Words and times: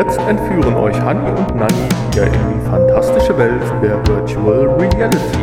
jetzt 0.00 0.18
entführen 0.20 0.74
euch 0.76 0.98
Hanni 0.98 1.28
und 1.28 1.54
Nanni 1.54 1.74
wieder 2.10 2.26
in 2.26 2.32
die 2.32 2.66
fantastische 2.66 3.36
Welt 3.36 3.62
der 3.82 3.98
Virtual 4.06 4.66
Reality. 4.78 5.38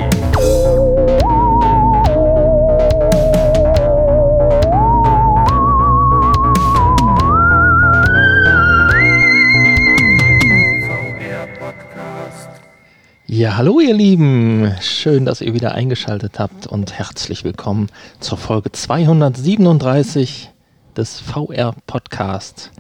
Ja, 13.28 13.58
hallo 13.58 13.80
ihr 13.80 13.94
Lieben. 13.94 14.74
Schön, 14.82 15.26
dass 15.26 15.42
ihr 15.42 15.54
wieder 15.54 15.74
eingeschaltet 15.74 16.40
habt 16.40 16.66
und 16.66 16.98
herzlich 16.98 17.44
willkommen 17.44 17.90
zur 18.20 18.40
Folge 18.40 18.72
237 18.72 20.50
des 20.96 21.20
VR 21.20 21.76
Podcast. 21.86 22.72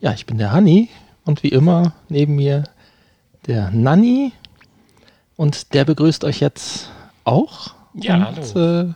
Ja, 0.00 0.14
ich 0.14 0.24
bin 0.24 0.38
der 0.38 0.50
Hanni 0.50 0.88
und 1.26 1.42
wie 1.42 1.48
immer 1.48 1.92
neben 2.08 2.36
mir 2.36 2.64
der 3.46 3.70
Nanni 3.70 4.32
und 5.36 5.74
der 5.74 5.84
begrüßt 5.84 6.24
euch 6.24 6.40
jetzt 6.40 6.90
auch. 7.24 7.74
Ja, 7.92 8.28
und, 8.28 8.54
hallo. 8.54 8.82
Äh, 8.82 8.94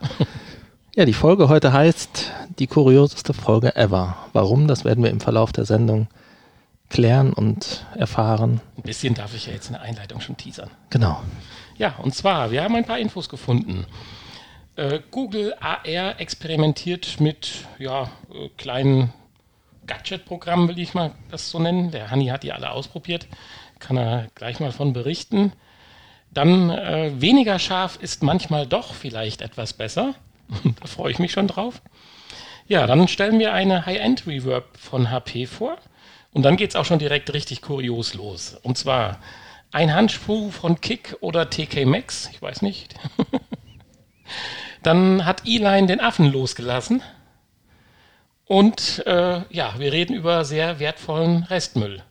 ja, 0.95 1.05
die 1.05 1.13
Folge 1.13 1.47
heute 1.47 1.73
heißt 1.73 2.31
die 2.57 2.65
kurioseste 2.65 3.35
Folge 3.35 3.75
ever. 3.75 4.17
Warum? 4.33 4.67
Das 4.67 4.83
werden 4.83 5.03
wir 5.03 5.11
im 5.11 5.19
Verlauf 5.19 5.51
der 5.51 5.65
Sendung 5.65 6.07
klären 6.89 7.33
und 7.33 7.85
erfahren. 7.95 8.61
Ein 8.77 8.83
bisschen 8.83 9.13
darf 9.13 9.35
ich 9.35 9.45
ja 9.45 9.53
jetzt 9.53 9.67
in 9.67 9.73
der 9.73 9.83
Einleitung 9.83 10.21
schon 10.21 10.37
teasern. 10.37 10.71
Genau. 10.89 11.21
Ja, 11.77 11.95
und 11.99 12.15
zwar, 12.15 12.49
wir 12.49 12.63
haben 12.63 12.75
ein 12.75 12.85
paar 12.85 12.97
Infos 12.97 13.29
gefunden. 13.29 13.85
Äh, 14.75 15.01
Google 15.11 15.53
AR 15.59 16.19
experimentiert 16.19 17.19
mit 17.19 17.65
ja, 17.77 18.09
äh, 18.33 18.49
kleinen 18.57 19.13
Gadget-Programmen, 19.87 20.67
will 20.67 20.79
ich 20.79 20.93
mal 20.93 21.11
das 21.29 21.49
so 21.49 21.59
nennen. 21.59 21.91
Der 21.91 22.11
Hanni 22.11 22.27
hat 22.27 22.43
die 22.43 22.51
alle 22.51 22.71
ausprobiert. 22.71 23.27
Kann 23.79 23.97
er 23.97 24.27
gleich 24.35 24.59
mal 24.59 24.71
von 24.71 24.93
berichten. 24.93 25.53
Dann 26.31 26.69
äh, 26.69 27.11
weniger 27.19 27.59
scharf 27.59 27.97
ist 28.01 28.23
manchmal 28.23 28.67
doch 28.67 28.93
vielleicht 28.93 29.41
etwas 29.41 29.73
besser. 29.73 30.15
da 30.81 30.87
freue 30.87 31.11
ich 31.11 31.19
mich 31.19 31.31
schon 31.31 31.47
drauf. 31.47 31.81
Ja, 32.67 32.87
dann 32.87 33.07
stellen 33.07 33.39
wir 33.39 33.53
eine 33.53 33.85
High-End-Reverb 33.85 34.77
von 34.77 35.11
HP 35.11 35.45
vor. 35.45 35.77
Und 36.33 36.43
dann 36.43 36.57
geht 36.57 36.71
es 36.71 36.75
auch 36.75 36.85
schon 36.85 36.99
direkt 36.99 37.31
richtig 37.33 37.61
kurios 37.61 38.13
los. 38.13 38.57
Und 38.61 38.77
zwar 38.77 39.19
ein 39.71 39.93
Handschuh 39.93 40.51
von 40.51 40.81
Kick 40.81 41.15
oder 41.21 41.49
TK 41.49 41.85
Max, 41.85 42.29
ich 42.31 42.41
weiß 42.41 42.61
nicht. 42.61 42.95
dann 44.83 45.25
hat 45.25 45.43
E-Line 45.45 45.87
den 45.87 46.01
Affen 46.01 46.31
losgelassen. 46.31 47.01
Und 48.47 49.03
äh, 49.07 49.41
ja, 49.49 49.73
wir 49.77 49.91
reden 49.91 50.15
über 50.15 50.45
sehr 50.45 50.79
wertvollen 50.79 51.43
Restmüll. 51.43 52.03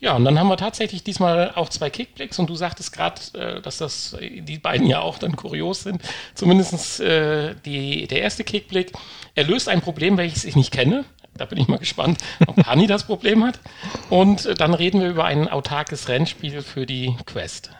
Ja, 0.00 0.14
und 0.14 0.24
dann 0.24 0.38
haben 0.38 0.48
wir 0.48 0.56
tatsächlich 0.56 1.02
diesmal 1.02 1.52
auch 1.56 1.68
zwei 1.70 1.90
Kickblicks 1.90 2.38
und 2.38 2.48
du 2.48 2.54
sagtest 2.54 2.92
gerade, 2.92 3.20
äh, 3.34 3.60
dass 3.60 3.78
das 3.78 4.16
die 4.20 4.58
beiden 4.58 4.86
ja 4.86 5.00
auch 5.00 5.18
dann 5.18 5.34
kurios 5.34 5.82
sind. 5.82 6.02
Zumindest 6.34 7.00
äh, 7.00 7.54
die, 7.64 8.06
der 8.06 8.22
erste 8.22 8.44
Kickblick. 8.44 8.92
Er 9.34 9.44
löst 9.44 9.68
ein 9.68 9.80
Problem, 9.80 10.16
welches 10.16 10.44
ich 10.44 10.54
nicht 10.54 10.72
kenne. 10.72 11.04
Da 11.34 11.46
bin 11.46 11.58
ich 11.58 11.68
mal 11.68 11.78
gespannt, 11.78 12.18
ob 12.46 12.56
Hanni 12.66 12.86
das 12.86 13.04
Problem 13.04 13.44
hat. 13.44 13.58
Und 14.08 14.46
äh, 14.46 14.54
dann 14.54 14.74
reden 14.74 15.00
wir 15.00 15.08
über 15.08 15.24
ein 15.24 15.48
autarkes 15.48 16.08
Rennspiel 16.08 16.62
für 16.62 16.86
die 16.86 17.16
Quest. 17.26 17.70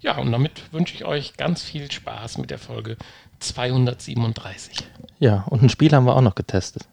Ja, 0.00 0.16
und 0.18 0.32
damit 0.32 0.72
wünsche 0.72 0.94
ich 0.94 1.04
euch 1.04 1.36
ganz 1.36 1.62
viel 1.62 1.90
Spaß 1.90 2.38
mit 2.38 2.50
der 2.50 2.58
Folge 2.58 2.96
237. 3.40 4.78
Ja, 5.18 5.44
und 5.48 5.62
ein 5.62 5.68
Spiel 5.68 5.92
haben 5.92 6.04
wir 6.06 6.16
auch 6.16 6.20
noch 6.20 6.34
getestet. 6.34 6.84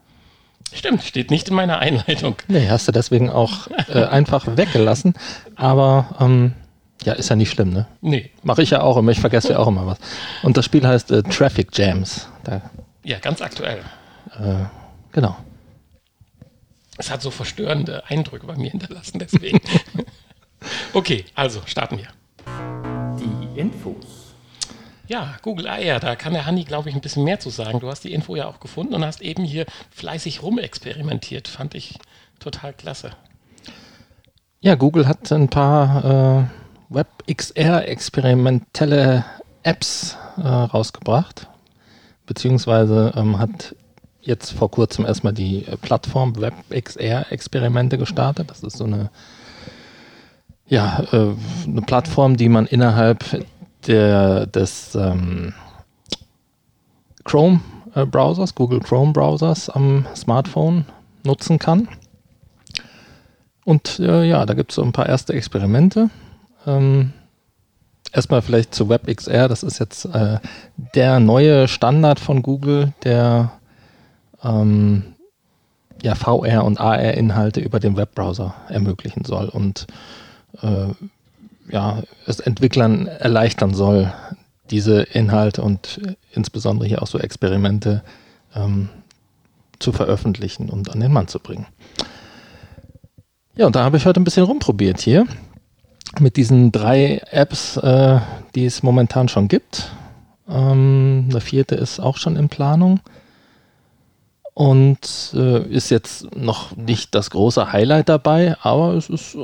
Stimmt, 0.72 1.02
steht 1.04 1.30
nicht 1.30 1.48
in 1.48 1.54
meiner 1.54 1.78
Einleitung. 1.78 2.36
Nee, 2.48 2.68
hast 2.68 2.88
du 2.88 2.92
deswegen 2.92 3.30
auch 3.30 3.68
äh, 3.88 4.04
einfach 4.04 4.56
weggelassen. 4.56 5.14
Aber 5.54 6.16
ähm, 6.20 6.54
ja, 7.04 7.12
ist 7.12 7.28
ja 7.30 7.36
nicht 7.36 7.50
schlimm, 7.50 7.70
ne? 7.70 7.86
Nee. 8.00 8.30
Mache 8.42 8.62
ich 8.62 8.70
ja 8.70 8.80
auch 8.82 8.96
immer, 8.96 9.12
ich 9.12 9.20
vergesse 9.20 9.52
ja 9.52 9.58
auch 9.58 9.68
immer 9.68 9.86
was. 9.86 9.98
Und 10.42 10.56
das 10.56 10.64
Spiel 10.64 10.86
heißt 10.86 11.10
äh, 11.12 11.22
Traffic 11.22 11.68
Jams. 11.76 12.28
Da, 12.44 12.62
Ja, 13.04 13.18
ganz 13.20 13.40
aktuell. 13.42 13.78
äh, 14.40 14.64
genau. 15.12 15.36
Es 16.98 17.10
hat 17.10 17.22
so 17.22 17.30
verstörende 17.30 18.02
Eindrücke 18.08 18.46
bei 18.46 18.56
mir 18.56 18.70
hinterlassen, 18.70 19.18
deswegen. 19.18 19.60
okay, 20.94 21.26
also 21.34 21.60
starten 21.66 21.98
wir. 21.98 22.08
Die 23.18 23.60
Infos. 23.60 24.15
Ja, 25.08 25.36
Google 25.42 25.68
AR, 25.68 26.00
da 26.00 26.16
kann 26.16 26.32
der 26.32 26.46
Hanni, 26.46 26.64
glaube 26.64 26.88
ich, 26.88 26.96
ein 26.96 27.00
bisschen 27.00 27.22
mehr 27.22 27.38
zu 27.38 27.48
sagen. 27.50 27.78
Du 27.78 27.88
hast 27.88 28.02
die 28.02 28.12
Info 28.12 28.34
ja 28.34 28.48
auch 28.48 28.58
gefunden 28.58 28.94
und 28.94 29.04
hast 29.04 29.22
eben 29.22 29.44
hier 29.44 29.64
fleißig 29.90 30.42
rumexperimentiert. 30.42 31.46
Fand 31.46 31.76
ich 31.76 32.00
total 32.40 32.72
klasse. 32.72 33.12
Ja, 34.60 34.74
Google 34.74 35.06
hat 35.06 35.30
ein 35.30 35.48
paar 35.48 36.04
äh, 36.04 36.42
WebXR-experimentelle 36.88 39.24
Apps 39.62 40.18
äh, 40.38 40.48
rausgebracht. 40.48 41.46
Beziehungsweise 42.26 43.12
ähm, 43.16 43.38
hat 43.38 43.76
jetzt 44.22 44.50
vor 44.50 44.72
kurzem 44.72 45.06
erstmal 45.06 45.32
die 45.32 45.66
Plattform 45.82 46.34
WebXR-Experimente 46.34 47.96
gestartet. 47.96 48.50
Das 48.50 48.64
ist 48.64 48.76
so 48.76 48.82
eine, 48.84 49.10
ja, 50.66 51.04
äh, 51.12 51.28
eine 51.64 51.82
Plattform, 51.82 52.36
die 52.36 52.48
man 52.48 52.66
innerhalb 52.66 53.24
der, 53.86 54.46
des 54.46 54.94
ähm, 54.94 55.54
Chrome-Browsers, 57.24 58.54
Google 58.54 58.80
Chrome-Browsers 58.80 59.70
am 59.70 60.06
Smartphone 60.14 60.86
nutzen 61.24 61.58
kann. 61.58 61.88
Und 63.64 63.98
äh, 63.98 64.24
ja, 64.24 64.46
da 64.46 64.54
gibt 64.54 64.70
es 64.70 64.76
so 64.76 64.82
ein 64.82 64.92
paar 64.92 65.08
erste 65.08 65.32
Experimente. 65.32 66.10
Ähm, 66.66 67.12
erstmal 68.12 68.42
vielleicht 68.42 68.74
zu 68.74 68.88
WebXR, 68.88 69.48
das 69.48 69.62
ist 69.62 69.78
jetzt 69.78 70.04
äh, 70.06 70.38
der 70.94 71.20
neue 71.20 71.66
Standard 71.66 72.20
von 72.20 72.42
Google, 72.42 72.92
der 73.02 73.52
ähm, 74.42 75.14
ja, 76.02 76.14
VR 76.14 76.64
und 76.64 76.80
AR-Inhalte 76.80 77.60
über 77.60 77.80
den 77.80 77.96
Webbrowser 77.96 78.54
ermöglichen 78.68 79.24
soll 79.24 79.48
und 79.48 79.86
äh, 80.62 80.88
ja, 81.70 82.02
es 82.26 82.40
Entwicklern 82.40 83.06
erleichtern 83.06 83.74
soll, 83.74 84.12
diese 84.70 85.02
Inhalte 85.02 85.62
und 85.62 86.00
insbesondere 86.32 86.88
hier 86.88 87.02
auch 87.02 87.06
so 87.06 87.18
Experimente 87.18 88.02
ähm, 88.54 88.88
zu 89.78 89.92
veröffentlichen 89.92 90.68
und 90.70 90.90
an 90.90 91.00
den 91.00 91.12
Mann 91.12 91.28
zu 91.28 91.38
bringen. 91.38 91.66
Ja, 93.56 93.66
und 93.66 93.76
da 93.76 93.84
habe 93.84 93.96
ich 93.96 94.06
heute 94.06 94.20
ein 94.20 94.24
bisschen 94.24 94.44
rumprobiert 94.44 95.00
hier 95.00 95.26
mit 96.20 96.36
diesen 96.36 96.72
drei 96.72 97.22
Apps, 97.30 97.76
äh, 97.76 98.20
die 98.54 98.66
es 98.66 98.82
momentan 98.82 99.28
schon 99.28 99.48
gibt. 99.48 99.90
Ähm, 100.48 101.26
eine 101.30 101.40
vierte 101.40 101.74
ist 101.74 102.00
auch 102.00 102.16
schon 102.16 102.36
in 102.36 102.48
Planung 102.48 103.00
und 104.54 105.32
äh, 105.34 105.62
ist 105.68 105.90
jetzt 105.90 106.34
noch 106.36 106.76
nicht 106.76 107.14
das 107.14 107.30
große 107.30 107.72
Highlight 107.72 108.08
dabei, 108.08 108.56
aber 108.62 108.94
es 108.94 109.10
ist, 109.10 109.36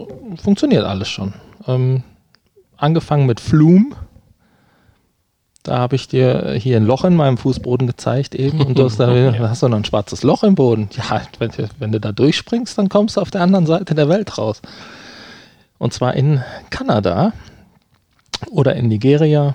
funktioniert 0.42 0.84
alles 0.84 1.08
schon. 1.08 1.34
Ähm, 1.66 2.02
angefangen 2.82 3.26
mit 3.26 3.40
Flume. 3.40 3.96
Da 5.62 5.78
habe 5.78 5.94
ich 5.94 6.08
dir 6.08 6.54
hier 6.58 6.76
ein 6.76 6.86
Loch 6.86 7.04
in 7.04 7.14
meinem 7.14 7.38
Fußboden 7.38 7.86
gezeigt 7.86 8.34
eben 8.34 8.60
und 8.60 8.78
du 8.78 8.84
hast, 8.84 8.98
da, 8.98 9.06
da 9.32 9.48
hast 9.48 9.62
du 9.62 9.68
noch 9.68 9.76
ein 9.76 9.84
schwarzes 9.84 10.24
Loch 10.24 10.42
im 10.42 10.56
Boden. 10.56 10.88
Ja, 10.92 11.22
wenn, 11.38 11.52
wenn 11.78 11.92
du 11.92 12.00
da 12.00 12.10
durchspringst, 12.10 12.76
dann 12.76 12.88
kommst 12.88 13.16
du 13.16 13.20
auf 13.20 13.30
der 13.30 13.42
anderen 13.42 13.66
Seite 13.66 13.94
der 13.94 14.08
Welt 14.08 14.38
raus. 14.38 14.60
Und 15.78 15.92
zwar 15.92 16.14
in 16.14 16.42
Kanada 16.70 17.32
oder 18.50 18.74
in 18.74 18.88
Nigeria 18.88 19.54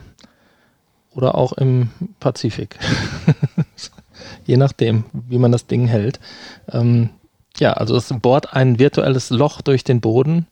oder 1.13 1.35
auch 1.35 1.53
im 1.53 1.89
Pazifik. 2.19 2.77
Je 4.45 4.55
nachdem, 4.55 5.03
wie 5.11 5.39
man 5.39 5.51
das 5.51 5.67
Ding 5.67 5.87
hält. 5.87 6.21
Ähm, 6.71 7.09
ja, 7.57 7.73
also 7.73 7.97
es 7.97 8.13
bohrt 8.21 8.53
ein 8.53 8.79
virtuelles 8.79 9.29
Loch 9.29 9.61
durch 9.61 9.83
den 9.83 9.99
Boden 9.99 10.47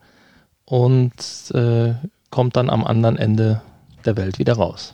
und 0.65 1.13
äh, 1.53 1.93
kommt 2.35 2.57
dann 2.57 2.69
am 2.69 2.83
anderen 2.83 3.15
Ende 3.15 3.61
der 4.03 4.17
Welt 4.17 4.39
wieder 4.39 4.55
raus. 4.55 4.93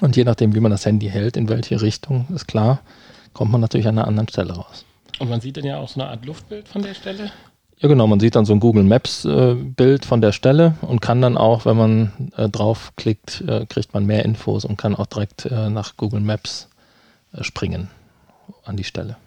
Und 0.00 0.16
je 0.16 0.24
nachdem, 0.24 0.54
wie 0.54 0.60
man 0.60 0.70
das 0.70 0.86
Handy 0.86 1.10
hält, 1.10 1.36
in 1.36 1.50
welche 1.50 1.82
Richtung, 1.82 2.26
ist 2.34 2.48
klar, 2.48 2.80
kommt 3.34 3.52
man 3.52 3.60
natürlich 3.60 3.86
an 3.86 3.98
einer 3.98 4.08
anderen 4.08 4.28
Stelle 4.28 4.54
raus. 4.54 4.86
Und 5.18 5.28
man 5.28 5.42
sieht 5.42 5.58
dann 5.58 5.64
ja 5.66 5.76
auch 5.76 5.90
so 5.90 6.00
eine 6.00 6.08
Art 6.08 6.24
Luftbild 6.24 6.68
von 6.68 6.80
der 6.80 6.94
Stelle. 6.94 7.30
Ja, 7.80 7.88
genau, 7.88 8.06
man 8.06 8.18
sieht 8.18 8.34
dann 8.34 8.46
so 8.46 8.54
ein 8.54 8.60
Google 8.60 8.82
Maps 8.82 9.26
äh, 9.26 9.54
Bild 9.54 10.06
von 10.06 10.22
der 10.22 10.32
Stelle 10.32 10.74
und 10.80 11.02
kann 11.02 11.20
dann 11.20 11.36
auch, 11.36 11.66
wenn 11.66 11.76
man 11.76 12.32
äh, 12.34 12.48
draufklickt, 12.48 13.42
äh, 13.46 13.66
kriegt 13.66 13.92
man 13.92 14.06
mehr 14.06 14.24
Infos 14.24 14.64
und 14.64 14.78
kann 14.78 14.96
auch 14.96 15.04
direkt 15.06 15.44
äh, 15.44 15.68
nach 15.68 15.98
Google 15.98 16.20
Maps 16.20 16.70
äh, 17.34 17.44
springen 17.44 17.90
an 18.64 18.78
die 18.78 18.84
Stelle. 18.84 19.18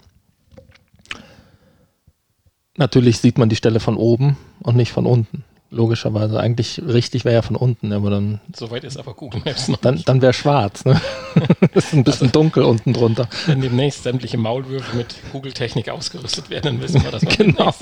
Natürlich 2.77 3.19
sieht 3.19 3.37
man 3.37 3.49
die 3.49 3.55
Stelle 3.55 3.79
von 3.79 3.95
oben 3.95 4.37
und 4.63 4.75
nicht 4.75 4.91
von 4.91 5.05
unten. 5.05 5.43
Logischerweise. 5.69 6.39
Eigentlich 6.39 6.81
richtig 6.85 7.25
wäre 7.25 7.35
ja 7.35 7.41
von 7.41 7.55
unten, 7.55 7.91
aber 7.91 8.09
dann. 8.09 8.39
Soweit 8.55 8.83
ist 8.83 8.97
aber 8.97 9.13
Google 9.13 9.41
Maps 9.45 9.67
noch. 9.67 9.77
Dann, 9.77 10.01
dann 10.05 10.21
wäre 10.21 10.33
schwarz, 10.33 10.85
ne? 10.85 10.99
ist 11.73 11.93
ein 11.93 12.03
bisschen 12.03 12.27
also, 12.27 12.39
dunkel 12.39 12.63
unten 12.63 12.93
drunter. 12.93 13.27
Wenn 13.45 13.61
demnächst 13.61 14.03
sämtliche 14.03 14.37
Maulwürfe 14.37 14.95
mit 14.95 15.15
Google-Technik 15.31 15.89
ausgerüstet 15.89 16.49
werden, 16.49 16.63
dann 16.63 16.81
wissen 16.81 17.03
wir, 17.03 17.11
dass 17.11 17.21
wir 17.21 17.29
genau, 17.29 17.73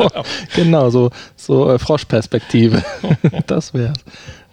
genau, 0.55 0.89
so, 0.89 1.09
so 1.35 1.69
äh, 1.71 1.79
Froschperspektive. 1.79 2.83
das 3.47 3.73
wäre 3.73 3.93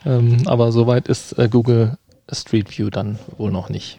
ähm, 0.05 0.43
Aber 0.47 0.73
soweit 0.73 1.09
ist 1.09 1.39
äh, 1.39 1.49
Google 1.49 1.97
Street 2.33 2.77
View 2.77 2.91
dann 2.91 3.19
wohl 3.37 3.51
noch 3.51 3.69
nicht. 3.69 3.99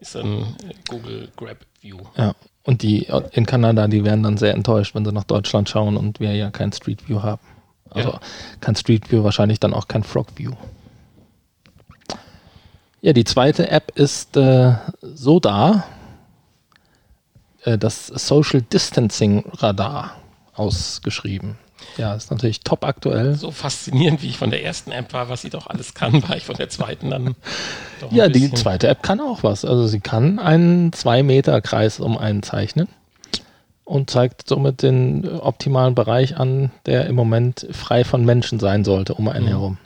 Ist 0.00 0.16
ein 0.16 0.42
äh, 0.42 0.74
Google 0.88 1.28
Grab 1.36 1.58
View. 1.80 1.98
Ja. 2.16 2.34
Und 2.64 2.82
die 2.82 3.08
in 3.32 3.46
Kanada, 3.46 3.88
die 3.88 4.04
werden 4.04 4.22
dann 4.22 4.36
sehr 4.36 4.52
enttäuscht, 4.52 4.94
wenn 4.94 5.04
sie 5.04 5.12
nach 5.12 5.24
Deutschland 5.24 5.68
schauen 5.68 5.96
und 5.96 6.20
wir 6.20 6.34
ja 6.34 6.50
kein 6.50 6.72
Street 6.72 7.08
View 7.08 7.22
haben. 7.22 7.40
Also 7.90 8.10
ja. 8.10 8.20
kein 8.60 8.76
Street 8.76 9.10
View, 9.10 9.24
wahrscheinlich 9.24 9.60
dann 9.60 9.74
auch 9.74 9.88
kein 9.88 10.02
Frog 10.02 10.28
View. 10.36 10.52
Ja, 13.00 13.12
die 13.12 13.24
zweite 13.24 13.70
App 13.70 13.92
ist 13.96 14.36
äh, 14.36 14.74
Soda, 15.02 15.84
äh, 17.62 17.78
das 17.78 18.08
Social 18.08 18.60
Distancing 18.62 19.44
Radar 19.52 20.16
ausgeschrieben. 20.54 21.56
Ja, 21.96 22.14
ist 22.14 22.30
natürlich 22.30 22.60
top 22.60 22.84
aktuell. 22.84 23.36
So 23.36 23.52
faszinierend, 23.52 24.22
wie 24.22 24.28
ich 24.28 24.38
von 24.38 24.50
der 24.50 24.64
ersten 24.64 24.90
App 24.90 25.12
war, 25.12 25.28
was 25.28 25.42
sie 25.42 25.50
doch 25.50 25.68
alles 25.68 25.94
kann, 25.94 26.28
war 26.28 26.36
ich 26.36 26.44
von 26.44 26.56
der 26.56 26.68
zweiten 26.68 27.10
dann. 27.10 27.36
ja, 28.10 28.28
die 28.28 28.52
zweite 28.52 28.88
App 28.88 29.02
kann 29.02 29.20
auch 29.20 29.44
was. 29.44 29.64
Also 29.64 29.86
sie 29.86 30.00
kann 30.00 30.40
einen 30.40 30.90
2-Meter-Kreis 30.90 32.00
um 32.00 32.18
einen 32.18 32.42
zeichnen 32.42 32.88
und 33.88 34.10
zeigt 34.10 34.48
somit 34.48 34.82
den 34.82 35.26
optimalen 35.26 35.94
Bereich 35.94 36.36
an, 36.36 36.70
der 36.84 37.06
im 37.06 37.14
Moment 37.14 37.66
frei 37.72 38.04
von 38.04 38.24
Menschen 38.24 38.60
sein 38.60 38.84
sollte 38.84 39.14
um 39.14 39.28
einen 39.28 39.46
mhm. 39.46 39.50
herum. 39.50 39.78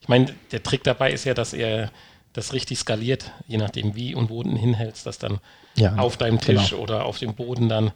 Ich 0.00 0.08
meine, 0.08 0.26
der 0.50 0.62
Trick 0.62 0.82
dabei 0.82 1.12
ist 1.12 1.24
ja, 1.24 1.34
dass 1.34 1.52
er 1.52 1.90
das 2.32 2.52
richtig 2.52 2.78
skaliert, 2.78 3.32
je 3.46 3.58
nachdem 3.58 3.94
wie 3.94 4.14
und 4.14 4.30
wo 4.30 4.42
du 4.42 4.56
hinhältst, 4.56 5.04
dass 5.04 5.18
dann 5.18 5.40
ja, 5.76 5.96
auf 5.96 6.16
deinem 6.16 6.40
Tisch 6.40 6.70
genau. 6.70 6.82
oder 6.82 7.04
auf 7.04 7.18
dem 7.18 7.34
Boden 7.34 7.68
dann 7.68 7.92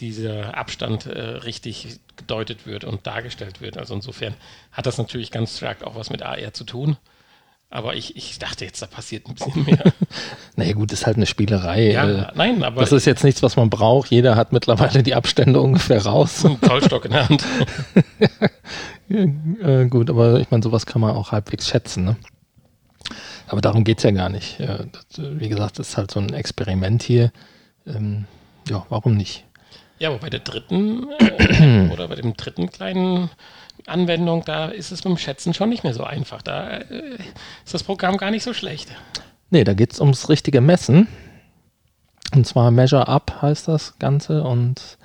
dieser 0.00 0.56
Abstand 0.56 1.06
äh, 1.06 1.18
richtig 1.18 1.98
gedeutet 2.16 2.66
wird 2.66 2.84
und 2.84 3.06
dargestellt 3.06 3.62
wird. 3.62 3.78
Also 3.78 3.94
insofern 3.94 4.34
hat 4.72 4.84
das 4.84 4.98
natürlich 4.98 5.30
ganz 5.30 5.56
stark 5.56 5.82
auch 5.82 5.94
was 5.94 6.10
mit 6.10 6.22
AR 6.22 6.52
zu 6.52 6.64
tun. 6.64 6.98
Aber 7.68 7.96
ich, 7.96 8.16
ich 8.16 8.38
dachte 8.38 8.64
jetzt, 8.64 8.80
da 8.80 8.86
passiert 8.86 9.26
ein 9.28 9.34
bisschen 9.34 9.64
mehr. 9.64 9.92
naja, 10.56 10.72
gut, 10.72 10.92
ist 10.92 11.04
halt 11.04 11.16
eine 11.16 11.26
Spielerei. 11.26 11.90
Ja, 11.90 12.08
äh, 12.08 12.32
nein, 12.34 12.62
aber. 12.62 12.80
Das 12.80 12.92
ist 12.92 13.06
jetzt 13.06 13.24
nichts, 13.24 13.42
was 13.42 13.56
man 13.56 13.70
braucht. 13.70 14.10
Jeder 14.10 14.36
hat 14.36 14.52
mittlerweile 14.52 15.02
die 15.02 15.14
Abstände 15.14 15.60
ungefähr 15.60 16.04
raus. 16.04 16.44
Ein 16.44 16.58
Zollstock 16.62 17.06
in 17.06 17.10
der 17.10 17.28
Hand. 17.28 17.44
äh, 19.08 19.86
gut, 19.86 20.10
aber 20.10 20.40
ich 20.40 20.50
meine, 20.50 20.62
sowas 20.62 20.86
kann 20.86 21.00
man 21.00 21.16
auch 21.16 21.32
halbwegs 21.32 21.68
schätzen, 21.68 22.04
ne? 22.04 22.16
Aber 23.48 23.60
darum 23.60 23.84
geht 23.84 23.98
es 23.98 24.04
ja 24.04 24.10
gar 24.10 24.28
nicht. 24.28 24.58
Das, 24.58 25.06
wie 25.18 25.48
gesagt, 25.48 25.78
das 25.78 25.90
ist 25.90 25.96
halt 25.96 26.10
so 26.10 26.18
ein 26.18 26.32
Experiment 26.32 27.02
hier. 27.02 27.30
Ähm, 27.86 28.24
ja, 28.68 28.84
warum 28.88 29.16
nicht? 29.16 29.44
Ja, 29.98 30.10
aber 30.10 30.18
bei 30.18 30.30
der 30.30 30.40
dritten 30.40 31.06
äh, 31.18 31.88
oder 31.92 32.08
bei 32.08 32.16
dem 32.16 32.36
dritten 32.36 32.70
kleinen 32.70 33.30
Anwendung, 33.86 34.44
da 34.44 34.66
ist 34.66 34.90
es 34.90 35.04
mit 35.04 35.12
dem 35.12 35.18
Schätzen 35.18 35.54
schon 35.54 35.68
nicht 35.68 35.84
mehr 35.84 35.94
so 35.94 36.04
einfach. 36.04 36.42
Da 36.42 36.68
äh, 36.78 37.16
ist 37.64 37.74
das 37.74 37.82
Programm 37.82 38.16
gar 38.16 38.30
nicht 38.30 38.42
so 38.42 38.52
schlecht. 38.52 38.88
Nee, 39.50 39.64
da 39.64 39.74
geht 39.74 39.92
es 39.92 40.00
ums 40.00 40.28
richtige 40.28 40.60
Messen. 40.60 41.08
Und 42.34 42.46
zwar 42.46 42.70
Measure 42.70 43.08
Up 43.08 43.40
heißt 43.42 43.68
das 43.68 43.98
Ganze 43.98 44.42
und 44.42 44.98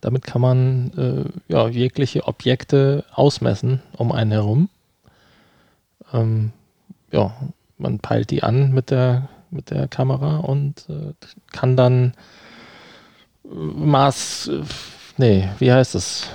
damit 0.00 0.24
kann 0.24 0.40
man 0.40 0.92
äh, 0.98 1.52
ja, 1.52 1.68
jegliche 1.68 2.26
Objekte 2.26 3.04
ausmessen 3.14 3.82
um 3.96 4.12
einen 4.12 4.32
herum. 4.32 4.68
Ähm, 6.12 6.52
ja, 7.10 7.32
man 7.78 8.00
peilt 8.00 8.30
die 8.30 8.42
an 8.42 8.72
mit 8.72 8.90
der, 8.90 9.28
mit 9.50 9.70
der 9.70 9.88
Kamera 9.88 10.38
und 10.38 10.86
äh, 10.88 11.14
kann 11.52 11.76
dann 11.76 12.14
Maß, 13.44 14.48
äh, 14.48 14.62
nee, 15.16 15.48
wie 15.58 15.72
heißt 15.72 15.94
es? 15.94 16.28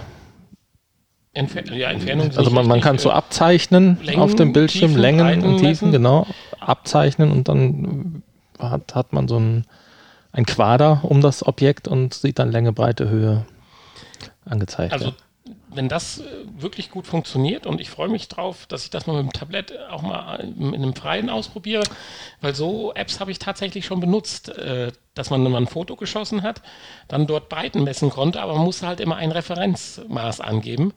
Entfer 1.39 1.74
ja, 1.74 1.89
Entfernung. 1.89 2.31
Also 2.36 2.51
man, 2.51 2.68
man 2.68 2.81
kann 2.81 2.97
so 2.97 3.12
abzeichnen 3.12 3.97
Längen, 4.03 4.21
auf 4.21 4.36
dem 4.36 4.51
Bildschirm, 4.51 4.89
Tiefen, 4.89 5.01
Längen 5.01 5.25
Breiten 5.25 5.44
und 5.44 5.57
Tiefen, 5.57 5.68
messen. 5.68 5.91
genau, 5.91 6.27
abzeichnen 6.59 7.31
und 7.31 7.47
dann 7.47 8.24
hat, 8.59 8.94
hat 8.94 9.13
man 9.13 9.27
so 9.27 9.39
ein, 9.39 9.65
ein 10.33 10.45
Quader 10.45 11.00
um 11.03 11.21
das 11.21 11.47
Objekt 11.47 11.88
und 11.88 12.13
sieht 12.13 12.39
dann 12.39 12.51
Länge, 12.51 12.74
Breite, 12.74 13.09
Höhe 13.09 13.45
angezeigt. 14.45 14.91
Also 14.91 15.13
wenn 15.71 15.88
das 15.88 16.19
äh, 16.19 16.24
wirklich 16.57 16.89
gut 16.89 17.07
funktioniert 17.07 17.65
und 17.65 17.80
ich 17.80 17.89
freue 17.89 18.09
mich 18.09 18.27
drauf, 18.27 18.65
dass 18.68 18.83
ich 18.83 18.89
das 18.89 19.07
mal 19.07 19.24
mit 19.24 19.31
dem 19.31 19.33
Tablett 19.33 19.74
auch 19.89 20.01
mal 20.01 20.39
in 20.39 20.74
einem 20.74 20.95
Freien 20.95 21.30
ausprobiere, 21.30 21.83
weil 22.42 22.56
so 22.56 22.94
Apps 22.94 23.19
habe 23.19 23.31
ich 23.31 23.39
tatsächlich 23.39 23.85
schon 23.85 24.00
benutzt, 24.00 24.50
äh, 24.50 24.92
dass 25.13 25.30
man 25.30 25.44
mal 25.44 25.57
ein 25.57 25.68
Foto 25.68 25.95
geschossen 25.95 26.44
hat, 26.44 26.62
dann 27.07 27.27
dort 27.27 27.50
Breiten 27.50 27.83
messen 27.83 28.09
konnte, 28.09 28.42
aber 28.42 28.56
man 28.56 28.65
musste 28.65 28.88
halt 28.88 29.00
immer 29.00 29.18
ein 29.18 29.31
Referenzmaß 29.31 30.42
angeben, 30.42 30.94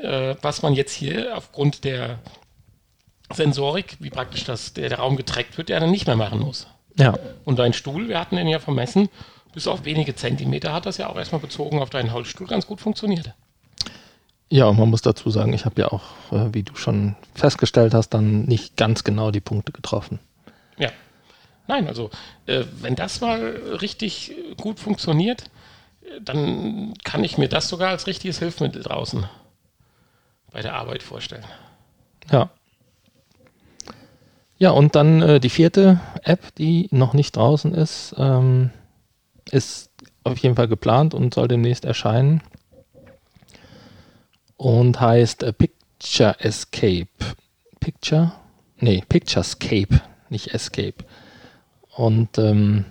äh, 0.00 0.34
was 0.42 0.62
man 0.62 0.74
jetzt 0.74 0.92
hier 0.92 1.36
aufgrund 1.36 1.84
der 1.84 2.18
Sensorik, 3.32 3.96
wie 4.00 4.10
praktisch 4.10 4.44
das, 4.44 4.72
der, 4.72 4.88
der 4.88 4.98
Raum 4.98 5.16
getrackt 5.16 5.56
wird, 5.58 5.70
ja 5.70 5.78
dann 5.78 5.90
nicht 5.90 6.06
mehr 6.06 6.16
machen 6.16 6.40
muss. 6.40 6.66
Ja. 6.96 7.14
Und 7.44 7.58
dein 7.58 7.72
Stuhl, 7.72 8.08
wir 8.08 8.18
hatten 8.18 8.36
den 8.36 8.48
ja 8.48 8.58
vermessen, 8.58 9.08
bis 9.52 9.66
auf 9.66 9.84
wenige 9.84 10.14
Zentimeter 10.14 10.72
hat 10.72 10.86
das 10.86 10.98
ja 10.98 11.08
auch 11.08 11.16
erstmal 11.16 11.40
bezogen 11.40 11.80
auf 11.80 11.90
deinen 11.90 12.12
Holzstuhl 12.12 12.46
ganz 12.46 12.66
gut 12.66 12.80
funktioniert. 12.80 13.34
Ja, 14.48 14.66
und 14.66 14.78
man 14.78 14.90
muss 14.90 15.02
dazu 15.02 15.30
sagen, 15.30 15.52
ich 15.52 15.64
habe 15.64 15.80
ja 15.80 15.88
auch, 15.88 16.02
äh, 16.32 16.52
wie 16.52 16.64
du 16.64 16.74
schon 16.74 17.14
festgestellt 17.34 17.94
hast, 17.94 18.10
dann 18.10 18.42
nicht 18.42 18.76
ganz 18.76 19.04
genau 19.04 19.30
die 19.30 19.40
Punkte 19.40 19.70
getroffen. 19.70 20.18
Ja. 20.76 20.90
Nein, 21.68 21.86
also 21.86 22.10
äh, 22.46 22.64
wenn 22.80 22.96
das 22.96 23.20
mal 23.20 23.40
richtig 23.80 24.34
gut 24.56 24.80
funktioniert, 24.80 25.44
dann 26.20 26.94
kann 27.04 27.22
ich 27.22 27.38
mir 27.38 27.48
das 27.48 27.68
sogar 27.68 27.90
als 27.90 28.08
richtiges 28.08 28.40
Hilfsmittel 28.40 28.82
draußen 28.82 29.28
bei 30.52 30.62
der 30.62 30.74
Arbeit 30.74 31.02
vorstellen. 31.02 31.44
Ja. 32.30 32.50
Ja, 34.58 34.70
und 34.70 34.94
dann 34.94 35.22
äh, 35.22 35.40
die 35.40 35.48
vierte 35.48 36.00
App, 36.22 36.54
die 36.56 36.88
noch 36.90 37.14
nicht 37.14 37.36
draußen 37.36 37.72
ist, 37.72 38.14
ähm, 38.18 38.70
ist 39.50 39.90
auf 40.22 40.38
jeden 40.38 40.56
Fall 40.56 40.68
geplant 40.68 41.14
und 41.14 41.32
soll 41.32 41.48
demnächst 41.48 41.86
erscheinen 41.86 42.42
und 44.58 45.00
heißt 45.00 45.42
äh, 45.42 45.54
Picture 45.54 46.36
Escape. 46.40 47.08
Picture? 47.80 48.32
Nee, 48.78 49.02
Picturescape, 49.08 50.00
nicht 50.28 50.52
Escape. 50.52 51.04
Und 51.96 52.36
ähm, 52.38 52.84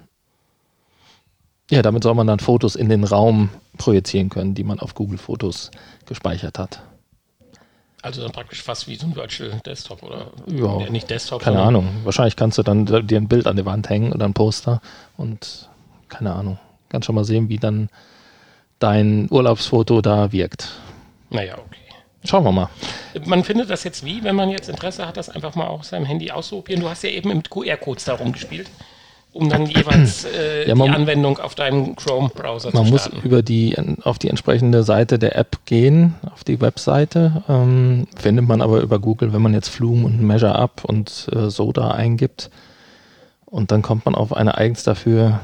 ja, 1.69 1.83
damit 1.83 2.03
soll 2.03 2.15
man 2.15 2.25
dann 2.25 2.39
Fotos 2.39 2.75
in 2.75 2.89
den 2.89 3.03
Raum 3.03 3.49
projizieren 3.77 4.29
können, 4.29 4.55
die 4.55 4.63
man 4.63 4.79
auf 4.79 4.95
Google 4.95 5.19
Fotos 5.19 5.69
gespeichert 6.07 6.57
hat. 6.57 6.81
Also 8.01 8.21
dann 8.21 8.31
praktisch 8.31 8.63
fast 8.63 8.87
wie 8.87 8.95
so 8.95 9.07
ein 9.07 9.15
Virtual 9.15 9.59
Desktop 9.65 10.03
oder 10.03 10.27
ja, 10.47 10.79
ja 10.79 10.89
nicht 10.89 11.09
Desktop. 11.09 11.41
Keine 11.41 11.61
Ahnung. 11.61 11.87
Wahrscheinlich 12.03 12.35
kannst 12.35 12.57
du 12.57 12.63
dann 12.63 12.85
dir 12.85 13.17
ein 13.17 13.27
Bild 13.27 13.45
an 13.45 13.57
die 13.57 13.65
Wand 13.65 13.89
hängen 13.89 14.13
oder 14.13 14.25
ein 14.25 14.33
Poster 14.33 14.81
und 15.17 15.69
keine 16.07 16.33
Ahnung. 16.33 16.59
Kannst 16.87 17.05
schon 17.05 17.15
mal 17.15 17.25
sehen, 17.25 17.49
wie 17.49 17.57
dann 17.57 17.89
dein 18.79 19.27
Urlaubsfoto 19.29 20.01
da 20.01 20.31
wirkt. 20.31 20.69
Naja, 21.29 21.55
okay. 21.57 21.79
Schauen 22.25 22.43
wir 22.43 22.51
mal. 22.51 22.69
Man 23.25 23.43
findet 23.43 23.69
das 23.69 23.83
jetzt 23.83 24.03
wie, 24.03 24.23
wenn 24.23 24.35
man 24.35 24.49
jetzt 24.49 24.69
Interesse 24.69 25.07
hat, 25.07 25.15
das 25.15 25.29
einfach 25.29 25.55
mal 25.55 25.67
auf 25.67 25.85
seinem 25.85 26.05
Handy 26.05 26.31
auszuprobieren. 26.31 26.81
Du 26.81 26.89
hast 26.89 27.03
ja 27.03 27.09
eben 27.09 27.29
mit 27.29 27.49
QR-Codes 27.49 28.05
da 28.05 28.15
rumgespielt, 28.15 28.69
um 29.31 29.49
dann 29.49 29.65
jeweils 29.65 30.25
äh, 30.25 30.67
ja, 30.67 30.75
man, 30.75 30.87
die 30.87 30.95
Anwendung 30.95 31.37
auf 31.39 31.55
deinem 31.55 31.95
Chrome-Browser 31.95 32.69
zu 32.71 32.77
starten. 32.77 32.77
Man 32.77 32.89
muss 32.89 33.07
über 33.23 33.41
die, 33.41 33.75
auf 34.03 34.19
die 34.19 34.29
entsprechende 34.29 34.83
Seite 34.83 35.19
der 35.19 35.35
App 35.35 35.59
gehen, 35.65 36.15
auf 36.31 36.43
die 36.43 36.59
Webseite. 36.61 37.43
Ähm, 37.47 38.07
findet 38.15 38.47
man 38.47 38.61
aber 38.61 38.81
über 38.81 38.99
Google, 38.99 39.33
wenn 39.33 39.41
man 39.41 39.53
jetzt 39.53 39.69
Flume 39.69 40.05
und 40.05 40.21
Measure 40.21 40.55
Up 40.55 40.83
und 40.83 41.27
äh, 41.33 41.49
Soda 41.49 41.91
eingibt. 41.91 42.49
Und 43.45 43.71
dann 43.71 43.81
kommt 43.81 44.05
man 44.05 44.15
auf 44.15 44.33
eine 44.33 44.57
eigens 44.57 44.83
dafür 44.83 45.39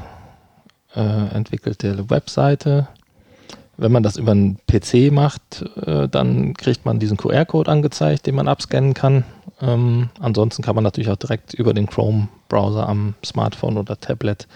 äh, 0.94 1.34
entwickelte 1.34 2.08
Webseite 2.10 2.88
wenn 3.76 3.92
man 3.92 4.02
das 4.02 4.16
über 4.16 4.32
einen 4.32 4.58
PC 4.66 5.12
macht, 5.12 5.62
äh, 5.76 6.08
dann 6.08 6.54
kriegt 6.54 6.84
man 6.86 6.98
diesen 6.98 7.16
QR-Code 7.16 7.70
angezeigt, 7.70 8.26
den 8.26 8.34
man 8.34 8.48
abscannen 8.48 8.94
kann. 8.94 9.24
Ähm, 9.60 10.10
ansonsten 10.20 10.62
kann 10.62 10.74
man 10.74 10.84
natürlich 10.84 11.10
auch 11.10 11.16
direkt 11.16 11.54
über 11.54 11.74
den 11.74 11.86
Chrome-Browser 11.86 12.88
am 12.88 13.14
Smartphone 13.24 13.76
oder 13.76 13.98
Tablet 13.98 14.46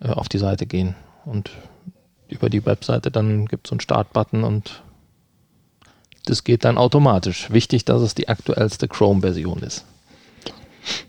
äh, 0.00 0.08
auf 0.08 0.28
die 0.28 0.38
Seite 0.38 0.66
gehen. 0.66 0.94
Und 1.24 1.50
über 2.28 2.48
die 2.48 2.64
Webseite 2.64 3.10
dann 3.10 3.46
gibt 3.46 3.66
es 3.66 3.70
so 3.70 3.74
einen 3.74 3.80
Start-Button 3.80 4.44
und 4.44 4.82
das 6.26 6.44
geht 6.44 6.64
dann 6.64 6.78
automatisch. 6.78 7.50
Wichtig, 7.50 7.84
dass 7.84 8.02
es 8.02 8.14
die 8.14 8.28
aktuellste 8.28 8.86
Chrome-Version 8.86 9.60
ist. 9.60 9.84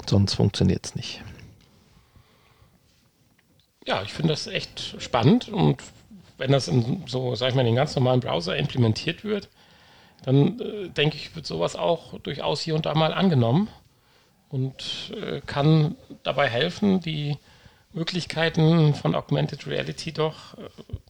Sonst 0.08 0.34
funktioniert 0.34 0.86
es 0.86 0.96
nicht. 0.96 1.22
Ja, 3.86 4.02
ich 4.04 4.14
finde 4.14 4.34
das 4.34 4.48
echt 4.48 4.96
spannend 5.00 5.50
und 5.50 5.82
wenn 6.42 6.52
das 6.52 6.68
in 6.68 7.04
so, 7.06 7.36
sag 7.36 7.50
ich 7.50 7.56
mal, 7.56 7.62
in 7.62 7.68
den 7.68 7.76
ganz 7.76 7.96
normalen 7.96 8.20
Browser 8.20 8.58
implementiert 8.58 9.24
wird, 9.24 9.48
dann 10.26 10.60
äh, 10.60 10.90
denke 10.90 11.16
ich, 11.16 11.36
wird 11.36 11.46
sowas 11.46 11.76
auch 11.76 12.20
durchaus 12.20 12.62
hier 12.62 12.74
und 12.74 12.88
da 12.88 12.96
mal 12.96 13.14
angenommen 13.14 13.70
und 14.50 15.14
äh, 15.22 15.42
kann 15.42 15.96
dabei 16.24 16.50
helfen, 16.50 17.00
die 17.00 17.38
Möglichkeiten 17.94 18.96
von 18.96 19.14
Augmented 19.14 19.68
Reality 19.68 20.14
doch 20.14 20.58
äh, 20.58 20.62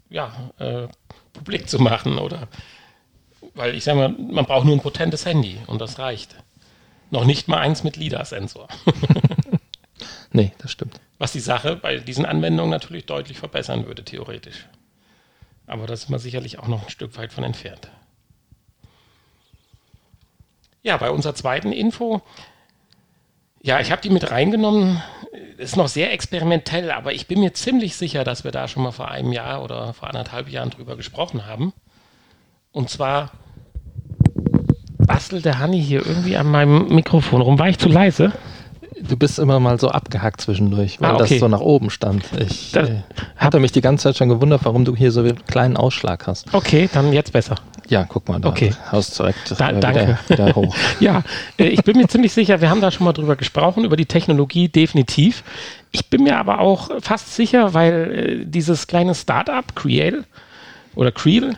ja, 0.10 0.52
äh, 0.60 0.88
publik 1.32 1.70
zu 1.70 1.80
machen 1.80 2.18
oder 2.18 2.50
weil 3.54 3.74
ich 3.74 3.86
sage 3.86 4.00
mal, 4.00 4.10
man 4.10 4.46
braucht 4.46 4.66
nur 4.66 4.76
ein 4.76 4.82
potentes 4.82 5.26
Handy 5.26 5.58
und 5.68 5.80
das 5.80 5.98
reicht. 5.98 6.36
Noch 7.10 7.24
nicht 7.24 7.48
mal 7.48 7.58
eins 7.58 7.84
mit 7.84 7.96
LIDAR-Sensor. 7.96 8.68
nee, 10.32 10.52
das 10.58 10.72
stimmt. 10.72 11.00
Was 11.20 11.32
die 11.32 11.40
Sache 11.40 11.78
bei 11.78 11.98
diesen 12.00 12.26
Anwendungen 12.26 12.72
natürlich 12.72 13.06
deutlich 13.06 13.38
verbessern 13.38 13.86
würde, 13.86 14.04
theoretisch. 14.04 14.68
Aber 15.72 15.88
da 15.88 15.94
ist 15.94 16.10
man 16.10 16.20
sicherlich 16.20 16.60
auch 16.60 16.68
noch 16.68 16.84
ein 16.84 16.90
Stück 16.90 17.18
weit 17.18 17.32
von 17.32 17.46
entfernt. 17.46 17.90
Ja, 20.84 20.98
bei 20.98 21.10
unserer 21.10 21.34
zweiten 21.34 21.72
Info, 21.72 22.22
ja, 23.62 23.80
ich 23.80 23.90
habe 23.90 24.02
die 24.02 24.10
mit 24.10 24.32
reingenommen, 24.32 25.02
ist 25.58 25.78
noch 25.78 25.88
sehr 25.88 26.12
experimentell, 26.12 26.92
aber 26.92 27.14
ich 27.14 27.28
bin 27.28 27.40
mir 27.40 27.54
ziemlich 27.54 27.96
sicher, 27.96 28.26
dass 28.26 28.44
wir 28.44 28.52
da 28.52 28.68
schon 28.68 28.84
mal 28.84 28.92
vor 28.92 29.10
einem 29.10 29.32
Jahr 29.32 29.64
oder 29.64 29.94
vor 29.94 30.10
anderthalb 30.10 30.50
Jahren 30.50 30.72
drüber 30.72 30.98
gesprochen 30.98 31.46
haben. 31.46 31.72
Und 32.74 32.90
zwar 32.90 33.32
bastelt 34.98 35.46
der 35.46 35.60
Hanni 35.60 35.82
hier 35.82 36.06
irgendwie 36.06 36.36
an 36.36 36.52
meinem 36.52 36.90
Mikrofon 36.90 37.40
rum. 37.40 37.58
War 37.60 37.70
ich 37.70 37.78
zu 37.78 37.88
leise? 37.88 38.34
Du 39.00 39.16
bist 39.16 39.40
immer 39.40 39.60
mal 39.60 39.80
so 39.80 39.90
abgehackt 39.90 40.42
zwischendurch, 40.42 41.00
weil 41.00 41.12
Ah, 41.12 41.16
okay. 41.16 41.28
das 41.30 41.40
so 41.40 41.48
nach 41.48 41.62
oben 41.62 41.90
stand. 41.90 42.24
Ich 42.40 42.72
Das- 42.72 42.90
äh, 42.90 42.96
hatte 43.38 43.60
mich 43.60 43.72
die 43.72 43.82
ganze 43.82 44.04
Zeit 44.04 44.18
schon 44.18 44.30
gewundert, 44.30 44.62
warum 44.66 44.84
du 44.86 44.96
hier 44.96 45.12
so 45.12 45.22
einen 45.22 45.44
kleinen 45.46 45.78
Ausschlag 45.78 46.28
hast. 46.28 46.54
Okay, 46.54 46.90
dann 46.92 47.14
jetzt 47.14 47.32
besser. 47.34 47.56
Ja, 47.88 48.06
guck 48.08 48.28
mal, 48.30 48.40
da 48.40 48.50
Okay. 48.50 48.74
haust 48.92 49.18
du 49.18 49.24
direkt 49.24 49.60
Da- 49.60 49.70
äh, 49.72 49.80
danke. 49.80 50.20
Wieder, 50.28 50.46
wieder 50.46 50.56
hoch. 50.56 50.76
Ja, 51.00 51.24
äh, 51.58 51.66
ich 51.68 51.84
bin 51.84 51.98
mir 51.98 52.08
ziemlich 52.08 52.34
sicher, 52.34 52.62
wir 52.62 52.70
haben 52.70 52.82
da 52.82 52.92
schon 52.92 53.06
mal 53.06 53.14
drüber 53.14 53.36
gesprochen, 53.36 53.86
über 53.86 53.96
die 53.98 54.06
Technologie 54.06 54.68
definitiv. 54.70 55.44
Ich 55.92 56.10
bin 56.10 56.24
mir 56.24 56.38
aber 56.38 56.60
auch 56.60 56.90
fast 57.02 57.34
sicher, 57.36 57.74
weil 57.74 58.42
äh, 58.44 58.46
dieses 58.46 58.88
kleine 58.88 59.16
Startup, 59.16 59.66
Creel 59.76 60.26
oder 60.96 61.12
Creel, 61.12 61.56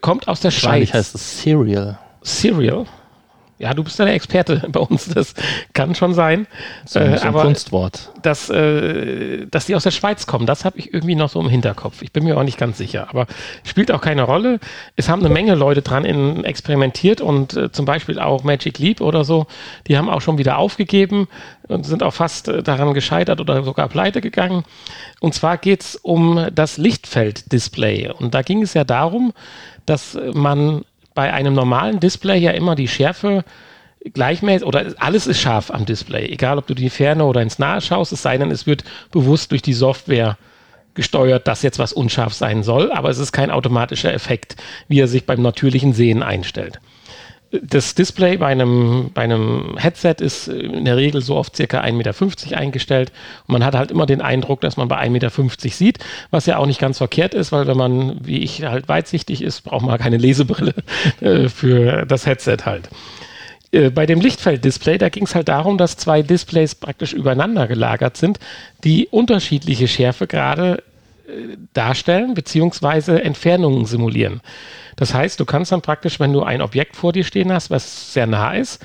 kommt 0.00 0.28
aus 0.28 0.40
der 0.40 0.50
Schweiz. 0.50 0.64
Wahrscheinlich 0.64 0.94
heißt 0.94 1.14
es 1.14 1.42
Serial. 1.42 1.98
Serial. 2.22 2.84
Ja, 3.62 3.74
du 3.74 3.84
bist 3.84 3.96
ja 4.00 4.04
der 4.04 4.14
Experte 4.14 4.60
bei 4.72 4.80
uns, 4.80 5.08
das 5.08 5.34
kann 5.72 5.94
schon 5.94 6.14
sein. 6.14 6.48
So, 6.84 6.98
Äh, 6.98 7.16
so 7.16 7.22
ein 7.22 7.28
aber 7.28 7.42
Kunstwort. 7.42 8.10
dass, 8.22 8.50
äh, 8.50 9.46
dass 9.46 9.66
die 9.66 9.76
aus 9.76 9.84
der 9.84 9.92
Schweiz 9.92 10.26
kommen, 10.26 10.46
das 10.46 10.64
habe 10.64 10.78
ich 10.80 10.92
irgendwie 10.92 11.14
noch 11.14 11.28
so 11.30 11.40
im 11.40 11.48
Hinterkopf. 11.48 12.02
Ich 12.02 12.12
bin 12.12 12.24
mir 12.24 12.36
auch 12.36 12.42
nicht 12.42 12.58
ganz 12.58 12.76
sicher, 12.76 13.06
aber 13.08 13.26
spielt 13.62 13.92
auch 13.92 14.00
keine 14.00 14.24
Rolle. 14.24 14.58
Es 14.96 15.08
haben 15.08 15.20
eine 15.24 15.32
Menge 15.32 15.54
Leute 15.54 15.80
dran 15.80 16.04
in, 16.04 16.44
experimentiert 16.44 17.20
und 17.20 17.56
äh, 17.56 17.70
zum 17.70 17.86
Beispiel 17.86 18.18
auch 18.18 18.42
Magic 18.42 18.78
Leap 18.78 19.00
oder 19.00 19.22
so, 19.22 19.46
die 19.86 19.96
haben 19.96 20.10
auch 20.10 20.20
schon 20.20 20.38
wieder 20.38 20.58
aufgegeben 20.58 21.28
und 21.68 21.86
sind 21.86 22.02
auch 22.02 22.14
fast 22.14 22.48
äh, 22.48 22.64
daran 22.64 22.94
gescheitert 22.94 23.40
oder 23.40 23.62
sogar 23.62 23.88
pleite 23.88 24.20
gegangen. 24.20 24.64
Und 25.20 25.34
zwar 25.34 25.56
geht 25.56 25.82
es 25.82 25.94
um 25.94 26.48
das 26.52 26.78
Lichtfeld-Display. 26.78 28.10
Und 28.10 28.34
da 28.34 28.42
ging 28.42 28.62
es 28.62 28.74
ja 28.74 28.82
darum, 28.82 29.32
dass 29.86 30.18
man 30.32 30.82
bei 31.14 31.32
einem 31.32 31.54
normalen 31.54 32.00
Display 32.00 32.38
ja 32.38 32.52
immer 32.52 32.74
die 32.74 32.88
Schärfe 32.88 33.44
gleichmäßig 34.14 34.66
oder 34.66 34.94
alles 34.98 35.26
ist 35.26 35.40
scharf 35.40 35.70
am 35.70 35.86
Display, 35.86 36.26
egal 36.28 36.58
ob 36.58 36.66
du 36.66 36.74
die 36.74 36.90
Ferne 36.90 37.24
oder 37.24 37.40
ins 37.42 37.58
Nahe 37.58 37.80
schaust, 37.80 38.12
es 38.12 38.22
sei 38.22 38.36
denn, 38.36 38.50
es 38.50 38.66
wird 38.66 38.84
bewusst 39.12 39.52
durch 39.52 39.62
die 39.62 39.72
Software 39.72 40.36
gesteuert, 40.94 41.46
dass 41.46 41.62
jetzt 41.62 41.78
was 41.78 41.92
unscharf 41.92 42.34
sein 42.34 42.62
soll, 42.62 42.92
aber 42.92 43.08
es 43.08 43.18
ist 43.18 43.32
kein 43.32 43.50
automatischer 43.50 44.12
Effekt, 44.12 44.56
wie 44.88 45.00
er 45.00 45.08
sich 45.08 45.24
beim 45.24 45.40
natürlichen 45.40 45.92
Sehen 45.92 46.22
einstellt. 46.22 46.80
Das 47.60 47.94
Display 47.94 48.38
bei 48.38 48.46
einem, 48.46 49.10
bei 49.12 49.22
einem 49.22 49.76
Headset 49.76 50.16
ist 50.20 50.48
in 50.48 50.86
der 50.86 50.96
Regel 50.96 51.20
so 51.20 51.36
auf 51.36 51.50
circa 51.54 51.82
1,50 51.82 51.92
Meter 51.92 52.58
eingestellt. 52.58 53.12
Und 53.46 53.52
man 53.52 53.64
hat 53.64 53.74
halt 53.74 53.90
immer 53.90 54.06
den 54.06 54.22
Eindruck, 54.22 54.62
dass 54.62 54.78
man 54.78 54.88
bei 54.88 54.96
1,50 54.98 55.10
Meter 55.10 55.30
sieht, 55.68 55.98
was 56.30 56.46
ja 56.46 56.56
auch 56.56 56.66
nicht 56.66 56.80
ganz 56.80 56.96
verkehrt 56.96 57.34
ist, 57.34 57.52
weil 57.52 57.66
wenn 57.66 57.76
man, 57.76 58.16
wie 58.26 58.38
ich, 58.38 58.62
halt 58.62 58.88
weitsichtig 58.88 59.42
ist, 59.42 59.62
braucht 59.62 59.84
man 59.84 59.98
keine 59.98 60.16
Lesebrille 60.16 60.74
äh, 61.20 61.48
für 61.48 62.06
das 62.06 62.24
Headset 62.24 62.58
halt. 62.64 62.88
Äh, 63.70 63.90
bei 63.90 64.06
dem 64.06 64.20
Lichtfelddisplay, 64.20 64.96
da 64.96 65.08
ging 65.08 65.24
es 65.24 65.34
halt 65.34 65.48
darum, 65.48 65.76
dass 65.76 65.96
zwei 65.96 66.22
Displays 66.22 66.74
praktisch 66.74 67.12
übereinander 67.12 67.66
gelagert 67.66 68.16
sind, 68.16 68.38
die 68.84 69.08
unterschiedliche 69.08 69.88
Schärfegrade 69.88 70.82
darstellen 71.72 72.34
beziehungsweise 72.34 73.22
Entfernungen 73.22 73.86
simulieren. 73.86 74.40
Das 74.96 75.14
heißt, 75.14 75.40
du 75.40 75.44
kannst 75.44 75.72
dann 75.72 75.82
praktisch, 75.82 76.20
wenn 76.20 76.32
du 76.32 76.42
ein 76.42 76.62
Objekt 76.62 76.96
vor 76.96 77.12
dir 77.12 77.24
stehen 77.24 77.52
hast, 77.52 77.70
was 77.70 78.12
sehr 78.12 78.26
nah 78.26 78.52
ist 78.52 78.84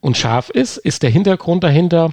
und 0.00 0.16
scharf 0.16 0.50
ist, 0.50 0.76
ist 0.76 1.02
der 1.02 1.10
Hintergrund 1.10 1.64
dahinter 1.64 2.10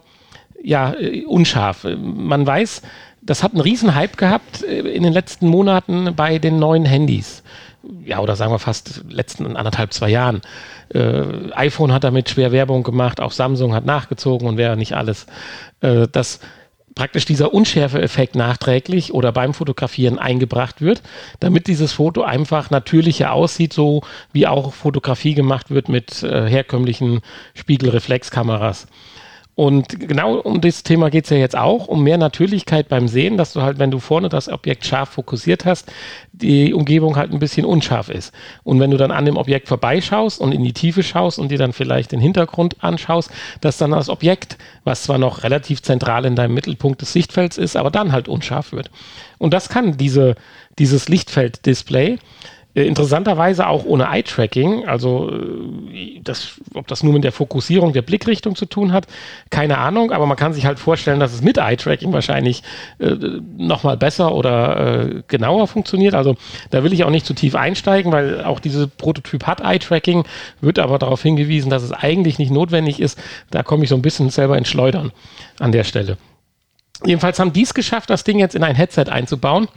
ja 0.62 0.94
äh, 0.94 1.25
unscharf. 1.25 1.86
Man 1.98 2.46
weiß, 2.46 2.82
das 3.22 3.44
hat 3.44 3.53
einen 3.53 3.62
riesen 3.62 3.96
Hype 3.96 4.17
gehabt 4.17 4.63
äh, 4.63 4.79
in 4.79 5.03
den 5.03 5.13
letzten 5.13 5.48
Monaten 5.48 6.15
bei 6.15 6.39
den 6.39 6.60
neuen 6.60 6.86
Handys. 6.86 7.44
Ja, 8.03 8.20
oder 8.20 8.36
sagen 8.36 8.51
wir 8.51 8.60
fast 8.60 9.03
letzten 9.10 9.55
anderthalb, 9.55 9.94
zwei 9.94 10.10
Jahren. 10.10 10.41
Äh, 10.89 11.51
iPhone 11.53 11.91
hat 11.91 12.03
damit 12.03 12.29
schwer 12.29 12.51
Werbung 12.51 12.82
gemacht, 12.82 13.20
auch 13.20 13.32
Samsung 13.32 13.75
hat 13.75 13.86
nachgezogen 13.86 14.48
und 14.48 14.58
wer 14.58 14.75
nicht 14.75 14.94
alles. 14.94 15.27
Äh, 15.82 16.08
dass 16.08 16.39
praktisch 16.95 17.25
dieser 17.25 17.53
Unschärfe-Effekt 17.53 18.35
nachträglich 18.35 19.13
oder 19.13 19.31
beim 19.33 19.53
Fotografieren 19.53 20.17
eingebracht 20.17 20.81
wird, 20.81 21.01
damit 21.41 21.67
dieses 21.67 21.91
Foto 21.91 22.23
einfach 22.23 22.69
natürlicher 22.69 23.33
aussieht, 23.33 23.73
so 23.73 24.01
wie 24.31 24.47
auch 24.47 24.73
Fotografie 24.73 25.33
gemacht 25.33 25.69
wird 25.69 25.89
mit 25.89 26.23
äh, 26.23 26.49
herkömmlichen 26.49 27.21
Spiegelreflexkameras. 27.53 28.87
Und 29.55 30.01
genau 30.01 30.35
um 30.35 30.59
das 30.59 30.83
Thema 30.83 31.09
geht 31.09 31.24
es 31.24 31.29
ja 31.29 31.38
jetzt 31.38 31.57
auch, 31.57 31.88
um 31.88 32.03
mehr 32.03 32.17
Natürlichkeit 32.17 32.89
beim 32.89 33.07
Sehen, 33.07 33.38
dass 33.38 33.53
du 33.53 33.62
halt, 33.62 33.79
wenn 33.79 33.89
du 33.89 34.00
vorne 34.00 34.27
das 34.27 34.50
Objekt 34.50 34.85
scharf 34.85 35.09
fokussiert 35.09 35.63
hast, 35.63 35.89
die 36.33 36.74
Umgebung 36.74 37.15
halt 37.15 37.31
ein 37.31 37.39
bisschen 37.39 37.65
unscharf 37.65 38.09
ist. 38.09 38.33
Und 38.63 38.81
wenn 38.81 38.91
du 38.91 38.97
dann 38.97 39.12
an 39.12 39.24
dem 39.24 39.38
Objekt 39.38 39.69
vorbeischaust 39.69 40.41
und 40.41 40.51
in 40.51 40.62
die 40.62 40.74
Tiefe 40.74 41.03
schaust 41.03 41.39
und 41.39 41.50
dir 41.50 41.57
dann 41.57 41.71
vielleicht 41.71 42.12
den 42.12 42.19
Hintergrund 42.19 42.83
anschaust, 42.83 43.31
dass 43.62 43.77
dann 43.77 43.91
das 43.91 44.09
Objekt, 44.09 44.57
was 44.83 45.03
zwar 45.03 45.17
noch 45.19 45.43
relativ 45.43 45.81
zentral 45.81 46.25
in 46.25 46.35
deinem 46.35 46.53
Mittelpunkt 46.53 47.00
des 47.00 47.13
Sichtfelds 47.13 47.57
ist, 47.57 47.77
aber 47.77 47.91
dann 47.91 48.12
halt 48.12 48.27
unscharf 48.27 48.74
wird. 48.74 48.91
Und 49.38 49.53
das 49.53 49.69
kann 49.69 49.95
diese, 49.95 50.35
dieses 50.79 51.07
Lichtfeld-Display. 51.07 52.17
Interessanterweise 52.84 53.67
auch 53.67 53.86
ohne 53.86 54.10
Eye-Tracking, 54.12 54.86
also 54.86 55.32
äh, 55.32 56.20
das, 56.22 56.60
ob 56.74 56.88
das 56.88 57.03
nur 57.03 57.13
mit 57.13 57.24
der 57.24 57.32
Fokussierung 57.32 57.94
der 57.94 58.01
Blickrichtung 58.01 58.58
zu 58.58 58.65
tun 58.65 58.91
hat, 58.91 59.08
keine 59.50 59.77
Ahnung, 59.77 60.12
aber 60.12 60.25
man 60.25 60.36
kann 60.36 60.51
sich 60.51 60.65
halt 60.65 60.77
vorstellen, 60.77 61.22
dass 61.22 61.34
es 61.34 61.41
mit 61.41 61.58
Eye-Tracking 61.58 62.12
wahrscheinlich 62.12 62.63
äh, 63.00 63.15
nochmal 63.58 63.96
besser 63.96 64.36
oder 64.36 65.05
äh, 65.05 65.24
genauer 65.29 65.67
funktioniert. 65.67 66.15
Also 66.15 66.36
da 66.70 66.84
will 66.84 66.91
ich 66.91 67.05
auch 67.05 67.12
nicht 67.12 67.25
zu 67.25 67.34
tief 67.34 67.55
einsteigen, 67.55 68.12
weil 68.12 68.44
auch 68.44 68.60
diese 68.60 68.89
Prototyp 68.89 69.48
hat 69.48 69.62
Eye-Tracking, 69.62 70.25
wird 70.60 70.77
aber 70.77 71.00
darauf 71.00 71.22
hingewiesen, 71.22 71.70
dass 71.70 71.82
es 71.82 71.94
eigentlich 71.94 72.39
nicht 72.39 72.51
notwendig 72.51 73.00
ist. 73.00 73.17
Da 73.51 73.63
komme 73.63 73.86
ich 73.86 73.89
so 73.89 73.96
ein 73.96 74.01
bisschen 74.01 74.29
selber 74.32 74.58
ins 74.58 74.67
Schleudern 74.67 75.13
an 75.60 75.72
der 75.72 75.86
Stelle. 75.86 76.17
Jedenfalls 77.05 77.39
haben 77.39 77.53
die 77.53 77.63
es 77.63 77.74
geschafft, 77.74 78.10
das 78.10 78.25
Ding 78.25 78.38
jetzt 78.38 78.55
in 78.55 78.63
ein 78.63 78.75
Headset 78.75 79.05
einzubauen 79.10 79.70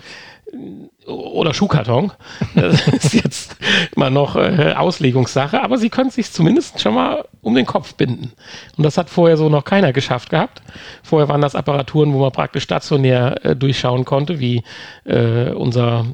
oder 1.06 1.54
Schuhkarton. 1.54 2.12
Das 2.54 2.86
ist 2.88 3.14
jetzt 3.14 3.56
immer 3.94 4.10
noch 4.10 4.36
äh, 4.36 4.74
Auslegungssache, 4.76 5.62
aber 5.62 5.78
sie 5.78 5.90
können 5.90 6.10
sich 6.10 6.32
zumindest 6.32 6.80
schon 6.80 6.94
mal 6.94 7.24
um 7.40 7.54
den 7.54 7.66
Kopf 7.66 7.94
binden. 7.94 8.32
Und 8.76 8.84
das 8.84 8.98
hat 8.98 9.10
vorher 9.10 9.36
so 9.36 9.48
noch 9.48 9.64
keiner 9.64 9.92
geschafft 9.92 10.30
gehabt. 10.30 10.62
Vorher 11.02 11.28
waren 11.28 11.40
das 11.40 11.54
Apparaturen, 11.54 12.12
wo 12.12 12.20
man 12.20 12.32
praktisch 12.32 12.64
stationär 12.64 13.44
äh, 13.44 13.56
durchschauen 13.56 14.04
konnte, 14.04 14.40
wie 14.40 14.62
äh, 15.04 15.50
unser 15.50 16.06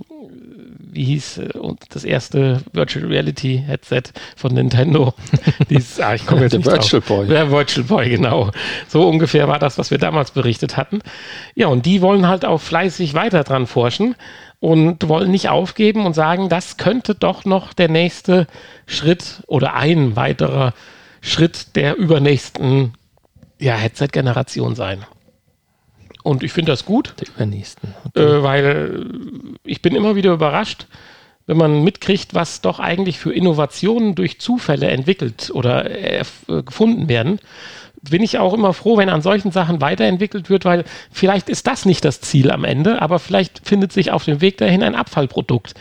wie 0.94 1.04
hieß 1.04 1.38
äh, 1.38 1.48
das 1.90 2.04
erste 2.04 2.62
Virtual 2.72 3.04
Reality 3.04 3.62
Headset 3.66 4.02
von 4.36 4.54
Nintendo. 4.54 5.12
Dieses, 5.70 6.00
ah, 6.00 6.14
ich 6.14 6.24
komme 6.24 6.42
jetzt 6.42 6.52
nicht 6.52 6.66
Virtual 6.66 7.00
drauf. 7.00 7.08
Boy. 7.08 7.26
Der 7.26 7.50
Virtual 7.50 7.84
Boy, 7.84 8.08
genau. 8.08 8.50
So 8.88 9.06
ungefähr 9.08 9.48
war 9.48 9.58
das, 9.58 9.76
was 9.78 9.90
wir 9.90 9.98
damals 9.98 10.30
berichtet 10.30 10.76
hatten. 10.76 11.00
Ja, 11.54 11.66
und 11.66 11.84
die 11.86 12.00
wollen 12.00 12.28
halt 12.28 12.44
auch 12.44 12.60
fleißig 12.60 13.14
weiter 13.14 13.44
dran 13.44 13.66
forschen 13.66 14.14
und 14.60 15.08
wollen 15.08 15.30
nicht 15.30 15.48
aufgeben 15.48 16.06
und 16.06 16.14
sagen, 16.14 16.48
das 16.48 16.76
könnte 16.76 17.14
doch 17.14 17.44
noch 17.44 17.72
der 17.72 17.88
nächste 17.88 18.46
Schritt 18.86 19.42
oder 19.46 19.74
ein 19.74 20.16
weiterer 20.16 20.72
Schritt 21.20 21.76
der 21.76 21.96
übernächsten 21.96 22.94
ja, 23.58 23.74
Headset-Generation 23.74 24.74
sein. 24.74 25.04
Und 26.24 26.42
ich 26.42 26.52
finde 26.52 26.72
das 26.72 26.84
gut 26.84 27.14
Der 27.20 27.28
übernächsten. 27.28 27.94
äh, 28.14 28.42
weil 28.42 29.06
ich 29.62 29.82
bin 29.82 29.94
immer 29.94 30.16
wieder 30.16 30.32
überrascht, 30.32 30.86
wenn 31.46 31.58
man 31.58 31.84
mitkriegt, 31.84 32.34
was 32.34 32.62
doch 32.62 32.80
eigentlich 32.80 33.18
für 33.18 33.32
Innovationen 33.32 34.14
durch 34.14 34.40
Zufälle 34.40 34.88
entwickelt 34.88 35.50
oder 35.52 35.88
äh, 35.90 36.24
äh, 36.48 36.62
gefunden 36.62 37.08
werden. 37.08 37.38
Bin 38.00 38.22
ich 38.22 38.38
auch 38.38 38.54
immer 38.54 38.72
froh, 38.72 38.96
wenn 38.96 39.10
an 39.10 39.20
solchen 39.20 39.50
Sachen 39.50 39.80
weiterentwickelt 39.82 40.48
wird, 40.48 40.64
weil 40.64 40.84
vielleicht 41.10 41.48
ist 41.50 41.66
das 41.66 41.84
nicht 41.84 42.04
das 42.06 42.20
Ziel 42.22 42.50
am 42.50 42.64
Ende, 42.64 43.00
aber 43.02 43.18
vielleicht 43.18 43.60
findet 43.62 43.92
sich 43.92 44.10
auf 44.10 44.24
dem 44.24 44.40
Weg 44.40 44.56
dahin 44.56 44.82
ein 44.82 44.94
Abfallprodukt. 44.94 45.74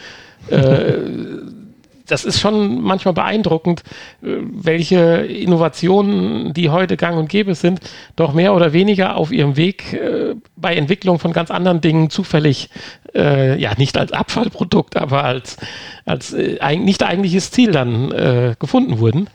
äh, 0.49 0.93
das 2.07 2.25
ist 2.25 2.39
schon 2.39 2.81
manchmal 2.81 3.13
beeindruckend, 3.13 3.81
äh, 4.21 4.37
welche 4.41 4.97
Innovationen, 4.97 6.53
die 6.53 6.69
heute 6.69 6.97
gang 6.97 7.17
und 7.17 7.29
gäbe 7.29 7.55
sind, 7.55 7.79
doch 8.15 8.33
mehr 8.33 8.53
oder 8.53 8.73
weniger 8.73 9.15
auf 9.15 9.31
ihrem 9.31 9.55
Weg 9.57 9.93
äh, 9.93 10.35
bei 10.55 10.75
Entwicklung 10.75 11.19
von 11.19 11.33
ganz 11.33 11.51
anderen 11.51 11.81
Dingen 11.81 12.09
zufällig, 12.09 12.69
äh, 13.15 13.59
ja, 13.59 13.71
nicht 13.77 13.97
als 13.97 14.11
Abfallprodukt, 14.11 14.97
aber 14.97 15.23
als, 15.23 15.57
als 16.05 16.33
äh, 16.33 16.75
nicht 16.77 17.03
eigentliches 17.03 17.51
Ziel 17.51 17.71
dann 17.71 18.11
äh, 18.11 18.55
gefunden 18.59 18.99
wurden. 18.99 19.29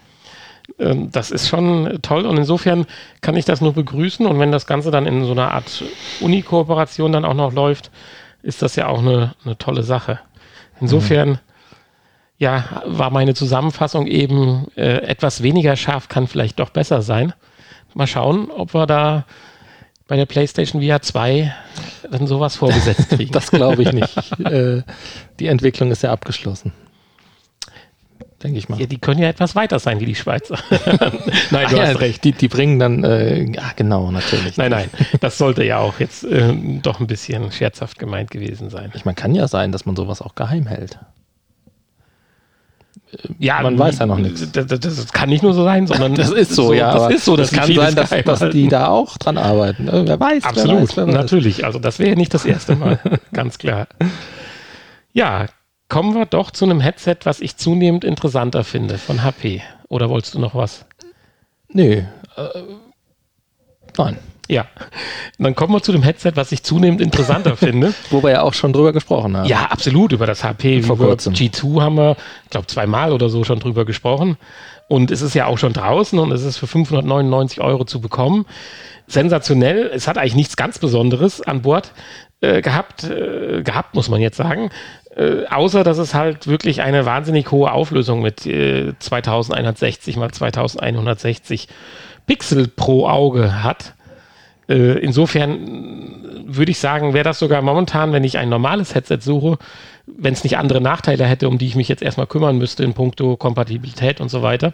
Ähm, 0.79 1.11
das 1.11 1.31
ist 1.31 1.49
schon 1.49 1.99
toll 2.03 2.27
und 2.27 2.37
insofern 2.37 2.87
kann 3.23 3.37
ich 3.37 3.45
das 3.45 3.61
nur 3.61 3.73
begrüßen 3.73 4.27
und 4.27 4.39
wenn 4.39 4.53
das 4.53 4.67
Ganze 4.67 4.91
dann 4.91 5.07
in 5.07 5.25
so 5.25 5.33
einer 5.33 5.53
Art 5.53 5.85
Uni-Kooperation 6.21 7.13
dann 7.13 7.25
auch 7.25 7.35
noch 7.35 7.53
läuft, 7.53 7.91
ist 8.43 8.63
das 8.63 8.77
ja 8.77 8.89
auch 8.89 9.01
eine, 9.01 9.35
eine 9.45 9.57
tolle 9.59 9.83
Sache. 9.83 10.21
Insofern. 10.81 11.41
Ja, 12.39 12.83
war 12.87 13.11
meine 13.11 13.35
Zusammenfassung 13.35 14.07
eben 14.07 14.69
äh, 14.77 15.03
etwas 15.03 15.43
weniger 15.43 15.77
scharf, 15.77 16.09
kann 16.09 16.27
vielleicht 16.27 16.59
doch 16.61 16.71
besser 16.71 17.03
sein. 17.03 17.33
Mal 17.95 18.07
schauen, 18.07 18.51
ob 18.51 18.75
wir 18.75 18.87
da 18.87 19.25
bei 20.07 20.17
der 20.17 20.27
PlayStation 20.27 20.83
VR 20.83 21.03
2 21.03 21.53
dann 22.11 22.27
sowas 22.27 22.57
vorgesetzt 22.57 23.09
kriegen. 23.11 23.33
das 23.33 23.51
glaube 23.51 23.83
ich 23.83 23.93
nicht. 23.93 24.17
äh, 24.45 24.83
die 25.41 25.47
Entwicklung 25.47 25.91
ist 25.91 26.03
ja 26.03 26.13
abgeschlossen 26.13 26.73
denke 28.43 28.59
ich 28.59 28.69
mal. 28.69 28.81
Ja, 28.81 28.87
die 28.87 28.99
können 28.99 29.21
ja 29.21 29.29
etwas 29.29 29.55
weiter 29.55 29.79
sein 29.79 30.01
wie 30.01 30.07
die 30.07 30.15
Schweizer. 30.15 30.59
nein, 30.71 31.67
du 31.69 31.77
Ach 31.77 31.81
hast 31.81 31.93
ja, 31.93 31.97
recht. 31.97 32.25
Die, 32.25 32.33
die 32.33 32.49
bringen 32.49 32.79
dann, 32.79 33.05
äh, 33.05 33.45
ja, 33.53 33.73
genau, 33.75 34.11
natürlich. 34.11 34.57
Nein, 34.57 34.71
nein, 34.71 34.91
das 35.21 35.39
sollte 35.39 35.65
ja 35.65 35.79
auch 35.79 35.99
jetzt 35.99 36.25
äh, 36.25 36.55
doch 36.83 37.01
ein 37.01 37.07
bisschen 37.07 37.51
scherzhaft 37.53 37.99
gemeint 37.99 38.31
gewesen 38.31 38.71
sein. 38.71 38.93
Ich 38.95 39.05
meine, 39.05 39.17
kann 39.17 39.35
ja 39.35 39.49
sein, 39.49 39.73
dass 39.73 39.87
man 39.87 39.97
sowas 39.97 40.23
auch 40.23 40.35
geheim 40.35 40.67
hält. 40.67 40.99
Ja, 43.39 43.63
man 43.63 43.79
weiß 43.79 43.99
ja 43.99 44.07
noch 44.07 44.19
nichts. 44.19 44.51
Das, 44.53 44.67
das, 44.67 44.81
das, 44.81 45.13
kann 45.13 45.29
nicht 45.29 45.43
nur 45.43 45.55
so 45.55 45.65
sein, 45.65 45.87
sondern 45.87 46.15
das 46.17 46.31
ist 46.31 46.55
so, 46.55 46.69
so 46.69 46.73
ja. 46.73 46.93
Das 46.93 47.15
ist 47.15 47.25
so, 47.25 47.37
das 47.37 47.51
kann 47.53 47.73
sein, 47.73 47.95
dass, 47.95 48.11
dass, 48.11 48.51
die 48.51 48.69
da 48.69 48.89
auch 48.89 49.17
dran 49.17 49.39
arbeiten. 49.39 49.85
Ne? 49.85 50.05
Wer 50.07 50.21
weiß. 50.21 50.45
Absolut, 50.45 50.75
wer 50.75 50.83
weiß, 50.83 50.97
wer 50.97 51.07
weiß. 51.07 51.15
natürlich. 51.15 51.65
Also 51.65 51.79
das 51.79 51.99
wäre 51.99 52.17
nicht 52.17 52.35
das 52.35 52.45
erste 52.45 52.77
Mal, 52.77 52.99
ganz 53.33 53.59
klar. 53.59 53.87
Ja, 55.13 55.47
Kommen 55.89 56.15
wir 56.15 56.27
doch 56.27 56.51
zu 56.51 56.67
einem 56.67 56.81
Headset, 56.81 57.17
was 57.25 57.41
ich 57.41 57.57
zunehmend 57.57 58.05
interessanter 58.05 58.63
finde 58.63 58.99
von 58.99 59.25
HP. 59.25 59.63
Oder 59.89 60.11
wolltest 60.11 60.35
du 60.35 60.39
noch 60.39 60.55
was? 60.55 60.85
Nee. 61.71 62.05
Äh, 62.37 62.49
nein. 63.97 64.19
Ja, 64.49 64.67
dann 65.39 65.55
kommen 65.55 65.75
wir 65.75 65.83
zu 65.83 65.93
dem 65.93 66.03
Headset, 66.03 66.33
was 66.35 66.53
ich 66.53 66.63
zunehmend 66.63 67.03
interessanter 67.03 67.57
finde. 67.59 67.95
Wo 68.11 68.23
wir 68.23 68.31
ja 68.31 68.43
auch 68.43 68.55
schon 68.55 68.73
drüber 68.73 68.93
gesprochen 68.93 69.37
haben. 69.37 69.47
Ja, 69.47 69.67
absolut, 69.67 70.13
über 70.13 70.27
das 70.27 70.43
HP 70.43 70.83
Vor 70.83 70.97
kurzem. 70.97 71.35
G2 71.35 71.83
haben 71.83 71.97
wir, 71.97 72.17
ich 72.45 72.51
glaube, 72.51 72.67
zweimal 72.67 73.13
oder 73.13 73.29
so 73.29 73.45
schon 73.45 73.61
drüber 73.61 73.85
gesprochen. 73.85 74.39
Und 74.89 75.11
es 75.11 75.21
ist 75.21 75.35
ja 75.35 75.45
auch 75.45 75.59
schon 75.59 75.75
draußen 75.75 76.19
und 76.19 76.33
es 76.33 76.43
ist 76.43 76.57
für 76.57 76.67
599 76.67 77.61
Euro 77.61 77.85
zu 77.85 78.01
bekommen. 78.01 78.47
Sensationell. 79.07 79.91
Es 79.95 80.09
hat 80.09 80.17
eigentlich 80.17 80.35
nichts 80.35 80.57
ganz 80.57 80.79
Besonderes 80.79 81.43
an 81.43 81.61
Bord 81.61 81.93
äh, 82.41 82.63
gehabt, 82.63 83.05
äh, 83.05 83.63
gehabt, 83.63 83.95
muss 83.95 84.09
man 84.09 84.23
jetzt 84.23 84.39
sagen. 84.39 84.71
Äh, 85.15 85.47
außer 85.51 85.85
dass 85.85 85.99
es 85.99 86.15
halt 86.15 86.47
wirklich 86.47 86.81
eine 86.81 87.05
wahnsinnig 87.05 87.51
hohe 87.51 87.71
Auflösung 87.71 88.23
mit 88.23 88.47
äh, 88.47 88.95
2160 88.99 90.17
mal 90.17 90.31
2160 90.31 91.69
Pixel 92.27 92.69
pro 92.69 93.09
Auge 93.09 93.63
hat. 93.63 93.95
Äh, 94.69 94.99
insofern 94.99 96.45
würde 96.47 96.71
ich 96.71 96.79
sagen, 96.79 97.15
wäre 97.15 97.25
das 97.25 97.39
sogar 97.39 97.63
momentan, 97.63 98.13
wenn 98.13 98.25
ich 98.25 98.39
ein 98.39 98.49
normales 98.49 98.95
Headset 98.95 99.19
suche, 99.21 99.59
wenn 100.17 100.33
es 100.33 100.45
nicht 100.45 100.59
andere 100.59 100.81
Nachteile 100.81 101.25
hätte, 101.27 101.49
um 101.49 101.59
die 101.59 101.67
ich 101.67 101.77
mich 101.77 101.89
jetzt 101.89 102.03
erstmal 102.03 102.27
kümmern 102.27 102.59
müsste 102.59 102.85
in 102.85 102.95
puncto 102.95 103.37
Kompatibilität 103.37 104.21
und 104.21 104.31
so 104.31 104.43
weiter, 104.43 104.73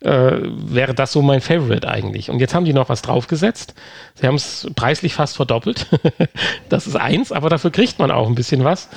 äh, 0.00 0.32
wäre 0.42 0.94
das 0.94 1.12
so 1.12 1.22
mein 1.22 1.40
Favorite 1.40 1.88
eigentlich. 1.88 2.30
Und 2.30 2.40
jetzt 2.40 2.54
haben 2.54 2.64
die 2.64 2.72
noch 2.72 2.88
was 2.88 3.02
draufgesetzt. 3.02 3.74
Sie 4.14 4.26
haben 4.26 4.36
es 4.36 4.68
preislich 4.76 5.14
fast 5.14 5.36
verdoppelt. 5.36 5.86
das 6.68 6.86
ist 6.86 6.96
eins, 6.96 7.32
aber 7.32 7.48
dafür 7.48 7.70
kriegt 7.70 7.98
man 7.98 8.10
auch 8.10 8.28
ein 8.28 8.34
bisschen 8.34 8.64
was. 8.64 8.88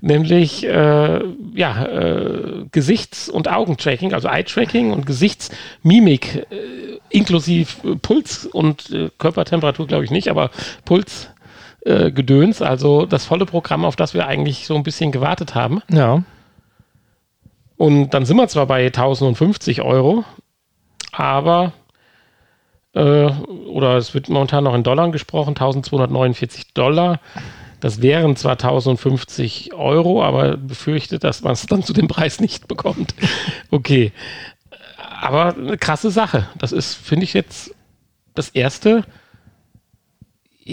Nämlich 0.00 0.64
äh, 0.66 1.20
ja, 1.54 1.84
äh, 1.84 2.64
Gesichts- 2.70 3.28
und 3.28 3.48
Augentracking, 3.48 4.12
also 4.12 4.28
Eye-Tracking 4.28 4.92
und 4.92 5.06
Gesichtsmimik 5.06 6.46
äh, 6.50 6.98
inklusive 7.10 7.96
Puls 7.96 8.46
und 8.46 8.90
äh, 8.90 9.10
Körpertemperatur, 9.18 9.86
glaube 9.86 10.04
ich 10.04 10.10
nicht, 10.10 10.28
aber 10.28 10.50
Puls. 10.84 11.28
Äh, 11.82 12.10
Gedöns, 12.10 12.60
also 12.60 13.06
das 13.06 13.24
volle 13.24 13.46
Programm, 13.46 13.84
auf 13.84 13.96
das 13.96 14.12
wir 14.12 14.26
eigentlich 14.26 14.66
so 14.66 14.74
ein 14.74 14.82
bisschen 14.82 15.12
gewartet 15.12 15.54
haben. 15.54 15.82
Ja. 15.90 16.22
Und 17.76 18.10
dann 18.10 18.26
sind 18.26 18.36
wir 18.36 18.48
zwar 18.48 18.66
bei 18.66 18.86
1050 18.86 19.80
Euro, 19.80 20.24
aber 21.12 21.72
äh, 22.94 23.30
oder 23.30 23.96
es 23.96 24.12
wird 24.12 24.28
momentan 24.28 24.64
noch 24.64 24.74
in 24.74 24.82
Dollar 24.82 25.10
gesprochen, 25.10 25.50
1249 25.50 26.74
Dollar. 26.74 27.20
Das 27.80 28.02
wären 28.02 28.36
zwar 28.36 28.52
1050 28.52 29.72
Euro, 29.72 30.22
aber 30.22 30.58
befürchtet, 30.58 31.24
dass 31.24 31.42
man 31.42 31.52
es 31.52 31.64
dann 31.64 31.82
zu 31.82 31.94
dem 31.94 32.08
Preis 32.08 32.40
nicht 32.40 32.68
bekommt. 32.68 33.14
Okay. 33.70 34.12
Aber 35.22 35.54
eine 35.54 35.78
krasse 35.78 36.10
Sache. 36.10 36.48
Das 36.58 36.72
ist, 36.72 36.94
finde 36.94 37.24
ich, 37.24 37.34
jetzt 37.34 37.74
das 38.34 38.48
erste, 38.48 39.04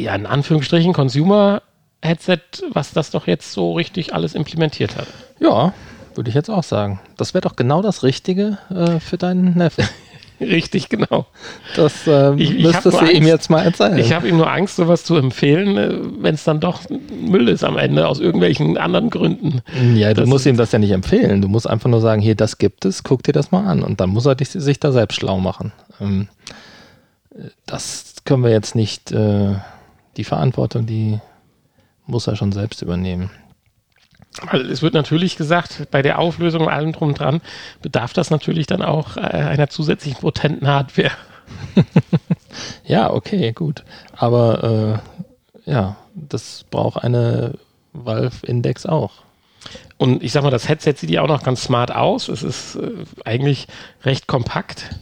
ja, 0.03 0.15
in 0.15 0.25
Anführungsstrichen, 0.25 0.93
Consumer-Headset, 0.93 2.39
was 2.71 2.91
das 2.91 3.12
doch 3.12 3.27
jetzt 3.27 3.51
so 3.51 3.73
richtig 3.73 4.13
alles 4.13 4.36
implementiert 4.36 4.95
hat. 4.95 5.07
Ja, 5.39 5.73
würde 6.15 6.29
ich 6.29 6.36
jetzt 6.36 6.49
auch 6.49 6.63
sagen. 6.63 6.99
Das 7.15 7.33
wäre 7.33 7.41
doch 7.41 7.55
genau 7.55 7.81
das 7.81 8.03
Richtige 8.03 8.57
äh, 8.69 8.99
für 8.99 9.17
deinen 9.17 9.57
Neffen. 9.57 9.88
Richtig, 10.39 10.89
genau. 10.89 11.25
Das 11.75 12.05
ähm, 12.05 12.38
ich, 12.38 12.51
ich 12.51 12.63
müsstest 12.63 13.01
du 13.01 13.05
ihm 13.05 13.25
jetzt 13.25 13.49
mal 13.49 13.63
erzählen. 13.63 13.97
Ich 13.97 14.13
habe 14.13 14.27
ihm 14.27 14.38
nur 14.38 14.51
Angst, 14.51 14.75
sowas 14.75 15.03
zu 15.03 15.15
empfehlen, 15.15 15.77
äh, 15.77 15.89
wenn 16.19 16.36
es 16.36 16.43
dann 16.43 16.60
doch 16.60 16.81
Müll 17.10 17.47
ist 17.49 17.63
am 17.63 17.77
Ende, 17.77 18.07
aus 18.07 18.19
irgendwelchen 18.19 18.77
anderen 18.77 19.10
Gründen. 19.10 19.62
Ja, 19.95 20.13
du 20.13 20.21
das 20.21 20.29
musst 20.29 20.45
ihm 20.45 20.57
das 20.57 20.71
ja 20.71 20.79
nicht 20.79 20.91
empfehlen. 20.91 21.41
Du 21.41 21.47
musst 21.47 21.67
einfach 21.67 21.89
nur 21.89 22.01
sagen, 22.01 22.21
hier, 22.21 22.36
das 22.36 22.60
gibt 22.60 22.86
es, 22.86 23.03
guck 23.03 23.23
dir 23.23 23.31
das 23.31 23.51
mal 23.51 23.65
an. 23.65 23.81
Und 23.81 23.99
dann 23.99 24.12
muss 24.12 24.27
er 24.27 24.36
dich, 24.36 24.49
sich 24.49 24.79
da 24.79 24.91
selbst 24.91 25.15
schlau 25.15 25.39
machen. 25.39 25.71
Ähm, 25.99 26.27
das 27.65 28.15
können 28.25 28.43
wir 28.43 28.51
jetzt 28.51 28.75
nicht, 28.75 29.12
äh, 29.12 29.55
die 30.17 30.23
Verantwortung, 30.23 30.86
die 30.86 31.19
muss 32.06 32.27
er 32.27 32.36
schon 32.36 32.51
selbst 32.51 32.82
übernehmen. 32.82 33.30
Es 34.51 34.82
wird 34.82 34.93
natürlich 34.93 35.36
gesagt, 35.36 35.88
bei 35.89 36.01
der 36.01 36.19
Auflösung 36.19 36.62
und 36.63 36.69
allem 36.69 36.91
drum 36.91 37.10
und 37.10 37.19
dran 37.19 37.41
bedarf 37.82 38.13
das 38.13 38.30
natürlich 38.30 38.67
dann 38.67 38.82
auch 38.82 39.17
äh, 39.17 39.21
einer 39.21 39.69
zusätzlichen 39.69 40.21
potenten 40.21 40.67
Hardware. 40.67 41.12
ja, 42.86 43.12
okay, 43.12 43.51
gut. 43.51 43.84
Aber 44.15 45.01
äh, 45.65 45.71
ja, 45.71 45.97
das 46.13 46.65
braucht 46.69 47.03
eine 47.03 47.56
Valve 47.93 48.45
Index 48.45 48.86
auch. 48.86 49.23
Und 49.97 50.23
ich 50.23 50.32
sag 50.32 50.43
mal, 50.43 50.51
das 50.51 50.69
Headset 50.69 50.93
sieht 50.97 51.10
ja 51.10 51.21
auch 51.21 51.27
noch 51.27 51.43
ganz 51.43 51.63
smart 51.63 51.91
aus. 51.93 52.30
Es 52.30 52.43
ist 52.43 52.75
äh, 52.75 52.91
eigentlich 53.25 53.67
recht 54.03 54.27
kompakt. 54.27 54.95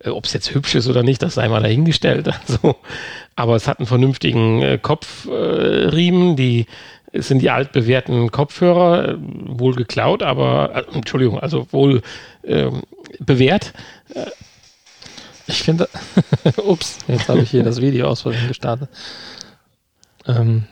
Äh, 0.00 0.10
Ob 0.10 0.24
es 0.24 0.32
jetzt 0.32 0.54
hübsch 0.54 0.74
ist 0.74 0.88
oder 0.88 1.02
nicht, 1.02 1.22
das 1.22 1.34
sei 1.34 1.48
mal 1.48 1.62
dahingestellt. 1.62 2.30
Also, 2.48 2.76
aber 3.40 3.56
es 3.56 3.66
hat 3.66 3.78
einen 3.78 3.86
vernünftigen 3.86 4.62
äh, 4.62 4.78
Kopfriemen. 4.80 6.36
die 6.36 6.66
es 7.12 7.26
sind 7.28 7.40
die 7.42 7.50
altbewährten 7.50 8.30
Kopfhörer, 8.30 9.08
äh, 9.08 9.16
wohl 9.18 9.74
geklaut, 9.74 10.22
aber, 10.22 10.74
äh, 10.74 10.96
Entschuldigung, 10.96 11.40
also 11.40 11.66
wohl 11.72 12.02
äh, 12.42 12.70
bewährt. 13.18 13.72
Ich 15.46 15.62
finde, 15.62 15.88
ups, 16.64 16.98
jetzt 17.08 17.28
habe 17.28 17.40
ich 17.40 17.50
hier 17.50 17.64
das 17.64 17.80
Video 17.80 18.06
aus 18.06 18.22
Versehen 18.22 18.46
gestartet. 18.48 18.88
Ähm, 20.26 20.64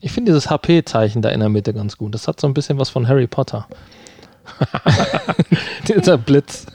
ich 0.00 0.12
finde 0.12 0.32
dieses 0.32 0.50
HP-Zeichen 0.50 1.22
da 1.22 1.30
in 1.30 1.40
der 1.40 1.48
Mitte 1.48 1.72
ganz 1.72 1.96
gut. 1.96 2.14
Das 2.14 2.28
hat 2.28 2.38
so 2.38 2.46
ein 2.46 2.52
bisschen 2.52 2.78
was 2.78 2.90
von 2.90 3.08
Harry 3.08 3.26
Potter. 3.26 3.66
Dieser 5.88 6.18
Blitz, 6.18 6.66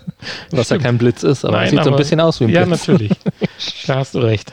was 0.50 0.70
ja 0.70 0.80
kein 0.80 0.98
Blitz 0.98 1.22
ist, 1.22 1.46
aber 1.46 1.58
Nein, 1.58 1.70
sieht 1.70 1.80
aber, 1.80 1.90
so 1.90 1.92
ein 1.92 1.98
bisschen 1.98 2.20
aus 2.20 2.40
wie 2.40 2.46
ein 2.46 2.52
Blitz. 2.52 2.88
Ja, 2.88 2.94
natürlich. 2.94 3.12
Da 3.88 3.96
hast 3.96 4.16
du 4.16 4.20
recht. 4.20 4.52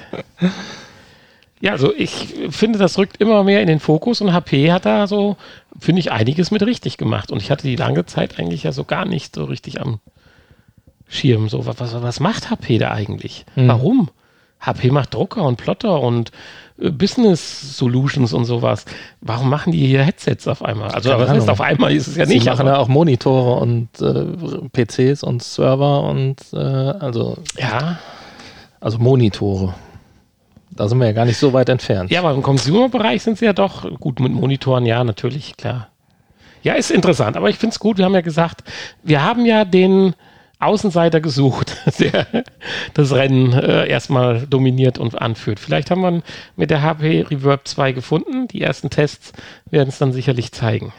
Ja, 1.60 1.72
also 1.72 1.92
ich 1.94 2.34
finde, 2.50 2.78
das 2.78 2.98
rückt 2.98 3.16
immer 3.16 3.42
mehr 3.42 3.62
in 3.62 3.66
den 3.66 3.80
Fokus 3.80 4.20
und 4.20 4.32
HP 4.32 4.70
hat 4.72 4.84
da 4.84 5.06
so, 5.06 5.36
finde 5.80 6.00
ich, 6.00 6.12
einiges 6.12 6.50
mit 6.50 6.62
richtig 6.62 6.98
gemacht. 6.98 7.32
Und 7.32 7.42
ich 7.42 7.50
hatte 7.50 7.66
die 7.66 7.76
lange 7.76 8.04
Zeit 8.04 8.38
eigentlich 8.38 8.62
ja 8.64 8.72
so 8.72 8.84
gar 8.84 9.06
nicht 9.06 9.34
so 9.34 9.44
richtig 9.44 9.80
am 9.80 10.00
Schirm. 11.08 11.48
So, 11.48 11.66
was, 11.66 11.78
was 11.80 12.20
macht 12.20 12.50
HP 12.50 12.78
da 12.78 12.90
eigentlich? 12.90 13.46
Mhm. 13.54 13.68
Warum? 13.68 14.10
HP 14.60 14.90
macht 14.90 15.14
Drucker 15.14 15.44
und 15.44 15.56
Plotter 15.56 16.00
und 16.00 16.30
äh, 16.78 16.90
Business 16.90 17.76
Solutions 17.76 18.32
und 18.32 18.44
sowas. 18.44 18.84
Warum 19.20 19.48
machen 19.48 19.72
die 19.72 19.86
hier 19.86 20.02
Headsets 20.02 20.48
auf 20.48 20.62
einmal? 20.62 20.90
Also, 20.90 21.10
was 21.10 21.28
heißt 21.28 21.48
auf 21.48 21.60
einmal 21.60 21.94
ist 21.94 22.06
es 22.06 22.16
ja 22.16 22.26
nicht. 22.26 22.42
Sie 22.42 22.50
machen 22.50 22.66
ja 22.66 22.76
auch 22.76 22.88
Monitore 22.88 23.60
und 23.60 23.88
äh, 24.00 24.84
PCs 24.84 25.22
und 25.22 25.42
Server 25.42 26.02
und 26.04 26.36
äh, 26.52 26.56
also. 26.56 27.38
Ja. 27.58 27.98
Also 28.80 28.98
Monitore. 28.98 29.74
Da 30.70 30.88
sind 30.88 30.98
wir 30.98 31.06
ja 31.06 31.12
gar 31.12 31.24
nicht 31.24 31.38
so 31.38 31.52
weit 31.52 31.68
entfernt. 31.68 32.10
Ja, 32.10 32.20
aber 32.20 32.32
im 32.32 32.42
Consumer-Bereich 32.42 33.22
sind 33.22 33.38
sie 33.38 33.46
ja 33.46 33.52
doch 33.52 33.98
gut 33.98 34.20
mit 34.20 34.32
Monitoren, 34.32 34.84
ja, 34.84 35.02
natürlich, 35.04 35.56
klar. 35.56 35.88
Ja, 36.62 36.74
ist 36.74 36.90
interessant, 36.90 37.36
aber 37.36 37.48
ich 37.48 37.56
finde 37.56 37.72
es 37.72 37.78
gut. 37.78 37.98
Wir 37.98 38.04
haben 38.04 38.14
ja 38.14 38.20
gesagt, 38.20 38.64
wir 39.02 39.22
haben 39.22 39.46
ja 39.46 39.64
den 39.64 40.14
Außenseiter 40.58 41.20
gesucht, 41.20 41.76
der 41.98 42.26
das 42.94 43.12
Rennen 43.12 43.52
äh, 43.52 43.86
erstmal 43.88 44.46
dominiert 44.46 44.98
und 44.98 45.20
anführt. 45.20 45.60
Vielleicht 45.60 45.90
haben 45.90 46.00
wir 46.00 46.22
mit 46.56 46.70
der 46.70 46.82
HP 46.82 47.22
Reverb 47.30 47.68
2 47.68 47.92
gefunden. 47.92 48.48
Die 48.48 48.62
ersten 48.62 48.90
Tests 48.90 49.32
werden 49.70 49.90
es 49.90 49.98
dann 49.98 50.12
sicherlich 50.12 50.52
zeigen. 50.52 50.92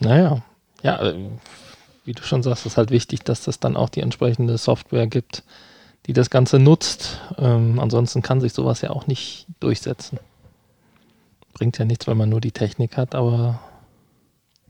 Naja, 0.00 0.42
ja, 0.82 1.00
äh, 1.00 1.14
wie 2.04 2.12
du 2.12 2.22
schon 2.22 2.42
sagst, 2.42 2.66
ist 2.66 2.76
halt 2.76 2.90
wichtig, 2.90 3.22
dass 3.22 3.44
das 3.44 3.60
dann 3.60 3.76
auch 3.76 3.88
die 3.88 4.00
entsprechende 4.00 4.58
Software 4.58 5.06
gibt, 5.06 5.44
die 6.06 6.12
das 6.12 6.30
Ganze 6.30 6.58
nutzt. 6.58 7.20
Ähm, 7.38 7.78
ansonsten 7.78 8.22
kann 8.22 8.40
sich 8.40 8.52
sowas 8.52 8.80
ja 8.80 8.90
auch 8.90 9.06
nicht 9.06 9.46
durchsetzen. 9.60 10.18
Bringt 11.54 11.78
ja 11.78 11.84
nichts, 11.84 12.06
wenn 12.06 12.16
man 12.16 12.28
nur 12.28 12.40
die 12.40 12.52
Technik 12.52 12.96
hat, 12.96 13.14
aber 13.14 13.60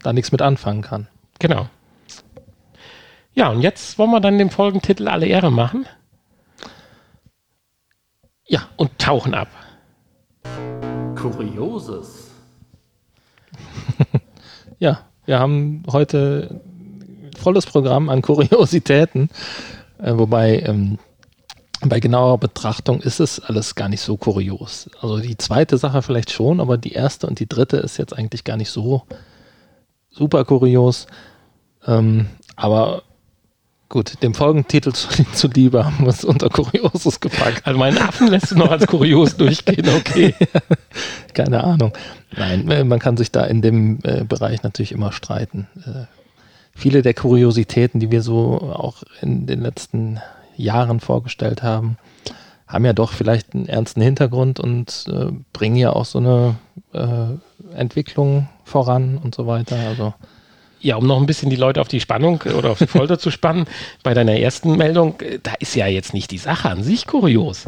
da 0.02 0.12
nichts 0.12 0.32
mit 0.32 0.42
anfangen 0.42 0.82
kann. 0.82 1.08
Genau. 1.38 1.68
Ja, 3.34 3.48
und 3.48 3.62
jetzt 3.62 3.98
wollen 3.98 4.10
wir 4.10 4.20
dann 4.20 4.36
dem 4.36 4.50
Folgentitel 4.50 5.08
alle 5.08 5.26
Ehre 5.26 5.50
machen. 5.50 5.86
Ja, 8.46 8.68
und 8.76 8.98
tauchen 8.98 9.32
ab. 9.32 9.48
Kurioses. 11.16 12.30
ja, 14.78 15.00
wir 15.24 15.38
haben 15.38 15.84
heute 15.90 16.60
volles 17.38 17.64
Programm 17.64 18.08
an 18.08 18.20
Kuriositäten, 18.20 19.30
äh, 19.98 20.16
wobei 20.16 20.58
ähm, 20.60 20.98
bei 21.88 22.00
genauer 22.00 22.38
Betrachtung 22.38 23.00
ist 23.00 23.20
es 23.20 23.40
alles 23.40 23.74
gar 23.74 23.88
nicht 23.88 24.00
so 24.00 24.16
kurios. 24.16 24.88
Also 25.00 25.18
die 25.18 25.36
zweite 25.36 25.78
Sache 25.78 26.02
vielleicht 26.02 26.30
schon, 26.30 26.60
aber 26.60 26.78
die 26.78 26.92
erste 26.92 27.26
und 27.26 27.40
die 27.40 27.48
dritte 27.48 27.78
ist 27.78 27.96
jetzt 27.96 28.16
eigentlich 28.16 28.44
gar 28.44 28.56
nicht 28.56 28.70
so 28.70 29.02
super 30.10 30.44
kurios. 30.44 31.06
Ähm, 31.86 32.26
aber 32.56 33.02
Gut, 33.92 34.22
dem 34.22 34.32
Folgentitel 34.32 34.90
zuliebe 35.34 35.84
haben 35.84 36.06
wir 36.06 36.08
es 36.08 36.24
unter 36.24 36.48
Kuriosus 36.48 37.20
gepackt. 37.20 37.66
Also 37.66 37.78
meinen 37.78 37.98
Affen 37.98 38.28
lässt 38.28 38.50
du 38.50 38.56
noch 38.56 38.70
als 38.70 38.86
kurios 38.86 39.36
durchgehen, 39.36 39.86
okay. 39.94 40.34
Keine 41.34 41.62
Ahnung. 41.62 41.92
Nein, 42.34 42.70
äh, 42.70 42.84
man 42.84 43.00
kann 43.00 43.18
sich 43.18 43.32
da 43.32 43.44
in 43.44 43.60
dem 43.60 43.98
äh, 44.04 44.24
Bereich 44.24 44.62
natürlich 44.62 44.92
immer 44.92 45.12
streiten. 45.12 45.68
Äh, 45.84 46.06
viele 46.74 47.02
der 47.02 47.12
Kuriositäten, 47.12 48.00
die 48.00 48.10
wir 48.10 48.22
so 48.22 48.62
auch 48.62 49.02
in 49.20 49.46
den 49.46 49.60
letzten 49.60 50.22
Jahren 50.56 51.00
vorgestellt 51.00 51.62
haben, 51.62 51.96
haben 52.66 52.84
ja 52.84 52.92
doch 52.92 53.12
vielleicht 53.12 53.54
einen 53.54 53.68
ernsten 53.68 54.00
Hintergrund 54.00 54.60
und 54.60 55.06
äh, 55.08 55.32
bringen 55.52 55.76
ja 55.76 55.92
auch 55.92 56.06
so 56.06 56.18
eine 56.18 56.56
äh, 56.92 57.76
Entwicklung 57.76 58.48
voran 58.64 59.18
und 59.22 59.34
so 59.34 59.46
weiter. 59.46 59.76
Also 59.76 60.14
ja, 60.82 60.96
um 60.96 61.06
noch 61.06 61.18
ein 61.18 61.26
bisschen 61.26 61.48
die 61.48 61.56
Leute 61.56 61.80
auf 61.80 61.86
die 61.86 62.00
Spannung 62.00 62.42
oder 62.42 62.70
auf 62.70 62.78
die 62.78 62.88
Folter 62.88 63.18
zu 63.18 63.30
spannen, 63.30 63.66
bei 64.02 64.14
deiner 64.14 64.36
ersten 64.36 64.76
Meldung, 64.76 65.20
äh, 65.20 65.38
da 65.42 65.52
ist 65.60 65.76
ja 65.76 65.86
jetzt 65.86 66.12
nicht 66.12 66.30
die 66.32 66.38
Sache 66.38 66.68
an 66.68 66.82
sich 66.82 67.06
kurios. 67.06 67.66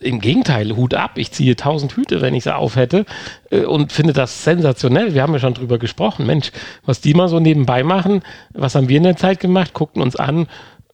Im 0.00 0.20
Gegenteil, 0.20 0.76
Hut 0.76 0.94
ab, 0.94 1.12
ich 1.16 1.32
ziehe 1.32 1.56
tausend 1.56 1.96
Hüte, 1.96 2.20
wenn 2.20 2.34
ich 2.34 2.44
sie 2.44 2.54
auf 2.54 2.76
hätte 2.76 3.04
äh, 3.50 3.64
und 3.64 3.92
finde 3.92 4.12
das 4.12 4.44
sensationell. 4.44 5.12
Wir 5.12 5.22
haben 5.22 5.32
ja 5.32 5.40
schon 5.40 5.54
drüber 5.54 5.78
gesprochen. 5.78 6.24
Mensch, 6.24 6.52
was 6.84 7.00
die 7.00 7.14
mal 7.14 7.28
so 7.28 7.40
nebenbei 7.40 7.82
machen, 7.82 8.22
was 8.52 8.76
haben 8.76 8.88
wir 8.88 8.96
in 8.96 9.02
der 9.02 9.16
Zeit 9.16 9.40
gemacht? 9.40 9.74
Guckten 9.74 10.00
uns 10.00 10.14
an, 10.14 10.46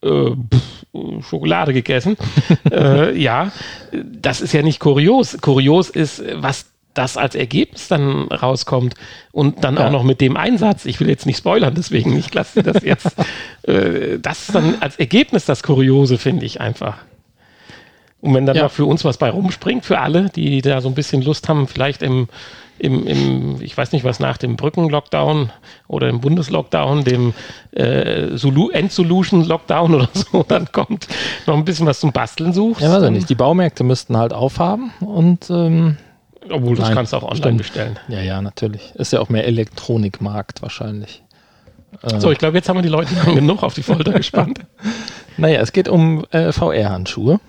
äh, 0.03 0.31
pff, 0.31 1.25
Schokolade 1.29 1.73
gegessen. 1.73 2.17
äh, 2.71 3.17
ja, 3.19 3.53
das 3.93 4.41
ist 4.41 4.53
ja 4.53 4.63
nicht 4.63 4.81
kurios. 4.81 5.39
Kurios 5.41 5.91
ist, 5.91 6.23
was 6.35 6.67
das 6.95 7.17
als 7.17 7.35
Ergebnis 7.35 7.89
dann 7.89 8.23
rauskommt 8.29 8.95
und 9.31 9.63
dann 9.63 9.77
ja. 9.77 9.87
auch 9.87 9.93
noch 9.93 10.03
mit 10.03 10.21
dem 10.21 10.37
Einsatz, 10.37 10.85
ich 10.85 10.99
will 10.99 11.09
jetzt 11.09 11.27
nicht 11.27 11.39
spoilern, 11.39 11.75
deswegen 11.75 12.17
ich 12.19 12.35
lasse 12.35 12.63
das 12.63 12.83
jetzt, 12.83 13.15
äh, 13.63 14.19
das 14.19 14.49
ist 14.49 14.55
dann 14.55 14.77
als 14.81 14.97
Ergebnis 14.97 15.45
das 15.45 15.63
Kuriose, 15.63 16.19
finde 16.19 16.45
ich 16.45 16.61
einfach. 16.61 16.99
Und 18.21 18.35
wenn 18.35 18.47
dann 18.47 18.57
ja. 18.57 18.65
noch 18.65 18.73
für 18.73 18.85
uns 18.85 19.05
was 19.05 19.17
bei 19.17 19.31
rumspringt, 19.31 19.85
für 19.85 20.01
alle, 20.01 20.29
die 20.31 20.61
da 20.61 20.81
so 20.81 20.89
ein 20.89 20.95
bisschen 20.95 21.23
Lust 21.23 21.49
haben, 21.49 21.69
vielleicht 21.69 22.03
im, 22.03 22.29
im, 22.79 23.07
im 23.07 23.61
ich 23.61 23.77
weiß 23.77 23.93
nicht 23.93 24.05
was 24.05 24.21
nach 24.21 24.37
dem 24.39 24.57
Brückenlockdown 24.57 25.51
oder 25.87 26.09
im 26.09 26.21
Bundeslockdown, 26.21 27.05
dem 27.05 27.35
äh, 27.73 28.29
End-Solution-Lockdown 28.29 29.95
oder 29.97 30.09
so, 30.13 30.45
dann 30.47 30.71
kommt 30.73 31.09
noch 31.47 31.57
ein 31.57 31.65
bisschen 31.65 31.87
was 31.87 32.01
zum 32.01 32.13
Basteln 32.13 32.53
sucht. 32.53 32.81
Ja, 32.81 32.93
weiß 32.93 33.05
ich 33.05 33.11
nicht. 33.11 33.31
Die 33.31 33.35
Baumärkte 33.35 33.85
müssten 33.85 34.17
halt 34.17 34.33
aufhaben 34.33 34.93
und 35.01 35.51
ähm 35.51 35.97
obwohl, 36.51 36.77
das 36.77 36.87
Nein, 36.87 36.95
kannst 36.95 37.13
du 37.13 37.19
auch 37.19 37.25
online 37.25 37.37
stimmt. 37.37 37.59
bestellen. 37.59 37.99
Ja, 38.09 38.21
ja, 38.21 38.41
natürlich. 38.41 38.95
Ist 38.95 39.13
ja 39.13 39.21
auch 39.21 39.29
mehr 39.29 39.47
Elektronikmarkt 39.47 40.63
wahrscheinlich. 40.63 41.23
Äh, 42.03 42.21
so, 42.21 42.31
ich 42.31 42.39
glaube, 42.39 42.57
jetzt 42.57 42.69
haben 42.69 42.77
wir 42.77 42.83
die 42.83 42.89
Leute 42.89 43.15
genug 43.35 43.63
auf 43.63 43.75
die 43.75 43.83
Folter 43.83 44.13
gespannt. 44.17 44.61
Naja, 45.37 45.61
es 45.61 45.73
geht 45.73 45.89
um 45.89 46.25
äh, 46.31 46.53
VR-Handschuhe. 46.53 47.41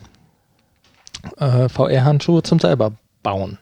Äh, 1.37 1.69
VR-Handschuhe 1.69 2.43
zum 2.43 2.59
selber 2.59 2.93
bauen. 3.23 3.57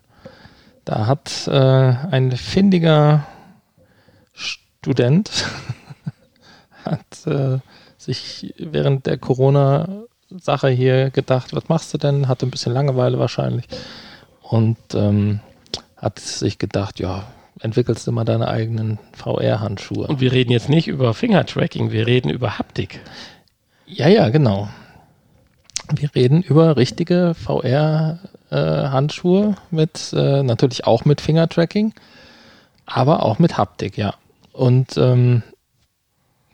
Da 0.87 1.05
hat 1.05 1.49
äh, 1.49 1.51
ein 1.51 2.31
findiger 2.31 3.27
Student 4.31 5.29
hat 6.85 7.27
äh, 7.27 7.57
sich 7.97 8.53
während 8.57 9.05
der 9.05 9.17
Corona-Sache 9.17 10.69
hier 10.69 11.09
gedacht, 11.09 11.53
was 11.53 11.67
machst 11.67 11.93
du 11.93 11.97
denn? 11.97 12.29
Hatte 12.29 12.45
ein 12.45 12.51
bisschen 12.51 12.71
Langeweile 12.71 13.19
wahrscheinlich 13.19 13.65
und 14.41 14.77
ähm, 14.93 15.41
hat 15.97 16.19
sich 16.19 16.57
gedacht, 16.57 17.01
ja, 17.01 17.25
entwickelst 17.59 18.07
du 18.07 18.13
mal 18.13 18.23
deine 18.23 18.47
eigenen 18.47 18.97
VR-Handschuhe. 19.11 20.07
Und 20.07 20.21
wir 20.21 20.31
reden 20.31 20.53
jetzt 20.53 20.69
nicht 20.69 20.87
über 20.87 21.13
Finger-Tracking, 21.13 21.91
wir 21.91 22.07
reden 22.07 22.29
über 22.29 22.59
Haptik. 22.59 23.01
Ja, 23.85 24.07
ja, 24.07 24.29
genau. 24.29 24.69
Wir 25.93 26.15
reden 26.15 26.43
über 26.43 26.77
richtige 26.77 27.33
VR-Handschuhe 27.33 28.36
äh, 28.49 29.57
mit 29.71 30.13
äh, 30.13 30.43
natürlich 30.43 30.85
auch 30.85 31.05
mit 31.05 31.21
Finger-Tracking, 31.21 31.93
aber 32.85 33.23
auch 33.23 33.39
mit 33.39 33.57
Haptik, 33.57 33.97
ja. 33.97 34.13
Und 34.53 34.97
ähm, 34.97 35.43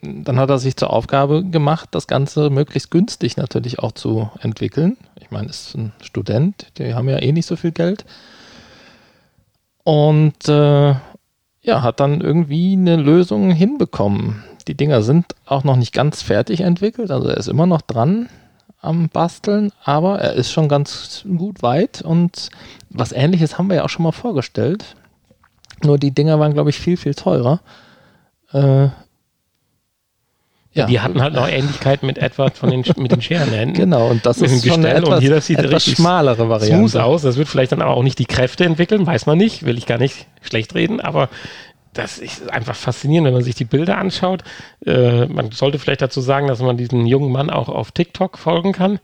dann 0.02 0.38
hat 0.38 0.50
er 0.50 0.60
sich 0.60 0.76
zur 0.76 0.92
Aufgabe 0.92 1.44
gemacht, 1.44 1.90
das 1.92 2.08
Ganze 2.08 2.50
möglichst 2.50 2.92
günstig 2.92 3.38
natürlich 3.38 3.80
auch 3.80 3.94
zu 3.94 4.30
entwickeln. 4.42 4.98
Ich 5.20 5.32
meine, 5.32 5.48
ist 5.48 5.76
ein 5.76 5.94
Student, 6.02 6.68
die 6.78 6.94
haben 6.94 7.08
ja 7.08 7.20
eh 7.20 7.32
nicht 7.32 7.46
so 7.46 7.56
viel 7.56 7.72
Geld. 7.72 8.06
Und 9.84 10.48
äh, 10.50 10.96
ja, 11.62 11.82
hat 11.82 12.00
dann 12.00 12.20
irgendwie 12.20 12.74
eine 12.74 12.98
Lösung 12.98 13.52
hinbekommen. 13.52 14.44
Die 14.68 14.76
Dinger 14.76 15.02
sind 15.02 15.26
auch 15.46 15.64
noch 15.64 15.78
nicht 15.78 15.94
ganz 15.94 16.22
fertig 16.22 16.62
entwickelt, 16.62 17.12
also 17.12 17.30
er 17.30 17.38
ist 17.38 17.48
immer 17.48 17.66
noch 17.66 17.82
dran 17.82 18.30
am 18.84 19.10
Basteln, 19.10 19.72
aber 19.84 20.20
er 20.20 20.34
ist 20.34 20.52
schon 20.52 20.68
ganz 20.68 21.24
gut 21.38 21.64
weit 21.64 22.02
und 22.02 22.50
was 22.90 23.12
ähnliches 23.12 23.58
haben 23.58 23.70
wir 23.70 23.78
ja 23.78 23.84
auch 23.86 23.90
schon 23.90 24.04
mal 24.04 24.12
vorgestellt. 24.12 24.96
Nur 25.84 25.98
die 25.98 26.12
Dinger 26.12 26.40
waren, 26.40 26.54
glaube 26.54 26.70
ich, 26.70 26.80
viel, 26.80 26.98
viel 26.98 27.16
teurer. 27.16 27.62
Äh, 28.52 28.90
ja. 30.74 30.88
Die 30.88 31.00
hatten 31.00 31.22
halt 31.22 31.36
noch 31.36 31.48
Ähnlichkeit 31.48 32.02
mit 32.02 32.18
Edward 32.18 32.58
von 32.58 32.72
den, 32.72 32.84
mit 32.98 33.12
den 33.12 33.22
Scherenhänden. 33.22 33.76
Genau, 33.76 34.10
und 34.10 34.26
das 34.26 34.42
ist 34.42 34.66
schon 34.66 34.86
eine 34.86 34.96
etwas, 34.96 35.16
und 35.16 35.22
hier, 35.22 35.30
das 35.30 35.46
sieht 35.46 35.60
etwas 35.60 35.86
schmalere 35.86 36.50
Variante. 36.50 37.04
Aus. 37.04 37.22
Das 37.22 37.38
wird 37.38 37.48
vielleicht 37.48 37.72
dann 37.72 37.82
aber 37.82 37.96
auch 37.96 38.04
nicht 38.04 38.18
die 38.18 38.26
Kräfte 38.26 38.66
entwickeln, 38.66 39.06
weiß 39.06 39.28
man 39.28 39.38
nicht, 39.38 39.66
will 39.66 39.78
ich 39.78 39.86
gar 39.86 40.00
nicht 40.00 40.28
schlecht 40.42 40.74
reden, 40.74 41.00
aber 41.00 41.30
das 41.94 42.18
ist 42.18 42.52
einfach 42.52 42.76
faszinierend, 42.76 43.28
wenn 43.28 43.34
man 43.34 43.44
sich 43.44 43.56
die 43.56 43.66
Bilder 43.66 43.98
anschaut. 43.98 44.44
Äh, 44.86 45.28
man 45.28 45.52
sollte 45.52 45.80
vielleicht 45.80 46.02
dazu 46.02 46.22
sagen, 46.22 46.48
dass 46.48 46.60
man 46.60 46.78
diesen 46.78 47.06
jungen 47.06 47.32
Mann 47.32 47.50
auch 47.50 47.70
auf 47.70 47.92
TikTok 47.92 48.38
folgen 48.38 48.72
kann, 48.72 49.00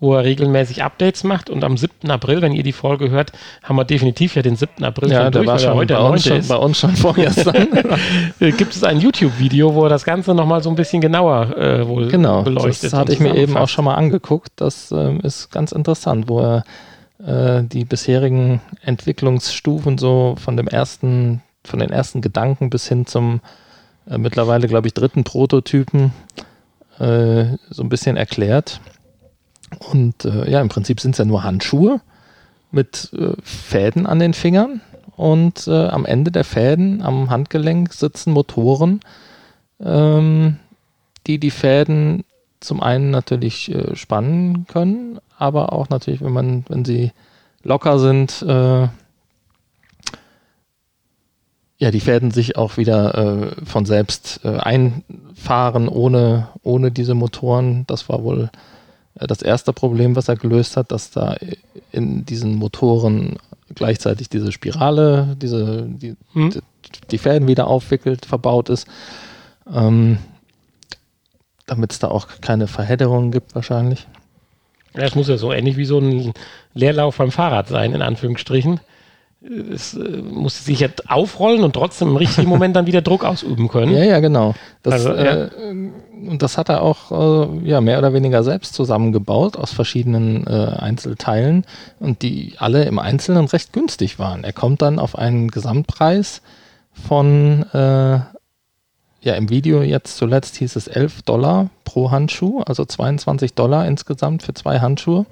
wo 0.00 0.14
er 0.14 0.24
regelmäßig 0.24 0.82
Updates 0.82 1.24
macht. 1.24 1.50
Und 1.50 1.62
am 1.62 1.76
7. 1.76 2.10
April, 2.10 2.42
wenn 2.42 2.52
ihr 2.52 2.62
die 2.62 2.72
Folge 2.72 3.10
hört, 3.10 3.32
haben 3.62 3.76
wir 3.76 3.84
definitiv 3.84 4.34
ja 4.34 4.42
den 4.42 4.56
7. 4.56 4.82
April 4.84 5.10
ja, 5.10 5.22
schon 5.22 5.32
der 5.32 5.42
durch, 5.42 5.46
war 5.46 5.58
schon 5.58 5.74
heute 5.74 5.94
bei, 5.94 6.08
uns 6.08 6.24
schon, 6.24 6.48
bei 6.48 6.56
uns 6.56 6.78
schon 6.78 6.96
vorgestern. 6.96 7.68
Äh, 8.40 8.52
gibt 8.52 8.74
es 8.74 8.82
ein 8.82 8.98
YouTube-Video, 9.00 9.74
wo 9.74 9.84
er 9.84 9.88
das 9.88 10.04
Ganze 10.04 10.34
nochmal 10.34 10.62
so 10.62 10.70
ein 10.70 10.76
bisschen 10.76 11.00
genauer 11.00 11.56
äh, 11.56 11.86
wohl 11.86 12.08
genau, 12.08 12.42
beleuchtet. 12.42 12.84
Das 12.84 12.92
hatte 12.92 13.12
ich 13.12 13.20
mir 13.20 13.34
eben 13.36 13.56
auch 13.56 13.68
schon 13.68 13.84
mal 13.84 13.94
angeguckt. 13.94 14.50
Das 14.56 14.90
ähm, 14.90 15.20
ist 15.20 15.50
ganz 15.50 15.72
interessant, 15.72 16.28
wo 16.28 16.40
er 16.40 16.64
äh, 17.24 17.62
die 17.64 17.84
bisherigen 17.84 18.60
Entwicklungsstufen 18.82 19.98
so 19.98 20.34
von 20.38 20.56
dem 20.56 20.66
ersten 20.66 21.42
von 21.64 21.78
den 21.78 21.90
ersten 21.90 22.20
Gedanken 22.20 22.70
bis 22.70 22.88
hin 22.88 23.06
zum 23.06 23.40
äh, 24.08 24.18
mittlerweile, 24.18 24.68
glaube 24.68 24.88
ich, 24.88 24.94
dritten 24.94 25.24
Prototypen 25.24 26.12
äh, 26.98 27.56
so 27.70 27.82
ein 27.82 27.88
bisschen 27.88 28.16
erklärt. 28.16 28.80
Und 29.90 30.24
äh, 30.24 30.50
ja, 30.50 30.60
im 30.60 30.68
Prinzip 30.68 31.00
sind 31.00 31.12
es 31.12 31.18
ja 31.18 31.24
nur 31.24 31.44
Handschuhe 31.44 32.00
mit 32.70 33.10
äh, 33.16 33.32
Fäden 33.42 34.06
an 34.06 34.18
den 34.18 34.34
Fingern 34.34 34.80
und 35.16 35.66
äh, 35.66 35.88
am 35.88 36.04
Ende 36.04 36.30
der 36.30 36.44
Fäden 36.44 37.02
am 37.02 37.30
Handgelenk 37.30 37.92
sitzen 37.92 38.32
Motoren, 38.32 39.00
ähm, 39.80 40.56
die 41.26 41.38
die 41.38 41.50
Fäden 41.50 42.24
zum 42.60 42.82
einen 42.82 43.10
natürlich 43.10 43.74
äh, 43.74 43.94
spannen 43.96 44.66
können, 44.66 45.20
aber 45.38 45.72
auch 45.72 45.88
natürlich, 45.90 46.22
wenn 46.22 46.32
man, 46.32 46.64
wenn 46.68 46.84
sie 46.84 47.12
locker 47.62 47.98
sind, 47.98 48.44
ja, 51.82 51.90
die 51.90 51.98
Fäden 51.98 52.30
sich 52.30 52.56
auch 52.56 52.76
wieder 52.76 53.50
äh, 53.58 53.66
von 53.66 53.86
selbst 53.86 54.38
äh, 54.44 54.56
einfahren 54.56 55.88
ohne, 55.88 56.46
ohne 56.62 56.92
diese 56.92 57.14
Motoren. 57.14 57.88
Das 57.88 58.08
war 58.08 58.22
wohl 58.22 58.50
äh, 59.18 59.26
das 59.26 59.42
erste 59.42 59.72
Problem, 59.72 60.14
was 60.14 60.28
er 60.28 60.36
gelöst 60.36 60.76
hat, 60.76 60.92
dass 60.92 61.10
da 61.10 61.36
in 61.90 62.24
diesen 62.24 62.54
Motoren 62.54 63.36
gleichzeitig 63.74 64.28
diese 64.28 64.52
Spirale, 64.52 65.36
diese, 65.42 65.82
die, 65.88 66.14
hm. 66.34 66.50
die, 66.50 66.60
die, 67.10 67.18
Fäden 67.18 67.48
wieder 67.48 67.66
aufwickelt, 67.66 68.26
verbaut 68.26 68.68
ist. 68.68 68.86
Ähm, 69.74 70.18
damit 71.66 71.90
es 71.90 71.98
da 71.98 72.12
auch 72.12 72.28
keine 72.40 72.68
Verhedderungen 72.68 73.32
gibt 73.32 73.56
wahrscheinlich. 73.56 74.06
Ja, 74.94 75.02
es 75.02 75.16
muss 75.16 75.26
ja 75.26 75.36
so 75.36 75.52
ähnlich 75.52 75.76
wie 75.76 75.84
so 75.84 75.98
ein 75.98 76.32
Leerlauf 76.74 77.16
beim 77.16 77.32
Fahrrad 77.32 77.66
sein, 77.66 77.92
in 77.92 78.02
Anführungsstrichen. 78.02 78.78
Es 79.44 79.94
äh, 79.94 80.22
muss 80.22 80.64
sich 80.64 80.78
jetzt 80.78 81.10
aufrollen 81.10 81.64
und 81.64 81.72
trotzdem 81.72 82.08
im 82.08 82.16
richtigen 82.16 82.48
Moment 82.48 82.76
dann 82.76 82.86
wieder 82.86 83.02
Druck 83.02 83.24
ausüben 83.24 83.68
können. 83.68 83.92
Ja, 83.96 84.04
ja, 84.04 84.20
genau. 84.20 84.54
Das, 84.82 85.06
also, 85.06 85.10
ja. 85.10 85.46
Äh, 85.46 85.50
und 86.28 86.42
das 86.42 86.56
hat 86.56 86.68
er 86.68 86.82
auch 86.82 87.10
äh, 87.10 87.68
ja, 87.68 87.80
mehr 87.80 87.98
oder 87.98 88.12
weniger 88.12 88.44
selbst 88.44 88.74
zusammengebaut 88.74 89.56
aus 89.56 89.72
verschiedenen 89.72 90.46
äh, 90.46 90.76
Einzelteilen 90.78 91.64
und 91.98 92.22
die 92.22 92.54
alle 92.58 92.84
im 92.84 92.98
Einzelnen 92.98 93.46
recht 93.46 93.72
günstig 93.72 94.18
waren. 94.18 94.44
Er 94.44 94.52
kommt 94.52 94.82
dann 94.82 94.98
auf 94.98 95.18
einen 95.18 95.48
Gesamtpreis 95.48 96.42
von 96.92 97.64
äh, 97.72 98.20
ja, 99.22 99.34
im 99.34 99.50
Video 99.50 99.82
jetzt 99.82 100.16
zuletzt 100.16 100.56
hieß 100.56 100.76
es 100.76 100.88
11 100.88 101.22
Dollar 101.22 101.70
pro 101.84 102.10
Handschuh, 102.10 102.60
also 102.60 102.84
22 102.84 103.54
Dollar 103.54 103.86
insgesamt 103.86 104.42
für 104.42 104.54
zwei 104.54 104.80
Handschuhe. 104.80 105.26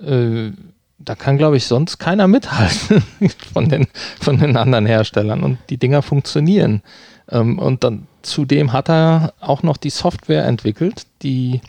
Äh, 0.00 0.52
da 0.98 1.14
kann, 1.14 1.38
glaube 1.38 1.56
ich, 1.56 1.66
sonst 1.66 1.98
keiner 1.98 2.26
mithalten 2.26 3.02
von 3.52 3.68
den, 3.68 3.86
von 4.20 4.38
den 4.38 4.56
anderen 4.56 4.86
Herstellern 4.86 5.42
und 5.42 5.58
die 5.70 5.78
Dinger 5.78 6.02
funktionieren. 6.02 6.82
Ähm, 7.30 7.58
und 7.58 7.84
dann 7.84 8.06
zudem 8.22 8.72
hat 8.72 8.88
er 8.90 9.32
auch 9.40 9.62
noch 9.62 9.76
die 9.76 9.90
Software 9.90 10.44
entwickelt, 10.44 11.06
die 11.22 11.60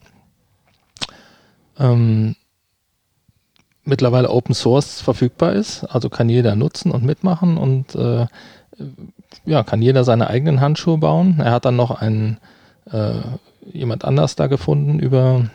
ähm, 1.78 2.36
mittlerweile 3.84 4.30
Open 4.30 4.56
Source 4.56 5.02
verfügbar 5.02 5.54
ist, 5.54 5.84
also 5.84 6.10
kann 6.10 6.30
jeder 6.30 6.56
nutzen 6.56 6.92
und 6.92 7.04
mitmachen 7.04 7.58
und 7.58 7.96
äh, 7.96 8.28
ja, 9.46 9.63
kann 9.63 9.82
jeder 9.82 10.04
seine 10.04 10.30
eigenen 10.30 10.62
Handschuhe 10.62 10.98
bauen. 10.98 11.39
Er 11.39 11.52
hat 11.52 11.65
dann 11.65 11.76
noch 11.76 11.92
einen 11.92 12.38
äh, 12.92 13.20
jemand 13.72 14.06
anders 14.06 14.36
da 14.36 14.48
gefunden 14.48 15.00
über 15.00 15.50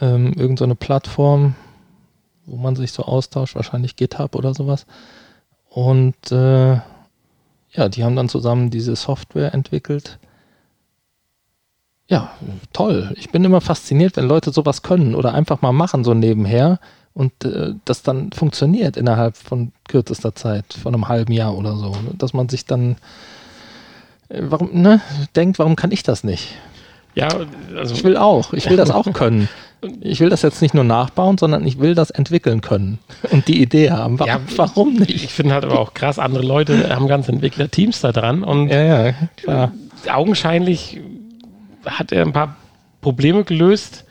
ähm, 0.00 0.32
irgendeine 0.34 0.72
so 0.72 0.76
Plattform, 0.76 1.54
wo 2.48 2.56
man 2.56 2.76
sich 2.76 2.92
so 2.92 3.04
austauscht, 3.04 3.54
wahrscheinlich 3.54 3.96
GitHub 3.96 4.34
oder 4.34 4.54
sowas. 4.54 4.86
Und 5.68 6.32
äh, 6.32 6.80
ja, 7.72 7.88
die 7.88 8.04
haben 8.04 8.16
dann 8.16 8.28
zusammen 8.28 8.70
diese 8.70 8.96
Software 8.96 9.54
entwickelt. 9.54 10.18
Ja, 12.08 12.32
toll. 12.72 13.14
Ich 13.16 13.30
bin 13.30 13.44
immer 13.44 13.60
fasziniert, 13.60 14.16
wenn 14.16 14.26
Leute 14.26 14.50
sowas 14.50 14.82
können 14.82 15.14
oder 15.14 15.34
einfach 15.34 15.60
mal 15.60 15.72
machen, 15.72 16.04
so 16.04 16.14
nebenher 16.14 16.80
und 17.12 17.44
äh, 17.44 17.74
das 17.84 18.02
dann 18.02 18.32
funktioniert 18.32 18.96
innerhalb 18.96 19.36
von 19.36 19.72
kürzester 19.86 20.34
Zeit, 20.34 20.72
von 20.72 20.94
einem 20.94 21.08
halben 21.08 21.32
Jahr 21.32 21.56
oder 21.56 21.76
so. 21.76 21.94
Dass 22.16 22.32
man 22.32 22.48
sich 22.48 22.64
dann 22.64 22.96
äh, 24.28 24.42
warum, 24.42 24.70
ne, 24.72 25.00
denkt, 25.36 25.58
warum 25.58 25.76
kann 25.76 25.90
ich 25.90 26.02
das 26.02 26.24
nicht? 26.24 26.54
Ja, 27.18 27.28
also 27.76 27.94
ich 27.94 28.04
will 28.04 28.16
auch, 28.16 28.52
ich 28.52 28.70
will 28.70 28.76
das 28.76 28.90
auch 28.90 29.12
können. 29.12 29.48
Ich 30.00 30.18
will 30.18 30.28
das 30.28 30.42
jetzt 30.42 30.60
nicht 30.60 30.74
nur 30.74 30.82
nachbauen, 30.82 31.38
sondern 31.38 31.64
ich 31.64 31.78
will 31.78 31.94
das 31.94 32.10
entwickeln 32.10 32.62
können 32.62 32.98
und 33.30 33.46
die 33.46 33.62
Idee 33.62 33.92
haben. 33.92 34.18
Warum, 34.18 34.28
ja, 34.28 34.40
warum 34.56 34.94
nicht? 34.94 35.10
Ich 35.10 35.32
finde 35.32 35.54
halt 35.54 35.64
aber 35.64 35.78
auch 35.78 35.94
krass, 35.94 36.18
andere 36.18 36.42
Leute 36.42 36.92
haben 36.92 37.06
ganze 37.06 37.30
Entwicklerteams 37.30 38.00
da 38.00 38.10
dran 38.10 38.42
und 38.42 38.70
ja, 38.70 39.06
ja, 39.06 39.14
klar. 39.36 39.70
augenscheinlich 40.12 41.00
hat 41.86 42.10
er 42.10 42.24
ein 42.26 42.32
paar 42.32 42.56
Probleme 43.00 43.44
gelöst. 43.44 44.04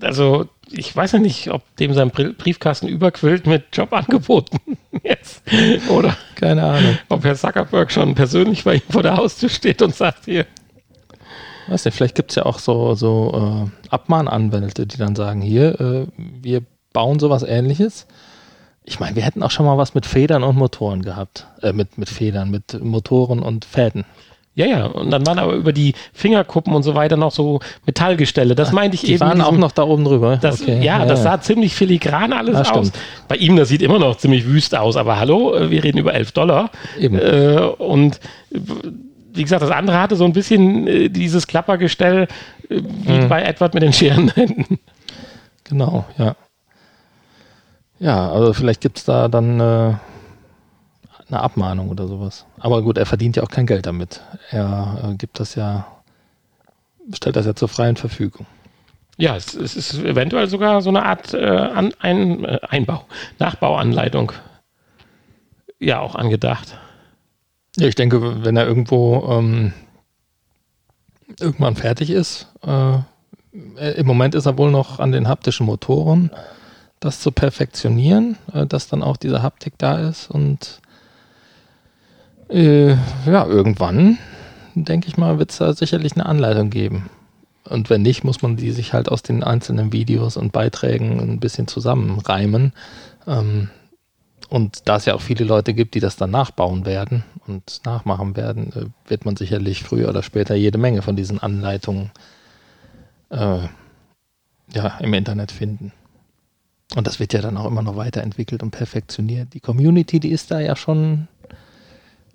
Also 0.00 0.46
ich 0.70 0.94
weiß 0.94 1.10
ja 1.10 1.18
nicht, 1.18 1.50
ob 1.50 1.62
dem 1.76 1.92
sein 1.92 2.10
Briefkasten 2.10 2.86
überquillt 2.86 3.48
mit 3.48 3.64
Jobangeboten 3.72 4.60
jetzt. 5.02 5.42
Oder 5.88 6.16
keine 6.36 6.62
Ahnung. 6.62 6.98
Ob 7.08 7.24
Herr 7.24 7.34
Zuckerberg 7.34 7.90
schon 7.90 8.14
persönlich 8.14 8.62
bei 8.62 8.76
ihm 8.76 8.82
vor 8.88 9.02
der 9.02 9.16
Haustür 9.16 9.48
steht 9.48 9.82
und 9.82 9.94
sagt 9.94 10.26
hier. 10.26 10.46
Weiß 11.68 11.84
nicht, 11.84 11.94
vielleicht 11.94 12.14
gibt 12.14 12.30
es 12.30 12.36
ja 12.36 12.46
auch 12.46 12.58
so, 12.58 12.94
so 12.94 13.66
äh, 13.66 13.88
Abmahnanwälte, 13.90 14.86
die 14.86 14.98
dann 14.98 15.16
sagen, 15.16 15.40
hier, 15.40 15.80
äh, 15.80 16.06
wir 16.16 16.62
bauen 16.92 17.18
sowas 17.18 17.42
ähnliches. 17.42 18.06
Ich 18.84 19.00
meine, 19.00 19.16
wir 19.16 19.22
hätten 19.22 19.42
auch 19.42 19.50
schon 19.50 19.66
mal 19.66 19.78
was 19.78 19.94
mit 19.94 20.06
Federn 20.06 20.42
und 20.42 20.56
Motoren 20.56 21.02
gehabt. 21.02 21.46
Äh, 21.62 21.72
mit, 21.72 21.96
mit 21.96 22.08
Federn, 22.08 22.50
mit 22.50 22.82
Motoren 22.82 23.40
und 23.40 23.64
Fäden. 23.64 24.04
Ja, 24.56 24.66
ja, 24.66 24.86
und 24.86 25.10
dann 25.10 25.26
waren 25.26 25.40
aber 25.40 25.54
über 25.54 25.72
die 25.72 25.94
Fingerkuppen 26.12 26.74
und 26.74 26.84
so 26.84 26.94
weiter 26.94 27.16
noch 27.16 27.32
so 27.32 27.58
Metallgestelle. 27.86 28.54
Das 28.54 28.70
meinte 28.70 28.94
ich 28.94 29.00
die 29.00 29.08
eben. 29.08 29.16
Die 29.16 29.20
waren 29.20 29.40
auch 29.40 29.56
noch 29.56 29.72
da 29.72 29.82
oben 29.82 30.04
drüber. 30.04 30.36
Das, 30.36 30.62
okay. 30.62 30.76
ja, 30.76 31.00
ja, 31.00 31.06
das 31.06 31.24
sah 31.24 31.40
ziemlich 31.40 31.74
filigran 31.74 32.32
alles 32.32 32.68
ja, 32.68 32.72
aus. 32.72 32.92
Bei 33.26 33.34
ihm, 33.34 33.56
das 33.56 33.68
sieht 33.68 33.82
immer 33.82 33.98
noch 33.98 34.16
ziemlich 34.16 34.46
wüst 34.46 34.76
aus, 34.76 34.96
aber 34.96 35.18
hallo, 35.18 35.56
äh, 35.56 35.70
wir 35.70 35.82
reden 35.82 35.98
über 35.98 36.14
11 36.14 36.32
Dollar. 36.32 36.70
Eben. 37.00 37.18
Äh, 37.18 37.68
und 37.78 38.20
wie 39.34 39.42
gesagt, 39.42 39.62
das 39.62 39.70
andere 39.70 40.00
hatte 40.00 40.16
so 40.16 40.24
ein 40.24 40.32
bisschen 40.32 40.86
äh, 40.86 41.08
dieses 41.08 41.46
Klappergestell 41.46 42.28
äh, 42.68 42.80
wie 42.80 43.20
hm. 43.20 43.28
bei 43.28 43.42
Edward 43.42 43.74
mit 43.74 43.82
den 43.82 43.92
Scherenhänden. 43.92 44.78
Genau, 45.66 46.04
ja. 46.18 46.36
Ja, 47.98 48.30
also 48.30 48.52
vielleicht 48.52 48.82
gibt 48.82 48.98
es 48.98 49.04
da 49.06 49.28
dann 49.28 49.58
äh, 49.60 49.94
eine 51.28 51.40
Abmahnung 51.40 51.88
oder 51.88 52.06
sowas. 52.06 52.44
Aber 52.58 52.82
gut, 52.82 52.98
er 52.98 53.06
verdient 53.06 53.36
ja 53.36 53.42
auch 53.42 53.48
kein 53.48 53.64
Geld 53.64 53.86
damit. 53.86 54.20
Er 54.50 54.98
äh, 55.02 55.14
gibt 55.14 55.40
das 55.40 55.54
ja, 55.54 55.86
stellt 57.14 57.36
das 57.36 57.46
ja 57.46 57.54
zur 57.54 57.68
freien 57.68 57.96
Verfügung. 57.96 58.44
Ja, 59.16 59.36
es, 59.36 59.54
es 59.54 59.74
ist 59.74 59.94
eventuell 59.94 60.48
sogar 60.48 60.82
so 60.82 60.90
eine 60.90 61.04
Art 61.04 61.32
äh, 61.32 61.46
An, 61.46 61.94
ein, 62.00 62.44
Einbau, 62.44 63.06
Nachbauanleitung 63.38 64.32
ja 65.78 66.00
auch 66.00 66.14
angedacht. 66.14 66.78
Ja, 67.76 67.88
ich 67.88 67.94
denke, 67.94 68.44
wenn 68.44 68.56
er 68.56 68.66
irgendwo 68.66 69.26
ähm, 69.30 69.72
irgendwann 71.40 71.76
fertig 71.76 72.10
ist, 72.10 72.48
äh, 72.64 72.98
im 73.96 74.06
Moment 74.06 74.34
ist 74.34 74.46
er 74.46 74.58
wohl 74.58 74.70
noch 74.70 74.98
an 75.00 75.12
den 75.12 75.28
haptischen 75.28 75.66
Motoren, 75.66 76.30
das 77.00 77.20
zu 77.20 77.32
perfektionieren, 77.32 78.36
äh, 78.52 78.66
dass 78.66 78.88
dann 78.88 79.02
auch 79.02 79.16
diese 79.16 79.42
Haptik 79.42 79.74
da 79.78 79.98
ist 79.98 80.30
und 80.30 80.80
äh, 82.48 82.90
ja, 83.26 83.46
irgendwann, 83.46 84.18
denke 84.74 85.08
ich 85.08 85.16
mal, 85.16 85.38
wird 85.38 85.50
es 85.50 85.58
da 85.58 85.72
sicherlich 85.72 86.14
eine 86.14 86.26
Anleitung 86.26 86.70
geben. 86.70 87.10
Und 87.68 87.88
wenn 87.90 88.02
nicht, 88.02 88.24
muss 88.24 88.42
man 88.42 88.56
die 88.56 88.70
sich 88.70 88.92
halt 88.92 89.08
aus 89.08 89.22
den 89.22 89.42
einzelnen 89.42 89.92
Videos 89.92 90.36
und 90.36 90.52
Beiträgen 90.52 91.18
ein 91.20 91.40
bisschen 91.40 91.66
zusammenreimen. 91.66 92.72
Ähm, 93.26 93.70
und 94.48 94.88
da 94.88 94.96
es 94.96 95.04
ja 95.04 95.14
auch 95.14 95.20
viele 95.20 95.44
Leute 95.44 95.74
gibt, 95.74 95.94
die 95.94 96.00
das 96.00 96.16
dann 96.16 96.30
nachbauen 96.30 96.86
werden 96.86 97.24
und 97.46 97.80
nachmachen 97.84 98.36
werden, 98.36 98.72
äh, 98.72 99.08
wird 99.08 99.24
man 99.24 99.36
sicherlich 99.36 99.82
früher 99.82 100.08
oder 100.08 100.22
später 100.22 100.54
jede 100.54 100.78
Menge 100.78 101.02
von 101.02 101.16
diesen 101.16 101.38
Anleitungen 101.40 102.10
äh, 103.30 103.68
ja, 104.72 104.98
im 105.00 105.14
Internet 105.14 105.52
finden. 105.52 105.92
Und 106.94 107.06
das 107.06 107.18
wird 107.18 107.32
ja 107.32 107.40
dann 107.40 107.56
auch 107.56 107.66
immer 107.66 107.82
noch 107.82 107.96
weiterentwickelt 107.96 108.62
und 108.62 108.70
perfektioniert. 108.70 109.54
Die 109.54 109.60
Community, 109.60 110.20
die 110.20 110.30
ist 110.30 110.50
da 110.50 110.60
ja 110.60 110.76
schon 110.76 111.28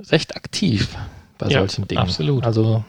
recht 0.09 0.35
aktiv 0.35 0.97
bei 1.37 1.47
ja, 1.47 1.59
solchen 1.59 1.87
Dingen. 1.87 2.01
Absolut. 2.01 2.45
Also 2.45 2.83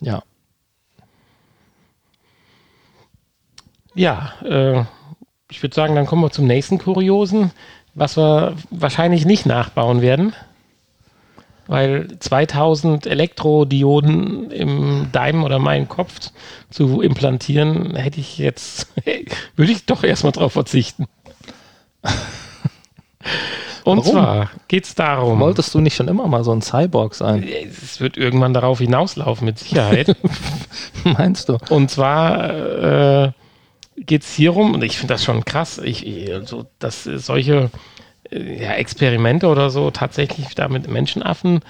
ja. 0.00 0.22
Ja, 3.94 4.32
äh, 4.44 4.84
ich 5.50 5.62
würde 5.62 5.74
sagen, 5.74 5.94
dann 5.94 6.06
kommen 6.06 6.22
wir 6.22 6.30
zum 6.30 6.46
nächsten 6.46 6.78
Kuriosen, 6.78 7.52
was 7.94 8.16
wir 8.16 8.54
wahrscheinlich 8.70 9.24
nicht 9.24 9.46
nachbauen 9.46 10.02
werden. 10.02 10.34
Weil 11.66 12.08
2000 12.18 13.06
Elektrodioden 13.06 14.50
im 14.50 15.08
deinem 15.12 15.44
oder 15.44 15.58
meinem 15.58 15.86
Kopf 15.86 16.30
zu 16.70 17.02
implantieren, 17.02 17.94
hätte 17.94 18.20
ich 18.20 18.38
jetzt, 18.38 18.88
würde 19.56 19.72
ich 19.72 19.84
doch 19.84 20.02
erstmal 20.02 20.32
drauf 20.32 20.54
verzichten. 20.54 21.06
Und 23.84 23.98
Warum? 23.98 24.12
zwar 24.12 24.50
geht 24.68 24.84
es 24.84 24.94
darum. 24.94 25.40
Wolltest 25.40 25.74
du 25.74 25.80
nicht 25.80 25.96
schon 25.96 26.08
immer 26.08 26.26
mal 26.26 26.44
so 26.44 26.52
ein 26.52 26.62
Cyborg 26.62 27.14
sein? 27.14 27.42
Es 27.42 28.00
wird 28.00 28.16
irgendwann 28.16 28.54
darauf 28.54 28.78
hinauslaufen, 28.78 29.44
mit 29.44 29.58
Sicherheit. 29.58 30.14
Meinst 31.04 31.48
du? 31.48 31.58
Und 31.70 31.90
zwar 31.90 33.24
äh, 33.24 33.32
geht 34.00 34.22
es 34.22 34.34
hier 34.34 34.50
rum, 34.50 34.74
und 34.74 34.84
ich 34.84 34.98
finde 34.98 35.14
das 35.14 35.24
schon 35.24 35.44
krass, 35.44 35.78
ich, 35.78 36.32
also, 36.32 36.66
dass 36.78 37.04
solche 37.04 37.70
äh, 38.30 38.62
ja, 38.62 38.72
Experimente 38.72 39.48
oder 39.48 39.70
so 39.70 39.90
tatsächlich 39.90 40.54
da 40.54 40.68
mit 40.68 40.88
Menschenaffen, 40.88 41.60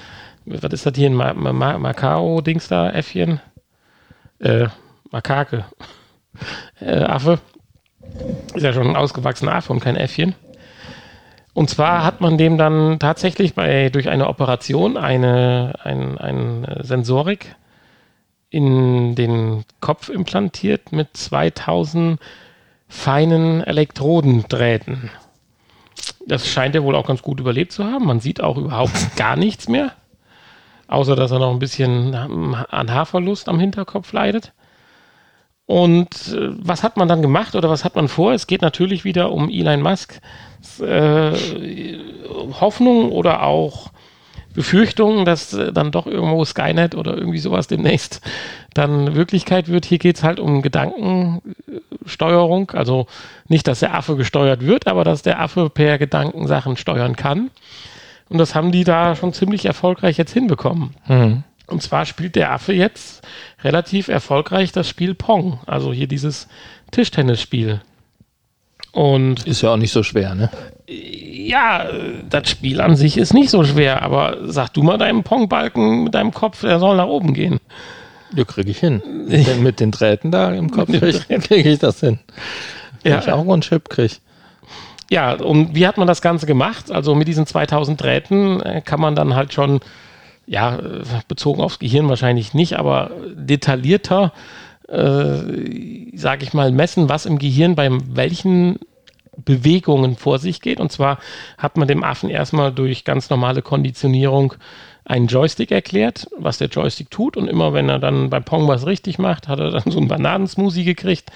was 0.45 0.73
ist 0.73 0.87
das 0.87 0.95
hier, 0.97 1.11
ein 1.11 1.15
Ma 1.15 1.35
Ma 1.35 1.79
Macao-Dings 1.79 2.69
da, 2.69 2.91
Äffchen? 2.91 3.41
Äh, 4.39 4.69
Makake. 5.11 5.65
Äh, 6.81 7.03
Affe. 7.03 7.41
Ist 8.55 8.63
ja 8.63 8.73
schon 8.73 8.87
ein 8.87 8.95
ausgewachsener 8.95 9.57
Affe 9.57 9.73
und 9.73 9.81
kein 9.81 9.97
Äffchen. 9.97 10.37
Und 11.53 11.69
zwar 11.69 12.05
hat 12.05 12.21
man 12.21 12.39
dem 12.39 12.57
dann 12.59 13.01
tatsächlich 13.01 13.55
bei, 13.55 13.89
durch 13.89 14.09
eine 14.09 14.29
Operation 14.29 14.97
eine, 14.97 15.75
ein, 15.83 16.17
eine 16.17 16.79
Sensorik 16.85 17.57
in 18.51 19.15
den 19.15 19.65
Kopf 19.81 20.09
implantiert 20.09 20.93
mit 20.93 21.17
2000 21.17 22.19
feinen 22.89 23.63
Elektrodendrähten. 23.63 25.11
Das 26.27 26.49
scheint 26.49 26.75
er 26.75 26.85
wohl 26.85 26.95
auch 26.95 27.07
ganz 27.07 27.23
gut 27.23 27.41
überlebt 27.41 27.73
zu 27.73 27.85
haben. 27.85 28.07
Man 28.07 28.21
sieht 28.21 28.43
auch 28.43 28.57
überhaupt 28.57 28.93
gar 29.17 29.37
nichts 29.37 29.69
mehr, 29.69 29.93
außer 30.87 31.17
dass 31.17 31.31
er 31.31 31.39
noch 31.39 31.53
ein 31.53 31.59
bisschen 31.59 32.15
an 32.15 32.93
Haarverlust 32.93 33.49
am 33.49 33.61
Hinterkopf 33.61 34.13
leidet. 34.13 34.53
Und 35.67 36.33
äh, 36.33 36.49
was 36.65 36.83
hat 36.83 36.97
man 36.97 37.09
dann 37.09 37.21
gemacht 37.21 37.55
oder 37.55 37.69
was 37.69 37.85
hat 37.85 37.95
man 37.95 38.09
vor? 38.09 38.33
Es 38.33 38.47
geht 38.47 38.63
natürlich 38.63 39.05
wieder 39.05 39.31
um 39.33 39.51
Elon 39.51 39.83
Musk 39.83 40.19
äh, 40.81 41.33
Hoffnung 42.61 43.13
oder 43.13 43.43
auch 43.43 43.93
Befürchtungen, 44.59 45.25
dass 45.25 45.55
äh, 45.55 45.73
dann 45.73 45.93
doch 45.93 46.09
irgendwo 46.09 46.45
Skynet 46.45 46.97
oder 46.97 47.17
irgendwie 47.17 47.39
sowas 47.39 47.69
demnächst 47.69 48.21
dann 48.75 49.15
Wirklichkeit 49.15 49.69
wird. 49.69 49.85
Hier 49.85 49.99
geht 49.99 50.17
es 50.17 50.25
halt 50.25 50.41
um 50.41 50.63
Gedankensteuerung. 50.63 52.73
Also 52.73 53.07
nicht, 53.47 53.69
dass 53.69 53.79
der 53.79 53.95
Affe 53.95 54.17
gesteuert 54.17 54.67
wird, 54.67 54.89
aber 54.89 55.05
dass 55.05 55.23
der 55.23 55.41
Affe 55.41 55.71
per 55.71 55.97
Gedanken 55.99 56.49
Sachen 56.49 56.77
steuern 56.77 57.15
kann. 57.15 57.53
Und 58.29 58.39
das 58.39 58.57
haben 58.57 58.73
die 58.73 58.83
da 58.83 59.15
schon 59.15 59.33
ziemlich 59.33 59.65
erfolgreich 59.65 60.19
jetzt 60.19 60.33
hinbekommen. 60.33 60.97
Mhm. 61.07 61.45
Und 61.69 61.81
zwar 61.81 62.05
spielt 62.05 62.35
der 62.35 62.51
Affe 62.51 62.73
jetzt 62.73 63.25
relativ 63.63 64.09
erfolgreich 64.09 64.73
das 64.73 64.89
Spiel 64.89 65.15
Pong. 65.15 65.61
Also 65.67 65.93
hier 65.93 66.09
dieses 66.09 66.49
Tischtennisspiel. 66.91 67.81
Und 68.99 69.47
ist 69.47 69.63
ja 69.63 69.75
auch 69.75 69.77
nicht 69.77 69.93
so 69.93 70.03
schwer, 70.03 70.35
ne? 70.35 70.51
Ja, 70.89 71.87
das 72.29 72.51
Spiel 72.51 72.81
an 72.81 72.97
sich 72.97 73.17
ist 73.17 73.33
nicht 73.33 73.49
so 73.49 73.63
schwer, 73.63 74.03
aber 74.03 74.39
sag 74.47 74.71
du 74.71 74.83
mal 74.83 74.99
deinem 74.99 75.23
Pongbalken 75.23 76.03
mit 76.03 76.17
deinem 76.17 76.35
Kopf, 76.35 76.63
der 76.63 76.81
soll 76.81 76.97
nach 76.97 77.07
oben 77.07 77.33
gehen. 77.33 77.61
Ja, 78.35 78.43
kriege 78.43 78.73
ich 78.73 78.79
hin. 78.81 79.01
Mit, 79.29 79.61
mit 79.61 79.79
den 79.79 79.93
Drähten 79.93 80.33
da 80.33 80.53
im 80.53 80.73
Kopf 80.73 80.89
kriege 80.89 81.13
krieg 81.39 81.65
ich 81.65 81.79
das 81.79 82.01
hin. 82.01 82.19
Wenn 83.05 83.13
ja. 83.13 83.19
ich 83.21 83.31
auch 83.31 83.49
einen 83.49 83.61
Chip 83.61 83.89
kriege. 83.89 84.17
Ja, 85.11 85.35
und 85.35 85.77
wie 85.77 85.87
hat 85.87 85.97
man 85.97 86.09
das 86.09 86.21
Ganze 86.21 86.47
gemacht? 86.47 86.91
Also 86.91 87.15
mit 87.15 87.29
diesen 87.29 87.47
2000 87.47 88.03
Drähten 88.03 88.61
äh, 88.61 88.83
kann 88.85 89.01
man 89.01 89.15
dann 89.15 89.37
halt 89.37 89.55
schon, 89.55 89.79
ja, 90.45 90.77
bezogen 91.29 91.63
aufs 91.63 91.79
Gehirn 91.79 92.09
wahrscheinlich 92.09 92.53
nicht, 92.53 92.77
aber 92.77 93.13
detaillierter 93.37 94.33
äh, 94.89 96.17
sage 96.17 96.45
ich 96.45 96.55
mal, 96.55 96.73
messen, 96.73 97.09
was 97.09 97.27
im 97.27 97.39
Gehirn 97.39 97.75
bei 97.75 97.91
welchen 97.91 98.79
Bewegungen 99.45 100.17
vor 100.17 100.39
sich 100.39 100.61
geht. 100.61 100.81
Und 100.81 100.93
zwar 100.93 101.19
hat 101.57 101.77
man 101.77 101.89
dem 101.89 102.05
Affen 102.05 102.31
erstmal 102.31 102.73
durch 102.73 103.05
ganz 103.05 103.31
normale 103.31 103.63
Konditionierung 103.63 104.55
einen 105.05 105.27
Joystick 105.27 105.71
erklärt, 105.71 106.29
was 106.37 106.59
der 106.59 106.69
Joystick 106.69 107.11
tut. 107.11 107.37
Und 107.37 107.49
immer 107.49 107.73
wenn 107.73 107.89
er 107.89 107.99
dann 107.99 108.31
bei 108.31 108.41
Pong 108.41 108.69
was 108.69 108.87
richtig 108.87 109.19
macht, 109.19 109.49
hat 109.49 109.59
er 109.59 109.71
dann 109.71 109.91
so 109.91 109.99
einen 109.99 110.09
Bananensmoothie 110.09 110.85
gekriegt 110.85 111.31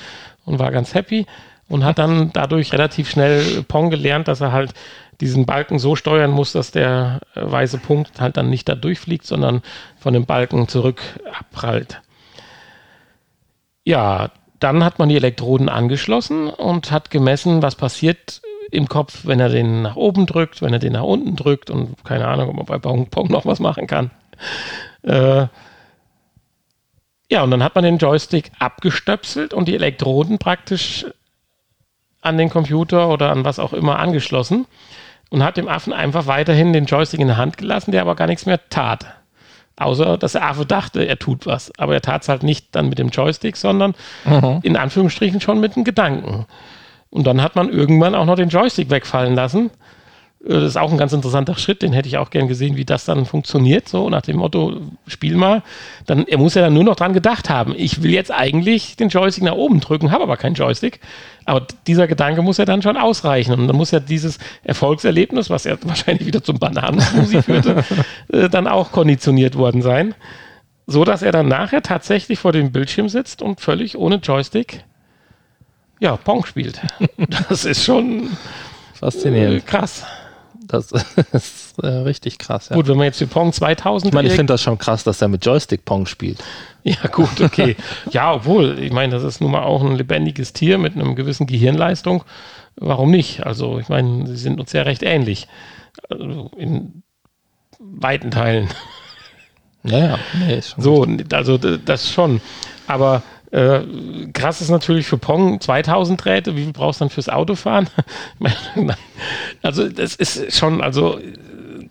und 0.45 0.59
war 0.59 0.71
ganz 0.71 0.95
happy 0.95 1.27
und 1.69 1.85
hat 1.85 1.99
dann 1.99 2.31
dadurch 2.33 2.73
relativ 2.73 3.09
schnell 3.09 3.63
Pong 3.63 3.91
gelernt, 3.91 4.29
dass 4.29 4.43
er 4.43 4.53
halt 4.53 4.75
diesen 5.21 5.47
Balken 5.47 5.79
so 5.79 5.97
steuern 5.97 6.31
muss, 6.31 6.53
dass 6.53 6.71
der 6.71 7.21
äh, 7.35 7.41
weiße 7.45 7.79
Punkt 7.79 8.21
halt 8.21 8.37
dann 8.37 8.51
nicht 8.51 8.69
da 8.69 8.75
durchfliegt, 8.75 9.25
sondern 9.25 9.63
von 9.97 10.13
dem 10.13 10.27
Balken 10.27 10.69
zurück 10.69 11.01
abprallt. 11.39 12.03
Ja, 13.85 14.31
dann 14.63 14.85
hat 14.85 14.99
man 14.99 15.09
die 15.09 15.17
Elektroden 15.17 15.69
angeschlossen 15.69 16.49
und 16.49 16.91
hat 16.91 17.11
gemessen, 17.11 17.63
was 17.63 17.75
passiert 17.75 18.43
im 18.71 18.89
Kopf, 18.89 19.27
wenn 19.27 19.41
er 19.41 19.49
den 19.49 19.83
nach 19.83 19.97
oben 19.97 20.27
drückt, 20.27 20.63
wenn 20.63 20.73
er 20.73 20.79
den 20.79 20.95
nach 20.95 21.03
unten 21.03 21.37
drückt 21.37 21.71
und 21.71 22.03
keine 22.05 22.27
Ahnung, 22.29 22.51
ob 22.51 22.57
man 22.57 22.67
bei 22.67 22.79
Pong, 22.79 23.09
Pong 23.09 23.29
noch 23.29 23.45
was 23.45 23.61
machen 23.61 23.87
kann. 23.87 24.11
Äh, 25.03 25.47
ja, 27.31 27.43
und 27.43 27.51
dann 27.51 27.63
hat 27.63 27.75
man 27.75 27.85
den 27.85 27.99
Joystick 27.99 28.51
abgestöpselt 28.59 29.55
und 29.55 29.67
die 29.67 29.75
Elektroden 29.75 30.39
praktisch 30.39 31.07
an 32.21 32.39
den 32.39 32.51
Computer 32.51 33.09
oder 33.09 33.31
an 33.31 33.45
was 33.45 33.59
auch 33.59 33.73
immer 33.73 33.99
angeschlossen 33.99 34.67
und 35.31 35.43
hat 35.43 35.57
dem 35.57 35.69
Affen 35.69 35.93
einfach 35.93 36.27
weiterhin 36.27 36.73
den 36.73 36.87
Joystick 36.87 37.21
in 37.21 37.29
der 37.29 37.37
Hand 37.37 37.59
gelassen, 37.59 37.91
der 37.91 38.03
aber 38.03 38.17
gar 38.17 38.27
nichts 38.27 38.47
mehr 38.47 38.61
tat. 38.69 39.07
Außer, 39.77 40.19
dass 40.19 40.33
der 40.33 40.47
Affe 40.47 40.67
dachte, 40.67 41.05
er 41.05 41.19
tut 41.19 41.47
was. 41.47 41.73
Aber 41.79 41.95
er 41.95 42.03
tat 42.03 42.23
es 42.23 42.29
halt 42.29 42.43
nicht 42.43 42.69
dann 42.73 42.89
mit 42.89 42.99
dem 42.99 43.09
Joystick, 43.09 43.57
sondern 43.57 43.95
mhm. 44.25 44.61
in 44.63 44.77
Anführungsstrichen 44.77 45.41
schon 45.41 45.61
mit 45.61 45.77
dem 45.77 45.85
Gedanken. 45.85 46.47
Und 47.11 47.27
dann 47.27 47.43
hat 47.43 47.57
man 47.57 47.69
irgendwann 47.69 48.15
auch 48.15 48.25
noch 48.25 48.37
den 48.37 48.49
Joystick 48.49 48.91
wegfallen 48.91 49.35
lassen 49.35 49.71
das 50.45 50.65
ist 50.65 50.77
auch 50.77 50.91
ein 50.91 50.99
ganz 50.99 51.13
interessanter 51.13 51.57
Schritt, 51.57 51.83
den 51.83 51.93
hätte 51.93 52.09
ich 52.09 52.19
auch 52.19 52.31
gern 52.31 52.49
gesehen, 52.49 52.77
wie 52.77 52.85
das 52.85 53.05
dann 53.05 53.27
funktioniert, 53.27 53.89
so 53.89 54.11
nach 54.11 54.23
dem 54.23 54.39
Motto, 54.39 54.81
spiel 55.07 55.37
mal. 55.37 55.63
Dann, 56.07 56.27
er 56.27 56.39
muss 56.39 56.55
ja 56.55 56.63
dann 56.63 56.75
nur 56.75 56.83
noch 56.83 56.97
dran 56.97 57.13
gedacht 57.13 57.49
haben, 57.49 57.75
ich 57.77 58.03
will 58.03 58.13
jetzt 58.13 58.33
eigentlich 58.33 58.97
den 58.97 59.09
Joystick 59.09 59.45
nach 59.45 59.55
oben 59.55 59.79
drücken, 59.79 60.11
habe 60.11 60.25
aber 60.25 60.37
keinen 60.37 60.55
Joystick. 60.55 60.99
Aber 61.45 61.67
dieser 61.87 62.09
Gedanke 62.09 62.43
muss 62.43 62.57
ja 62.57 62.65
dann 62.65 62.83
schon 62.83 62.97
ausreichen. 62.97 63.53
Und 63.53 63.69
dann 63.69 63.77
muss 63.77 63.93
ja 63.93 64.01
dieses 64.01 64.39
Erfolgserlebnis, 64.65 65.49
was 65.49 65.65
ja 65.65 65.77
wahrscheinlich 65.83 66.27
wieder 66.27 66.43
zum 66.43 66.59
Bananensmoothie 66.59 67.43
führte, 67.43 67.85
äh, 68.33 68.49
dann 68.49 68.67
auch 68.67 68.91
konditioniert 68.91 69.57
worden 69.57 69.81
sein. 69.81 70.15
So 70.89 71.05
dass 71.05 71.23
er 71.23 71.31
dann 71.31 71.47
nachher 71.47 71.83
tatsächlich 71.83 72.41
vor 72.41 72.51
dem 72.51 72.73
Bildschirm 72.73 73.09
sitzt 73.09 73.43
und 73.43 73.61
völlig 73.61 73.97
ohne 73.97 74.17
Joystick 74.17 74.85
ja, 76.01 76.17
Pong 76.17 76.45
spielt. 76.45 76.81
Das 77.49 77.65
ist 77.65 77.85
schon 77.85 78.31
faszinierend. 78.95 79.59
Äh, 79.59 79.61
krass. 79.61 80.05
Das 80.73 80.91
ist 81.33 81.79
äh, 81.83 81.87
richtig 81.87 82.39
krass. 82.39 82.71
Ja. 82.71 82.77
Gut, 82.77 82.89
wenn 82.89 82.97
man 82.97 83.05
jetzt 83.05 83.19
für 83.19 83.27
Pong 83.27 83.53
2000. 83.53 84.09
Ich 84.09 84.15
meine, 84.15 84.29
ich 84.29 84.35
finde 84.35 84.55
das 84.55 84.63
schon 84.63 84.79
krass, 84.79 85.05
dass 85.05 85.21
er 85.21 85.29
mit 85.29 85.45
Joystick 85.45 85.85
Pong 85.85 86.07
spielt. 86.07 86.43
Ja, 86.83 87.09
gut, 87.13 87.43
okay. 87.43 87.77
ja, 88.11 88.33
obwohl, 88.33 88.79
ich 88.79 88.91
meine, 88.91 89.13
das 89.13 89.23
ist 89.23 89.43
nun 89.43 89.51
mal 89.51 89.65
auch 89.65 89.83
ein 89.83 89.95
lebendiges 89.97 90.55
Tier 90.55 90.79
mit 90.79 90.95
einem 90.95 91.15
gewissen 91.15 91.47
Gehirnleistung. 91.47 92.25
Warum 92.77 93.11
nicht? 93.11 93.45
Also, 93.45 93.79
ich 93.79 93.91
meine, 93.91 94.27
sie 94.27 94.37
sind 94.37 94.59
uns 94.59 94.73
ja 94.73 94.83
recht 94.83 95.03
ähnlich. 95.03 95.47
Also 96.09 96.51
in 96.57 97.03
weiten 97.79 98.31
Teilen. 98.31 98.69
Ja, 99.85 99.99
ja. 99.99 100.19
Nee, 100.39 100.59
ist 100.59 100.71
schon 100.71 100.83
so, 100.83 101.03
richtig. 101.03 101.35
also 101.35 101.59
das 101.59 102.11
schon. 102.11 102.41
Aber 102.87 103.23
äh, 103.53 103.83
krass 104.33 104.61
ist 104.61 104.71
natürlich 104.71 105.07
für 105.07 105.19
Pong 105.19 105.61
2000 105.61 106.25
Drähte. 106.25 106.57
Wie 106.57 106.65
viel 106.65 106.73
brauchst 106.73 107.01
du 107.01 107.05
dann 107.05 107.11
fürs 107.11 107.29
Autofahren? 107.29 107.89
also, 109.63 109.89
das 109.89 110.17
ist 110.17 110.57
schon, 110.57 110.81
also 110.81 111.21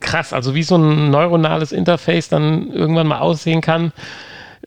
krass. 0.00 0.32
Also, 0.32 0.54
wie 0.54 0.64
so 0.64 0.76
ein 0.76 1.10
neuronales 1.10 1.72
Interface 1.72 2.28
dann 2.28 2.70
irgendwann 2.72 3.06
mal 3.06 3.20
aussehen 3.20 3.60
kann. 3.60 3.92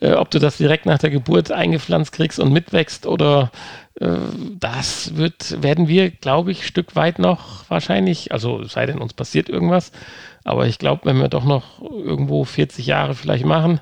Äh, 0.02 0.14
ob 0.14 0.30
du 0.32 0.40
das 0.40 0.58
direkt 0.58 0.86
nach 0.86 0.98
der 0.98 1.10
Geburt 1.10 1.52
eingepflanzt 1.52 2.12
kriegst 2.12 2.40
und 2.40 2.52
mitwächst 2.52 3.06
oder 3.06 3.52
äh, 4.00 4.18
das 4.60 5.16
wird, 5.16 5.62
werden 5.64 5.88
wir, 5.88 6.12
glaube 6.12 6.52
ich, 6.52 6.68
Stück 6.68 6.96
weit 6.96 7.18
noch 7.18 7.70
wahrscheinlich, 7.70 8.34
also 8.34 8.64
sei 8.66 8.86
denn 8.86 9.00
uns 9.00 9.14
passiert 9.14 9.48
irgendwas, 9.48 9.94
aber 10.44 10.68
ich 10.68 10.80
glaube, 10.80 11.06
wenn 11.06 11.20
wir 11.20 11.30
doch 11.30 11.46
noch 11.46 11.82
irgendwo 11.82 12.44
40 12.44 12.86
Jahre 12.86 13.16
vielleicht 13.16 13.46
machen, 13.46 13.80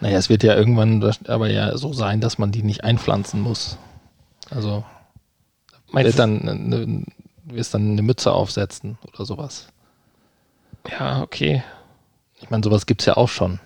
naja, 0.00 0.18
es 0.18 0.28
wird 0.28 0.42
ja 0.42 0.54
irgendwann 0.54 1.02
aber 1.26 1.50
ja 1.50 1.76
so 1.76 1.92
sein, 1.92 2.20
dass 2.20 2.38
man 2.38 2.52
die 2.52 2.62
nicht 2.62 2.84
einpflanzen 2.84 3.40
muss. 3.40 3.78
Also 4.50 4.84
wird 5.92 6.18
dann 6.18 6.48
eine, 6.48 7.04
wirst 7.44 7.74
dann 7.74 7.92
eine 7.92 8.02
Mütze 8.02 8.32
aufsetzen 8.32 8.98
oder 9.12 9.24
sowas. 9.24 9.68
Ja, 10.88 11.22
okay. 11.22 11.62
Ich 12.40 12.50
meine, 12.50 12.62
sowas 12.62 12.86
gibt 12.86 13.02
es 13.02 13.06
ja 13.06 13.16
auch 13.16 13.28
schon. 13.28 13.58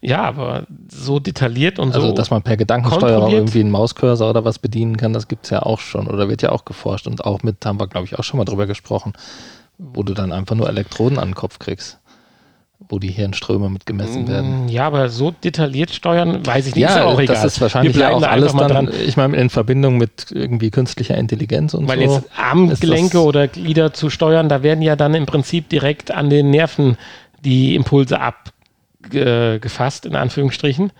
Ja, 0.00 0.22
aber 0.22 0.66
so 0.88 1.18
detailliert 1.18 1.78
und 1.78 1.88
also, 1.88 2.00
so. 2.00 2.06
Also, 2.06 2.16
dass 2.16 2.30
man 2.30 2.42
per 2.42 2.56
Gedankensteuerung 2.56 3.32
irgendwie 3.32 3.60
einen 3.60 3.70
Mauscursor 3.70 4.30
oder 4.30 4.44
was 4.44 4.58
bedienen 4.58 4.96
kann, 4.96 5.12
das 5.12 5.26
gibt 5.26 5.44
es 5.44 5.50
ja 5.50 5.62
auch 5.62 5.80
schon 5.80 6.06
oder 6.06 6.28
wird 6.28 6.42
ja 6.42 6.52
auch 6.52 6.64
geforscht. 6.64 7.06
Und 7.06 7.24
auch 7.24 7.42
mit, 7.42 7.64
haben 7.64 7.80
wir, 7.80 7.88
glaube 7.88 8.06
ich, 8.06 8.18
auch 8.18 8.22
schon 8.24 8.38
mal 8.38 8.44
drüber 8.44 8.66
gesprochen, 8.66 9.14
wo 9.78 10.02
du 10.02 10.14
dann 10.14 10.32
einfach 10.32 10.54
nur 10.54 10.68
Elektroden 10.68 11.18
an 11.18 11.30
den 11.30 11.34
Kopf 11.34 11.58
kriegst 11.58 11.98
wo 12.88 12.98
die 12.98 13.10
Hirnströme 13.10 13.68
mit 13.70 13.86
gemessen 13.86 14.24
mm, 14.24 14.28
werden. 14.28 14.68
Ja, 14.68 14.86
aber 14.86 15.08
so 15.08 15.30
detailliert 15.30 15.90
steuern, 15.90 16.44
weiß 16.46 16.68
ich 16.68 16.74
nicht, 16.74 16.82
ja, 16.82 16.88
ist 16.90 16.96
ja 16.96 17.04
auch 17.04 17.18
egal. 17.18 17.36
Das 17.36 17.44
ist 17.44 17.60
wahrscheinlich 17.60 17.96
ja 17.96 18.10
auch 18.10 18.20
da 18.20 18.28
alles 18.28 18.54
dann, 18.54 18.70
dran. 18.70 18.90
ich 19.06 19.16
meine, 19.16 19.36
in 19.36 19.50
Verbindung 19.50 19.96
mit 19.96 20.26
irgendwie 20.30 20.70
künstlicher 20.70 21.16
Intelligenz 21.16 21.74
und 21.74 21.88
Weil 21.88 22.00
so. 22.00 22.06
Weil 22.06 22.14
jetzt 22.18 22.30
Armgelenke 22.36 23.22
oder 23.22 23.48
Glieder 23.48 23.92
zu 23.92 24.10
steuern, 24.10 24.48
da 24.48 24.62
werden 24.62 24.82
ja 24.82 24.94
dann 24.94 25.14
im 25.14 25.26
Prinzip 25.26 25.68
direkt 25.68 26.10
an 26.10 26.30
den 26.30 26.50
Nerven 26.50 26.96
die 27.44 27.74
Impulse 27.74 28.20
abgefasst, 28.20 30.06
in 30.06 30.14
Anführungsstrichen. 30.14 30.92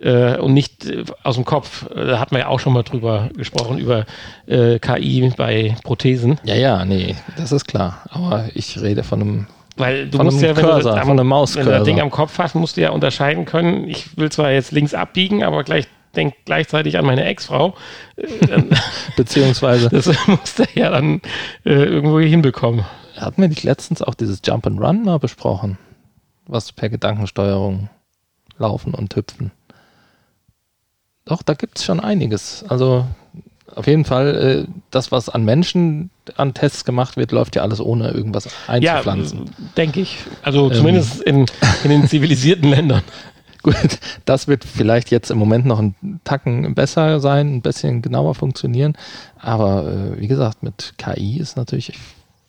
Äh, 0.00 0.38
und 0.38 0.54
nicht 0.54 0.86
äh, 0.86 1.04
aus 1.22 1.36
dem 1.36 1.44
Kopf. 1.44 1.86
Da 1.94 2.18
hat 2.18 2.32
man 2.32 2.40
ja 2.40 2.48
auch 2.48 2.58
schon 2.58 2.72
mal 2.72 2.82
drüber 2.82 3.28
gesprochen, 3.36 3.78
über 3.78 4.06
äh, 4.46 4.80
KI 4.80 5.32
bei 5.36 5.76
Prothesen. 5.84 6.40
Ja, 6.42 6.56
ja, 6.56 6.84
nee, 6.84 7.14
das 7.36 7.52
ist 7.52 7.66
klar. 7.66 8.02
Aber 8.10 8.48
ich 8.54 8.80
rede 8.80 9.04
von 9.04 9.20
einem 9.20 9.46
weil 9.76 10.08
du 10.08 10.18
von 10.18 10.26
musst 10.26 10.40
ja, 10.40 10.56
wenn 10.56 10.64
Cursor, 10.64 10.94
du, 10.94 11.00
am, 11.00 11.08
wenn 11.08 11.64
du 11.64 11.70
das 11.70 11.84
Ding 11.84 12.00
am 12.00 12.10
Kopf 12.10 12.38
hast, 12.38 12.54
musst 12.54 12.76
du 12.76 12.80
ja 12.80 12.90
unterscheiden 12.90 13.44
können. 13.44 13.88
Ich 13.88 14.16
will 14.16 14.30
zwar 14.30 14.50
jetzt 14.50 14.72
links 14.72 14.94
abbiegen, 14.94 15.42
aber 15.42 15.64
gleich 15.64 15.86
denke 16.14 16.36
gleichzeitig 16.44 16.96
an 16.98 17.04
meine 17.04 17.24
Ex-Frau. 17.24 17.74
Beziehungsweise. 19.16 19.88
Das 19.88 20.10
musste 20.26 20.64
er 20.74 20.82
ja 20.82 20.90
dann 20.90 21.20
äh, 21.64 21.72
irgendwo 21.72 22.20
hinbekommen. 22.20 22.84
Hatten 23.16 23.42
wir 23.42 23.48
nicht 23.48 23.62
letztens 23.62 24.02
auch 24.02 24.14
dieses 24.14 24.40
Jump 24.44 24.66
and 24.66 24.80
Run 24.80 25.04
mal 25.04 25.18
besprochen? 25.18 25.78
Was 26.46 26.72
per 26.72 26.88
Gedankensteuerung 26.88 27.88
laufen 28.58 28.94
und 28.94 29.14
hüpfen. 29.16 29.50
Doch, 31.24 31.42
da 31.42 31.54
gibt 31.54 31.78
es 31.78 31.84
schon 31.84 32.00
einiges. 32.00 32.64
Also 32.68 33.06
auf 33.74 33.86
jeden 33.86 34.04
Fall, 34.04 34.66
äh, 34.66 34.72
das, 34.90 35.12
was 35.12 35.28
an 35.28 35.44
Menschen 35.44 36.10
an 36.36 36.54
Tests 36.54 36.84
gemacht 36.84 37.16
wird, 37.16 37.32
läuft 37.32 37.56
ja 37.56 37.62
alles 37.62 37.80
ohne 37.80 38.10
irgendwas 38.10 38.48
einzupflanzen. 38.66 39.46
Ja, 39.46 39.52
denke 39.76 40.00
ich. 40.00 40.18
Also 40.42 40.70
ähm. 40.70 40.76
zumindest 40.76 41.22
in, 41.22 41.46
in 41.82 41.90
den 41.90 42.08
zivilisierten 42.08 42.68
Ländern. 42.70 43.02
Gut, 43.62 43.98
das 44.26 44.46
wird 44.46 44.64
vielleicht 44.64 45.10
jetzt 45.10 45.30
im 45.30 45.38
Moment 45.38 45.64
noch 45.64 45.78
ein 45.78 46.20
Tacken 46.24 46.74
besser 46.74 47.18
sein, 47.20 47.56
ein 47.56 47.62
bisschen 47.62 48.02
genauer 48.02 48.34
funktionieren. 48.34 48.94
Aber 49.38 49.90
äh, 49.90 50.20
wie 50.20 50.28
gesagt, 50.28 50.62
mit 50.62 50.94
KI 50.98 51.38
ist 51.38 51.56
natürlich 51.56 51.94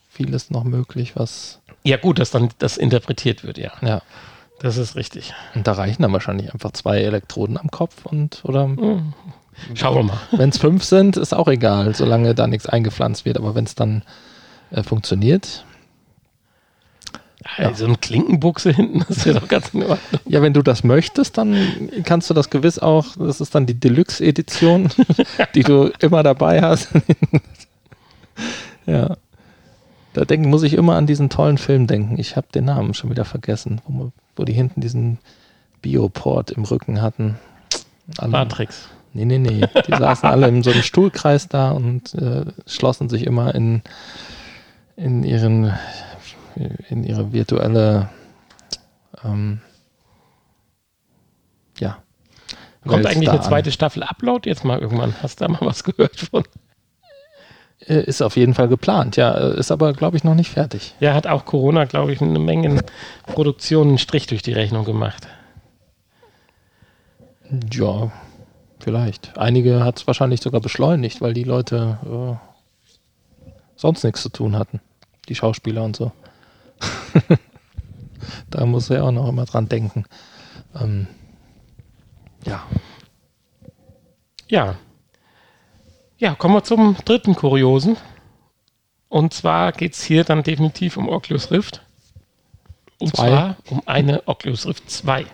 vieles 0.09 0.51
noch 0.51 0.65
möglich, 0.65 1.15
was. 1.15 1.61
Ja, 1.83 1.97
gut, 1.97 2.19
dass 2.19 2.31
dann 2.31 2.49
das 2.59 2.75
interpretiert 2.75 3.45
wird, 3.45 3.57
ja. 3.57 3.71
Ja. 3.81 4.01
Das 4.59 4.77
ist 4.77 4.95
richtig. 4.95 5.33
Und 5.53 5.67
da 5.67 5.73
reichen 5.73 6.01
dann 6.01 6.13
wahrscheinlich 6.13 6.53
einfach 6.53 6.71
zwei 6.71 6.99
Elektroden 6.99 7.57
am 7.57 7.69
Kopf 7.69 8.05
und 8.05 8.41
oder. 8.43 8.67
Mhm. 8.67 9.13
Schauen 9.73 9.95
wir 9.95 10.03
mal. 10.03 10.19
Wenn 10.31 10.49
es 10.49 10.57
fünf 10.57 10.83
sind, 10.83 11.17
ist 11.17 11.33
auch 11.33 11.47
egal, 11.47 11.95
solange 11.95 12.35
da 12.35 12.47
nichts 12.47 12.67
eingepflanzt 12.67 13.25
wird. 13.25 13.37
Aber 13.37 13.55
wenn 13.55 13.65
es 13.65 13.75
dann 13.75 14.03
äh, 14.71 14.83
funktioniert, 14.83 15.65
ja. 17.57 17.73
So 17.73 17.85
eine 17.85 17.97
Klinkenbuchse 17.97 18.71
hinten, 18.71 19.05
das 19.07 19.25
wäre 19.25 19.39
doch 19.39 19.47
ganz 19.47 19.69
in 19.73 19.83
Ordnung. 19.83 20.21
Ja, 20.25 20.41
wenn 20.41 20.53
du 20.53 20.61
das 20.61 20.83
möchtest, 20.83 21.37
dann 21.37 21.91
kannst 22.03 22.29
du 22.29 22.33
das 22.33 22.49
gewiss 22.49 22.79
auch, 22.79 23.15
das 23.17 23.39
ist 23.39 23.53
dann 23.53 23.65
die 23.65 23.79
Deluxe-Edition, 23.79 24.89
die 25.55 25.63
du 25.63 25.91
immer 25.99 26.23
dabei 26.23 26.61
hast. 26.61 26.89
ja. 28.85 29.15
Da 30.13 30.23
denken, 30.23 30.49
muss 30.49 30.63
ich 30.63 30.73
immer 30.73 30.95
an 30.95 31.07
diesen 31.07 31.29
tollen 31.29 31.57
Film 31.57 31.87
denken. 31.87 32.17
Ich 32.17 32.35
habe 32.37 32.47
den 32.53 32.65
Namen 32.65 32.93
schon 32.93 33.09
wieder 33.09 33.25
vergessen, 33.25 33.81
wo, 33.85 34.11
wo 34.35 34.43
die 34.45 34.53
hinten 34.53 34.79
diesen 34.79 35.19
Bioport 35.81 36.51
im 36.51 36.63
Rücken 36.63 37.01
hatten. 37.01 37.35
Alle, 38.17 38.31
Matrix. 38.31 38.87
Nee, 39.15 39.23
nee, 39.23 39.37
nee. 39.37 39.65
Die 39.87 39.91
saßen 39.97 40.27
alle 40.27 40.49
in 40.49 40.61
so 40.61 40.71
einem 40.71 40.83
Stuhlkreis 40.83 41.47
da 41.47 41.71
und 41.71 42.13
äh, 42.15 42.45
schlossen 42.67 43.07
sich 43.07 43.25
immer 43.25 43.55
in, 43.55 43.81
in 44.97 45.23
ihren 45.23 45.73
in 46.89 47.03
ihre 47.03 47.33
virtuelle 47.33 48.09
ähm, 49.23 49.61
ja. 51.79 51.97
Kommt 52.85 53.05
eigentlich 53.05 53.29
eine 53.29 53.41
zweite 53.41 53.71
Staffel 53.71 54.03
Upload 54.03 54.47
jetzt 54.49 54.63
mal 54.63 54.79
irgendwann? 54.79 55.15
Hast 55.21 55.39
du 55.39 55.45
da 55.45 55.51
mal 55.51 55.61
was 55.61 55.83
gehört 55.83 56.19
von? 56.19 56.43
Äh, 57.79 58.03
ist 58.03 58.21
auf 58.21 58.35
jeden 58.35 58.53
Fall 58.53 58.67
geplant, 58.67 59.15
ja. 59.15 59.31
Ist 59.31 59.71
aber, 59.71 59.93
glaube 59.93 60.17
ich, 60.17 60.23
noch 60.23 60.35
nicht 60.35 60.51
fertig. 60.51 60.93
Ja, 60.99 61.13
hat 61.13 61.25
auch 61.25 61.45
Corona, 61.45 61.85
glaube 61.85 62.13
ich, 62.13 62.21
eine 62.21 62.39
Menge 62.39 62.83
Produktionen 63.25 63.91
einen 63.91 63.97
Strich 63.97 64.27
durch 64.27 64.41
die 64.41 64.53
Rechnung 64.53 64.85
gemacht. 64.85 65.27
Ja, 67.71 68.11
vielleicht. 68.85 69.35
Einige 69.35 69.83
hat 69.83 69.97
es 69.97 70.07
wahrscheinlich 70.07 70.41
sogar 70.41 70.61
beschleunigt, 70.61 71.19
weil 71.19 71.33
die 71.33 71.43
Leute 71.43 71.97
äh, 72.05 73.51
sonst 73.75 74.03
nichts 74.03 74.21
zu 74.21 74.29
tun 74.29 74.55
hatten. 74.57 74.79
Die 75.27 75.33
Schauspieler 75.33 75.83
und 75.83 75.95
so. 75.95 76.11
da 78.51 78.65
muss 78.67 78.91
er 78.91 79.03
auch 79.03 79.11
noch 79.11 79.27
immer 79.27 79.45
dran 79.45 79.67
denken. 79.67 80.05
Ähm, 80.79 81.07
ja. 82.45 82.63
Ja. 84.47 84.75
Ja, 86.19 86.35
kommen 86.35 86.53
wir 86.53 86.63
zum 86.63 86.95
dritten 87.05 87.33
Kuriosen. 87.33 87.97
Und 89.09 89.33
zwar 89.33 89.71
geht 89.71 89.93
es 89.93 90.03
hier 90.03 90.23
dann 90.23 90.43
definitiv 90.43 90.95
um 90.97 91.09
Oculus 91.09 91.49
Rift. 91.49 91.81
Und 92.99 93.15
zwei. 93.15 93.29
zwar 93.29 93.55
um 93.71 93.81
eine 93.87 94.27
Oculus 94.27 94.67
Rift 94.67 94.91
2. 94.91 95.25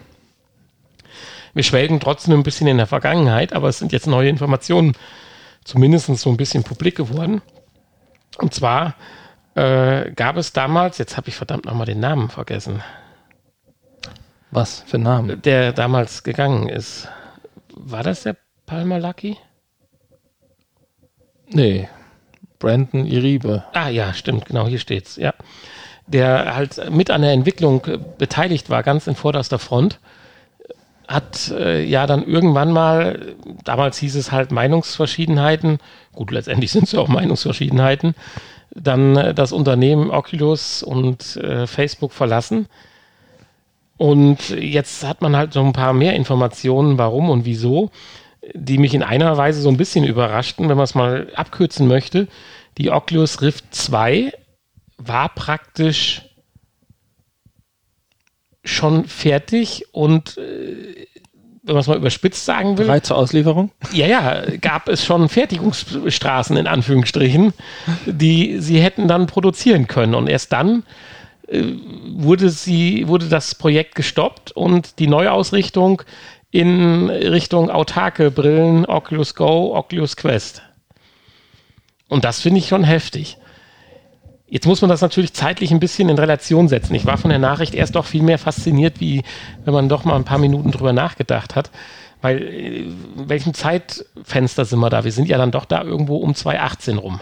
Wir 1.54 1.64
schwelgen 1.64 2.00
trotzdem 2.00 2.34
ein 2.34 2.44
bisschen 2.44 2.68
in 2.68 2.78
der 2.78 2.88
Vergangenheit, 2.88 3.54
aber 3.54 3.70
es 3.70 3.80
sind 3.80 3.92
jetzt 3.92 4.08
neue 4.08 4.30
Informationen 4.30 4.94
zumindest 5.64 6.08
so 6.08 6.30
ein 6.30 6.38
bisschen 6.38 6.64
publik 6.64 6.96
geworden. 6.96 7.42
Und 8.38 8.54
zwar 8.54 8.96
äh, 9.56 10.12
gab 10.12 10.38
es 10.38 10.54
damals, 10.54 10.98
jetzt 10.98 11.18
habe 11.18 11.30
ich 11.30 11.36
verdammt 11.36 11.66
nochmal 11.66 11.86
den 11.86 12.00
Namen 12.00 12.30
vergessen. 12.30 12.82
Was 14.52 14.84
für 14.86 14.98
ein 14.98 15.04
Name? 15.04 15.38
Der 15.38 15.72
damals 15.72 16.24
gegangen 16.24 16.68
ist. 16.68 17.08
War 17.74 18.04
das 18.04 18.24
der 18.24 18.36
Palmer 18.66 19.00
Lucky? 19.00 19.38
Nee, 21.48 21.90
Brandon 22.60 23.06
Iribe. 23.06 23.66
Ah 23.74 23.90
ja, 23.90 24.14
stimmt, 24.14 24.46
genau, 24.46 24.68
hier 24.68 24.80
steht's, 24.80 25.18
ja. 25.18 25.34
Der 26.08 26.56
halt 26.56 26.92
mit 26.92 27.10
an 27.10 27.22
der 27.22 27.32
Entwicklung 27.32 27.86
beteiligt 28.18 28.70
war, 28.70 28.84
ganz 28.84 29.08
in 29.08 29.16
vorderster 29.16 29.60
Front 29.60 30.00
hat 31.12 31.52
äh, 31.52 31.84
ja 31.84 32.08
dann 32.08 32.26
irgendwann 32.26 32.72
mal, 32.72 33.36
damals 33.64 33.98
hieß 33.98 34.16
es 34.16 34.32
halt 34.32 34.52
Meinungsverschiedenheiten, 34.52 35.80
gut, 36.14 36.32
letztendlich 36.32 36.72
sind 36.74 36.84
es 36.84 36.92
ja 36.94 37.00
auch 37.00 37.08
Meinungsverschiedenheiten, 37.08 38.16
dann 38.74 39.16
äh, 39.16 39.34
das 39.34 39.52
Unternehmen 39.52 40.10
Oculus 40.10 40.84
und 40.84 41.36
äh, 41.38 41.68
Facebook 41.68 42.14
verlassen. 42.14 42.68
Und 43.98 44.50
jetzt 44.50 45.06
hat 45.06 45.22
man 45.22 45.36
halt 45.36 45.54
so 45.54 45.62
ein 45.64 45.74
paar 45.74 45.94
mehr 45.94 46.16
Informationen, 46.16 46.98
warum 46.98 47.30
und 47.30 47.46
wieso, 47.46 47.92
die 48.56 48.80
mich 48.80 48.96
in 48.96 49.04
einer 49.04 49.38
Weise 49.38 49.62
so 49.62 49.70
ein 49.70 49.78
bisschen 49.78 50.06
überraschten, 50.06 50.70
wenn 50.70 50.78
man 50.78 50.86
es 50.86 50.96
mal 50.96 51.28
abkürzen 51.36 51.88
möchte. 51.88 52.28
Die 52.80 52.90
Oculus 52.90 53.44
Rift 53.44 53.76
2 53.76 54.34
war 54.98 55.30
praktisch 55.30 56.24
schon 58.64 59.06
fertig 59.06 59.86
und 59.92 60.38
äh, 60.38 61.08
wenn 61.64 61.76
man 61.76 61.82
es 61.82 61.88
mal 61.88 61.98
überspitzt 61.98 62.46
sagen 62.46 62.78
will. 62.78 62.86
Bereit 62.86 63.06
zur 63.06 63.18
Auslieferung? 63.18 63.72
Ja, 63.94 64.08
ja, 64.08 64.44
gab 64.60 64.90
es 64.90 65.06
schon 65.06 65.30
Fertigungsstraßen 65.30 66.58
in 66.58 66.68
Anführungsstrichen, 66.68 67.54
die 68.06 68.60
sie 68.60 68.82
hätten 68.82 69.08
dann 69.08 69.28
produzieren 69.28 69.88
können. 69.88 70.16
Und 70.16 70.28
erst 70.28 70.52
dann 70.54 70.84
äh, 71.48 71.64
wurde, 72.14 72.50
sie, 72.50 73.08
wurde 73.08 73.28
das 73.28 73.54
Projekt 73.56 73.96
gestoppt 73.96 74.52
und 74.52 74.98
die 74.98 75.08
Neuausrichtung 75.08 76.02
in 76.50 77.10
Richtung 77.10 77.70
autarke 77.70 78.32
Brillen, 78.32 78.86
Oculus 78.86 79.36
Go, 79.36 79.76
Oculus 79.76 80.18
Quest. 80.18 80.64
Und 82.10 82.26
das 82.26 82.42
finde 82.42 82.60
ich 82.60 82.68
schon 82.68 82.84
heftig. 82.84 83.38
Jetzt 84.52 84.68
muss 84.68 84.82
man 84.82 84.90
das 84.90 85.00
natürlich 85.00 85.32
zeitlich 85.32 85.72
ein 85.72 85.80
bisschen 85.80 86.10
in 86.10 86.20
Relation 86.20 86.68
setzen. 86.68 86.94
Ich 86.94 87.06
war 87.06 87.18
von 87.18 87.30
der 87.30 87.40
Nachricht 87.40 87.74
erst 87.74 87.96
doch 87.96 88.06
viel 88.06 88.22
mehr 88.22 88.38
fasziniert, 88.38 89.00
wie 89.00 89.24
wenn 89.64 89.74
man 89.74 89.88
doch 89.88 90.04
mal 90.04 90.18
ein 90.18 90.26
paar 90.26 90.40
Minuten 90.40 90.72
drüber 90.72 90.92
nachgedacht 90.92 91.56
hat. 91.56 91.72
Weil, 92.22 92.40
in 92.40 92.90
äh, 92.90 93.30
welchem 93.30 93.54
Zeitfenster 93.54 94.66
sind 94.66 94.80
wir 94.80 94.90
da? 94.90 95.06
Wir 95.06 95.14
sind 95.14 95.30
ja 95.30 95.38
dann 95.38 95.52
doch 95.52 95.64
da 95.64 95.82
irgendwo 95.82 96.18
um 96.18 96.36
2018 96.36 96.98
rum. 96.98 97.22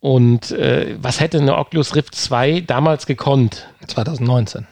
Und 0.00 0.50
äh, 0.50 0.96
was 1.00 1.20
hätte 1.20 1.38
eine 1.38 1.56
Oculus 1.56 1.94
Rift 1.94 2.16
2 2.16 2.62
damals 2.62 3.06
gekonnt? 3.06 3.68
2019. 3.86 4.66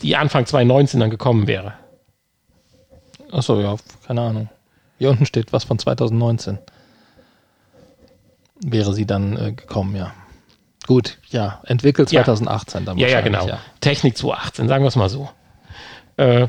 Die 0.00 0.16
Anfang 0.16 0.46
2019 0.46 0.98
dann 0.98 1.10
gekommen 1.10 1.46
wäre. 1.46 1.74
Achso, 3.30 3.60
ja, 3.60 3.76
keine 4.06 4.22
Ahnung. 4.22 4.48
Hier 4.96 5.10
unten 5.10 5.26
steht 5.26 5.52
was 5.52 5.64
von 5.64 5.78
2019 5.78 6.58
wäre 8.64 8.92
sie 8.94 9.06
dann 9.06 9.36
äh, 9.36 9.52
gekommen, 9.52 9.96
ja. 9.96 10.12
Gut, 10.86 11.18
ja, 11.28 11.60
entwickelt 11.66 12.08
2018 12.08 12.80
ja. 12.80 12.86
dann 12.86 12.98
Ja, 12.98 13.08
ja, 13.08 13.20
genau. 13.20 13.46
Ja. 13.46 13.60
Technik 13.80 14.16
2018, 14.16 14.68
sagen 14.68 14.84
wir 14.84 14.88
es 14.88 14.96
mal 14.96 15.10
so. 15.10 15.28
Äh, 16.16 16.48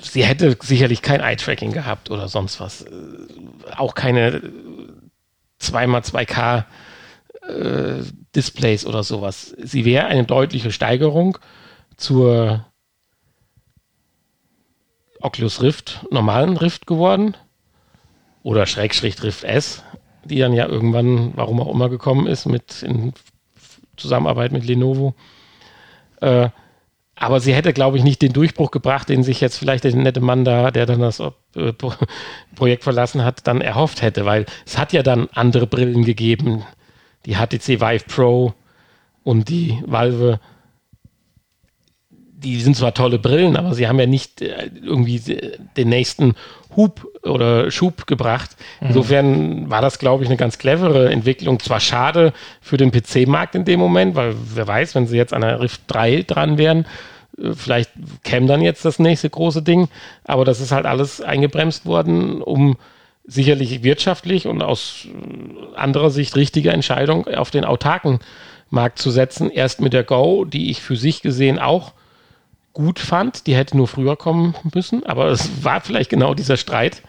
sie 0.00 0.24
hätte 0.24 0.56
sicherlich 0.62 1.02
kein 1.02 1.20
Eye-Tracking 1.20 1.72
gehabt 1.72 2.10
oder 2.10 2.28
sonst 2.28 2.58
was. 2.58 2.82
Äh, 2.82 2.90
auch 3.76 3.94
keine 3.94 4.42
2x2K 5.60 6.64
äh, 7.48 8.02
Displays 8.34 8.86
oder 8.86 9.02
sowas. 9.02 9.54
Sie 9.58 9.84
wäre 9.84 10.06
eine 10.06 10.24
deutliche 10.24 10.72
Steigerung 10.72 11.38
zur 11.96 12.66
Oculus 15.20 15.62
Rift, 15.62 16.04
normalen 16.10 16.56
Rift 16.56 16.86
geworden. 16.86 17.36
Oder 18.42 18.66
Schrägstrich 18.66 19.22
Rift 19.22 19.44
S, 19.44 19.84
die 20.24 20.38
dann 20.38 20.52
ja 20.52 20.66
irgendwann, 20.66 21.32
warum 21.36 21.60
auch 21.60 21.72
immer, 21.72 21.88
gekommen 21.88 22.26
ist, 22.26 22.46
mit 22.46 22.82
in 22.82 23.12
Zusammenarbeit 23.96 24.52
mit 24.52 24.64
Lenovo. 24.64 25.14
Äh, 26.20 26.48
aber 27.14 27.40
sie 27.40 27.54
hätte, 27.54 27.72
glaube 27.72 27.98
ich, 27.98 28.04
nicht 28.04 28.22
den 28.22 28.32
Durchbruch 28.32 28.70
gebracht, 28.70 29.08
den 29.08 29.22
sich 29.22 29.40
jetzt 29.40 29.56
vielleicht 29.56 29.84
der 29.84 29.94
nette 29.94 30.20
Mann 30.20 30.44
da, 30.44 30.70
der 30.70 30.86
dann 30.86 31.00
das 31.00 31.20
äh, 31.20 31.72
Projekt 32.56 32.84
verlassen 32.84 33.24
hat, 33.24 33.46
dann 33.46 33.60
erhofft 33.60 34.02
hätte, 34.02 34.24
weil 34.24 34.46
es 34.66 34.78
hat 34.78 34.92
ja 34.92 35.02
dann 35.02 35.28
andere 35.32 35.66
Brillen 35.66 36.04
gegeben. 36.04 36.64
Die 37.26 37.36
HTC 37.36 37.80
Vive 37.80 38.04
Pro 38.08 38.54
und 39.22 39.48
die 39.48 39.78
Valve, 39.86 40.40
die 42.10 42.60
sind 42.60 42.76
zwar 42.76 42.94
tolle 42.94 43.20
Brillen, 43.20 43.56
aber 43.56 43.74
sie 43.74 43.86
haben 43.86 44.00
ja 44.00 44.06
nicht 44.06 44.42
äh, 44.42 44.70
irgendwie 44.82 45.20
den 45.76 45.88
nächsten 45.88 46.34
Hub 46.76 47.06
oder 47.22 47.70
Schub 47.70 48.06
gebracht. 48.06 48.50
Mhm. 48.80 48.86
Insofern 48.88 49.70
war 49.70 49.82
das, 49.82 49.98
glaube 49.98 50.24
ich, 50.24 50.28
eine 50.28 50.36
ganz 50.36 50.58
clevere 50.58 51.10
Entwicklung. 51.10 51.60
Zwar 51.60 51.80
schade 51.80 52.32
für 52.60 52.76
den 52.76 52.90
PC-Markt 52.90 53.54
in 53.54 53.64
dem 53.64 53.80
Moment, 53.80 54.14
weil 54.14 54.34
wer 54.54 54.66
weiß, 54.66 54.94
wenn 54.94 55.06
sie 55.06 55.16
jetzt 55.16 55.32
an 55.32 55.42
der 55.42 55.60
Rift 55.60 55.82
3 55.88 56.22
dran 56.22 56.58
wären, 56.58 56.86
äh, 57.38 57.52
vielleicht 57.54 57.90
käme 58.24 58.46
dann 58.46 58.60
jetzt 58.60 58.84
das 58.84 58.98
nächste 58.98 59.30
große 59.30 59.62
Ding, 59.62 59.88
aber 60.24 60.44
das 60.44 60.60
ist 60.60 60.72
halt 60.72 60.86
alles 60.86 61.20
eingebremst 61.20 61.86
worden, 61.86 62.42
um 62.42 62.76
sicherlich 63.24 63.82
wirtschaftlich 63.82 64.46
und 64.46 64.62
aus 64.62 65.06
äh, 65.06 65.76
anderer 65.76 66.10
Sicht 66.10 66.36
richtige 66.36 66.70
Entscheidung 66.70 67.26
auf 67.28 67.50
den 67.50 67.64
autarken 67.64 68.18
Markt 68.70 68.98
zu 68.98 69.10
setzen. 69.10 69.50
Erst 69.50 69.80
mit 69.80 69.92
der 69.92 70.04
Go, 70.04 70.44
die 70.44 70.70
ich 70.70 70.82
für 70.82 70.96
sich 70.96 71.22
gesehen 71.22 71.58
auch 71.58 71.92
gut 72.72 72.98
fand. 72.98 73.46
Die 73.46 73.54
hätte 73.54 73.76
nur 73.76 73.88
früher 73.88 74.16
kommen 74.16 74.54
müssen, 74.74 75.04
aber 75.04 75.28
es 75.28 75.64
war 75.64 75.80
vielleicht 75.80 76.10
genau 76.10 76.34
dieser 76.34 76.56
Streit, 76.56 77.02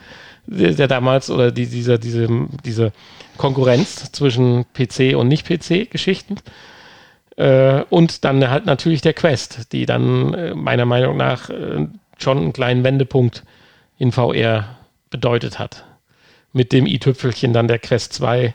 der, 0.46 0.74
der 0.74 0.88
damals 0.88 1.30
oder 1.30 1.52
die, 1.52 1.68
dieser, 1.68 1.98
diese, 1.98 2.28
diese 2.66 2.92
Konkurrenz 3.38 4.12
zwischen 4.12 4.66
PC 4.74 5.16
und 5.16 5.28
Nicht-PC-Geschichten. 5.28 6.38
Äh, 7.38 7.84
und 7.90 8.24
dann 8.26 8.50
halt 8.50 8.66
natürlich 8.66 9.02
der 9.02 9.14
Quest, 9.14 9.72
die 9.74 9.86
dann 9.86 10.34
äh, 10.34 10.54
meiner 10.54 10.86
Meinung 10.86 11.18
nach 11.18 11.50
äh, 11.50 11.88
schon 12.18 12.38
einen 12.38 12.54
kleinen 12.54 12.84
Wendepunkt 12.84 13.44
in 13.98 14.12
VR 14.12 14.78
bedeutet 15.10 15.60
hat. 15.60 15.86
Mit 16.52 16.72
dem 16.72 16.86
i-Tüpfelchen 16.86 17.54
dann 17.54 17.68
der 17.68 17.80
Quest 17.80 18.14
2 18.14 18.54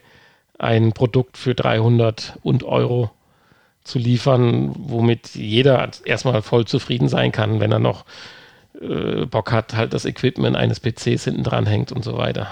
ein 0.59 0.93
Produkt 0.93 1.37
für 1.37 1.55
300 1.55 2.39
und 2.43 2.65
Euro 2.65 3.11
zu 3.89 3.99
liefern, 3.99 4.74
womit 4.76 5.34
jeder 5.34 5.91
erstmal 6.05 6.43
voll 6.43 6.66
zufrieden 6.66 7.09
sein 7.09 7.32
kann, 7.32 7.61
wenn 7.61 7.72
er 7.72 7.78
noch 7.78 8.05
äh, 8.80 9.26
Bock 9.26 9.51
hat, 9.51 9.74
halt 9.74 9.93
das 9.93 10.05
Equipment 10.05 10.57
eines 10.57 10.80
PCs 10.80 11.24
hinten 11.24 11.43
dran 11.43 11.66
hängt 11.66 11.91
und 11.91 12.05
so 12.05 12.16
weiter. 12.16 12.49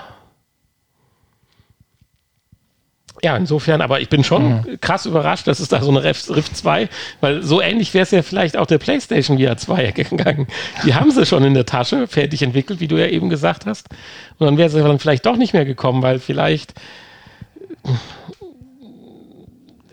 Ja, 3.22 3.37
insofern, 3.37 3.80
aber 3.80 4.01
ich 4.01 4.09
bin 4.09 4.24
schon 4.24 4.57
mhm. 4.57 4.80
krass 4.80 5.07
überrascht, 5.07 5.47
dass 5.47 5.59
es 5.59 5.68
da 5.68 5.80
so 5.80 5.91
eine 5.91 6.05
Rift, 6.05 6.28
Rift 6.28 6.57
2, 6.57 6.89
weil 7.20 7.43
so 7.43 7.62
ähnlich 7.62 7.95
wäre 7.95 8.03
es 8.03 8.11
ja 8.11 8.22
vielleicht 8.22 8.57
auch 8.57 8.66
der 8.66 8.78
PlayStation 8.78 9.39
VR 9.39 9.57
2 9.57 9.93
gegangen. 9.93 10.47
Die 10.84 10.95
haben 10.95 11.11
sie 11.11 11.24
schon 11.24 11.43
in 11.45 11.55
der 11.55 11.64
Tasche, 11.64 12.09
fertig 12.09 12.43
entwickelt, 12.43 12.80
wie 12.80 12.89
du 12.89 12.97
ja 12.97 13.07
eben 13.07 13.30
gesagt 13.30 13.64
hast. 13.64 13.89
Und 14.39 14.47
dann 14.47 14.59
wäre 14.59 14.68
sie 14.68 14.82
dann 14.82 14.99
vielleicht 14.99 15.24
doch 15.24 15.37
nicht 15.37 15.55
mehr 15.55 15.64
gekommen, 15.64 16.03
weil 16.03 16.18
vielleicht 16.18 16.74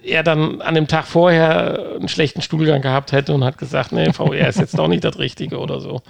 er 0.04 0.24
dann 0.24 0.62
an 0.62 0.76
dem 0.76 0.88
Tag 0.88 1.06
vorher 1.06 1.96
einen 1.96 2.10
schlechten 2.10 2.42
Stuhlgang 2.42 2.82
gehabt 2.82 3.12
hätte 3.12 3.34
und 3.34 3.44
hat 3.44 3.58
gesagt, 3.58 3.92
nee, 3.92 4.12
VR 4.12 4.48
ist 4.48 4.60
jetzt 4.60 4.78
doch 4.78 4.88
nicht 4.88 5.04
das 5.04 5.18
Richtige 5.20 5.60
oder 5.60 5.80
so. 5.80 6.02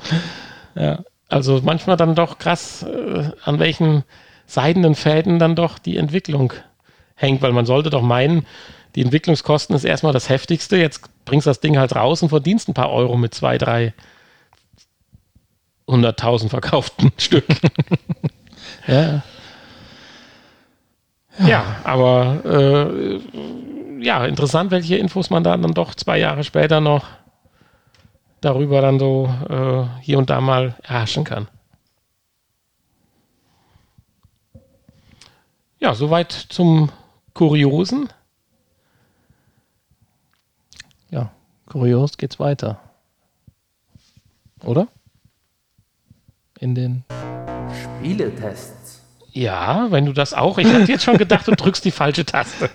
Ja, 0.76 1.00
also 1.30 1.62
manchmal 1.64 1.98
dann 1.98 2.16
doch 2.16 2.38
krass, 2.40 2.84
äh, 2.84 3.32
an 3.44 3.60
welchen 3.60 4.04
seidenen 4.46 4.96
Fäden 4.96 5.40
dann 5.40 5.56
doch 5.56 5.80
die 5.80 5.98
Entwicklung 5.98 6.54
hängt, 7.16 7.42
weil 7.42 7.54
man 7.54 7.66
sollte 7.66 7.90
doch 7.90 8.02
meinen, 8.02 8.46
die 8.96 9.02
Entwicklungskosten 9.02 9.76
ist 9.76 9.86
erstmal 9.86 10.14
das 10.14 10.30
Heftigste. 10.30 10.78
Jetzt 10.78 11.02
bringst 11.26 11.48
du 11.48 11.50
das 11.50 11.60
Ding 11.60 11.78
halt 11.78 11.96
raus 11.96 12.22
und 12.22 12.30
verdienst 12.30 12.70
ein 12.70 12.74
paar 12.76 12.92
Euro 12.92 13.18
mit 13.18 13.34
zwei, 13.34 13.58
drei 13.58 13.94
hunderttausend 15.88 16.52
verkauften 16.52 17.12
Stück. 17.18 17.46
ja. 18.88 19.24
Ja, 21.40 21.78
aber 21.84 22.42
äh, 22.46 23.20
ja, 24.04 24.26
interessant, 24.26 24.72
welche 24.72 24.98
Infos 24.98 25.30
man 25.30 25.44
da 25.44 25.56
dann 25.58 25.74
doch 25.74 25.96
zwei 25.96 26.20
Jahre 26.20 26.44
später 26.44 26.82
noch 26.82 27.06
darüber 28.42 28.82
dann 28.82 29.00
so 29.00 29.34
äh, 29.50 30.02
hier 30.02 30.18
und 30.18 30.30
da 30.30 30.42
mal 30.42 30.76
erhaschen 30.84 31.24
kann. 31.24 31.48
Ja, 35.80 35.96
soweit 35.96 36.32
zum 36.32 36.92
Kuriosen. 37.34 38.10
Ja, 41.10 41.32
kurios 41.66 42.18
geht's 42.18 42.40
weiter. 42.40 42.80
Oder? 44.64 44.88
In 46.60 46.76
den 46.76 47.04
Spieletests. 47.84 49.02
Ja, 49.32 49.92
wenn 49.92 50.06
du 50.06 50.14
das 50.14 50.34
auch. 50.34 50.58
Ich 50.58 50.72
hatte 50.72 50.92
jetzt 50.92 51.04
schon 51.04 51.18
gedacht, 51.18 51.48
du 51.48 51.52
drückst 51.52 51.84
die 51.84 51.92
falsche 51.92 52.26
Taste. 52.26 52.70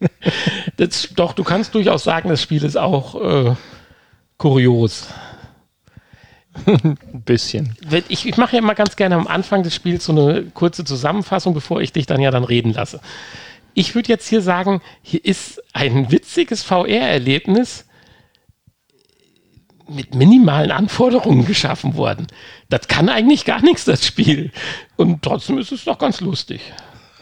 Das, 0.78 1.08
doch, 1.14 1.32
du 1.32 1.42
kannst 1.42 1.74
durchaus 1.74 2.04
sagen, 2.04 2.28
das 2.28 2.40
Spiel 2.40 2.62
ist 2.62 2.76
auch 2.76 3.20
äh, 3.20 3.54
kurios. 4.38 5.08
Ein 6.66 6.96
bisschen. 7.24 7.76
Ich, 8.08 8.26
ich 8.26 8.36
mache 8.36 8.56
ja 8.56 8.62
immer 8.62 8.76
ganz 8.76 8.94
gerne 8.94 9.16
am 9.16 9.26
Anfang 9.26 9.64
des 9.64 9.74
Spiels 9.74 10.04
so 10.04 10.12
eine 10.12 10.44
kurze 10.54 10.84
Zusammenfassung, 10.84 11.52
bevor 11.52 11.80
ich 11.80 11.92
dich 11.92 12.06
dann 12.06 12.20
ja 12.20 12.30
dann 12.30 12.44
reden 12.44 12.72
lasse. 12.72 13.00
Ich 13.74 13.94
würde 13.96 14.08
jetzt 14.08 14.28
hier 14.28 14.40
sagen, 14.40 14.80
hier 15.02 15.24
ist 15.24 15.62
ein 15.72 16.12
witziges 16.12 16.62
VR-Erlebnis 16.62 17.84
mit 19.88 20.14
minimalen 20.14 20.70
Anforderungen 20.70 21.44
geschaffen 21.44 21.96
worden. 21.96 22.28
Das 22.68 22.86
kann 22.86 23.08
eigentlich 23.08 23.44
gar 23.44 23.62
nichts, 23.62 23.84
das 23.84 24.06
Spiel. 24.06 24.52
Und 24.96 25.22
trotzdem 25.22 25.58
ist 25.58 25.72
es 25.72 25.84
doch 25.84 25.98
ganz 25.98 26.20
lustig. 26.20 26.60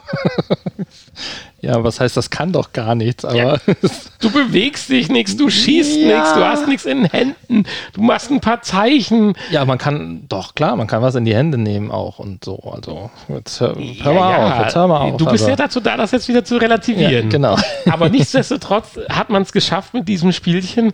Ja, 1.66 1.82
was 1.82 1.98
heißt, 2.00 2.16
das 2.16 2.30
kann 2.30 2.52
doch 2.52 2.72
gar 2.72 2.94
nichts, 2.94 3.24
aber. 3.24 3.36
Ja, 3.36 3.56
du 4.20 4.30
bewegst 4.30 4.90
dich 4.90 5.08
nichts, 5.08 5.36
du 5.36 5.48
schießt 5.48 5.96
ja. 5.96 6.06
nichts, 6.06 6.34
du 6.34 6.44
hast 6.44 6.68
nichts 6.68 6.84
in 6.84 7.02
den 7.02 7.10
Händen, 7.10 7.64
du 7.94 8.02
machst 8.02 8.30
ein 8.30 8.40
paar 8.40 8.62
Zeichen. 8.62 9.34
Ja, 9.50 9.64
man 9.64 9.78
kann, 9.78 10.24
doch 10.28 10.54
klar, 10.54 10.76
man 10.76 10.86
kann 10.86 11.02
was 11.02 11.14
in 11.14 11.24
die 11.24 11.34
Hände 11.34 11.58
nehmen 11.58 11.90
auch 11.90 12.20
und 12.20 12.44
so. 12.44 12.58
Also, 12.72 13.10
jetzt 13.28 13.60
hör, 13.60 13.74
hör 13.74 14.12
mal 14.12 14.30
ja, 14.30 14.46
auf, 14.46 14.64
jetzt 14.64 14.76
hör 14.76 14.86
mal 14.86 14.98
auf. 14.98 15.16
Du 15.16 15.24
bist 15.24 15.44
also. 15.44 15.48
ja 15.48 15.56
dazu 15.56 15.80
da, 15.80 15.96
das 15.96 16.12
jetzt 16.12 16.28
wieder 16.28 16.44
zu 16.44 16.56
relativieren. 16.58 17.30
genau. 17.30 17.56
Aber 17.90 18.10
nichtsdestotrotz 18.10 18.98
hat 19.08 19.30
man 19.30 19.42
es 19.42 19.50
geschafft, 19.50 19.94
mit 19.94 20.06
diesem 20.06 20.32
Spielchen 20.32 20.92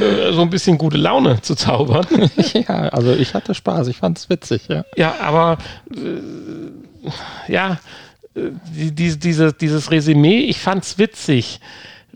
äh, 0.00 0.32
so 0.32 0.40
ein 0.42 0.50
bisschen 0.50 0.78
gute 0.78 0.96
Laune 0.96 1.42
zu 1.42 1.54
zaubern. 1.54 2.06
ja, 2.52 2.88
also 2.88 3.12
ich 3.12 3.34
hatte 3.34 3.54
Spaß, 3.54 3.88
ich 3.88 3.96
fand 3.96 4.16
es 4.16 4.30
witzig, 4.30 4.68
ja. 4.68 4.84
Ja, 4.96 5.16
aber 5.20 5.58
äh, 5.90 7.52
ja 7.52 7.78
die, 8.34 8.90
die, 8.92 9.18
diese, 9.18 9.52
dieses 9.52 9.90
Resümee, 9.90 10.40
ich 10.40 10.58
fand's 10.60 10.98
witzig. 10.98 11.60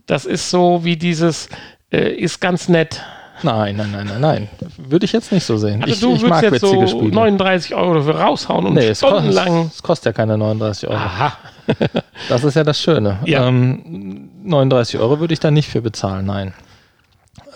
Das 0.07 0.25
ist 0.25 0.51
so 0.51 0.85
wie 0.85 0.97
dieses, 0.97 1.49
äh, 1.93 2.13
ist 2.15 2.41
ganz 2.41 2.69
nett. 2.69 3.03
Nein, 3.43 3.77
nein, 3.77 3.93
nein, 3.93 4.07
nein, 4.07 4.21
nein. 4.21 4.49
Würde 4.79 5.05
ich 5.05 5.13
jetzt 5.13 5.31
nicht 5.31 5.45
so 5.45 5.57
sehen. 5.57 5.83
Also 5.83 5.95
ich, 5.95 6.01
du 6.01 6.15
ich 6.15 6.23
würdest 6.23 6.43
jetzt 6.43 6.61
so 6.61 6.87
Spiele. 6.87 7.15
39 7.15 7.75
Euro 7.75 7.95
dafür 7.95 8.21
raushauen 8.21 8.67
und 8.67 8.75
nee, 8.75 8.95
stundenlang. 8.95 9.71
Es 9.73 9.83
kostet 9.83 10.07
ja 10.07 10.13
keine 10.13 10.37
39 10.37 10.89
Euro. 10.89 10.99
Aha. 10.99 11.37
das 12.29 12.43
ist 12.43 12.55
ja 12.55 12.65
das 12.65 12.81
Schöne. 12.81 13.21
Ja. 13.25 13.47
Ähm, 13.47 14.31
39 14.43 14.99
Euro 14.99 15.21
würde 15.21 15.35
ich 15.35 15.41
da 15.41 15.51
nicht 15.51 15.69
für 15.69 15.83
bezahlen, 15.83 16.27
nein. 16.27 16.53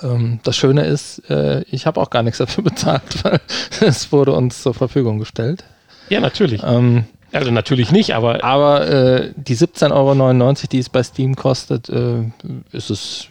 Ähm, 0.02 0.38
das 0.44 0.56
Schöne 0.56 0.84
ist, 0.84 1.18
äh, 1.30 1.62
ich 1.62 1.86
habe 1.86 2.00
auch 2.00 2.10
gar 2.10 2.22
nichts 2.22 2.38
dafür 2.38 2.62
bezahlt, 2.64 3.24
weil 3.24 3.40
es 3.80 4.12
wurde 4.12 4.32
uns 4.32 4.62
zur 4.62 4.74
Verfügung 4.74 5.18
gestellt. 5.18 5.64
Ja, 6.08 6.20
natürlich. 6.20 6.62
Ähm, 6.64 7.06
also 7.32 7.50
natürlich 7.50 7.92
nicht, 7.92 8.14
aber. 8.14 8.44
Aber 8.44 8.86
äh, 8.88 9.32
die 9.36 9.56
17,99 9.56 9.92
Euro, 9.92 10.54
die 10.70 10.78
es 10.78 10.88
bei 10.88 11.02
Steam 11.02 11.34
kostet, 11.34 11.88
äh, 11.88 12.24
ist 12.72 12.90
es. 12.90 13.28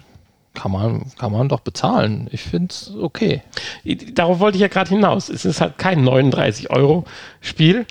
Kann 0.53 0.73
man, 0.73 1.05
kann 1.17 1.31
man 1.31 1.47
doch 1.47 1.61
bezahlen. 1.61 2.27
Ich 2.29 2.41
finde 2.41 2.71
es 2.71 2.91
okay. 2.99 3.41
Darauf 4.13 4.41
wollte 4.41 4.57
ich 4.57 4.61
ja 4.61 4.67
gerade 4.67 4.89
hinaus. 4.89 5.29
Es 5.29 5.45
ist 5.45 5.61
halt 5.61 5.77
kein 5.77 6.03
39-Euro-Spiel. 6.03 7.85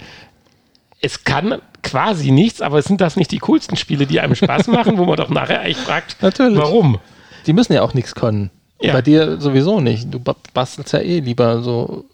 Es 1.01 1.25
kann 1.25 1.63
quasi 1.83 2.31
nichts, 2.31 2.61
aber 2.61 2.83
sind 2.83 3.01
das 3.01 3.17
nicht 3.17 3.31
die 3.31 3.39
coolsten 3.39 3.77
Spiele, 3.77 4.07
die 4.07 4.21
einem 4.21 4.35
Spaß 4.35 4.67
machen, 4.69 4.99
wo 4.99 5.07
man 5.07 5.17
doch 5.17 5.31
nachher 5.31 5.61
eigentlich 5.61 5.79
fragt, 5.79 6.19
Natürlich. 6.21 6.59
warum? 6.59 6.99
Die 7.47 7.55
müssen 7.55 7.73
ja 7.73 7.81
auch 7.81 7.95
nichts 7.95 8.15
können. 8.15 8.51
Ja. 8.83 8.93
Bei 8.93 9.03
dir 9.03 9.41
sowieso 9.41 9.81
nicht. 9.81 10.13
Du 10.13 10.21
bastelst 10.53 10.93
ja 10.93 11.01
eh 11.01 11.21
lieber 11.21 11.63
so 11.63 12.05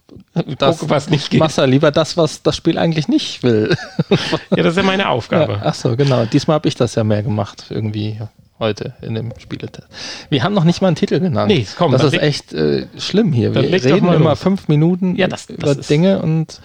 das 0.59 0.79
Gucke, 0.79 0.91
was 0.91 1.11
nicht 1.11 1.31
geht. 1.31 1.41
Machst 1.41 1.59
ja 1.59 1.65
lieber 1.65 1.91
das, 1.91 2.17
was 2.17 2.43
das 2.43 2.57
Spiel 2.57 2.79
eigentlich 2.79 3.09
nicht 3.09 3.43
will. 3.43 3.77
ja, 4.11 4.57
das 4.57 4.69
ist 4.69 4.77
ja 4.77 4.83
meine 4.83 5.09
Aufgabe. 5.09 5.55
Ja, 5.55 5.63
ach 5.65 5.75
so, 5.75 5.97
genau. 5.97 6.25
Diesmal 6.27 6.57
habe 6.57 6.69
ich 6.69 6.75
das 6.75 6.95
ja 6.95 7.05
mehr 7.05 7.23
gemacht, 7.23 7.67
irgendwie 7.71 8.19
heute 8.59 8.95
in 9.03 9.15
dem 9.15 9.33
Spieletest. 9.39 9.89
Wir 10.31 10.43
haben 10.43 10.55
noch 10.55 10.65
nicht 10.65 10.81
mal 10.81 10.89
einen 10.89 10.97
Titel 10.97 11.21
genannt. 11.21 11.49
Nee, 11.49 11.67
komm, 11.77 11.93
das 11.93 12.05
ist 12.05 12.15
echt 12.15 12.53
äh, 12.53 12.87
schlimm 12.99 13.33
hier. 13.33 13.55
Wir 13.55 13.63
reden 13.63 13.99
immer 13.99 14.31
los. 14.31 14.41
fünf 14.41 14.69
Minuten 14.69 15.17
ja, 15.17 15.29
das, 15.29 15.47
das 15.47 15.57
über 15.57 15.75
Dinge 15.75 16.23
und 16.23 16.61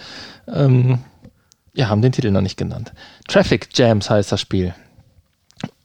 ähm, 0.48 1.00
ja, 1.74 1.90
haben 1.90 2.02
den 2.02 2.12
Titel 2.12 2.32
noch 2.32 2.42
nicht 2.42 2.58
genannt. 2.58 2.94
Traffic 3.28 3.70
Jams 3.74 4.10
heißt 4.10 4.32
das 4.32 4.42
Spiel. 4.42 4.74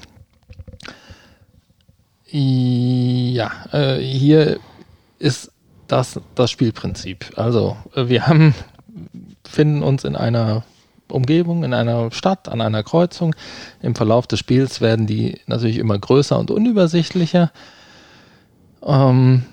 Ja, 2.26 3.50
äh, 3.72 3.98
hier 3.98 4.61
ist 5.18 5.50
das 5.88 6.20
das 6.34 6.50
Spielprinzip. 6.50 7.32
Also, 7.36 7.76
äh, 7.94 8.08
wir 8.08 8.26
haben, 8.26 8.54
finden 9.44 9.82
uns 9.82 10.04
in 10.04 10.16
einer 10.16 10.64
Umgebung, 11.11 11.64
in 11.64 11.74
einer 11.74 12.11
Stadt, 12.11 12.48
an 12.48 12.61
einer 12.61 12.82
Kreuzung. 12.82 13.34
Im 13.82 13.94
Verlauf 13.94 14.26
des 14.26 14.38
Spiels 14.38 14.80
werden 14.80 15.06
die 15.06 15.40
natürlich 15.46 15.78
immer 15.78 15.98
größer 15.98 16.38
und 16.38 16.50
unübersichtlicher. 16.50 17.50
Ähm, 18.82 19.44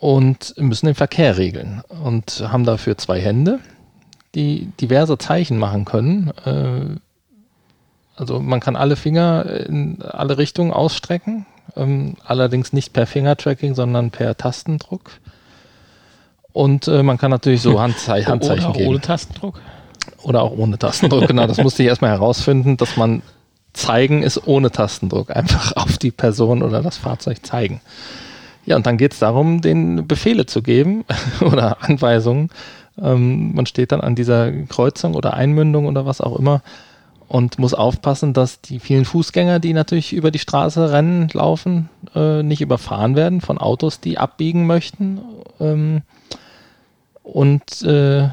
und 0.00 0.54
müssen 0.56 0.86
den 0.86 0.94
Verkehr 0.94 1.38
regeln 1.38 1.82
und 2.04 2.44
haben 2.48 2.64
dafür 2.64 2.96
zwei 2.98 3.20
Hände, 3.20 3.58
die 4.34 4.70
diverse 4.80 5.18
Zeichen 5.18 5.58
machen 5.58 5.84
können. 5.84 6.30
Äh, 6.44 7.00
also 8.16 8.40
man 8.40 8.60
kann 8.60 8.76
alle 8.76 8.96
Finger 8.96 9.44
in 9.46 10.02
alle 10.02 10.38
Richtungen 10.38 10.72
ausstrecken, 10.72 11.46
ähm, 11.76 12.16
allerdings 12.24 12.72
nicht 12.72 12.92
per 12.92 13.06
Fingertracking, 13.06 13.74
sondern 13.74 14.10
per 14.10 14.36
Tastendruck. 14.36 15.10
Und 16.52 16.88
äh, 16.88 17.02
man 17.02 17.18
kann 17.18 17.30
natürlich 17.30 17.62
so 17.62 17.80
Handzei 17.80 18.22
Handzeichen 18.22 18.66
Oder 18.66 18.78
geben. 18.78 18.88
ohne 18.90 19.00
Tastendruck. 19.00 19.60
Oder 20.22 20.42
auch 20.42 20.56
ohne 20.56 20.78
Tastendruck, 20.78 21.26
genau. 21.28 21.46
Das 21.46 21.58
musste 21.58 21.82
ich 21.82 21.88
erstmal 21.88 22.10
herausfinden, 22.10 22.76
dass 22.76 22.96
man 22.96 23.22
zeigen 23.72 24.22
ist 24.22 24.46
ohne 24.46 24.70
Tastendruck. 24.70 25.34
Einfach 25.34 25.76
auf 25.76 25.98
die 25.98 26.10
Person 26.10 26.62
oder 26.62 26.82
das 26.82 26.96
Fahrzeug 26.96 27.44
zeigen. 27.44 27.80
Ja, 28.66 28.76
und 28.76 28.86
dann 28.86 28.98
geht 28.98 29.14
es 29.14 29.18
darum, 29.18 29.60
den 29.60 30.06
Befehle 30.06 30.46
zu 30.46 30.62
geben 30.62 31.04
oder 31.40 31.82
Anweisungen. 31.82 32.50
Ähm, 33.00 33.54
man 33.54 33.66
steht 33.66 33.92
dann 33.92 34.00
an 34.00 34.14
dieser 34.14 34.50
Kreuzung 34.66 35.14
oder 35.14 35.34
Einmündung 35.34 35.86
oder 35.86 36.04
was 36.04 36.20
auch 36.20 36.38
immer 36.38 36.62
und 37.28 37.58
muss 37.58 37.74
aufpassen, 37.74 38.32
dass 38.32 38.60
die 38.60 38.80
vielen 38.80 39.04
Fußgänger, 39.04 39.58
die 39.60 39.74
natürlich 39.74 40.14
über 40.14 40.30
die 40.30 40.38
Straße 40.38 40.90
rennen, 40.90 41.28
laufen, 41.32 41.90
äh, 42.14 42.42
nicht 42.42 42.62
überfahren 42.62 43.16
werden 43.16 43.40
von 43.40 43.58
Autos, 43.58 44.00
die 44.00 44.18
abbiegen 44.18 44.66
möchten. 44.66 45.20
Ähm, 45.60 46.02
und 47.22 47.82
äh, 47.82 48.28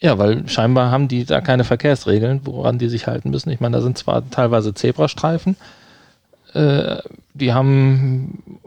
ja, 0.00 0.18
weil 0.18 0.48
scheinbar 0.48 0.90
haben 0.90 1.08
die 1.08 1.24
da 1.24 1.40
keine 1.40 1.64
Verkehrsregeln, 1.64 2.40
woran 2.44 2.78
die 2.78 2.88
sich 2.88 3.06
halten 3.06 3.30
müssen. 3.30 3.50
Ich 3.50 3.60
meine, 3.60 3.76
da 3.76 3.82
sind 3.82 3.96
zwar 3.96 4.28
teilweise 4.30 4.74
Zebrastreifen, 4.74 5.56
äh, 6.52 6.96
die 7.34 7.52
haben 7.52 8.60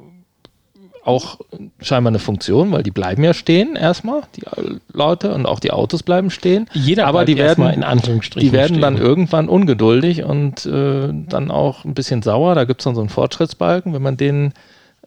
auch 1.08 1.40
scheinbar 1.80 2.12
eine 2.12 2.20
Funktion, 2.20 2.72
weil 2.74 2.84
die 2.84 2.92
bleiben 2.92 3.24
ja 3.24 3.34
stehen 3.34 3.78
erstmal, 3.78 4.24
die 4.36 4.44
Leute 4.92 5.34
und 5.34 5.46
auch 5.46 5.62
die 5.62 5.72
Autos 5.72 6.04
bleiben 6.04 6.30
stehen. 6.30 6.68
Jeder 6.74 7.08
aber 7.08 7.24
die 7.24 7.38
werden 7.38 7.66
in 7.70 7.86
Anführungsstrichen 7.86 8.50
die 8.50 8.56
werden 8.56 8.82
dann 8.82 8.98
stehen. 8.98 9.08
irgendwann 9.08 9.48
ungeduldig 9.48 10.26
und 10.26 10.66
äh, 10.66 11.08
dann 11.14 11.50
auch 11.50 11.86
ein 11.86 11.94
bisschen 11.94 12.24
sauer. 12.24 12.56
Da 12.56 12.66
gibt 12.66 12.82
es 12.82 12.84
dann 12.84 12.96
so 12.96 13.00
einen 13.00 13.10
Fortschrittsbalken. 13.10 13.94
Wenn 13.94 14.02
man 14.02 14.18
denen, 14.18 14.48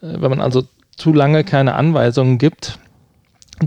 äh, 0.01 0.17
wenn 0.21 0.31
man 0.31 0.41
also 0.41 0.63
zu 0.97 1.13
lange 1.13 1.45
keine 1.45 1.75
Anweisungen 1.75 2.39
gibt, 2.39 2.79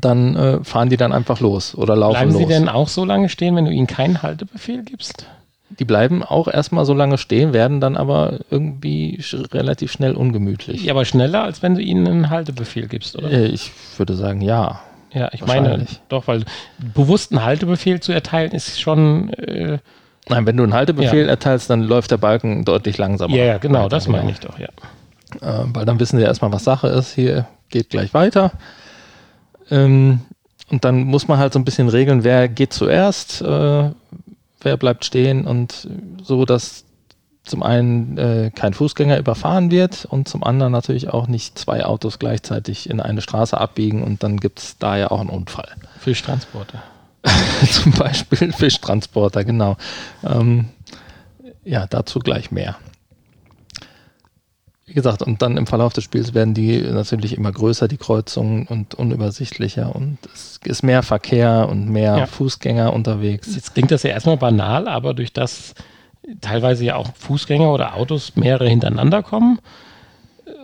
dann 0.02 0.36
äh, 0.36 0.64
fahren 0.64 0.90
die 0.90 0.98
dann 0.98 1.14
einfach 1.14 1.40
los 1.40 1.76
oder 1.76 1.96
laufen 1.96 2.14
Bleiben 2.14 2.32
los. 2.32 2.42
sie 2.42 2.48
denn 2.48 2.70
auch 2.70 2.88
so 2.88 3.06
lange 3.06 3.30
stehen, 3.30 3.56
wenn 3.56 3.66
du 3.66 3.72
ihnen 3.72 3.88
keinen 3.88 4.22
Haltebefehl 4.22 4.84
gibst? 4.84 5.26
die 5.80 5.86
bleiben 5.86 6.22
auch 6.22 6.48
erstmal 6.48 6.86
so 6.86 6.94
lange 6.94 7.18
stehen, 7.18 7.52
werden 7.52 7.82
dann 7.82 7.98
aber 7.98 8.42
irgendwie 8.52 9.18
sch 9.20 9.36
relativ 9.54 9.92
schnell 9.92 10.14
ungemütlich. 10.14 10.84
Ja, 10.84 10.94
aber 10.94 11.04
schneller, 11.04 11.44
als 11.44 11.64
wenn 11.64 11.74
du 11.74 11.82
ihnen 11.82 12.06
einen 12.08 12.30
Haltebefehl 12.30 12.88
gibst, 12.88 13.16
oder? 13.18 13.32
Äh, 13.32 13.46
Ich 13.48 13.72
würde 13.98 14.14
sagen, 14.14 14.42
ja. 14.42 14.82
Ja, 15.12 15.30
ich 15.34 15.44
meine, 15.44 15.88
doch, 16.10 16.28
weil 16.28 16.44
bewussten 16.94 17.44
Haltebefehl 17.44 18.00
zu 18.02 18.12
erteilen 18.12 18.52
ist 18.52 18.80
schon. 18.80 19.30
Äh, 19.34 19.80
Nein, 20.30 20.46
wenn 20.46 20.58
du 20.58 20.62
einen 20.64 20.76
Haltebefehl 20.76 21.24
Ja. 21.24 21.30
erteilst, 21.30 21.72
dann 21.72 21.82
läuft 21.82 22.12
der 22.12 22.18
Balken 22.18 22.66
deutlich 22.66 23.00
langsamer. 23.00 23.36
ja, 23.36 23.44
ja, 23.44 23.58
genau, 23.58 23.90
das 23.90 24.06
Genau. 24.06 24.18
meine 24.20 24.30
ich 24.30 24.40
doch, 24.42 24.60
ja. 24.60 24.68
äh, 25.42 25.66
weil 25.74 25.86
dann 25.86 26.00
wissen 26.00 26.18
sie 26.20 26.24
erstmal, 26.24 26.52
was 26.52 26.64
Sache 26.66 26.88
ist. 26.90 27.16
Hier 27.16 27.48
geht 27.72 27.90
gleich 27.90 28.14
weiter. 28.14 28.52
Ähm, 29.70 30.22
und 30.70 30.86
dann 30.86 31.04
muss 31.04 31.28
man 31.28 31.38
halt 31.38 31.54
so 31.54 31.60
ein 31.60 31.66
bisschen 31.66 31.90
regeln, 31.90 32.24
wer 32.24 32.48
geht 32.48 32.74
zuerst, 32.74 33.42
äh, 33.42 33.92
wer 34.62 34.78
bleibt 34.78 35.06
stehen 35.06 35.46
und 35.46 35.88
so, 36.24 36.46
dass 36.46 36.86
zum 37.44 37.62
einen 37.62 38.18
äh, 38.18 38.52
kein 38.56 38.74
Fußgänger 38.74 39.18
überfahren 39.18 39.70
wird 39.70 40.06
und 40.06 40.30
zum 40.30 40.44
anderen 40.44 40.72
natürlich 40.72 41.10
auch 41.10 41.28
nicht 41.28 41.60
zwei 41.60 41.86
Autos 41.86 42.18
gleichzeitig 42.18 42.90
in 42.90 43.02
eine 43.02 43.22
Straße 43.22 43.60
abbiegen 43.60 44.02
und 44.02 44.24
dann 44.24 44.38
gibt 44.38 44.60
es 44.60 44.78
da 44.78 44.96
ja 44.98 45.12
auch 45.12 45.20
einen 45.20 45.30
Unfall. 45.30 45.70
Fischtransporter. 46.00 46.82
zum 47.70 47.92
Beispiel 47.94 48.52
Fischtransporter, 48.54 49.44
genau. 49.44 49.78
Ähm, 50.24 50.70
ja, 51.66 51.86
dazu 51.88 52.20
gleich 52.20 52.52
mehr. 52.52 52.78
Wie 54.94 54.98
gesagt, 54.98 55.24
und 55.24 55.42
dann 55.42 55.58
im 55.58 55.66
Verlauf 55.66 55.92
des 55.92 56.04
Spiels 56.04 56.36
werden 56.36 56.54
die 56.54 56.80
natürlich 56.80 57.36
immer 57.36 57.52
größer, 57.52 57.88
die 57.88 57.98
Kreuzungen, 57.98 58.68
und 58.68 58.94
unübersichtlicher 58.94 59.96
und 59.96 60.20
es 60.32 60.60
ist 60.64 60.84
mehr 60.84 61.02
Verkehr 61.02 61.68
und 61.68 61.90
mehr 61.90 62.16
Ja. 62.16 62.26
Fußgänger 62.28 62.94
unterwegs. 62.94 63.56
Jetzt 63.56 63.74
klingt 63.74 63.90
das 63.90 64.04
ja 64.04 64.12
erstmal 64.12 64.38
banal, 64.38 64.88
aber 64.88 65.16
durch 65.16 65.34
das 65.34 65.74
teilweise 66.42 66.86
ja 66.86 66.96
auch 66.96 67.10
Fußgänger 67.16 67.74
oder 67.74 67.96
Autos 67.96 68.36
mehrere 68.36 68.70
hintereinander 68.70 69.24
kommen 69.24 69.58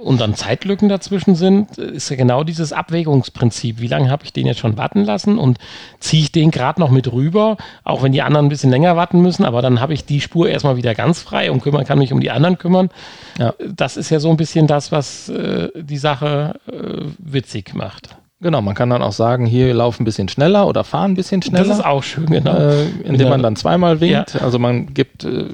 und 0.02 0.20
dann 0.22 0.34
Zeitlücken 0.36 0.90
dazwischen 0.90 1.36
sind, 1.36 1.78
ist 1.78 2.10
ja 2.10 2.16
genau 2.16 2.44
dieses 2.44 2.74
Abwägungsprinzip. 2.74 3.80
Wie 3.80 3.88
lange 3.88 4.10
habe 4.10 4.24
ich 4.26 4.34
den 4.34 4.46
jetzt 4.46 4.60
schon 4.60 4.78
warten 4.78 5.04
lassen 5.04 5.38
und 5.38 5.58
ziehe 6.00 6.24
ich 6.24 6.32
den 6.32 6.52
gerade 6.52 6.80
noch 6.80 6.90
mit 6.90 7.12
rüber, 7.12 7.58
auch 7.84 8.04
wenn 8.04 8.12
die 8.12 8.22
anderen 8.22 8.46
ein 8.46 8.50
bisschen 8.50 8.72
länger 8.72 8.96
warten 8.96 9.22
müssen, 9.22 9.46
aber 9.46 9.62
dann 9.62 9.80
habe 9.80 9.94
ich 9.94 10.06
die 10.06 10.22
Spur 10.22 10.50
erstmal 10.50 10.78
wieder 10.78 10.96
ganz 10.96 11.22
frei 11.22 11.52
und 11.52 11.62
kümmern, 11.62 11.86
kann 11.86 12.00
mich 12.00 12.14
um 12.14 12.20
die 12.20 12.32
anderen 12.32 12.58
kümmern. 12.58 12.90
Ja. 13.38 13.54
Das 13.68 13.98
ist 13.98 14.10
ja 14.10 14.20
so 14.20 14.30
ein 14.30 14.38
bisschen 14.38 14.68
das, 14.68 14.92
was 14.92 15.30
äh, 15.30 15.70
die 15.76 15.98
Sache 15.98 16.60
äh, 16.72 17.06
witzig 17.18 17.74
macht. 17.74 18.10
Genau, 18.42 18.62
man 18.62 18.74
kann 18.74 18.90
dann 18.90 19.02
auch 19.02 19.12
sagen, 19.12 19.46
hier 19.46 19.74
lauf 19.74 20.00
ein 20.00 20.06
bisschen 20.06 20.30
schneller 20.30 20.66
oder 20.66 20.86
fahr 20.86 21.04
ein 21.04 21.14
bisschen 21.14 21.42
schneller. 21.42 21.66
Das 21.66 21.80
ist 21.80 21.86
auch 21.86 22.04
schön, 22.04 22.26
genau. 22.28 22.56
äh, 22.56 22.86
indem 23.04 23.28
Ja. 23.28 23.30
man 23.30 23.44
dann 23.44 23.58
zweimal 23.58 24.00
winkt. 24.00 24.42
Also 24.42 24.60
man 24.60 24.94
gibt 24.94 25.26
äh, 25.26 25.46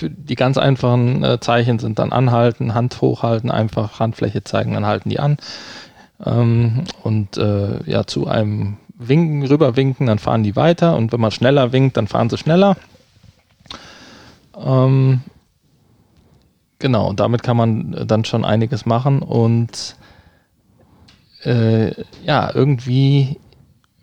für 0.00 0.10
die 0.10 0.34
ganz 0.34 0.56
einfachen 0.56 1.22
äh, 1.22 1.40
Zeichen 1.40 1.78
sind 1.78 1.98
dann 1.98 2.12
anhalten, 2.12 2.74
Hand 2.74 3.00
hochhalten, 3.00 3.50
einfach 3.50 4.00
Handfläche 4.00 4.42
zeigen, 4.42 4.72
dann 4.72 4.86
halten 4.86 5.10
die 5.10 5.20
an. 5.20 5.36
Ähm, 6.24 6.84
und 7.02 7.36
äh, 7.36 7.82
ja, 7.84 8.06
zu 8.06 8.26
einem 8.26 8.78
Winken, 8.96 9.46
rüberwinken, 9.46 10.06
dann 10.06 10.18
fahren 10.18 10.42
die 10.42 10.56
weiter 10.56 10.96
und 10.96 11.12
wenn 11.12 11.20
man 11.20 11.30
schneller 11.30 11.72
winkt, 11.72 11.96
dann 11.96 12.08
fahren 12.08 12.30
sie 12.30 12.38
schneller. 12.38 12.76
Ähm, 14.58 15.20
genau, 16.78 17.08
und 17.08 17.20
damit 17.20 17.42
kann 17.42 17.56
man 17.56 17.92
äh, 17.92 18.06
dann 18.06 18.24
schon 18.24 18.44
einiges 18.44 18.86
machen 18.86 19.20
und 19.20 19.96
äh, 21.44 21.92
ja, 22.24 22.50
irgendwie 22.54 23.38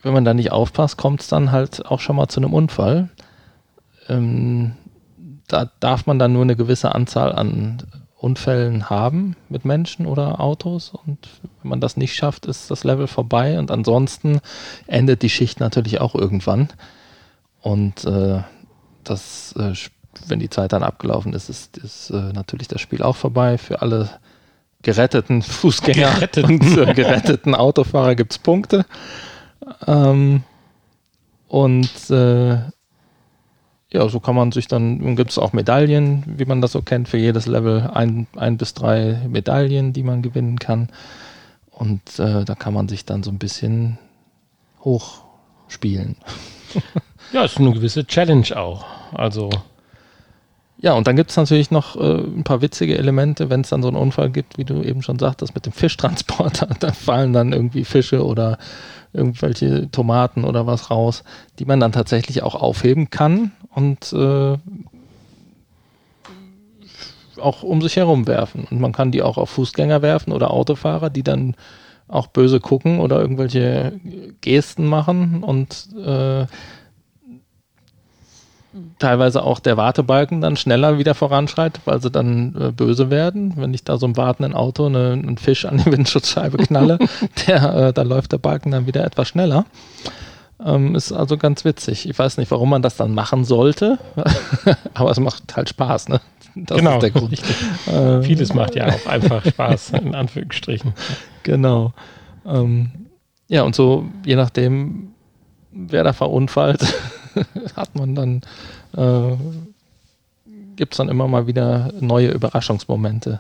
wenn 0.04 0.14
man 0.14 0.26
da 0.26 0.34
nicht 0.34 0.52
aufpasst, 0.52 0.98
kommt 0.98 1.22
es 1.22 1.28
dann 1.28 1.52
halt 1.52 1.86
auch 1.86 2.00
schon 2.00 2.16
mal 2.16 2.28
zu 2.28 2.40
einem 2.40 2.54
Unfall. 2.54 3.10
Ähm, 4.08 4.74
da 5.48 5.72
darf 5.80 6.06
man 6.06 6.20
dann 6.20 6.34
nur 6.34 6.44
eine 6.44 6.56
gewisse 6.56 6.94
Anzahl 6.94 7.34
an 7.34 7.84
Unfällen 8.20 8.90
haben 8.90 9.36
mit 9.48 9.64
Menschen 9.64 10.06
oder 10.06 10.42
Autos 10.42 10.90
und 10.90 11.28
wenn 11.62 11.70
man 11.70 11.82
das 11.82 11.98
nicht 11.98 12.16
schafft, 12.16 12.46
ist 12.46 12.72
das 12.72 12.84
Level 12.84 13.08
vorbei 13.08 13.60
und 13.60 13.70
ansonsten 13.70 14.40
endet 14.88 15.22
die 15.22 15.30
Schicht 15.30 15.60
natürlich 15.60 16.02
auch 16.02 16.16
irgendwann 16.16 16.70
und 17.62 18.06
äh, 18.06 18.42
das, 19.04 19.54
äh, 19.58 19.74
wenn 20.28 20.40
die 20.40 20.50
Zeit 20.50 20.74
dann 20.74 20.84
abgelaufen 20.84 21.34
ist, 21.34 21.50
ist, 21.50 21.78
ist 21.78 22.10
äh, 22.10 22.34
natürlich 22.34 22.68
das 22.68 22.82
Spiel 22.82 23.02
auch 23.02 23.16
vorbei. 23.16 23.58
Für 23.58 23.82
alle 23.82 24.10
geretteten 24.82 25.42
Fußgänger 25.42 26.12
Geretteten. 26.16 26.80
und 26.80 26.96
geretteten 26.96 27.56
Autofahrer 27.56 28.16
gibt 28.16 28.34
es 28.34 28.40
Punkte. 28.40 28.86
Ähm, 29.86 30.44
und 31.48 32.10
äh, 32.10 32.58
ja, 33.92 34.08
so 34.10 34.20
kann 34.20 34.36
man 34.36 34.52
sich 34.52 34.68
dann, 34.68 35.16
gibt 35.16 35.32
es 35.32 35.38
auch 35.38 35.54
Medaillen, 35.54 36.24
wie 36.26 36.46
man 36.46 36.62
das 36.62 36.74
so 36.74 36.82
kennt, 36.82 37.08
für 37.08 37.18
jedes 37.18 37.46
Level 37.46 37.90
ein, 37.94 38.28
ein 38.36 38.58
bis 38.58 38.74
drei 38.74 39.22
Medaillen, 39.30 39.94
die 39.94 40.04
man 40.04 40.22
gewinnen 40.22 40.60
kann. 40.60 40.90
Und 41.72 42.20
äh, 42.20 42.44
da 42.44 42.56
kann 42.56 42.74
man 42.74 42.90
sich 42.90 43.06
dann 43.06 43.24
so 43.24 43.32
ein 43.32 43.40
bisschen 43.40 43.98
hochspielen. 44.84 46.18
Ja, 47.34 47.44
ist 47.44 47.58
eine 47.58 47.74
gewisse 47.74 48.06
Challenge 48.08 48.56
auch. 48.56 48.86
Also 49.14 49.50
Ja, 50.80 50.94
und 50.94 51.08
dann 51.08 51.16
gibt 51.16 51.32
es 51.32 51.38
natürlich 51.38 51.72
noch 51.72 51.96
äh, 51.96 52.20
ein 52.22 52.44
paar 52.44 52.62
witzige 52.62 52.98
Elemente, 52.98 53.50
wenn 53.50 53.62
es 53.62 53.70
dann 53.70 53.82
so 53.82 53.88
einen 53.88 53.98
Unfall 53.98 54.30
gibt, 54.30 54.58
wie 54.58 54.64
du 54.64 54.82
eben 54.84 55.02
schon 55.02 55.18
sagtest, 55.18 55.56
mit 55.56 55.66
dem 55.66 55.74
Fischtransporter. 55.74 56.68
Da 56.80 56.94
fallen 56.94 57.34
dann 57.34 57.52
irgendwie 57.52 57.84
Fische 57.84 58.24
oder 58.24 58.58
irgendwelche 59.18 59.90
Tomaten 59.92 60.46
oder 60.46 60.66
was 60.68 60.90
raus, 60.92 61.24
die 61.60 61.66
man 61.66 61.80
dann 61.80 61.92
tatsächlich 61.92 62.44
auch 62.44 62.56
aufheben 62.56 63.10
kann 63.10 63.52
und 63.70 64.14
äh, 64.14 64.58
auch 67.40 67.64
um 67.64 67.82
sich 67.82 67.98
herum 67.98 68.28
werfen. 68.28 68.68
Und 68.70 68.80
man 68.80 68.94
kann 68.94 69.12
die 69.12 69.22
auch 69.22 69.38
auf 69.38 69.50
Fußgänger 69.50 70.02
werfen 70.02 70.32
oder 70.32 70.52
Autofahrer, 70.52 71.10
die 71.10 71.24
dann 71.24 71.56
auch 72.08 72.28
böse 72.28 72.60
gucken 72.60 73.00
oder 73.00 73.20
irgendwelche 73.20 74.00
Gesten 74.42 74.86
machen 74.86 75.44
und 75.44 75.90
äh, 75.98 76.46
teilweise 79.00 79.44
auch 79.44 79.60
der 79.60 79.78
Wartebalken 79.78 80.42
dann 80.42 80.58
schneller 80.58 80.98
wieder 80.98 81.14
voranschreitet, 81.16 81.82
weil 81.86 82.02
sie 82.02 82.12
dann 82.12 82.56
äh, 82.60 82.72
böse 82.72 83.10
werden. 83.10 83.54
Wenn 83.56 83.74
ich 83.74 83.84
da 83.84 83.98
so 83.98 84.06
im 84.06 84.18
wartenden 84.18 84.54
Auto 84.54 84.86
eine, 84.86 85.14
einen 85.14 85.38
Fisch 85.38 85.66
an 85.66 85.78
die 85.78 85.92
Windschutzscheibe 85.92 86.58
knalle, 86.58 86.98
der, 87.48 87.74
äh, 87.76 87.94
da 87.94 88.02
läuft 88.02 88.32
der 88.32 88.38
Balken 88.38 88.72
dann 88.72 88.88
wieder 88.88 89.04
etwas 89.06 89.30
schneller. 89.30 89.66
Ähm, 90.64 90.96
ist 90.96 91.12
also 91.12 91.38
ganz 91.38 91.66
witzig. 91.66 92.10
Ich 92.10 92.18
weiß 92.18 92.38
nicht, 92.38 92.50
warum 92.50 92.70
man 92.70 92.82
das 92.82 92.98
dann 92.98 93.14
machen 93.14 93.46
sollte, 93.46 94.00
aber 94.94 95.12
es 95.12 95.20
macht 95.20 95.56
halt 95.56 95.70
Spaß, 95.70 96.10
ne? 96.10 96.20
Das 96.56 96.78
genau, 96.80 96.96
ist 96.96 97.04
der 97.04 97.12
Grund. 97.12 97.34
Äh, 97.88 98.24
Vieles 98.24 98.54
macht 98.54 98.76
ja 98.76 98.88
auch 98.88 99.06
einfach 99.06 99.46
Spaß, 99.46 99.92
in 99.92 100.16
Anführungsstrichen. 100.16 100.94
Genau. 101.44 101.94
Ähm, 102.48 103.08
ja, 103.48 103.62
und 103.62 103.76
so, 103.76 104.08
je 104.26 104.36
nachdem, 104.36 105.10
wer 105.72 106.04
da 106.04 106.14
verunfallt, 106.14 106.82
hat 107.76 107.96
man 107.96 108.16
dann, 108.16 108.42
äh, 108.96 109.36
gibt 110.76 110.94
es 110.94 110.98
dann 110.98 111.10
immer 111.10 111.28
mal 111.28 111.48
wieder 111.48 111.92
neue 112.00 112.30
Überraschungsmomente. 112.30 113.40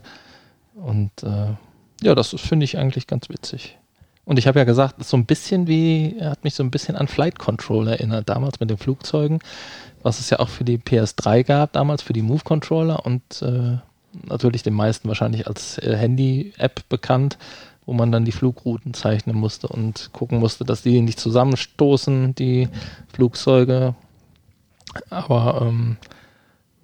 Und 0.75 1.11
äh, 1.23 1.53
ja, 2.01 2.15
das 2.15 2.29
finde 2.29 2.65
ich 2.65 2.77
eigentlich 2.77 3.07
ganz 3.07 3.29
witzig. 3.29 3.77
Und 4.25 4.37
ich 4.37 4.45
habe 4.45 4.59
ja 4.59 4.65
gesagt, 4.65 5.03
so 5.05 5.15
ein 5.15 5.25
bisschen 5.25 5.67
wie, 5.67 6.17
er 6.19 6.31
hat 6.31 6.43
mich 6.43 6.53
so 6.53 6.61
ein 6.61 6.69
bisschen 6.69 6.97
an 6.97 7.07
Flight 7.07 7.39
Control 7.39 7.87
erinnert, 7.87 8.27
damals 8.27 8.59
mit 8.59 8.69
den 8.69 8.77
Flugzeugen, 8.77 9.39
was 10.03 10.19
es 10.19 10.29
ja 10.29 10.39
auch 10.39 10.49
für 10.49 10.65
die 10.65 10.77
PS3 10.77 11.43
gab, 11.43 11.71
damals 11.71 12.01
für 12.01 12.13
die 12.13 12.21
Move 12.21 12.43
Controller 12.43 13.05
und 13.05 13.21
äh, 13.41 13.77
natürlich 14.27 14.63
den 14.63 14.73
meisten 14.73 15.07
wahrscheinlich 15.07 15.47
als 15.47 15.77
äh, 15.77 15.95
Handy-App 15.95 16.89
bekannt, 16.89 17.37
wo 17.87 17.93
man 17.93 18.11
dann 18.11 18.25
die 18.25 18.33
Flugrouten 18.33 18.93
zeichnen 18.93 19.37
musste 19.37 19.67
und 19.67 20.11
gucken 20.11 20.39
musste, 20.39 20.65
dass 20.65 20.83
die 20.83 21.01
nicht 21.01 21.19
zusammenstoßen, 21.19 22.35
die 22.35 22.67
Flugzeuge. 23.13 23.95
Aber 25.09 25.61
ähm, 25.61 25.95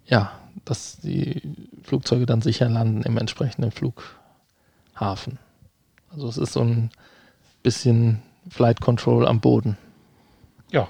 ja, 0.06 0.32
dass 0.64 0.98
die 1.02 1.42
Flugzeuge 1.84 2.26
dann 2.26 2.42
sicher 2.42 2.70
landen 2.70 3.04
im 3.04 3.18
entsprechenden 3.18 3.72
Flughafen. 3.72 5.40
Also 6.10 6.30
es 6.30 6.38
ist 6.38 6.54
so 6.54 6.62
ein 6.62 6.90
bisschen 7.64 8.22
Flight 8.50 8.80
Control 8.80 9.28
am 9.28 9.42
Boden. 9.42 9.78
Ja. 10.72 10.88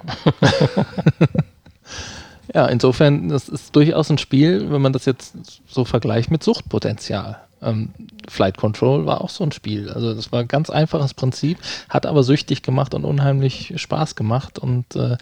ja, 2.53 2.67
insofern, 2.67 3.29
das 3.29 3.49
ist 3.49 3.75
durchaus 3.75 4.11
ein 4.11 4.19
Spiel, 4.19 4.69
wenn 4.71 4.81
man 4.81 4.93
das 4.93 5.05
jetzt 5.05 5.35
so 5.67 5.85
vergleicht 5.85 6.29
mit 6.29 6.43
Suchtpotenzial. 6.43 7.39
Ähm, 7.63 7.89
Flight 8.27 8.57
Control 8.57 9.05
war 9.05 9.21
auch 9.21 9.29
so 9.29 9.43
ein 9.43 9.51
Spiel. 9.51 9.89
Also 9.89 10.13
das 10.13 10.31
war 10.31 10.41
ein 10.41 10.47
ganz 10.47 10.69
einfaches 10.69 11.13
Prinzip, 11.13 11.57
hat 11.89 12.05
aber 12.05 12.23
süchtig 12.23 12.61
gemacht 12.61 12.93
und 12.93 13.05
unheimlich 13.05 13.73
Spaß 13.75 14.15
gemacht. 14.15 14.59
Und 14.59 14.95
äh, 14.95 15.17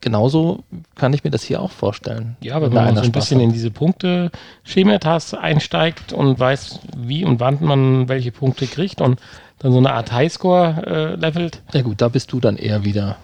genauso 0.00 0.64
kann 0.94 1.12
ich 1.12 1.24
mir 1.24 1.30
das 1.30 1.42
hier 1.42 1.60
auch 1.60 1.70
vorstellen. 1.70 2.36
Ja, 2.40 2.60
wenn, 2.60 2.72
wenn 2.72 2.84
man 2.84 2.96
so 2.96 3.02
ein 3.02 3.12
bisschen 3.12 3.38
hat. 3.38 3.44
in 3.44 3.52
diese 3.52 3.70
Punkte 3.70 4.30
Schematas 4.64 5.34
einsteigt 5.34 6.12
und 6.12 6.38
weiß, 6.38 6.80
wie 6.96 7.24
und 7.24 7.40
wann 7.40 7.58
man 7.60 8.08
welche 8.08 8.32
Punkte 8.32 8.66
kriegt 8.66 9.00
und 9.00 9.20
dann 9.58 9.72
so 9.72 9.78
eine 9.78 9.92
Art 9.92 10.12
Highscore 10.12 10.84
äh, 10.86 11.14
levelt. 11.16 11.62
Ja 11.72 11.82
gut, 11.82 12.00
da 12.00 12.08
bist 12.08 12.32
du 12.32 12.40
dann 12.40 12.56
eher 12.56 12.84
wieder 12.84 13.16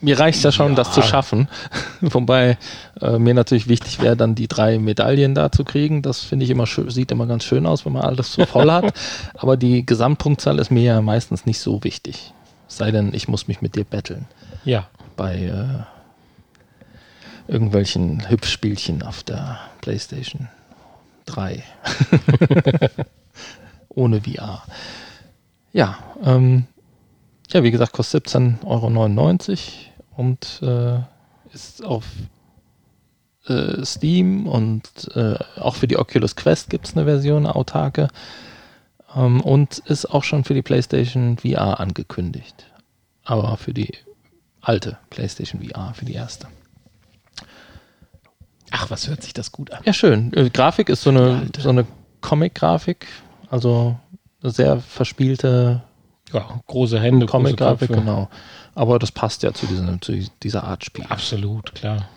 mir 0.00 0.18
reicht 0.18 0.38
es 0.38 0.44
ja 0.44 0.52
schon, 0.52 0.70
ja. 0.70 0.76
das 0.76 0.92
zu 0.92 1.02
schaffen. 1.02 1.48
Wobei 2.00 2.58
äh, 3.00 3.18
mir 3.18 3.34
natürlich 3.34 3.68
wichtig 3.68 4.00
wäre, 4.00 4.16
dann 4.16 4.34
die 4.34 4.48
drei 4.48 4.78
Medaillen 4.78 5.34
da 5.34 5.52
zu 5.52 5.64
kriegen. 5.64 6.02
Das 6.02 6.20
finde 6.20 6.44
ich 6.44 6.50
immer 6.50 6.66
sieht 6.66 7.10
immer 7.12 7.26
ganz 7.26 7.44
schön 7.44 7.66
aus, 7.66 7.84
wenn 7.84 7.92
man 7.92 8.02
alles 8.02 8.32
so 8.32 8.46
voll 8.46 8.70
hat. 8.70 8.94
Aber 9.34 9.56
die 9.56 9.84
Gesamtpunktzahl 9.84 10.58
ist 10.58 10.70
mir 10.70 10.82
ja 10.82 11.00
meistens 11.00 11.46
nicht 11.46 11.60
so 11.60 11.84
wichtig. 11.84 12.32
Sei 12.68 12.90
denn, 12.90 13.12
ich 13.14 13.28
muss 13.28 13.48
mich 13.48 13.60
mit 13.60 13.74
dir 13.76 13.84
betteln. 13.84 14.26
Ja. 14.64 14.88
Bei 15.16 15.36
äh, 15.36 15.84
irgendwelchen 17.50 18.28
Hübschspielchen 18.28 19.02
auf 19.02 19.22
der 19.22 19.58
PlayStation 19.80 20.48
3. 21.26 21.62
Ohne 23.88 24.20
VR. 24.22 24.62
Ja, 25.72 25.98
ähm, 26.24 26.66
ja, 27.52 27.62
wie 27.64 27.70
gesagt, 27.70 27.92
kostet 27.92 28.28
17,99 28.28 28.60
Euro 28.64 29.89
und 30.20 30.60
äh, 30.62 30.98
ist 31.54 31.82
auf 31.82 32.04
äh, 33.46 33.82
Steam 33.86 34.46
und 34.46 34.84
äh, 35.14 35.36
auch 35.56 35.76
für 35.76 35.88
die 35.88 35.96
Oculus 35.96 36.36
Quest 36.36 36.68
gibt 36.68 36.86
es 36.86 36.94
eine 36.94 37.06
Version, 37.06 37.46
eine 37.46 37.54
autarke. 37.56 38.08
Ähm, 39.16 39.40
und 39.40 39.78
ist 39.78 40.04
auch 40.04 40.22
schon 40.22 40.44
für 40.44 40.52
die 40.52 40.60
PlayStation 40.60 41.38
VR 41.38 41.80
angekündigt. 41.80 42.66
Aber 43.24 43.56
für 43.56 43.72
die 43.72 43.94
alte 44.60 44.98
PlayStation 45.08 45.62
VR, 45.62 45.94
für 45.94 46.04
die 46.04 46.14
erste. 46.14 46.48
Ach, 48.70 48.90
was 48.90 49.08
hört 49.08 49.22
sich 49.22 49.32
das 49.32 49.52
gut 49.52 49.72
an? 49.72 49.80
Ja, 49.86 49.94
schön. 49.94 50.34
Äh, 50.34 50.50
Grafik 50.50 50.90
ist 50.90 51.00
so 51.00 51.10
eine, 51.10 51.48
so 51.58 51.70
eine 51.70 51.86
Comic-Grafik, 52.20 53.06
also 53.48 53.98
eine 54.42 54.52
sehr 54.52 54.80
verspielte 54.80 55.82
ja, 56.30 56.60
große 56.66 57.00
Hände, 57.00 57.24
Comic-Grafik, 57.24 57.88
genau. 57.88 58.28
Aber 58.74 58.98
das 58.98 59.12
passt 59.12 59.42
ja 59.42 59.52
zu, 59.52 59.66
diesem, 59.66 60.00
zu 60.00 60.12
dieser 60.42 60.64
Art 60.64 60.84
Spiel. 60.84 61.04
Absolut, 61.08 61.74
klar. 61.74 62.08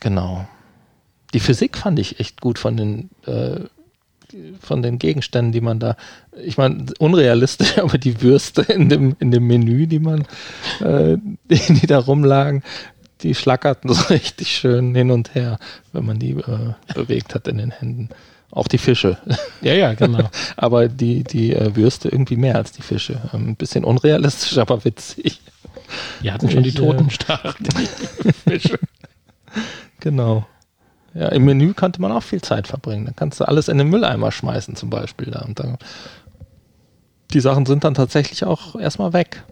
Genau. 0.00 0.46
Die 1.34 1.40
Physik 1.40 1.78
fand 1.78 1.98
ich 1.98 2.20
echt 2.20 2.40
gut 2.40 2.58
von 2.58 2.76
den, 2.76 3.10
äh, 3.26 3.60
von 4.60 4.82
den 4.82 4.98
Gegenständen, 4.98 5.52
die 5.52 5.60
man 5.60 5.78
da, 5.78 5.96
ich 6.42 6.58
meine, 6.58 6.86
unrealistisch, 6.98 7.78
aber 7.82 7.98
die 7.98 8.22
Würste 8.22 8.62
in 8.62 8.88
dem, 8.88 9.16
in 9.18 9.30
dem 9.30 9.46
Menü, 9.46 9.86
die 9.86 9.98
man, 9.98 10.26
äh, 10.80 11.16
die, 11.50 11.74
die 11.74 11.86
da 11.86 11.98
rumlagen, 11.98 12.62
die 13.22 13.34
schlackerten 13.34 13.92
so 13.92 14.02
richtig 14.08 14.48
schön 14.56 14.94
hin 14.94 15.10
und 15.10 15.34
her, 15.34 15.58
wenn 15.92 16.06
man 16.06 16.18
die 16.18 16.32
äh, 16.32 16.74
bewegt 16.94 17.34
hat 17.34 17.48
in 17.48 17.58
den 17.58 17.70
Händen. 17.70 18.10
Auch 18.50 18.68
die 18.68 18.78
Fische. 18.78 19.18
Ja, 19.60 19.74
ja, 19.74 19.94
genau. 19.94 20.30
aber 20.56 20.88
die, 20.88 21.24
die 21.24 21.54
äh, 21.54 21.74
Würste 21.76 22.08
irgendwie 22.08 22.36
mehr 22.36 22.56
als 22.56 22.72
die 22.72 22.82
Fische. 22.82 23.20
Ähm, 23.32 23.50
ein 23.50 23.56
bisschen 23.56 23.84
unrealistisch, 23.84 24.56
aber 24.58 24.84
witzig. 24.84 25.40
Die 26.22 26.32
hatten 26.32 26.50
schon 26.50 26.64
ich, 26.64 26.74
die 26.74 26.80
Totenstachel, 26.80 27.54
die 27.60 28.32
Fische. 28.32 28.78
Genau. 30.00 30.46
Ja, 31.14 31.28
im 31.28 31.44
Menü 31.44 31.72
konnte 31.72 32.00
man 32.00 32.12
auch 32.12 32.22
viel 32.22 32.42
Zeit 32.42 32.66
verbringen. 32.66 33.06
Dann 33.06 33.16
kannst 33.16 33.40
du 33.40 33.44
alles 33.44 33.68
in 33.68 33.78
den 33.78 33.88
Mülleimer 33.88 34.30
schmeißen, 34.30 34.76
zum 34.76 34.90
Beispiel. 34.90 35.30
Da. 35.30 35.40
Und 35.40 35.58
dann, 35.58 35.78
die 37.32 37.40
Sachen 37.40 37.64
sind 37.64 37.84
dann 37.84 37.94
tatsächlich 37.94 38.44
auch 38.44 38.76
erstmal 38.76 39.12
weg. 39.12 39.42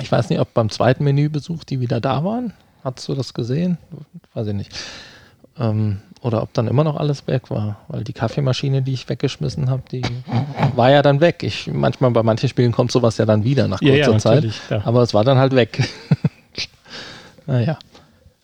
Ich 0.00 0.10
weiß 0.10 0.30
nicht, 0.30 0.40
ob 0.40 0.54
beim 0.54 0.70
zweiten 0.70 1.04
Menübesuch 1.04 1.64
die 1.64 1.80
wieder 1.80 2.00
da 2.00 2.24
waren. 2.24 2.54
Hast 2.82 3.06
du 3.08 3.14
das 3.14 3.34
gesehen? 3.34 3.76
Weiß 4.32 4.46
ich 4.46 4.54
nicht. 4.54 4.72
Ähm, 5.58 6.00
oder 6.22 6.42
ob 6.42 6.52
dann 6.52 6.68
immer 6.68 6.84
noch 6.84 6.96
alles 6.96 7.26
weg 7.26 7.50
war. 7.50 7.80
Weil 7.88 8.04
die 8.04 8.12
Kaffeemaschine, 8.12 8.82
die 8.82 8.92
ich 8.92 9.08
weggeschmissen 9.08 9.70
habe, 9.70 9.82
die 9.90 10.02
war 10.74 10.90
ja 10.90 11.02
dann 11.02 11.20
weg. 11.20 11.42
Ich, 11.42 11.66
manchmal 11.68 12.10
bei 12.10 12.22
manchen 12.22 12.48
Spielen 12.48 12.72
kommt 12.72 12.92
sowas 12.92 13.16
ja 13.18 13.24
dann 13.24 13.44
wieder 13.44 13.68
nach 13.68 13.80
kurzer 13.80 13.96
ja, 13.96 14.10
ja, 14.10 14.18
Zeit. 14.18 14.44
Ja. 14.68 14.82
Aber 14.84 15.02
es 15.02 15.14
war 15.14 15.24
dann 15.24 15.38
halt 15.38 15.54
weg. 15.54 15.88
naja. 17.46 17.78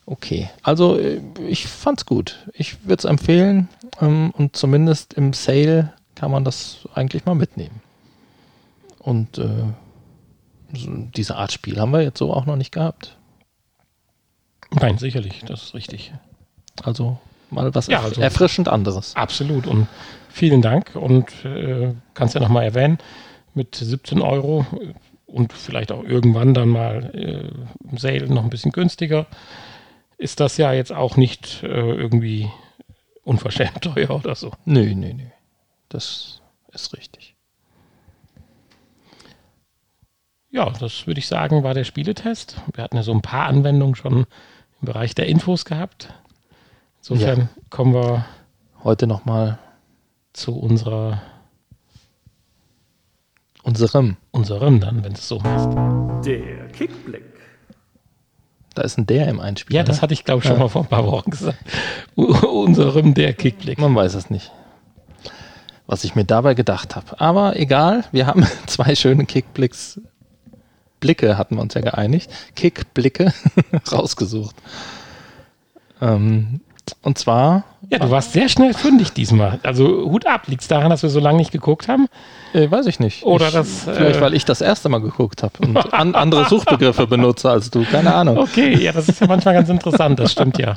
Okay. 0.06 0.48
Also 0.62 0.98
äh, 0.98 1.20
ich 1.46 1.66
fand's 1.66 2.06
gut. 2.06 2.46
Ich 2.54 2.84
würde 2.84 3.00
es 3.00 3.04
empfehlen. 3.04 3.68
Ähm, 4.00 4.30
und 4.36 4.56
zumindest 4.56 5.14
im 5.14 5.32
Sale 5.32 5.92
kann 6.14 6.30
man 6.30 6.44
das 6.44 6.88
eigentlich 6.94 7.26
mal 7.26 7.34
mitnehmen. 7.34 7.82
Und 8.98 9.38
äh, 9.38 9.48
diese 10.70 11.36
Art 11.36 11.52
Spiel 11.52 11.78
haben 11.78 11.92
wir 11.92 12.02
jetzt 12.02 12.18
so 12.18 12.32
auch 12.32 12.46
noch 12.46 12.56
nicht 12.56 12.72
gehabt. 12.72 13.16
Nein, 14.72 14.98
sicherlich, 14.98 15.44
das 15.46 15.62
ist 15.62 15.74
richtig. 15.74 16.12
Also 16.82 17.18
mal 17.50 17.74
was 17.74 17.86
ja, 17.86 18.02
also 18.02 18.20
erfrischend 18.20 18.68
anderes. 18.68 19.14
Absolut 19.16 19.66
und 19.66 19.86
vielen 20.28 20.62
Dank 20.62 20.94
und 20.94 21.44
äh, 21.44 21.94
kannst 22.14 22.34
ja 22.34 22.40
nochmal 22.40 22.64
erwähnen, 22.64 22.98
mit 23.54 23.74
17 23.74 24.20
Euro 24.20 24.66
und 25.26 25.52
vielleicht 25.52 25.92
auch 25.92 26.04
irgendwann 26.04 26.54
dann 26.54 26.68
mal 26.68 27.10
äh, 27.14 27.90
im 27.90 27.98
Sale 27.98 28.28
noch 28.28 28.44
ein 28.44 28.50
bisschen 28.50 28.72
günstiger, 28.72 29.26
ist 30.18 30.40
das 30.40 30.56
ja 30.56 30.72
jetzt 30.72 30.92
auch 30.92 31.16
nicht 31.16 31.62
äh, 31.62 31.66
irgendwie 31.66 32.50
unverschämt 33.24 33.80
teuer 33.82 34.10
oder 34.10 34.34
so. 34.34 34.52
Nö, 34.64 34.94
nö, 34.94 35.12
nö. 35.14 35.24
Das 35.88 36.42
ist 36.72 36.96
richtig. 36.96 37.34
Ja, 40.50 40.70
das 40.70 41.06
würde 41.06 41.18
ich 41.18 41.26
sagen, 41.26 41.62
war 41.64 41.74
der 41.74 41.84
Spieletest. 41.84 42.62
Wir 42.74 42.84
hatten 42.84 42.96
ja 42.96 43.02
so 43.02 43.12
ein 43.12 43.20
paar 43.20 43.46
Anwendungen 43.46 43.94
schon 43.94 44.26
im 44.80 44.86
Bereich 44.86 45.14
der 45.14 45.26
Infos 45.26 45.64
gehabt. 45.64 46.14
Insofern 47.08 47.38
Ja. 47.38 47.48
kommen 47.70 47.94
wir 47.94 48.24
Heute 48.84 49.06
nochmal 49.08 49.58
zu 50.32 50.56
unserer, 50.56 51.20
unserem. 53.62 54.16
unserem 54.30 54.80
dann, 54.80 55.02
wenn 55.02 55.12
es 55.12 55.26
so 55.26 55.38
machst. 55.40 56.26
Der 56.26 56.68
Kickblick. 56.68 57.24
Da 58.74 58.82
ist 58.82 58.98
ein 58.98 59.06
der 59.06 59.26
im 59.28 59.40
Einspieler. 59.40 59.78
Ja, 59.78 59.82
das 59.84 59.96
ne? 59.96 60.02
hatte 60.02 60.14
ich, 60.14 60.24
glaube 60.24 60.40
ich, 60.40 60.44
schon 60.46 60.56
Ja. 60.56 60.62
mal 60.64 60.68
vor 60.68 60.82
ein 60.82 60.88
paar 60.88 61.06
Wochen 61.06 61.30
gesagt. 61.30 61.58
Unserem 62.14 63.14
der 63.14 63.32
Kickblick. 63.32 63.78
Man 63.78 63.94
weiß 63.94 64.14
es 64.14 64.28
nicht, 64.30 64.52
was 65.86 66.04
ich 66.04 66.14
mir 66.14 66.24
dabei 66.24 66.54
gedacht 66.54 66.94
habe. 66.94 67.20
Aber 67.20 67.56
egal, 67.58 68.04
wir 68.12 68.26
haben 68.26 68.46
zwei 68.66 68.94
schöne 68.94 69.24
Kickblicks. 69.24 70.00
Blicke 71.00 71.38
hatten 71.38 71.56
wir 71.56 71.62
uns 71.62 71.74
ja 71.74 71.80
geeinigt. 71.80 72.30
Kickblicke 72.54 73.32
rausgesucht. 73.92 74.54
Ähm, 76.00 76.60
und 77.02 77.18
zwar, 77.18 77.64
Ja, 77.90 77.98
du 77.98 78.10
warst 78.10 78.32
sehr 78.32 78.48
schnell 78.48 78.74
fündig 78.74 79.12
diesmal. 79.12 79.58
Also 79.62 79.84
Hut 80.10 80.26
ab. 80.26 80.42
Liegt 80.46 80.62
es 80.62 80.68
daran, 80.68 80.90
dass 80.90 81.02
wir 81.02 81.10
so 81.10 81.20
lange 81.20 81.38
nicht 81.38 81.52
geguckt 81.52 81.88
haben? 81.88 82.08
äh, 82.52 82.70
weiß 82.70 82.86
ich 82.86 83.00
nicht. 83.00 83.24
Oder 83.24 83.48
ich, 83.48 83.54
das, 83.54 83.84
Vielleicht, 83.84 84.16
äh, 84.16 84.20
weil 84.20 84.34
ich 84.34 84.44
das 84.44 84.60
erste 84.60 84.88
Mal 84.88 85.00
geguckt 85.00 85.42
habe 85.42 85.54
und 85.60 85.92
an, 85.92 86.14
andere 86.14 86.46
Suchbegriffe 86.48 87.06
benutze 87.08 87.50
als 87.50 87.70
du. 87.70 87.84
Keine 87.84 88.14
Ahnung. 88.14 88.38
Okay, 88.38 88.76
ja, 88.76 88.92
das 88.92 89.08
ist 89.08 89.20
ja 89.20 89.26
manchmal 89.26 89.54
ganz 89.54 89.68
interessant. 89.68 90.18
Das 90.18 90.32
stimmt 90.32 90.58
ja. 90.58 90.74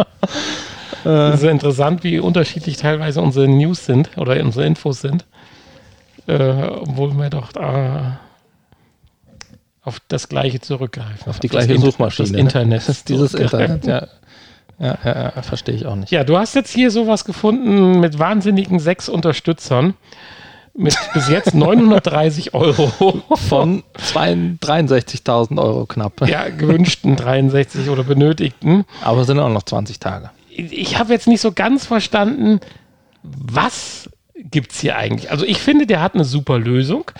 Ist 1.03 1.43
ja 1.43 1.49
interessant, 1.49 2.03
wie 2.03 2.19
unterschiedlich 2.19 2.75
teilweise 2.77 3.21
unsere 3.21 3.47
News 3.47 3.85
sind 3.85 4.09
oder 4.17 4.41
unsere 4.43 4.65
Infos 4.65 4.99
sind. 4.99 5.25
Äh, 6.27 6.67
obwohl 6.67 7.13
wir 7.13 7.29
doch 7.29 7.51
da 7.51 8.19
auf 9.81 9.99
das 10.07 10.29
Gleiche 10.29 10.59
zurückgreifen. 10.59 11.27
Auf 11.27 11.39
die 11.39 11.47
das 11.47 11.65
gleiche 11.65 11.81
Suchmaschine. 11.81 12.27
Das 12.27 12.33
ne? 12.33 12.39
Internet. 12.39 12.81
Das 12.81 12.89
ist 12.89 13.09
dieses. 13.09 13.33
Internet, 13.33 13.87
ja. 13.87 14.07
Ja, 14.79 14.97
ja, 15.03 15.31
ja 15.35 15.41
verstehe 15.41 15.75
ich 15.75 15.85
auch 15.85 15.95
nicht. 15.95 16.11
Ja, 16.11 16.23
du 16.23 16.37
hast 16.37 16.55
jetzt 16.55 16.71
hier 16.73 16.89
sowas 16.91 17.25
gefunden 17.25 17.99
mit 17.99 18.17
wahnsinnigen 18.19 18.79
sechs 18.79 19.09
Unterstützern. 19.09 19.93
Mit 20.73 20.95
bis 21.13 21.27
jetzt 21.27 21.53
930 21.55 22.53
Euro. 22.53 23.21
Von 23.49 23.83
zwei- 23.97 24.33
63.000 24.33 25.61
Euro 25.61 25.85
knapp. 25.85 26.25
ja, 26.27 26.47
gewünschten 26.49 27.15
63 27.17 27.89
oder 27.89 28.03
benötigten. 28.03 28.85
Aber 29.03 29.21
es 29.21 29.27
sind 29.27 29.39
auch 29.39 29.49
noch 29.49 29.63
20 29.63 29.99
Tage. 29.99 30.29
Ich 30.49 30.97
habe 30.97 31.11
jetzt 31.13 31.27
nicht 31.27 31.41
so 31.41 31.51
ganz 31.51 31.85
verstanden, 31.85 32.59
was 33.23 34.09
gibt 34.35 34.71
es 34.71 34.79
hier 34.79 34.95
eigentlich? 34.95 35.31
Also 35.31 35.43
ich 35.45 35.57
finde, 35.59 35.85
der 35.85 36.01
hat 36.01 36.13
eine 36.15 36.23
super 36.23 36.57
Lösung 36.59 37.11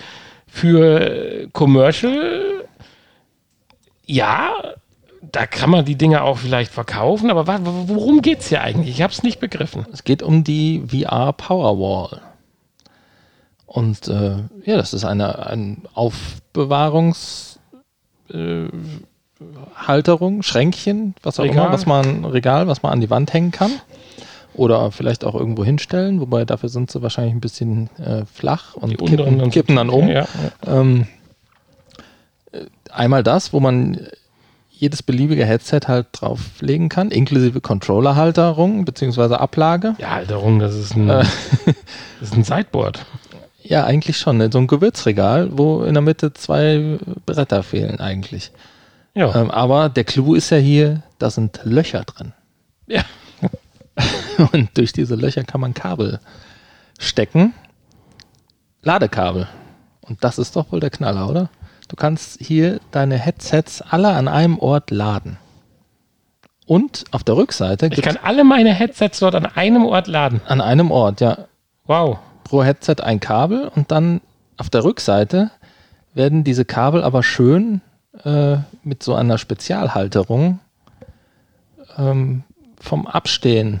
für 0.46 1.48
Commercial. 1.52 2.64
Ja, 4.06 4.50
da 5.32 5.46
kann 5.46 5.70
man 5.70 5.84
die 5.84 5.96
Dinge 5.96 6.22
auch 6.22 6.38
vielleicht 6.38 6.72
verkaufen, 6.72 7.30
aber 7.30 7.46
worum 7.88 8.22
geht 8.22 8.40
es 8.40 8.48
hier 8.48 8.62
eigentlich? 8.62 8.96
Ich 8.96 9.02
habe 9.02 9.12
es 9.12 9.22
nicht 9.22 9.40
begriffen. 9.40 9.86
Es 9.92 10.04
geht 10.04 10.22
um 10.22 10.44
die 10.44 10.82
VR 10.88 11.32
Powerwall. 11.32 12.20
Und 13.66 14.08
äh, 14.08 14.36
ja, 14.64 14.76
das 14.76 14.92
ist 14.92 15.04
eine, 15.04 15.46
ein 15.46 15.82
Aufbewahrungs 15.94 17.60
äh, 18.32 18.66
Schränkchen, 20.40 21.14
was 21.22 21.38
auch 21.38 21.44
Regal. 21.44 21.66
immer, 21.66 21.72
was 21.72 21.86
man 21.86 22.24
Regal, 22.24 22.66
was 22.66 22.82
man 22.82 22.92
an 22.92 23.00
die 23.00 23.10
Wand 23.10 23.32
hängen 23.32 23.52
kann. 23.52 23.70
Oder 24.54 24.90
vielleicht 24.90 25.24
auch 25.24 25.36
irgendwo 25.36 25.64
hinstellen, 25.64 26.20
wobei 26.20 26.44
dafür 26.44 26.68
sind 26.68 26.90
sie 26.90 27.00
wahrscheinlich 27.02 27.34
ein 27.34 27.40
bisschen 27.40 27.88
äh, 27.98 28.24
flach 28.26 28.74
und 28.74 28.98
kippen, 28.98 29.38
dann 29.38 29.50
kippen 29.50 29.76
dann 29.76 29.90
um. 29.90 30.08
Ja, 30.08 30.26
ja. 30.64 30.80
Ähm, 30.80 31.06
äh, 32.50 32.64
einmal 32.90 33.22
das, 33.22 33.52
wo 33.52 33.60
man 33.60 34.08
jedes 34.80 35.02
beliebige 35.02 35.44
Headset 35.44 35.80
halt 35.88 36.06
drauflegen 36.12 36.88
kann, 36.88 37.10
inklusive 37.10 37.60
Controllerhalterung 37.60 38.84
bzw. 38.84 39.34
Ablage. 39.34 39.94
ja 39.98 40.10
Halterung, 40.10 40.58
das 40.58 40.74
ist 40.74 40.96
ein, 40.96 41.08
Äh. 41.10 41.24
das 42.20 42.30
ist 42.30 42.34
ein 42.34 42.44
Sideboard. 42.44 43.04
Ja, 43.62 43.84
eigentlich 43.84 44.16
schon. 44.16 44.38
Ne? 44.38 44.48
So 44.50 44.58
ein 44.58 44.66
Gewürzregal, 44.66 45.50
wo 45.52 45.82
in 45.82 45.92
der 45.94 46.00
Mitte 46.02 46.32
zwei 46.32 46.98
Bretter 47.26 47.62
fehlen 47.62 48.00
eigentlich. 48.00 48.50
Ja. 49.14 49.34
Ähm, 49.38 49.50
aber 49.50 49.88
der 49.90 50.04
Clou 50.04 50.34
ist 50.34 50.50
ja 50.50 50.56
hier, 50.56 51.02
da 51.18 51.30
sind 51.30 51.60
Löcher 51.64 52.04
drin. 52.04 52.32
ja. 52.86 53.02
Und 54.52 54.70
durch 54.78 54.92
diese 54.94 55.14
Löcher 55.14 55.44
kann 55.44 55.60
man 55.60 55.74
Kabel 55.74 56.20
stecken. 56.98 57.52
Ladekabel. 58.82 59.46
Und 60.00 60.24
das 60.24 60.38
ist 60.38 60.56
doch 60.56 60.72
wohl 60.72 60.80
der 60.80 60.88
Knaller, 60.90 61.28
oder? 61.28 61.50
Du 61.90 61.96
kannst 61.96 62.40
hier 62.40 62.78
deine 62.92 63.18
Headsets 63.18 63.82
alle 63.82 64.10
an 64.10 64.28
einem 64.28 64.60
Ort 64.60 64.92
laden. 64.92 65.38
Und 66.66 67.02
auf 67.10 67.24
der 67.24 67.36
Rückseite 67.36 67.88
Ich 67.92 68.00
kann 68.00 68.16
alle 68.22 68.44
meine 68.44 68.72
Headsets 68.72 69.18
dort 69.18 69.34
an 69.34 69.44
einem 69.44 69.84
Ort 69.84 70.06
laden. 70.06 70.40
an 70.46 70.60
einem 70.60 70.92
Ort, 70.92 71.20
ja, 71.20 71.46
Wow. 71.86 72.18
pro 72.44 72.62
Headset 72.62 72.96
ein 73.02 73.18
Kabel 73.18 73.72
und 73.74 73.90
dann 73.90 74.20
auf 74.56 74.70
der 74.70 74.84
Rückseite 74.84 75.50
werden 76.14 76.44
diese 76.44 76.64
Kabel 76.64 77.02
aber 77.02 77.24
schön 77.24 77.80
äh, 78.22 78.58
mit 78.84 79.02
so 79.02 79.16
einer 79.16 79.36
Spezialhalterung 79.36 80.60
ähm, 81.98 82.44
vom 82.80 83.08
Abstehen 83.08 83.80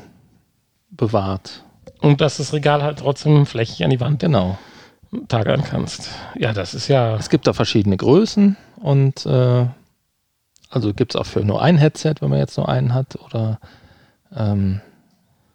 bewahrt. 0.90 1.62
Und 2.00 2.20
dass 2.20 2.38
das 2.38 2.52
Regal 2.52 2.82
halt 2.82 2.98
trotzdem 2.98 3.46
flächig 3.46 3.84
an 3.84 3.90
die 3.90 4.00
Wand 4.00 4.18
Genau. 4.18 4.58
Tagaren 5.28 5.64
kannst. 5.64 6.10
Ja, 6.36 6.52
das 6.52 6.74
ist 6.74 6.88
ja. 6.88 7.16
Es 7.16 7.30
gibt 7.30 7.46
da 7.46 7.52
verschiedene 7.52 7.96
Größen 7.96 8.56
und 8.76 9.26
äh, 9.26 9.66
also 10.70 10.94
gibt 10.94 11.14
es 11.14 11.20
auch 11.20 11.26
für 11.26 11.40
nur 11.40 11.62
ein 11.62 11.78
Headset, 11.78 12.14
wenn 12.20 12.30
man 12.30 12.38
jetzt 12.38 12.56
nur 12.56 12.68
einen 12.68 12.94
hat 12.94 13.16
oder 13.16 13.58
ähm, 14.34 14.80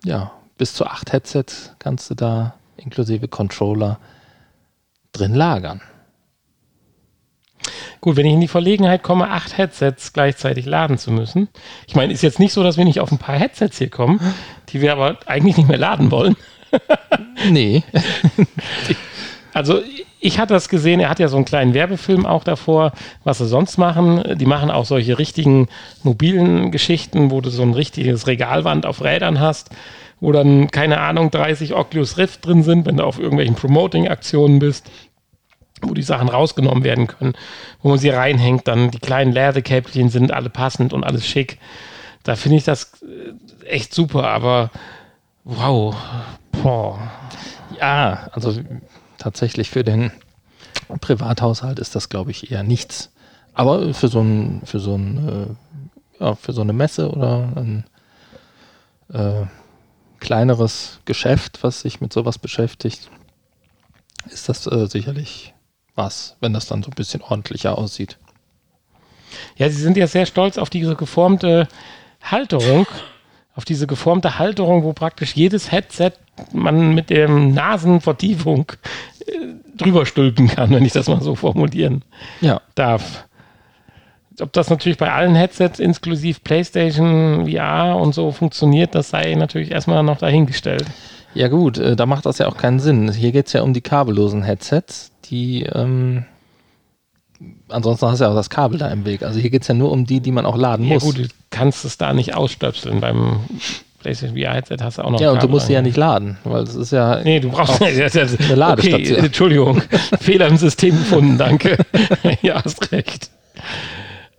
ja, 0.04 0.32
bis 0.58 0.74
zu 0.74 0.86
acht 0.86 1.14
Headsets 1.14 1.74
kannst 1.80 2.10
du 2.10 2.16
da 2.16 2.56
inklusive 2.78 3.28
Controller 3.28 4.00
drin 5.14 5.34
lagern. 5.34 5.82
Gut, 8.02 8.18
wenn 8.18 8.26
ich 8.26 8.34
in 8.34 8.42
die 8.42 8.48
Verlegenheit 8.48 9.02
komme, 9.02 9.30
acht 9.30 9.58
Headsets 9.58 10.14
gleichzeitig 10.14 10.66
laden 10.66 10.98
zu 10.98 11.12
müssen. 11.12 11.48
Ich 11.88 11.96
meine, 11.96 12.14
ist 12.14 12.22
jetzt 12.22 12.40
nicht 12.40 12.54
so, 12.54 12.62
dass 12.62 12.78
wir 12.78 12.86
nicht 12.86 13.00
auf 13.00 13.12
ein 13.12 13.18
paar 13.18 13.38
Headsets 13.38 13.78
hier 13.78 13.90
kommen, 13.90 14.20
die 14.70 14.82
wir 14.82 14.92
aber 14.92 15.18
eigentlich 15.26 15.58
nicht 15.58 15.70
mehr 15.70 15.78
laden 15.78 16.12
wollen. 16.12 16.36
Nee, 17.50 17.84
Also 19.56 19.82
ich 20.20 20.38
hatte 20.38 20.54
das 20.54 20.68
gesehen, 20.68 21.00
er 21.00 21.08
hat 21.08 21.20
ja 21.20 21.30
so 21.30 21.38
einen 21.38 21.46
kleinen 21.46 21.74
Werbefilm 21.74 22.26
auch 22.26 22.44
davor, 22.44 22.92
was 23.24 23.38
sie 23.38 23.48
sonst 23.48 23.78
machen. 23.78 24.38
Die 24.38 24.46
machen 24.46 24.70
auch 24.70 24.84
solche 24.84 25.18
richtigen 25.18 25.70
mobilen 26.04 26.72
Geschichten, 26.72 27.32
wo 27.32 27.40
du 27.40 27.50
so 27.50 27.62
ein 27.62 27.74
richtiges 27.74 28.28
Regalwand 28.28 28.86
auf 28.86 29.02
Rädern 29.02 29.40
hast, 29.40 29.70
wo 30.20 30.34
dann, 30.34 30.72
keine 30.72 31.00
Ahnung, 31.00 31.32
30 31.32 31.74
Oculus 31.74 32.18
Rift 32.18 32.46
drin 32.46 32.64
sind, 32.64 32.86
wenn 32.86 32.98
du 32.98 33.06
auf 33.06 33.18
irgendwelchen 33.18 33.56
Promoting-Aktionen 33.56 34.60
bist, 34.60 34.92
wo 35.82 35.94
die 35.94 36.04
Sachen 36.04 36.28
rausgenommen 36.28 36.84
werden 36.84 37.08
können, 37.08 37.34
wo 37.82 37.88
man 37.88 37.98
sie 37.98 38.10
reinhängt, 38.10 38.68
dann 38.68 38.92
die 38.92 39.00
kleinen 39.00 39.32
Ladekäppchen 39.32 40.10
sind 40.10 40.34
alle 40.34 40.50
passend 40.50 40.92
und 40.92 41.06
alles 41.06 41.26
schick. 41.26 41.60
Da 42.24 42.36
finde 42.36 42.58
ich 42.58 42.66
das 42.66 42.92
äh, 43.04 43.68
echt 43.68 43.94
super, 43.94 44.28
aber 44.28 44.70
wow, 45.46 45.96
boah. 46.62 47.00
Ja, 47.80 48.28
also 48.34 48.54
tatsächlich 49.26 49.72
für 49.72 49.84
den 49.84 50.12
Privathaushalt 51.02 51.80
ist 51.80 51.96
das, 51.96 52.10
glaube 52.10 52.30
ich, 52.30 52.52
eher 52.52 52.62
nichts. 52.62 53.12
Aber 53.56 53.92
für 53.96 54.08
so 54.08 54.22
ein, 54.22 54.62
für 54.66 54.80
so 54.80 54.96
ein, 54.96 55.58
äh, 56.20 56.24
ja, 56.24 56.36
für 56.36 56.54
so 56.54 56.62
eine 56.62 56.74
Messe 56.74 57.10
oder 57.10 57.52
ein 57.56 57.86
äh, 59.12 59.48
kleineres 60.20 61.00
Geschäft, 61.06 61.64
was 61.64 61.82
sich 61.82 62.02
mit 62.02 62.14
sowas 62.14 62.38
beschäftigt, 62.38 63.10
ist 64.30 64.48
das 64.48 64.68
äh, 64.68 64.86
sicherlich 64.86 65.56
was, 65.96 66.38
wenn 66.40 66.54
das 66.54 66.68
dann 66.68 66.84
so 66.84 66.92
ein 66.92 66.96
bisschen 66.96 67.24
ordentlicher 67.24 67.80
aussieht. 67.80 68.20
Ja, 69.58 69.68
sie 69.70 69.82
sind 69.82 69.98
ja 69.98 70.06
sehr 70.06 70.28
stolz 70.28 70.60
auf 70.60 70.70
diese 70.70 70.96
geformte 70.96 71.68
Halterung, 72.22 72.86
auf 73.56 73.66
diese 73.66 73.88
geformte 73.88 74.38
Halterung, 74.38 74.84
wo 74.84 74.94
praktisch 74.94 75.36
jedes 75.36 75.72
Headset 75.72 76.12
man 76.52 76.94
mit 76.94 77.10
dem 77.10 77.54
Nasenvertiefung 77.54 78.72
drüber 79.78 80.06
stülpen 80.06 80.48
kann, 80.48 80.70
wenn 80.72 80.86
ich 80.86 80.94
das 80.94 81.08
mal 81.08 81.22
so 81.22 81.36
formulieren 81.36 82.04
Ja, 82.42 82.62
darf. 82.76 83.26
Ob 84.42 84.52
das 84.54 84.70
natürlich 84.70 84.98
bei 84.98 85.12
allen 85.12 85.34
Headsets 85.36 85.80
inklusive 85.80 86.40
PlayStation 86.44 87.48
VR 87.50 87.96
und 87.98 88.14
so 88.14 88.32
funktioniert, 88.32 88.94
das 88.94 89.10
sei 89.10 89.34
natürlich 89.36 89.72
erstmal 89.72 90.04
noch 90.04 90.18
dahingestellt. 90.18 90.86
ja 91.34 91.48
gut, 91.48 91.78
äh, 91.78 91.96
da 91.96 92.06
macht 92.06 92.26
das 92.26 92.38
ja 92.40 92.48
auch 92.48 92.58
keinen 92.58 92.80
Sinn. 92.80 93.12
Hier 93.14 93.32
geht 93.32 93.48
es 93.48 93.54
ja 93.54 93.62
um 93.62 93.74
die 93.74 93.82
kabellosen 93.82 94.44
Headsets, 94.44 95.12
die 95.30 95.64
ähm, 95.64 96.26
ansonsten 97.70 98.08
hast 98.08 98.20
du 98.20 98.26
ja 98.26 98.32
auch 98.32 98.36
das 98.36 98.50
Kabel 98.50 98.78
da 98.78 98.90
im 98.90 99.06
Weg. 99.06 99.24
Also 99.24 99.40
hier 99.40 99.50
geht 99.50 99.62
es 99.62 99.68
ja 99.70 99.74
nur 99.74 99.92
um 99.92 100.06
die, 100.06 100.20
die 100.20 100.32
man 100.32 100.46
auch 100.46 100.58
laden 100.58 100.86
Ja 100.86 100.96
muss. 100.96 101.04
gut, 101.04 101.18
du 101.18 101.28
kannst 101.50 101.86
es 101.86 101.98
da 101.98 102.14
nicht 102.14 102.36
ausstöpseln. 102.36 103.00
Beim 103.00 103.40
PlayStation 104.06 104.38
VR 104.38 104.54
Headset 104.54 104.78
hast 104.82 105.00
du 105.00 105.02
auch 105.02 105.10
noch 105.10 105.20
Ja, 105.20 105.32
und 105.32 105.42
du 105.42 105.48
musst 105.48 105.66
sie 105.66 105.74
ja 105.74 105.82
nicht 105.82 105.98
laden, 105.98 106.38
weil 106.44 106.62
es 106.62 106.76
ist 106.76 106.92
ja. 106.92 107.22
Nee, 107.24 107.40
du 107.40 107.50
brauchst 107.50 107.82
Auch 107.82 107.88
eine 107.88 108.56
Ladestation. 108.56 109.18
Okay, 109.18 109.26
Entschuldigung. 109.26 109.82
Fehler 110.22 110.48
im 110.48 110.58
System 110.58 110.96
gefunden, 110.96 111.40
danke. 111.40 111.78
ja, 112.44 112.64
hast 112.64 112.92
recht. 112.92 113.32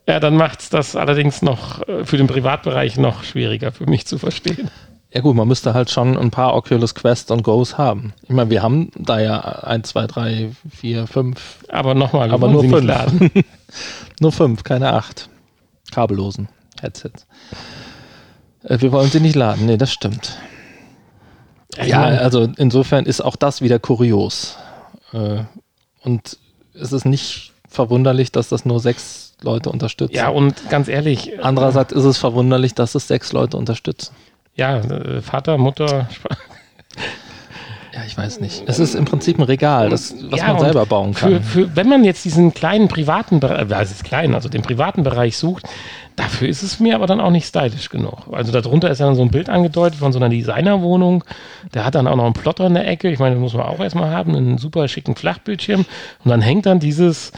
Ja, 0.07 0.21
dann 0.21 0.37
macht 0.37 0.61
es 0.61 0.71
das 0.71 0.95
allerdings 0.95 1.43
noch 1.43 1.87
äh, 1.89 2.05
für 2.05 2.17
den 2.17 2.29
Privatbereich 2.29 2.97
noch 2.97 3.25
schwieriger 3.25 3.73
für 3.73 3.87
mich 3.87 4.07
zu 4.07 4.19
verstehen. 4.19 4.71
Ja 5.13 5.21
gut, 5.21 5.35
man 5.35 5.49
müsste 5.49 5.75
halt 5.75 5.91
schon 5.91 6.17
ein 6.17 6.31
paar 6.31 6.55
Oculus 6.55 6.95
Quest 6.95 7.33
und 7.33 7.43
Goes 7.43 7.77
haben. 7.77 8.13
Ich 8.23 8.31
meine, 8.31 8.51
wir 8.51 8.63
haben 8.63 8.93
da 8.97 9.19
ja 9.19 9.41
1, 9.41 9.89
2, 9.89 10.07
3, 10.07 10.51
4, 10.77 11.07
5. 11.09 11.59
Aber 11.71 11.95
nochmal, 11.95 12.31
aber 12.31 12.47
nur 12.47 12.63
fünf. 12.63 13.45
nur 14.21 14.31
fünf, 14.31 14.63
keine 14.63 14.93
acht. 14.93 15.29
Kabellosen 15.91 16.49
Headsets. 16.81 17.27
Äh, 18.65 18.81
wir 18.81 18.93
wollen 18.93 19.11
sie 19.11 19.21
nicht 19.21 19.37
laden. 19.37 19.67
Nee, 19.67 19.77
das 19.77 19.93
stimmt. 19.93 20.39
Ja, 21.85 22.05
also 22.05 22.49
insofern 22.57 23.05
ist 23.05 23.21
auch 23.21 23.37
das 23.37 23.61
wieder 23.61 23.79
kurios. 23.79 24.57
Äh, 25.13 25.41
und 26.03 26.39
es 26.75 26.93
ist 26.93 27.05
nicht 27.05 27.53
verwunderlich, 27.69 28.33
dass 28.33 28.49
das 28.49 28.65
nur 28.65 28.81
sechs 28.81 29.35
Leute 29.43 29.71
unterstützen. 29.71 30.15
Ja, 30.15 30.29
und 30.29 30.71
ganz 30.71 30.89
ehrlich. 30.89 31.33
Äh, 31.33 31.39
Andererseits 31.41 31.93
ist 31.93 32.05
es 32.05 32.19
verwunderlich, 32.19 32.75
dass 32.75 32.95
es 32.95 33.09
sechs 33.09 33.33
Leute 33.33 33.57
unterstützen. 33.57 34.15
Ja, 34.55 34.81
Vater, 35.21 35.59
Mutter. 35.59 36.09
Ja, 37.97 38.05
ich 38.07 38.17
weiß 38.17 38.41
nicht. 38.41 38.63
Es 38.67 38.79
ist 38.79 38.95
im 38.95 39.07
Prinzip 39.07 39.39
ein 39.39 39.43
Regal, 39.43 39.89
das, 39.89 40.15
was 40.31 40.41
ja, 40.41 40.53
man 40.53 40.61
selber 40.61 40.85
bauen 40.85 41.15
kann. 41.15 41.43
Für, 41.43 41.43
für, 41.43 41.77
wenn 41.77 41.89
man 41.89 42.05
jetzt 42.05 42.27
diesen 42.27 42.53
kleinen 42.53 42.89
privaten 42.89 43.41
Bereich, 43.41 43.75
also 43.75 43.95
klein, 44.05 44.35
also 44.35 44.51
den 44.51 44.61
privaten 44.61 45.03
Bereich 45.03 45.39
sucht, 45.39 45.67
Dafür 46.17 46.49
ist 46.49 46.63
es 46.63 46.81
mir 46.81 46.95
aber 46.95 47.07
dann 47.07 47.21
auch 47.21 47.31
nicht 47.31 47.47
stylisch 47.47 47.91
genug. 47.91 48.27
Also 48.33 48.51
darunter 48.51 48.91
ist 48.91 49.01
dann 49.01 49.15
so 49.15 49.23
ein 49.23 49.31
Bild 49.31 49.51
angedeutet 49.51 49.99
von 49.99 50.13
so 50.13 50.19
einer 50.19 50.31
Designerwohnung. 50.31 51.25
Der 51.75 51.85
hat 51.85 51.95
dann 51.95 52.09
auch 52.09 52.17
noch 52.17 52.25
einen 52.25 52.33
Plotter 52.33 52.67
in 52.67 52.75
der 52.75 52.89
Ecke. 52.89 53.11
Ich 53.11 53.19
meine, 53.19 53.35
das 53.35 53.43
muss 53.43 53.55
man 53.55 53.67
auch 53.67 53.81
erstmal 53.81 54.11
haben, 54.11 54.35
einen 54.35 54.57
super 54.57 54.89
schicken 54.89 55.15
Flachbildschirm. 55.15 55.85
Und 56.25 56.31
dann 56.31 56.41
hängt 56.41 56.65
dann 56.65 56.81
dieses. 56.81 57.33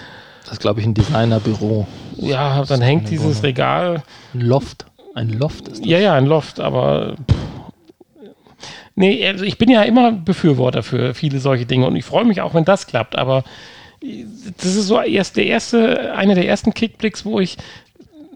Das 0.45 0.53
ist, 0.53 0.61
glaube 0.61 0.81
ich, 0.81 0.87
ein 0.87 0.95
Designerbüro. 0.95 1.89
Ja, 2.17 2.65
dann 2.65 2.81
hängt 2.81 3.11
dieses 3.11 3.27
Wohnung. 3.27 3.43
Regal. 3.43 4.03
Ein 4.33 4.41
Loft. 4.41 4.87
Ein 5.15 5.31
Loft 5.31 5.69
ist 5.69 5.81
das. 5.81 5.87
Ja, 5.87 5.99
ja, 5.99 6.15
ein 6.15 6.27
Loft, 6.27 6.61
aber. 6.61 7.17
Pff. 7.29 7.49
Nee, 8.95 9.25
also 9.29 9.45
ich 9.45 9.59
bin 9.59 9.71
ja 9.71 9.83
immer 9.83 10.11
Befürworter 10.11 10.83
für 10.83 11.15
viele 11.15 11.39
solche 11.39 11.67
Dinge 11.67 11.87
und 11.87 11.95
ich 11.95 12.05
freue 12.05 12.25
mich 12.25 12.41
auch, 12.41 12.55
wenn 12.55 12.65
das 12.65 12.89
klappt, 12.89 13.15
aber 13.17 13.45
das 14.57 14.75
ist 14.75 14.89
so 14.89 15.01
erst 15.01 15.37
der 15.37 15.47
erste, 15.47 16.15
einer 16.15 16.35
der 16.35 16.49
ersten 16.49 16.75
Kickblicks, 16.75 17.25
wo 17.25 17.39
ich 17.39 17.59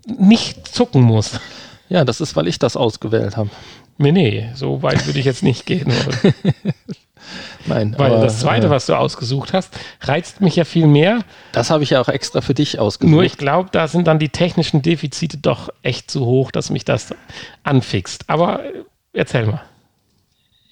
nicht 0.06 0.66
zucken 0.68 1.02
muss. 1.02 1.40
Ja, 1.88 2.04
das 2.04 2.20
ist, 2.20 2.36
weil 2.36 2.48
ich 2.48 2.58
das 2.58 2.76
ausgewählt 2.76 3.36
habe. 3.36 3.50
Nee, 3.98 4.12
nee, 4.12 4.48
so 4.54 4.82
weit 4.82 5.06
würde 5.06 5.18
ich 5.18 5.26
jetzt 5.26 5.42
nicht 5.42 5.66
gehen. 5.66 5.92
Nein, 7.66 7.94
weil 7.96 8.12
aber, 8.12 8.24
das 8.24 8.40
zweite, 8.40 8.66
äh, 8.66 8.70
was 8.70 8.86
du 8.86 8.94
ausgesucht 8.94 9.52
hast, 9.52 9.72
reizt 10.00 10.40
mich 10.40 10.56
ja 10.56 10.64
viel 10.64 10.86
mehr. 10.86 11.20
Das 11.52 11.70
habe 11.70 11.84
ich 11.84 11.90
ja 11.90 12.00
auch 12.00 12.08
extra 12.08 12.40
für 12.40 12.54
dich 12.54 12.78
ausgesucht. 12.78 13.12
Nur 13.12 13.22
ich 13.22 13.36
glaube, 13.36 13.68
da 13.70 13.86
sind 13.86 14.06
dann 14.06 14.18
die 14.18 14.30
technischen 14.30 14.82
Defizite 14.82 15.38
doch 15.38 15.68
echt 15.82 16.10
zu 16.10 16.26
hoch, 16.26 16.50
dass 16.50 16.70
mich 16.70 16.84
das 16.84 17.14
anfixt. 17.62 18.24
Aber 18.26 18.64
äh, 18.64 18.84
erzähl 19.12 19.46
mal. 19.46 19.62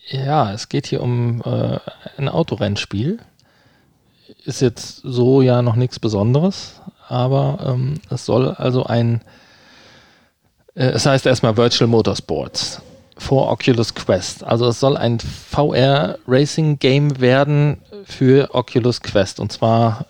Ja, 0.09 0.53
es 0.53 0.69
geht 0.69 0.87
hier 0.87 1.03
um 1.03 1.43
äh, 1.43 1.79
ein 2.19 2.29
Autorennspiel. 2.29 3.21
Ist 4.45 4.61
jetzt 4.61 5.03
so 5.03 5.43
ja 5.43 5.63
noch 5.63 5.77
nichts 5.77 5.99
Besonderes, 5.99 6.81
aber 7.09 7.59
ähm, 7.67 8.01
es 8.11 8.25
soll 8.25 8.49
also 8.49 8.85
ein, 8.85 9.23
äh, 10.75 10.87
es 10.87 11.07
heißt 11.07 11.27
erstmal 11.27 11.57
Virtual 11.57 11.89
Motorsports 11.89 12.83
vor 13.21 13.51
Oculus 13.51 13.95
Quest. 13.95 14.43
Also 14.45 14.67
es 14.69 14.81
soll 14.81 14.97
ein 14.97 15.21
VR 15.21 16.19
Racing 16.27 16.79
Game 16.79 17.21
werden 17.21 17.79
für 18.05 18.55
Oculus 18.55 19.03
Quest. 19.03 19.41
Und 19.41 19.53
zwar 19.53 20.07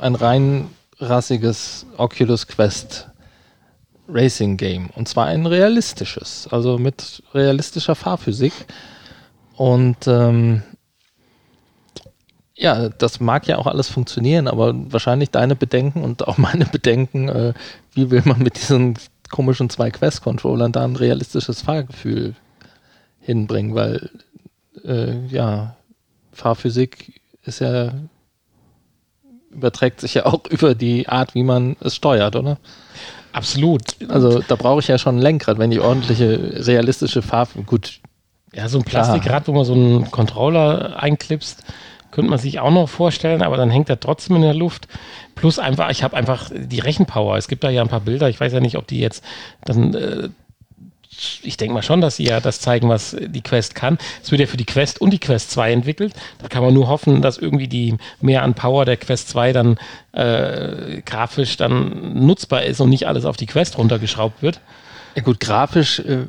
ein 0.00 0.14
rein 0.14 0.68
rassiges 0.98 1.86
Oculus 1.96 2.46
Quest 2.46 3.08
Racing 4.08 4.56
Game. 4.56 4.90
Und 4.96 5.08
zwar 5.08 5.26
ein 5.26 5.46
realistisches, 5.46 6.48
also 6.50 6.76
mit 6.76 7.22
realistischer 7.32 7.94
Fahrphysik. 7.94 8.52
Und 9.56 10.08
ähm, 10.08 10.62
ja, 12.60 12.90
das 12.90 13.20
mag 13.20 13.46
ja 13.46 13.56
auch 13.56 13.66
alles 13.66 13.88
funktionieren, 13.88 14.46
aber 14.46 14.74
wahrscheinlich 14.92 15.30
deine 15.30 15.56
Bedenken 15.56 16.02
und 16.02 16.28
auch 16.28 16.38
meine 16.38 16.66
Bedenken, 16.66 17.28
äh, 17.28 17.54
wie 17.94 18.10
will 18.10 18.22
man 18.24 18.38
mit 18.42 18.56
diesen 18.56 18.98
komischen 19.30 19.70
zwei 19.70 19.90
Quest-Controllern 19.90 20.72
da 20.72 20.84
ein 20.84 20.96
realistisches 20.96 21.62
Fahrgefühl 21.62 22.34
hinbringen, 23.20 23.74
weil 23.74 24.10
äh, 24.84 25.26
ja, 25.28 25.76
Fahrphysik 26.32 27.20
ist 27.44 27.60
ja 27.60 27.92
überträgt 29.50 30.00
sich 30.00 30.14
ja 30.14 30.26
auch 30.26 30.40
über 30.50 30.74
die 30.74 31.08
Art, 31.08 31.34
wie 31.34 31.42
man 31.42 31.76
es 31.80 31.96
steuert, 31.96 32.36
oder? 32.36 32.58
Absolut. 33.32 33.82
Also 34.08 34.40
da 34.40 34.56
brauche 34.56 34.80
ich 34.80 34.88
ja 34.88 34.98
schon 34.98 35.16
ein 35.16 35.22
Lenkrad, 35.22 35.58
wenn 35.58 35.72
ich 35.72 35.80
ordentliche, 35.80 36.66
realistische 36.66 37.22
Fahrphysik. 37.22 37.66
Gut. 37.66 38.00
Ja, 38.52 38.68
so 38.68 38.78
ein 38.78 38.84
Plastikrad, 38.84 39.46
wo 39.46 39.52
man 39.52 39.64
so 39.64 39.74
einen 39.74 40.10
Controller 40.10 41.00
einklipst, 41.00 41.62
könnte 42.10 42.30
man 42.30 42.38
sich 42.38 42.60
auch 42.60 42.70
noch 42.70 42.88
vorstellen, 42.88 43.42
aber 43.42 43.56
dann 43.56 43.70
hängt 43.70 43.88
er 43.88 44.00
trotzdem 44.00 44.36
in 44.36 44.42
der 44.42 44.54
Luft. 44.54 44.88
Plus 45.34 45.58
einfach, 45.58 45.90
ich 45.90 46.02
habe 46.02 46.16
einfach 46.16 46.50
die 46.54 46.80
Rechenpower. 46.80 47.36
Es 47.36 47.48
gibt 47.48 47.64
da 47.64 47.70
ja 47.70 47.82
ein 47.82 47.88
paar 47.88 48.00
Bilder, 48.00 48.28
ich 48.28 48.40
weiß 48.40 48.52
ja 48.52 48.60
nicht, 48.60 48.76
ob 48.76 48.86
die 48.86 49.00
jetzt 49.00 49.24
dann. 49.64 49.94
Äh, 49.94 50.28
ich 51.42 51.56
denke 51.56 51.74
mal 51.74 51.82
schon, 51.82 52.00
dass 52.00 52.16
sie 52.16 52.24
ja 52.24 52.40
das 52.40 52.60
zeigen, 52.60 52.88
was 52.88 53.14
die 53.18 53.42
Quest 53.42 53.74
kann. 53.74 53.98
Es 54.22 54.30
wird 54.30 54.40
ja 54.40 54.46
für 54.46 54.56
die 54.56 54.64
Quest 54.64 55.00
und 55.00 55.10
die 55.10 55.18
Quest 55.18 55.50
2 55.50 55.72
entwickelt. 55.72 56.14
Da 56.38 56.48
kann 56.48 56.62
man 56.62 56.72
nur 56.72 56.88
hoffen, 56.88 57.20
dass 57.20 57.36
irgendwie 57.36 57.68
die 57.68 57.96
mehr 58.20 58.42
an 58.42 58.54
Power 58.54 58.84
der 58.86 58.96
Quest 58.96 59.28
2 59.28 59.52
dann 59.52 59.78
äh, 60.12 61.02
grafisch 61.04 61.56
dann 61.56 62.24
nutzbar 62.26 62.62
ist 62.62 62.80
und 62.80 62.88
nicht 62.88 63.06
alles 63.06 63.26
auf 63.26 63.36
die 63.36 63.46
Quest 63.46 63.76
runtergeschraubt 63.76 64.40
wird. 64.42 64.60
Ja 65.14 65.22
gut, 65.22 65.40
grafisch 65.40 65.98
äh, 65.98 66.26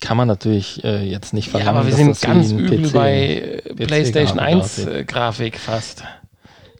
kann 0.00 0.16
man 0.16 0.28
natürlich 0.28 0.84
äh, 0.84 1.04
jetzt 1.04 1.32
nicht 1.32 1.48
verlangen. 1.50 1.74
Ja, 1.74 1.80
aber 1.80 1.88
wir 1.88 1.94
sind 1.94 2.20
ganz 2.20 2.52
übel 2.52 2.88
PC, 2.88 2.92
bei 2.92 3.62
PC 3.68 3.86
PlayStation 3.86 4.38
1 4.38 4.78
äh, 4.86 5.04
Grafik 5.04 5.58
fast. 5.58 6.04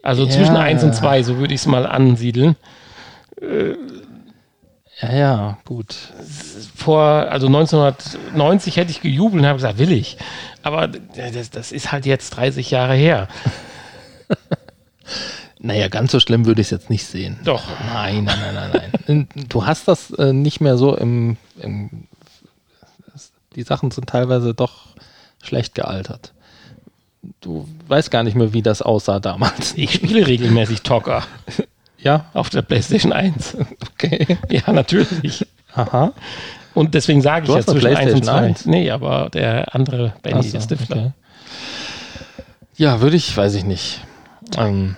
Also 0.03 0.25
ja. 0.25 0.31
zwischen 0.31 0.57
1 0.57 0.85
und 0.85 0.95
2, 0.95 1.23
so 1.23 1.39
würde 1.39 1.55
ich 1.55 1.61
es 1.61 1.67
mal 1.67 1.87
ansiedeln. 1.87 2.57
Äh, 3.41 3.75
ja, 5.01 5.15
ja, 5.15 5.59
gut. 5.65 5.95
Vor, 6.75 7.03
also 7.03 7.47
1990 7.49 8.77
hätte 8.77 8.91
ich 8.91 9.03
gejubelt 9.03 9.43
und 9.43 9.47
habe 9.47 9.57
gesagt, 9.57 9.79
will 9.79 9.93
ich. 9.93 10.17
Aber 10.63 10.89
das, 10.89 11.51
das 11.51 11.73
ist 11.73 11.93
halt 11.93 12.07
jetzt 12.07 12.31
30 12.31 12.71
Jahre 12.71 12.95
her. 12.95 13.29
Naja, 15.59 15.89
ganz 15.89 16.13
so 16.13 16.21
schlimm 16.21 16.47
würde 16.47 16.61
ich 16.61 16.67
es 16.67 16.71
jetzt 16.71 16.91
nicht 16.91 17.05
sehen. 17.07 17.41
Doch. 17.45 17.65
Nein, 17.93 18.25
nein, 18.25 18.39
nein, 18.41 18.71
nein, 18.73 18.93
nein. 19.07 19.29
Du 19.49 19.65
hast 19.65 19.89
das 19.89 20.11
äh, 20.13 20.33
nicht 20.33 20.61
mehr 20.61 20.77
so 20.77 20.95
im, 20.95 21.39
im 21.61 22.07
die 23.57 23.63
Sachen 23.63 23.91
sind 23.91 24.09
teilweise 24.09 24.55
doch 24.55 24.87
schlecht 25.43 25.75
gealtert. 25.75 26.33
Du 27.41 27.67
weißt 27.89 28.11
gar 28.11 28.23
nicht 28.23 28.37
mehr, 28.37 28.53
wie 28.53 28.63
das 28.63 28.83
aussah 28.83 29.19
damals. 29.19 29.75
Ich 29.77 29.95
spiele 29.95 30.27
regelmäßig 30.27 30.83
Talker. 30.83 31.25
Ja? 31.99 32.27
Auf 32.35 32.51
der 32.51 32.63
PlayStation 32.63 33.13
1. 33.13 33.57
Okay. 33.95 34.39
Ja, 34.49 34.71
natürlich. 34.73 35.47
Aha. 35.75 36.13
Und 36.75 36.95
deswegen 36.95 37.23
sage 37.23 37.47
ich 37.47 37.51
du 37.51 37.57
ja 37.57 37.65
zwischen 37.65 37.97
1 37.97 38.15
und 38.15 38.25
2. 38.25 38.33
1. 38.33 38.67
Nee, 38.67 38.91
aber 38.91 39.31
der 39.31 39.75
andere 39.75 40.13
Benny, 40.23 40.43
so, 40.43 40.53
der 40.53 40.61
Stifler. 40.61 40.97
Okay. 40.97 41.11
Ja, 42.77 43.01
würde 43.01 43.17
ich, 43.17 43.35
weiß 43.35 43.55
ich 43.55 43.65
nicht. 43.65 44.03
Ähm, 44.59 44.97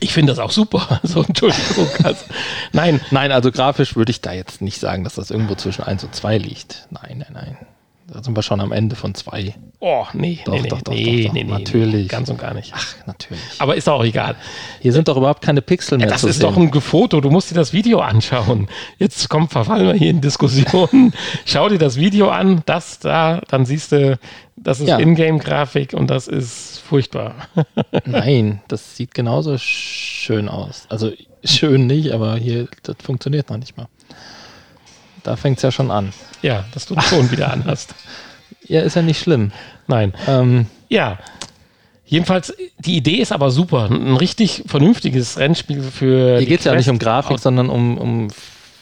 ich 0.00 0.12
finde 0.12 0.32
das 0.32 0.38
auch 0.38 0.50
super. 0.50 1.00
So, 1.02 1.22
Entschuldigung. 1.22 1.88
Also, 2.04 2.24
nein. 2.72 3.00
Nein, 3.10 3.32
also 3.32 3.50
grafisch 3.50 3.96
würde 3.96 4.10
ich 4.10 4.20
da 4.20 4.32
jetzt 4.32 4.60
nicht 4.60 4.80
sagen, 4.80 5.04
dass 5.04 5.14
das 5.14 5.30
irgendwo 5.30 5.54
zwischen 5.54 5.82
1 5.82 6.04
und 6.04 6.14
2 6.14 6.38
liegt. 6.38 6.86
Nein, 6.90 7.18
nein, 7.18 7.32
nein. 7.32 7.56
Da 8.12 8.24
sind 8.24 8.36
wir 8.36 8.42
schon 8.42 8.60
am 8.60 8.72
Ende 8.72 8.96
von 8.96 9.14
2. 9.14 9.54
Oh, 9.78 10.04
nee, 10.14 10.40
doch, 10.44 10.52
nee, 10.52 10.68
doch, 10.68 10.82
doch, 10.82 10.92
nee, 10.92 11.26
doch, 11.26 11.32
nee, 11.32 11.44
natürlich. 11.44 12.08
Ganz 12.08 12.28
und 12.28 12.40
gar 12.40 12.54
nicht. 12.54 12.72
Ach, 12.74 13.06
natürlich. 13.06 13.40
Aber 13.60 13.76
ist 13.76 13.88
auch 13.88 14.02
egal. 14.02 14.34
Hier 14.80 14.92
sind 14.92 15.06
doch 15.06 15.16
überhaupt 15.16 15.42
keine 15.42 15.62
Pixel 15.62 15.96
mehr 15.96 16.08
ja, 16.08 16.12
Das 16.12 16.24
ist 16.24 16.38
sehen. 16.38 16.42
doch 16.42 16.56
ein 16.56 16.72
Foto. 16.80 17.20
Du 17.20 17.30
musst 17.30 17.52
dir 17.52 17.54
das 17.54 17.72
Video 17.72 18.00
anschauen. 18.00 18.68
Jetzt 18.98 19.28
kommt, 19.28 19.52
verfallen 19.52 19.86
wir 19.86 19.94
hier 19.94 20.10
in 20.10 20.20
Diskussionen. 20.20 21.12
Schau 21.44 21.68
dir 21.68 21.78
das 21.78 21.96
Video 21.96 22.30
an. 22.30 22.62
Das 22.66 22.98
da, 22.98 23.42
dann 23.48 23.64
siehst 23.64 23.92
du, 23.92 24.18
das 24.56 24.80
ist 24.80 24.88
ja. 24.88 24.98
Ingame-Grafik 24.98 25.94
und 25.94 26.10
das 26.10 26.26
ist 26.26 26.80
furchtbar. 26.80 27.36
Nein, 28.06 28.60
das 28.66 28.96
sieht 28.96 29.14
genauso 29.14 29.56
schön 29.56 30.48
aus. 30.48 30.86
Also 30.88 31.12
schön 31.44 31.86
nicht, 31.86 32.10
aber 32.10 32.36
hier, 32.36 32.66
das 32.82 32.96
funktioniert 33.00 33.50
noch 33.50 33.56
nicht 33.58 33.76
mal. 33.76 33.86
Da 35.22 35.36
fängt 35.36 35.58
es 35.58 35.62
ja 35.62 35.70
schon 35.70 35.90
an. 35.90 36.12
Ja, 36.42 36.64
dass 36.72 36.86
du 36.86 36.94
den 36.94 37.04
Ton 37.04 37.30
wieder 37.30 37.52
anhast. 37.52 37.94
Ja, 38.66 38.82
ist 38.82 38.94
ja 38.94 39.02
nicht 39.02 39.20
schlimm. 39.20 39.50
Nein. 39.88 40.12
Ähm, 40.28 40.66
ja. 40.88 41.18
Jedenfalls, 42.04 42.54
die 42.78 42.96
Idee 42.96 43.16
ist 43.16 43.32
aber 43.32 43.50
super. 43.50 43.90
Ein 43.90 44.16
richtig 44.16 44.62
vernünftiges 44.66 45.38
Rennspiel 45.38 45.82
für. 45.82 46.38
Hier 46.38 46.46
geht 46.46 46.60
es 46.60 46.66
ja 46.66 46.74
nicht 46.76 46.88
um 46.88 47.00
Grafik, 47.00 47.40
sondern 47.40 47.68
um, 47.68 47.98
um 47.98 48.28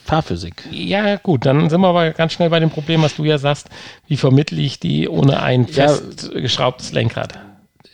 Fahrphysik. 0.05 0.65
Ja, 0.71 1.17
gut, 1.17 1.45
dann 1.45 1.69
sind 1.69 1.81
wir 1.83 1.89
aber 1.89 2.11
ganz 2.13 2.33
schnell 2.33 2.49
bei 2.51 2.61
dem 2.61 2.71
Problem, 2.71 3.03
was 3.03 3.17
du 3.17 3.25
ja 3.25 3.37
sagst. 3.37 3.69
Wie 4.07 4.17
vermittle 4.17 4.61
ich 4.61 4.81
die 4.81 5.09
ohne 5.09 5.43
ein 5.43 5.67
festgeschraubtes 5.67 6.93
Lenkrad? 6.93 7.39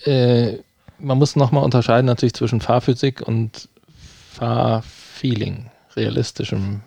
Äh, 0.04 0.58
man 0.98 1.18
muss 1.18 1.34
nochmal 1.34 1.64
unterscheiden 1.64 2.06
natürlich 2.06 2.34
zwischen 2.34 2.60
Fahrphysik 2.60 3.20
und 3.20 3.68
Fahrfeeling, 4.32 5.70
realistischem 5.96 6.82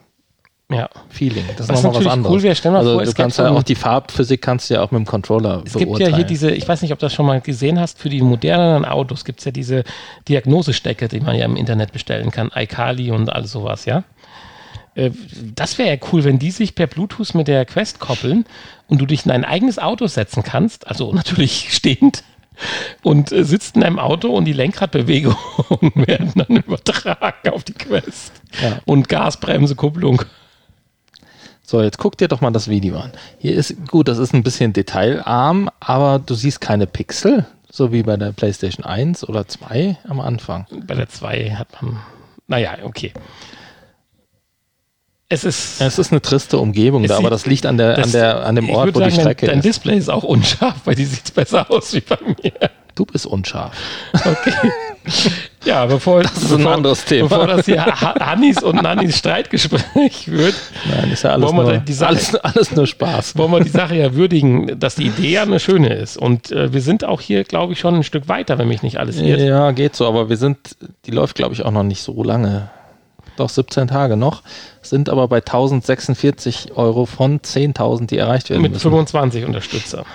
ja. 0.70 0.90
Feeling. 1.10 1.46
Das 1.56 1.70
was 1.70 1.80
ist 1.80 1.84
nochmal 1.84 2.06
was 2.06 2.12
anderes. 2.12 2.36
Cool 2.36 2.44
wäre, 2.44 2.56
stell 2.56 2.72
mal 2.72 2.80
also 2.80 2.94
vor, 2.96 3.06
du 3.06 3.14
kannst 3.14 3.38
ja 3.40 3.50
auch 3.50 3.64
die 3.64 3.76
Farbphysik 3.76 4.42
kannst 4.42 4.70
du 4.70 4.74
ja 4.74 4.82
auch 4.82 4.92
mit 4.92 5.00
dem 5.00 5.06
Controller 5.06 5.64
Es 5.66 5.74
gibt 5.74 5.98
ja 6.00 6.14
hier 6.14 6.26
diese, 6.26 6.52
ich 6.52 6.68
weiß 6.68 6.82
nicht, 6.82 6.92
ob 6.92 7.00
du 7.00 7.06
das 7.06 7.14
schon 7.14 7.26
mal 7.26 7.40
gesehen 7.40 7.80
hast, 7.80 8.00
für 8.00 8.10
die 8.10 8.22
moderneren 8.22 8.84
Autos 8.84 9.24
gibt 9.24 9.40
es 9.40 9.46
ja 9.46 9.52
diese 9.52 9.84
Diagnosestecke, 10.28 11.08
die 11.08 11.22
man 11.22 11.36
ja 11.36 11.46
im 11.46 11.56
Internet 11.56 11.94
bestellen 11.94 12.32
kann, 12.32 12.52
iCali 12.54 13.12
und 13.12 13.32
all 13.32 13.46
sowas, 13.46 13.86
ja. 13.86 14.04
Äh, 14.96 15.12
das 15.56 15.78
wäre 15.78 15.90
ja 15.90 15.96
cool, 16.12 16.26
wenn 16.26 16.38
die 16.38 16.52
sich 16.52 16.76
per 16.76 16.88
Bluetooth 16.88 17.34
mit 17.34 17.48
der 17.48 17.64
Quest 17.66 18.00
koppeln 18.00 18.46
und 18.88 19.00
du 19.00 19.06
dich 19.06 19.26
in 19.26 19.32
ein 19.32 19.46
eigenes 19.46 19.80
Auto 19.80 20.08
setzen 20.08 20.44
kannst, 20.44 20.88
also 20.88 21.14
natürlich 21.14 21.74
stehend, 21.74 22.24
und 23.04 23.32
äh, 23.32 23.46
sitzt 23.46 23.76
in 23.76 23.84
einem 23.84 24.00
Auto 24.00 24.30
und 24.30 24.46
die 24.46 24.54
Lenkradbewegungen 24.54 25.38
werden 25.96 26.32
dann 26.36 26.58
übertragen 26.58 27.50
auf 27.52 27.64
die 27.64 27.74
Quest. 27.74 28.34
Ja. 28.62 28.80
Und 28.86 29.08
Gasbremse, 29.08 29.76
Kupplung. 29.76 30.24
So, 31.70 31.82
jetzt 31.82 31.98
guck 31.98 32.18
dir 32.18 32.30
doch 32.30 32.40
mal 32.40 32.52
das 32.52 32.70
Video 32.70 32.98
an. 32.98 33.12
Hier 33.40 33.54
ist, 33.54 33.76
gut, 33.90 34.08
das 34.08 34.20
ist 34.20 34.34
ein 34.34 34.42
bisschen 34.42 34.72
detailarm, 34.72 35.70
aber 35.82 36.18
du 36.18 36.34
siehst 36.34 36.62
keine 36.62 36.88
Pixel, 36.88 37.46
so 37.70 37.92
wie 37.92 38.04
bei 38.04 38.16
der 38.16 38.32
PlayStation 38.32 38.86
1 38.86 39.28
oder 39.28 39.50
2 39.50 39.98
am 40.08 40.22
Anfang. 40.22 40.66
Bei 40.88 40.96
der 40.96 41.10
2 41.10 41.56
hat 41.56 41.68
man, 41.74 42.00
naja, 42.48 42.78
okay. 42.84 43.12
Es 45.28 45.44
ist, 45.44 45.82
es 45.82 46.00
ist 46.00 46.14
eine 46.14 46.22
triste 46.22 46.58
Umgebung 46.58 47.04
da, 47.04 47.18
aber 47.18 47.30
das 47.30 47.46
liegt 47.46 47.66
an, 47.66 47.76
der, 47.76 47.98
das, 47.98 48.06
an, 48.06 48.12
der, 48.14 48.46
an 48.46 48.56
dem 48.56 48.70
Ort, 48.70 48.96
wo 48.96 49.00
sagen, 49.00 49.14
die 49.14 49.20
Strecke 49.20 49.48
dein, 49.48 49.60
dein 49.60 49.60
ist. 49.60 49.66
Dein 49.66 49.72
Display 49.90 49.98
ist 49.98 50.10
auch 50.10 50.24
unscharf, 50.24 50.78
weil 50.86 50.96
die 50.96 51.04
sieht 51.04 51.34
besser 51.34 51.70
aus 51.70 51.94
wie 51.94 52.00
bei 52.00 52.18
mir. 52.22 52.70
Du 52.96 53.06
bist 53.06 53.26
unscharf. 53.26 53.76
Okay. 54.14 54.72
Ja, 55.68 55.86
bevor 55.86 56.24
das 56.24 56.32
ist 56.32 56.50
bevor, 56.50 56.72
ein 56.72 56.78
anderes 56.78 57.04
Thema. 57.04 57.28
Bevor 57.28 57.48
das 57.48 57.66
hier 57.66 57.86
Hannis 57.86 58.64
und 58.64 58.82
Nannis 58.82 59.18
Streitgespräch 59.18 60.32
wird, 60.32 60.56
Nein, 60.90 61.12
ist 61.12 61.24
ja 61.24 61.32
alles, 61.32 61.52
nur, 61.52 61.78
die 61.78 61.94
Sache, 61.94 62.10
alles, 62.10 62.36
alles, 62.36 62.72
nur 62.72 62.88
Spaß. 62.88 63.38
Wollen 63.38 63.52
wir 63.52 63.60
die 63.60 63.70
Sache 63.70 63.96
ja 63.96 64.14
würdigen, 64.14 64.80
dass 64.80 64.96
die 64.96 65.08
Idee 65.08 65.34
ja 65.34 65.42
eine 65.42 65.60
schöne 65.60 65.94
ist. 65.94 66.16
Und 66.18 66.52
äh, 66.52 66.72
wir 66.72 66.82
sind 66.82 67.04
auch 67.04 67.20
hier, 67.20 67.44
glaube 67.44 67.74
ich, 67.74 67.80
schon 67.80 67.96
ein 67.96 68.04
Stück 68.04 68.30
weiter, 68.30 68.58
wenn 68.58 68.70
mich 68.70 68.82
nicht 68.82 68.98
alles 68.98 69.20
irrt. 69.20 69.42
Ja, 69.42 69.72
geht 69.72 69.96
so, 69.96 70.08
aber 70.08 70.30
wir 70.30 70.38
sind, 70.38 70.58
die 71.06 71.12
läuft, 71.12 71.36
glaube 71.36 71.54
ich, 71.54 71.66
auch 71.66 71.72
noch 71.72 71.84
nicht 71.84 72.02
so 72.02 72.24
lange 72.24 72.70
doch 73.36 73.50
17 73.50 73.88
Tage 73.88 74.18
noch, 74.18 74.42
sind 74.82 75.10
aber 75.10 75.28
bei 75.28 75.38
1046 75.38 76.76
Euro 76.76 77.06
von 77.06 77.40
10.000, 77.40 78.08
die 78.08 78.18
erreicht 78.18 78.50
werden 78.50 78.62
Mit 78.62 78.72
müssen. 78.72 78.84
25 78.84 79.46
Unterstützer. 79.46 80.06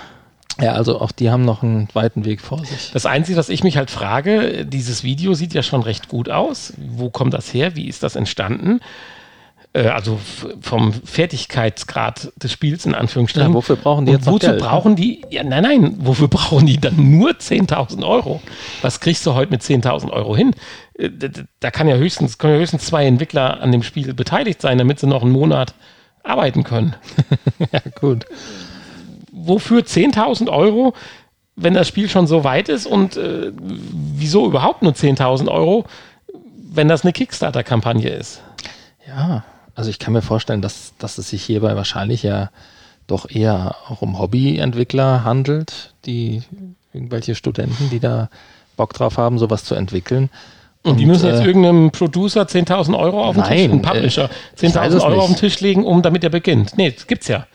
Ja, 0.61 0.73
also 0.73 1.01
auch 1.01 1.11
die 1.11 1.31
haben 1.31 1.45
noch 1.45 1.63
einen 1.63 1.87
weiten 1.93 2.25
Weg 2.25 2.41
vor 2.41 2.63
sich. 2.63 2.91
Das 2.91 3.05
Einzige, 3.05 3.37
was 3.37 3.49
ich 3.49 3.63
mich 3.63 3.77
halt 3.77 3.89
frage, 3.89 4.65
dieses 4.65 5.03
Video 5.03 5.33
sieht 5.33 5.53
ja 5.53 5.63
schon 5.63 5.81
recht 5.81 6.09
gut 6.09 6.29
aus. 6.29 6.73
Wo 6.77 7.09
kommt 7.09 7.33
das 7.33 7.53
her? 7.53 7.75
Wie 7.75 7.87
ist 7.87 8.03
das 8.03 8.15
entstanden? 8.15 8.79
Äh, 9.73 9.87
also 9.87 10.19
vom 10.61 10.93
Fertigkeitsgrad 10.93 12.31
des 12.35 12.51
Spiels 12.51 12.85
in 12.85 12.93
Anführungsstrichen. 12.93 13.49
Ja, 13.49 13.55
wofür 13.55 13.75
brauchen 13.75 14.05
die 14.05 14.11
jetzt 14.11 14.27
Und 14.27 14.33
wozu 14.33 14.47
Geld? 14.47 14.61
brauchen 14.61 14.95
die, 14.95 15.25
ja, 15.29 15.43
nein, 15.43 15.63
nein, 15.63 15.95
wofür 15.97 16.27
brauchen 16.27 16.67
die 16.67 16.79
dann 16.79 17.17
nur 17.17 17.31
10.000 17.31 18.07
Euro? 18.07 18.41
Was 18.83 18.99
kriegst 18.99 19.25
du 19.25 19.33
heute 19.33 19.51
mit 19.51 19.61
10.000 19.61 20.11
Euro 20.11 20.35
hin? 20.35 20.51
Äh, 20.97 21.09
da 21.59 21.71
kann 21.71 21.87
ja 21.87 21.95
höchstens, 21.95 22.37
können 22.37 22.53
ja 22.53 22.59
höchstens 22.59 22.85
zwei 22.85 23.05
Entwickler 23.07 23.59
an 23.61 23.71
dem 23.71 23.81
Spiel 23.81 24.13
beteiligt 24.13 24.61
sein, 24.61 24.77
damit 24.77 24.99
sie 24.99 25.07
noch 25.07 25.23
einen 25.23 25.31
Monat 25.31 25.73
arbeiten 26.23 26.63
können. 26.63 26.95
ja, 27.71 27.79
gut. 27.99 28.25
Wofür 29.45 29.81
10.000 29.81 30.49
Euro, 30.49 30.93
wenn 31.55 31.73
das 31.73 31.87
Spiel 31.87 32.09
schon 32.09 32.27
so 32.27 32.43
weit 32.43 32.69
ist 32.69 32.85
und 32.85 33.17
äh, 33.17 33.51
wieso 33.61 34.45
überhaupt 34.45 34.81
nur 34.81 34.93
10.000 34.93 35.49
Euro, 35.49 35.85
wenn 36.71 36.87
das 36.87 37.03
eine 37.03 37.13
Kickstarter-Kampagne 37.13 38.09
ist? 38.09 38.41
Ja, 39.07 39.43
also 39.75 39.89
ich 39.89 39.99
kann 39.99 40.13
mir 40.13 40.21
vorstellen, 40.21 40.61
dass, 40.61 40.93
dass 40.97 41.17
es 41.17 41.29
sich 41.29 41.43
hierbei 41.43 41.75
wahrscheinlich 41.75 42.23
ja 42.23 42.49
doch 43.07 43.29
eher 43.29 43.75
auch 43.89 44.01
um 44.01 44.19
Hobbyentwickler 44.19 45.23
handelt, 45.23 45.93
die 46.05 46.41
irgendwelche 46.93 47.35
Studenten, 47.35 47.89
die 47.89 47.99
da 47.99 48.29
Bock 48.77 48.93
drauf 48.93 49.17
haben, 49.17 49.39
sowas 49.39 49.63
zu 49.63 49.75
entwickeln. 49.75 50.29
Und, 50.83 50.91
und 50.91 50.97
die 50.97 51.05
müssen 51.05 51.27
jetzt 51.27 51.41
äh, 51.41 51.45
irgendeinem 51.45 51.91
Producer 51.91 52.41
10.000 52.41 52.97
Euro 52.97 53.23
auf 53.23 53.35
den 53.35 53.43
nein, 53.43 53.57
Tisch, 53.57 53.71
einen 53.71 53.81
Publisher, 53.81 54.29
äh, 54.59 54.65
10.000 54.65 55.01
Euro 55.01 55.21
auf 55.21 55.27
den 55.27 55.37
Tisch 55.37 55.59
legen, 55.61 55.85
um 55.85 56.01
damit 56.01 56.23
er 56.23 56.29
beginnt. 56.29 56.77
Nee, 56.77 56.91
das 56.91 57.07
gibt's 57.07 57.27
ja. 57.27 57.47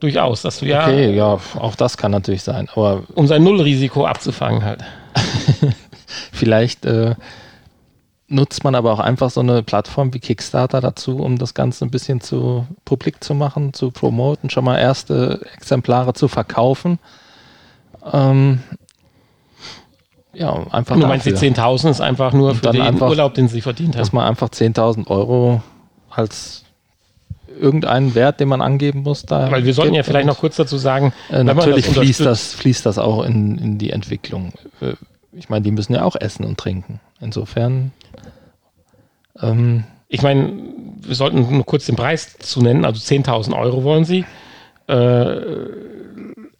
Durchaus, 0.00 0.42
dass 0.42 0.60
du 0.60 0.66
ja. 0.66 0.84
Okay, 0.84 1.14
ja, 1.14 1.38
auch 1.58 1.74
das 1.74 1.96
kann 1.96 2.12
natürlich 2.12 2.42
sein. 2.42 2.68
Aber 2.72 3.02
um 3.14 3.26
sein 3.26 3.42
Nullrisiko 3.42 4.06
abzufangen 4.06 4.64
halt. 4.64 4.84
Vielleicht 6.32 6.84
äh, 6.84 7.16
nutzt 8.28 8.62
man 8.62 8.74
aber 8.74 8.92
auch 8.92 9.00
einfach 9.00 9.30
so 9.30 9.40
eine 9.40 9.62
Plattform 9.62 10.14
wie 10.14 10.20
Kickstarter 10.20 10.80
dazu, 10.80 11.18
um 11.18 11.38
das 11.38 11.54
Ganze 11.54 11.84
ein 11.84 11.90
bisschen 11.90 12.20
zu 12.20 12.66
publik 12.84 13.24
zu 13.24 13.34
machen, 13.34 13.72
zu 13.72 13.90
promoten, 13.90 14.50
schon 14.50 14.64
mal 14.64 14.78
erste 14.78 15.40
Exemplare 15.56 16.12
zu 16.12 16.28
verkaufen. 16.28 16.98
Ähm, 18.12 18.60
ja, 20.32 20.52
einfach. 20.70 20.94
Du 20.94 21.06
meinst, 21.06 21.26
dafür. 21.26 21.50
die 21.50 21.54
10.000 21.56 21.90
ist 21.90 22.00
einfach 22.00 22.32
nur 22.32 22.54
für 22.54 22.70
den 22.70 22.82
einfach, 22.82 23.08
Urlaub, 23.08 23.34
den 23.34 23.48
sie 23.48 23.60
verdient 23.60 23.94
haben? 23.96 24.00
Dass 24.00 24.12
man 24.12 24.28
einfach 24.28 24.50
10.000 24.50 25.08
Euro 25.08 25.62
als 26.10 26.64
irgendeinen 27.58 28.14
Wert, 28.14 28.40
den 28.40 28.48
man 28.48 28.62
angeben 28.62 29.02
muss, 29.02 29.22
da. 29.22 29.50
Weil 29.50 29.64
wir 29.64 29.74
sollten 29.74 29.94
ja 29.94 30.02
vielleicht 30.02 30.26
noch 30.26 30.38
kurz 30.38 30.56
dazu 30.56 30.78
sagen, 30.78 31.12
äh, 31.30 31.44
natürlich 31.44 31.86
das 31.86 31.96
fließt, 31.96 32.20
das, 32.20 32.54
fließt 32.54 32.86
das 32.86 32.98
auch 32.98 33.24
in, 33.24 33.58
in 33.58 33.78
die 33.78 33.90
Entwicklung. 33.90 34.52
Äh, 34.80 34.94
ich 35.32 35.48
meine, 35.48 35.62
die 35.62 35.70
müssen 35.70 35.94
ja 35.94 36.04
auch 36.04 36.16
essen 36.16 36.44
und 36.44 36.58
trinken. 36.58 37.00
Insofern 37.20 37.92
ähm, 39.40 39.84
ich 40.08 40.22
meine, 40.22 40.52
wir 41.00 41.14
sollten 41.14 41.52
nur 41.52 41.66
kurz 41.66 41.86
den 41.86 41.96
Preis 41.96 42.36
zu 42.38 42.60
nennen. 42.60 42.84
Also 42.84 43.00
10.000 43.00 43.58
Euro 43.58 43.84
wollen 43.84 44.04
sie. 44.04 44.24
Äh, 44.86 45.36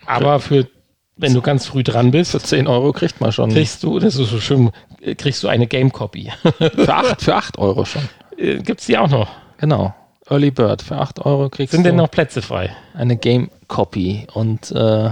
aber 0.06 0.38
für, 0.40 0.68
wenn 1.16 1.34
du 1.34 1.40
ganz 1.40 1.66
früh 1.66 1.82
dran 1.82 2.10
bist. 2.10 2.32
Für 2.32 2.40
10 2.40 2.66
Euro 2.66 2.92
kriegt 2.92 3.20
man 3.20 3.32
schon. 3.32 3.52
Kriegst 3.52 3.82
du, 3.82 3.98
das 3.98 4.16
ist 4.16 4.30
so 4.30 4.40
schön, 4.40 4.70
kriegst 5.16 5.42
du 5.42 5.48
eine 5.48 5.66
Game 5.66 5.92
Copy. 5.92 6.30
für, 6.58 6.94
8, 6.94 7.22
für 7.22 7.34
8 7.34 7.58
Euro 7.58 7.84
schon. 7.84 8.02
Äh, 8.36 8.58
Gibt 8.58 8.80
es 8.80 8.86
die 8.86 8.98
auch 8.98 9.08
noch? 9.08 9.28
Genau. 9.58 9.94
Early 10.30 10.50
Bird. 10.50 10.82
Für 10.82 10.98
8 10.98 11.24
Euro 11.24 11.48
kriegst 11.48 11.72
Sind 11.72 11.80
du. 11.80 11.88
Sind 11.88 11.92
denn 11.92 11.96
noch 11.96 12.10
Plätze 12.10 12.42
frei? 12.42 12.74
Eine 12.94 13.16
Game 13.16 13.50
Copy. 13.66 14.26
Und 14.32 14.70
äh, 14.72 15.10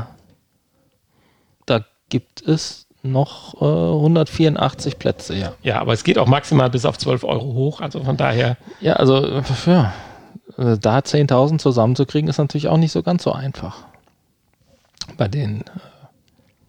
da 1.67 1.85
gibt 2.09 2.43
es 2.43 2.87
noch 3.03 3.55
äh, 3.61 3.95
184 3.97 4.99
Plätze, 4.99 5.37
ja. 5.37 5.53
Ja, 5.63 5.81
aber 5.81 5.93
es 5.93 6.05
geht 6.05 6.19
auch 6.19 6.27
maximal 6.27 6.71
bis 6.71 6.85
auf 6.85 6.99
12 6.99 7.25
Euro 7.25 7.55
hoch, 7.55 7.81
also 7.81 8.03
von 8.03 8.17
daher. 8.17 8.57
Ja, 8.81 8.95
also 8.95 9.41
ja, 9.67 9.93
äh, 10.59 10.77
da 10.79 10.99
10.000 10.99 11.59
zusammenzukriegen 11.59 12.29
ist 12.29 12.39
natürlich 12.39 12.69
auch 12.69 12.77
nicht 12.77 12.93
so 12.93 13.03
ganz 13.03 13.23
so 13.23 13.33
einfach. 13.33 13.85
Bei 15.17 15.29
den 15.29 15.61
äh, 15.61 15.65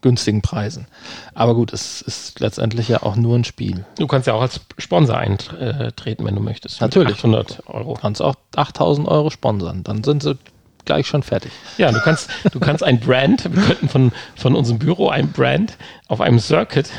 günstigen 0.02 0.41
Preisen. 0.41 0.88
Aber 1.34 1.56
gut, 1.56 1.74
es 1.74 2.02
ist 2.02 2.39
letztendlich 2.39 2.88
ja 2.88 3.04
auch 3.04 3.16
nur 3.16 3.36
ein 3.36 3.43
Spiel. 3.43 3.86
Du 3.98 4.08
kannst 4.08 4.28
ja 4.28 4.34
auch 4.34 4.41
als 4.41 4.62
Sponsor 4.78 5.18
eintreten, 5.18 6.26
wenn 6.26 6.36
du 6.36 6.41
möchtest. 6.41 6.82
Natürlich. 6.82 7.18
800 7.18 7.64
Euro. 7.68 7.95
Du 7.95 8.02
kannst 8.02 8.22
auch 8.22 8.36
8000 8.56 9.08
Euro 9.08 9.30
sponsern. 9.30 9.84
Dann 9.84 10.04
sind 10.04 10.24
sie 10.24 10.38
gleich 10.86 11.08
schon 11.08 11.22
fertig. 11.22 11.52
Ja, 11.78 11.91
du 11.91 11.99
kannst, 11.99 12.30
du 12.52 12.60
kannst 12.60 12.84
ein 12.84 12.99
Brand, 12.99 13.53
wir 13.53 13.61
könnten 13.61 13.90
von, 13.90 14.11
von 14.36 14.56
unserem 14.56 14.80
Büro 14.80 15.10
ein 15.10 15.32
Brand 15.32 15.78
auf 16.07 16.22
einem 16.22 16.40
Circuit. 16.40 16.90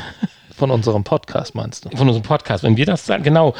Von 0.59 0.71
unserem 0.71 1.05
Podcast 1.05 1.55
meinst 1.55 1.85
du? 1.85 1.89
Von 1.95 2.09
unserem 2.09 2.23
Podcast. 2.23 2.65
Wenn 2.65 2.75
wir 2.75 2.85
das 2.85 3.05
sagen, 3.05 3.23
genau, 3.23 3.55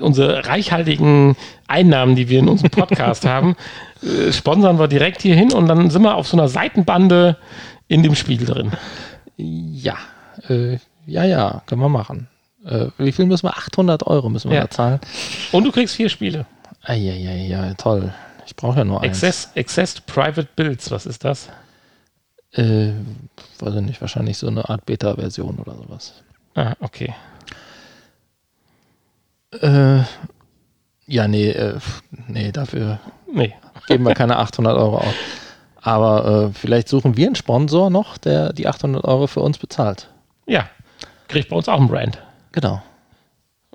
unsere 0.00 0.46
reichhaltigen 0.46 1.34
Einnahmen, 1.66 2.14
die 2.14 2.28
wir 2.28 2.40
in 2.40 2.48
unserem 2.48 2.70
Podcast 2.70 3.24
haben, 3.26 3.56
äh, 4.02 4.30
sponsern 4.32 4.78
wir 4.78 4.86
direkt 4.86 5.22
hier 5.22 5.34
hin 5.34 5.50
und 5.54 5.66
dann 5.66 5.88
sind 5.88 6.02
wir 6.02 6.14
auf 6.14 6.28
so 6.28 6.36
einer 6.36 6.48
Seitenbande 6.48 7.38
in 7.88 8.02
dem 8.02 8.14
Spiel 8.14 8.44
drin. 8.44 8.72
Ja, 9.38 9.96
äh, 10.50 10.76
ja, 11.06 11.24
ja, 11.24 11.62
können 11.64 11.80
wir 11.80 11.88
machen. 11.88 12.28
Äh, 12.66 12.88
wie 12.98 13.12
viel 13.12 13.24
müssen 13.24 13.46
wir? 13.46 13.56
800 13.56 14.06
Euro 14.06 14.28
müssen 14.28 14.50
wir 14.50 14.58
ja. 14.58 14.64
da 14.64 14.70
zahlen. 14.70 15.00
Und 15.52 15.64
du 15.64 15.72
kriegst 15.72 15.94
vier 15.94 16.10
Spiele. 16.10 16.44
Eieiei, 16.82 17.46
ja, 17.46 17.72
toll. 17.74 18.12
Ich 18.44 18.54
brauche 18.54 18.80
ja 18.80 18.84
nur 18.84 19.02
Access, 19.02 19.46
eins. 19.54 19.56
Access 19.56 20.00
Private 20.02 20.48
Builds, 20.54 20.90
was 20.90 21.06
ist 21.06 21.24
das? 21.24 21.48
Äh, 22.52 22.90
weiß 23.58 23.74
ich 23.76 23.80
nicht, 23.80 24.00
wahrscheinlich 24.02 24.36
so 24.36 24.48
eine 24.48 24.68
Art 24.68 24.84
Beta-Version 24.84 25.58
oder 25.58 25.74
sowas. 25.76 26.22
Ah, 26.56 26.74
okay. 26.80 27.14
Äh, 29.60 30.02
ja, 31.06 31.28
nee, 31.28 31.50
äh, 31.50 31.78
nee, 32.28 32.50
dafür 32.50 32.98
nee. 33.32 33.54
geben 33.86 34.04
wir 34.04 34.14
keine 34.14 34.38
800 34.38 34.76
Euro 34.76 34.98
aus. 34.98 35.14
Aber 35.82 36.48
äh, 36.48 36.52
vielleicht 36.52 36.88
suchen 36.88 37.16
wir 37.16 37.26
einen 37.26 37.36
Sponsor 37.36 37.90
noch, 37.90 38.18
der 38.18 38.52
die 38.52 38.66
800 38.66 39.04
Euro 39.04 39.26
für 39.26 39.40
uns 39.40 39.58
bezahlt. 39.58 40.08
Ja, 40.46 40.68
kriegt 41.28 41.50
bei 41.50 41.56
uns 41.56 41.68
auch 41.68 41.80
ein 41.80 41.88
Brand. 41.88 42.18
Genau. 42.52 42.82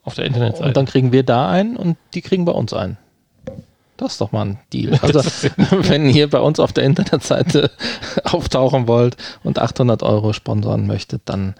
Auf 0.03 0.15
der 0.15 0.25
Internetseite. 0.25 0.65
Und 0.65 0.75
dann 0.75 0.87
kriegen 0.87 1.11
wir 1.11 1.23
da 1.23 1.49
einen 1.49 1.77
und 1.77 1.97
die 2.15 2.21
kriegen 2.21 2.45
bei 2.45 2.51
uns 2.51 2.73
einen. 2.73 2.97
Das 3.95 4.13
ist 4.13 4.21
doch 4.21 4.31
mal 4.31 4.47
ein 4.47 4.59
Deal. 4.73 4.97
Also, 5.03 5.19
wenn 5.69 6.09
ihr 6.09 6.27
bei 6.27 6.39
uns 6.39 6.59
auf 6.59 6.73
der 6.73 6.83
Internetseite 6.85 7.69
auftauchen 8.23 8.87
wollt 8.87 9.15
und 9.43 9.59
800 9.59 10.01
Euro 10.01 10.33
sponsern 10.33 10.87
möchtet, 10.87 11.21
dann 11.25 11.53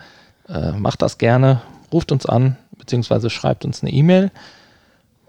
äh, 0.54 0.72
macht 0.72 1.02
das 1.02 1.18
gerne, 1.18 1.62
ruft 1.92 2.12
uns 2.12 2.26
an, 2.26 2.58
beziehungsweise 2.78 3.30
schreibt 3.30 3.66
uns 3.66 3.82
eine 3.82 3.92
E-Mail. 3.92 4.32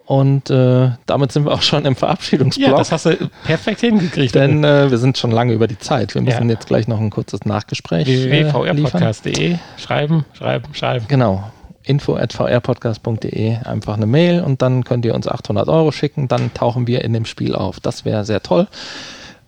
Und 0.04 0.50
äh, 0.50 0.90
damit 1.06 1.30
sind 1.32 1.44
wir 1.46 1.52
auch 1.52 1.62
schon 1.62 1.84
im 1.86 1.94
Verabschiedungsblock. 1.94 2.68
Ja, 2.70 2.76
das 2.76 2.90
hast 2.92 3.06
du 3.06 3.30
perfekt 3.44 3.80
hingekriegt. 3.80 4.34
denn 4.34 4.62
äh, 4.64 4.90
wir 4.90 4.98
sind 4.98 5.16
schon 5.16 5.30
lange 5.30 5.52
über 5.52 5.68
die 5.68 5.78
Zeit. 5.78 6.14
Wir 6.14 6.22
müssen 6.22 6.48
Ja. 6.48 6.54
jetzt 6.54 6.66
gleich 6.66 6.88
noch 6.88 6.98
ein 7.00 7.08
kurzes 7.10 7.44
Nachgespräch 7.44 8.08
äh, 8.08 8.30
www.vrpodcast.de 8.52 9.56
schreiben, 9.78 10.24
schreiben, 10.34 10.74
schreiben. 10.74 11.04
Genau. 11.08 11.44
info 11.84 12.16
at 12.16 12.32
vrpodcast.de 12.32 13.58
einfach 13.64 13.96
eine 13.96 14.06
Mail 14.06 14.42
und 14.42 14.60
dann 14.60 14.82
könnt 14.84 15.04
ihr 15.04 15.14
uns 15.14 15.28
800 15.28 15.68
Euro 15.68 15.92
schicken. 15.92 16.26
Dann 16.28 16.52
tauchen 16.52 16.86
wir 16.88 17.02
in 17.04 17.12
dem 17.12 17.24
Spiel 17.24 17.54
auf. 17.54 17.78
Das 17.80 18.04
wäre 18.04 18.24
sehr 18.24 18.42
toll. 18.42 18.66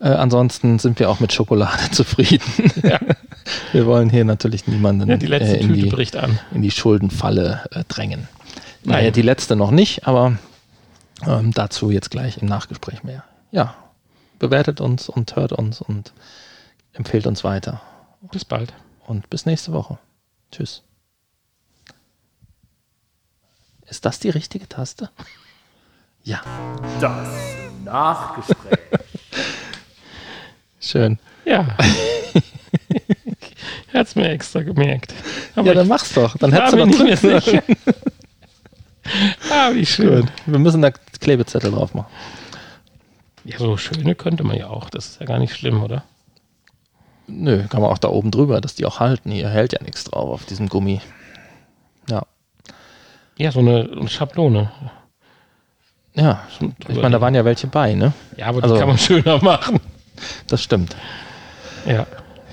Äh, 0.04 0.08
ansonsten 0.08 0.78
sind 0.78 0.98
wir 0.98 1.08
auch 1.08 1.18
mit 1.18 1.32
Schokolade 1.32 1.90
zufrieden. 1.90 2.44
Ja. 2.82 3.00
Wir 3.72 3.86
wollen 3.86 4.10
hier 4.10 4.24
natürlich 4.24 4.66
niemanden 4.66 5.08
Ja, 5.08 5.16
die 5.16 5.26
letzte 5.26 5.56
äh, 5.56 5.60
in, 5.60 5.68
Tüte 5.68 5.96
die, 5.96 6.54
in 6.54 6.62
die 6.62 6.70
Schuldenfalle 6.70 7.64
äh, 7.72 7.84
drängen. 7.88 8.28
Naja, 8.84 9.04
Nein. 9.04 9.12
die 9.14 9.22
letzte 9.22 9.56
noch 9.56 9.70
nicht, 9.70 10.06
aber 10.06 10.38
ähm, 11.26 11.52
dazu 11.52 11.90
jetzt 11.90 12.10
gleich 12.10 12.38
im 12.38 12.48
Nachgespräch 12.48 13.02
mehr. 13.02 13.24
Ja, 13.50 13.74
bewertet 14.38 14.82
uns 14.82 15.08
und 15.08 15.36
hört 15.36 15.52
uns 15.52 15.80
und 15.80 16.12
empfehlt 16.92 17.26
uns 17.26 17.42
weiter. 17.44 17.80
Bis 18.30 18.44
bald. 18.44 18.74
Und 19.06 19.30
bis 19.30 19.46
nächste 19.46 19.72
Woche. 19.72 19.98
Tschüss. 20.52 20.82
Ist 23.86 24.04
das 24.04 24.20
die 24.20 24.30
richtige 24.30 24.68
Taste? 24.68 25.10
Ja, 26.22 26.42
Das 27.00 27.28
Nachgespräch. 27.84 28.83
Ja. 30.92 31.16
schön. 31.44 31.64
er 33.92 34.00
hat 34.00 34.06
es 34.06 34.16
mir 34.16 34.28
extra 34.30 34.62
gemerkt. 34.62 35.14
Aber 35.54 35.68
Ja, 35.68 35.74
dann 35.74 35.84
ich 35.84 35.88
mach's 35.88 36.12
doch. 36.12 36.36
Dann 36.36 36.52
hättest 36.52 36.72
du 36.74 36.76
noch 36.78 36.86
nicht 36.86 37.02
mehr 37.02 37.16
sicher. 37.16 37.62
ah, 39.50 39.70
wie 39.72 39.86
schön. 39.86 40.20
Gut. 40.22 40.32
Wir 40.46 40.58
müssen 40.58 40.82
da 40.82 40.90
Klebezettel 40.90 41.70
drauf 41.70 41.94
machen. 41.94 42.12
Ja, 43.44 43.58
so 43.58 43.76
schöne 43.76 44.14
könnte 44.14 44.44
man 44.44 44.56
ja 44.56 44.68
auch. 44.68 44.90
Das 44.90 45.06
ist 45.06 45.20
ja 45.20 45.26
gar 45.26 45.38
nicht 45.38 45.54
schlimm, 45.54 45.82
oder? 45.82 46.04
Nö, 47.26 47.66
kann 47.68 47.80
man 47.80 47.90
auch 47.90 47.98
da 47.98 48.08
oben 48.08 48.30
drüber, 48.30 48.60
dass 48.60 48.74
die 48.74 48.84
auch 48.86 49.00
halten. 49.00 49.30
Hier 49.30 49.48
hält 49.48 49.72
ja 49.72 49.82
nichts 49.82 50.04
drauf 50.04 50.30
auf 50.30 50.44
diesem 50.46 50.68
Gummi. 50.68 51.00
Ja. 52.08 52.22
Ja, 53.36 53.50
so 53.52 53.60
eine, 53.60 53.88
eine 53.90 54.08
Schablone. 54.08 54.70
Ja, 56.14 56.46
ich 56.88 56.96
meine, 56.96 57.10
da 57.10 57.20
waren 57.20 57.34
ja 57.34 57.44
welche 57.44 57.66
bei, 57.66 57.94
ne? 57.94 58.12
Ja, 58.36 58.46
aber 58.46 58.62
Also- 58.62 58.74
die 58.74 58.80
kann 58.80 58.88
man 58.88 58.98
schöner 58.98 59.42
machen. 59.42 59.80
Das 60.48 60.62
stimmt. 60.62 60.96
Ja. 61.86 62.06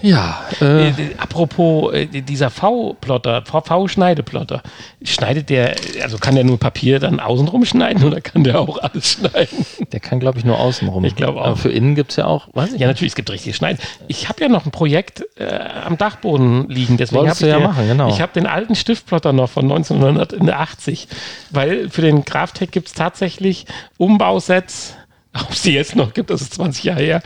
Ja, 0.04 0.42
äh, 0.62 0.90
Äh, 0.90 0.94
apropos 1.20 1.94
äh, 1.94 2.08
dieser 2.08 2.50
V-Plotter, 2.50 3.44
V-Schneideplotter, 3.46 4.64
schneidet 5.04 5.52
der, 5.52 5.76
also 6.02 6.18
kann 6.18 6.34
der 6.34 6.44
nur 6.44 6.58
Papier 6.58 6.98
dann 6.98 7.20
außenrum 7.20 7.66
schneiden 7.66 8.04
oder 8.06 8.20
kann 8.20 8.44
der 8.44 8.60
auch 8.62 8.80
alles 8.80 9.12
schneiden? 9.12 9.64
der 9.92 10.00
kann, 10.00 10.20
glaube 10.20 10.40
ich, 10.40 10.44
nur 10.44 10.60
außenrum. 10.60 11.06
Ich 11.06 11.16
glaube 11.16 11.40
auch. 11.40 11.46
Aber 11.46 11.56
für 11.56 11.70
innen 11.70 11.94
gibt 11.94 12.10
es 12.10 12.18
ja 12.18 12.26
auch, 12.26 12.48
weiß 12.54 12.74
ich 12.74 12.82
Ja, 12.82 12.88
natürlich, 12.88 13.12
es 13.12 13.16
gibt 13.16 13.30
richtige 13.30 13.54
Schneiden. 13.54 13.78
Ich 14.08 14.28
habe 14.28 14.42
ja 14.42 14.50
noch 14.50 14.66
ein 14.66 14.72
Projekt 14.72 15.24
äh, 15.38 15.46
am 15.86 16.00
Dachboden 16.00 16.68
liegen, 16.68 16.98
deswegen 16.98 17.22
habe 17.30 17.34
ich 17.34 17.38
du 17.38 17.48
ja 17.48 17.60
dir- 17.60 17.68
machen, 17.68 17.88
genau. 17.88 18.10
Ich 18.10 18.22
habe 18.22 18.32
den 18.34 18.48
alten 18.48 18.74
Stiftplotter 18.74 19.34
noch 19.34 19.52
von 19.52 19.66
1980, 19.72 21.10
weil 21.52 21.92
für 21.92 22.02
den 22.02 22.26
Graphtech 22.26 22.72
gibt 22.72 22.88
es 22.88 22.94
tatsächlich 22.96 23.68
Umbausets, 24.00 24.96
ob 25.40 25.52
es 25.52 25.62
die 25.62 25.72
jetzt 25.74 25.96
noch 25.96 26.14
gibt, 26.14 26.30
das 26.30 26.42
ist 26.42 26.54
20 26.56 26.84
Jahre 26.84 27.02
her, 27.02 27.22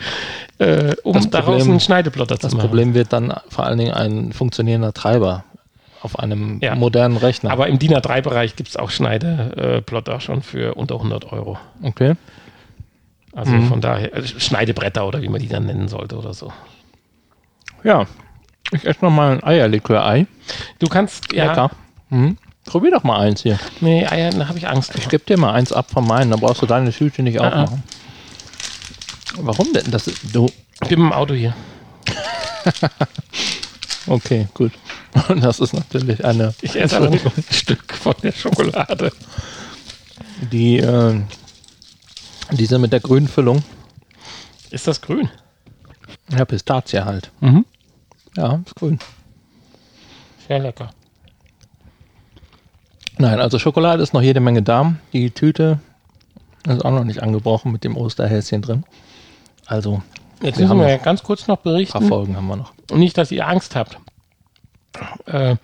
äh, 0.60 0.96
um 1.04 1.14
Das 1.14 1.30
daraus 1.30 1.46
Problem- 1.58 1.72
einen 1.72 1.80
Schneideplotter 1.80 2.36
zu 2.36 2.42
Das 2.48 2.54
machen. 2.54 2.68
Problem 2.68 2.94
wird 2.94 3.12
dann 3.14 3.34
vor 3.50 3.66
allen 3.66 3.78
Dingen 3.78 3.94
ein 3.94 4.32
funktionierender 4.34 4.94
Treiber 4.94 5.44
auf 6.02 6.20
einem 6.20 6.60
Ja. 6.62 6.76
modernen 6.76 7.18
Rechner. 7.18 7.50
Aber 7.52 7.68
im 7.68 7.80
DIN 7.80 7.94
A3-Bereich 7.96 8.56
gibt 8.56 8.70
es 8.70 8.78
auch 8.78 8.92
Schneideplotter 8.92 10.20
schon 10.20 10.44
für 10.44 10.76
unter 10.76 10.96
100 10.96 11.32
Euro. 11.32 11.58
okay. 11.82 12.14
Also 13.34 13.52
Mhm. 13.52 13.68
von 13.68 13.82
daher, 13.82 14.14
also 14.14 14.40
Schneidebretter 14.40 15.06
oder 15.06 15.22
wie 15.22 15.28
man 15.28 15.42
die 15.42 15.50
dann 15.50 15.66
nennen 15.66 15.90
sollte 15.90 16.16
oder 16.18 16.34
so. 16.34 16.54
Ja. 17.84 18.06
Ich 18.72 18.86
esse 18.86 19.04
noch 19.04 19.12
mal 19.12 19.34
ein 19.34 19.44
Eierlikör-Ei. 19.44 20.26
Du 20.80 20.88
kannst, 20.88 21.34
ja, 21.34 21.48
Lecker. 21.48 21.72
Mhm. 22.10 22.38
Probier 22.66 22.92
doch 22.92 23.04
mal 23.04 23.20
eins 23.20 23.44
hier. 23.44 23.60
nee, 23.80 24.06
Eier, 24.06 24.32
da 24.32 24.48
habe 24.48 24.58
ich 24.58 24.68
Angst. 24.68 24.94
Ich 24.98 25.08
gebe 25.10 25.24
dir 25.24 25.38
mal 25.38 25.54
eins 25.54 25.72
ab 25.72 25.90
von 25.92 26.06
meinen, 26.06 26.32
dann 26.32 26.40
brauchst 26.40 26.62
du 26.62 26.66
deine 26.66 26.92
Tüte 26.92 27.22
nicht 27.24 27.40
Ah, 27.40 27.48
aufmachen. 27.64 27.84
Warum 29.38 29.72
denn? 29.74 29.90
Das 29.92 30.08
ist, 30.08 30.20
du. 30.34 30.48
Ich 30.82 30.90
bin 30.90 31.00
im 31.00 31.14
Auto 31.14 31.34
hier. 31.34 31.54
Okay, 34.08 34.48
gut. 34.54 34.72
Und 35.30 35.44
das 35.44 35.60
ist 35.60 35.74
natürlich 35.74 36.24
eine, 36.24 36.54
Ich 36.62 36.76
esse 36.80 36.98
aber 36.98 37.10
nur 37.10 37.20
ein 37.26 37.44
Stück 37.50 37.92
von 37.94 38.14
der 38.22 38.32
Schokolade. 38.34 39.12
die, 40.52 40.78
äh, 40.78 41.22
diese 42.52 42.78
mit 42.78 42.94
der 42.94 43.00
grünen 43.00 43.28
Füllung. 43.28 43.64
Ist 44.70 44.86
das 44.88 45.02
grün? 45.02 45.28
Ja, 46.30 46.46
Pistazie 46.46 47.04
halt. 47.04 47.32
Mhm. 47.40 47.66
Ja, 48.38 48.62
ist 48.64 48.76
grün. 48.76 49.00
Sehr 50.48 50.60
lecker. 50.60 50.92
Nein, 53.18 53.40
also 53.40 53.60
Schokolade 53.60 54.04
ist 54.04 54.14
noch 54.14 54.22
jede 54.22 54.40
Menge 54.40 54.62
da. 54.62 54.96
Die 55.14 55.32
Tüte 55.32 55.80
ist 56.68 56.84
auch 56.84 56.92
noch 56.92 57.04
nicht 57.04 57.22
angebrochen 57.24 57.72
mit 57.72 57.84
dem 57.84 57.96
Osterhäschen 57.96 58.62
drin. 58.62 58.84
Also, 59.66 60.02
Jetzt 60.42 60.58
Wir 60.58 60.66
müssen 60.66 60.70
haben 60.70 60.80
wir 60.82 60.90
ja 60.90 60.98
ganz 60.98 61.24
kurz 61.24 61.48
noch 61.48 61.58
ein 61.58 61.64
paar 61.64 61.72
berichten. 61.74 62.08
Folgen 62.08 62.36
haben 62.36 62.48
wir 62.48 62.58
noch. 62.58 62.74
Nicht, 62.94 63.18
dass 63.18 63.32
ihr 63.32 63.48
Angst 63.48 63.76
habt. 63.76 63.98
Äh, 65.26 65.56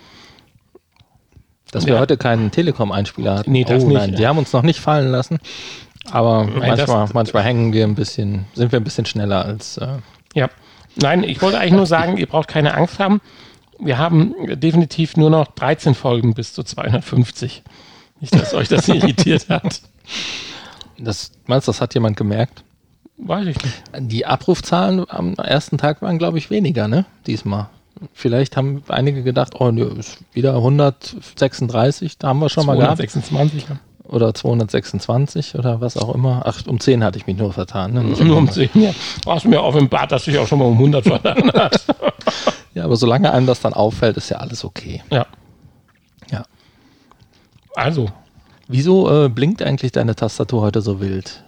Dass 1.71 1.85
wir 1.85 1.93
Ja. 1.95 1.99
heute 2.01 2.17
keinen 2.17 2.51
Telekom-Einspieler 2.51 3.39
hatten. 3.39 3.51
Nee, 3.51 3.63
das 3.63 3.83
oh 3.83 3.87
nicht. 3.87 3.97
nein, 3.97 4.15
die 4.15 4.27
haben 4.27 4.37
uns 4.37 4.51
noch 4.53 4.61
nicht 4.63 4.79
fallen 4.81 5.09
lassen. 5.09 5.39
Aber 6.11 6.43
Nein, 6.45 6.69
das- 6.77 6.87
manchmal, 6.87 7.07
manchmal 7.13 7.43
hängen 7.43 7.71
wir 7.73 7.85
ein 7.85 7.95
bisschen, 7.95 8.45
sind 8.55 8.71
wir 8.73 8.79
ein 8.79 8.83
bisschen 8.83 9.05
schneller 9.05 9.45
als. 9.45 9.77
Äh, 9.77 9.87
ja. 10.33 10.49
Nein, 10.97 11.23
ich 11.23 11.41
wollte 11.41 11.59
eigentlich 11.59 11.73
nur 11.73 11.85
sagen, 11.85 12.17
ihr 12.17 12.27
braucht 12.27 12.47
keine 12.49 12.73
Angst 12.73 12.99
haben. 12.99 13.21
Wir 13.83 13.97
haben 13.97 14.35
definitiv 14.59 15.17
nur 15.17 15.29
noch 15.29 15.47
13 15.47 15.95
Folgen 15.95 16.33
bis 16.33 16.53
zu 16.53 16.63
250. 16.63 17.63
Nicht, 18.19 18.35
dass 18.35 18.53
euch 18.53 18.67
das 18.67 18.87
irritiert 18.87 19.49
hat. 19.49 19.81
das, 20.97 21.31
meinst 21.47 21.67
du, 21.67 21.71
das 21.71 21.81
hat 21.81 21.93
jemand 21.95 22.15
gemerkt? 22.15 22.63
Weiß 23.17 23.47
ich 23.47 23.57
nicht. 23.61 23.81
Die 23.99 24.25
Abrufzahlen 24.25 25.05
am 25.09 25.33
ersten 25.35 25.77
Tag 25.77 26.01
waren, 26.01 26.17
glaube 26.17 26.37
ich, 26.37 26.49
weniger, 26.49 26.87
ne? 26.87 27.05
Diesmal. 27.27 27.69
Vielleicht 28.13 28.57
haben 28.57 28.83
einige 28.87 29.21
gedacht, 29.21 29.53
oh, 29.59 29.71
nö, 29.71 29.93
ist 29.97 30.19
wieder 30.33 30.55
136, 30.55 32.17
da 32.17 32.29
haben 32.29 32.39
wir 32.39 32.49
schon 32.49 32.65
mal 32.65 32.77
gehabt. 32.77 32.97
226. 32.97 33.65
Oder 34.11 34.33
226 34.33 35.55
oder 35.55 35.79
was 35.81 35.95
auch 35.97 36.13
immer. 36.13 36.41
Ach, 36.45 36.61
um 36.67 36.79
10 36.79 37.03
hatte 37.03 37.17
ich 37.17 37.27
mich 37.27 37.37
nur 37.37 37.53
vertan. 37.53 37.93
Ne? 37.93 38.03
Nur 38.03 38.37
um 38.37 38.43
um 38.43 38.51
10. 38.51 38.69
Ja. 38.73 38.91
Du 39.23 39.31
hast 39.31 39.45
mir 39.45 39.63
offenbart, 39.63 40.11
dass 40.11 40.25
du 40.25 40.31
dich 40.31 40.39
auch 40.39 40.47
schon 40.47 40.59
mal 40.59 40.65
um 40.65 40.73
100 40.73 41.03
vertan 41.05 41.51
hast. 41.55 41.87
ja, 42.73 42.83
aber 42.83 42.97
solange 42.97 43.31
einem 43.31 43.47
das 43.47 43.61
dann 43.61 43.73
auffällt, 43.73 44.17
ist 44.17 44.29
ja 44.29 44.37
alles 44.37 44.65
okay. 44.65 45.01
Ja. 45.09 45.25
Ja. 46.29 46.43
Also, 47.75 48.09
Wieso 48.67 49.25
äh, 49.25 49.27
blinkt 49.27 49.61
eigentlich 49.61 49.91
deine 49.91 50.15
Tastatur 50.15 50.61
heute 50.61 50.81
so 50.81 51.01
wild? 51.01 51.43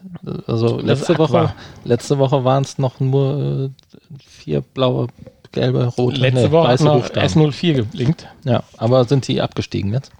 Also 0.45 0.77
Das 0.77 0.85
letzte 0.85 1.17
Woche, 1.17 1.53
letzte 1.85 2.17
Woche 2.19 2.43
waren 2.43 2.63
es 2.63 2.77
noch 2.77 2.99
nur 2.99 3.71
äh, 3.73 4.17
vier 4.25 4.59
blaue, 4.59 5.07
gelbe, 5.53 5.85
rote, 5.85 6.19
letzte 6.19 6.41
nee, 6.47 6.51
Woche 6.51 6.63
hat 6.67 6.73
weiße 6.73 6.83
noch 6.83 6.95
Buchstaben. 6.99 7.27
S04 7.27 7.73
geblinkt. 7.75 8.27
Ja, 8.43 8.63
aber 8.77 9.05
sind 9.05 9.25
die 9.29 9.41
abgestiegen 9.41 9.93
jetzt? 9.93 10.11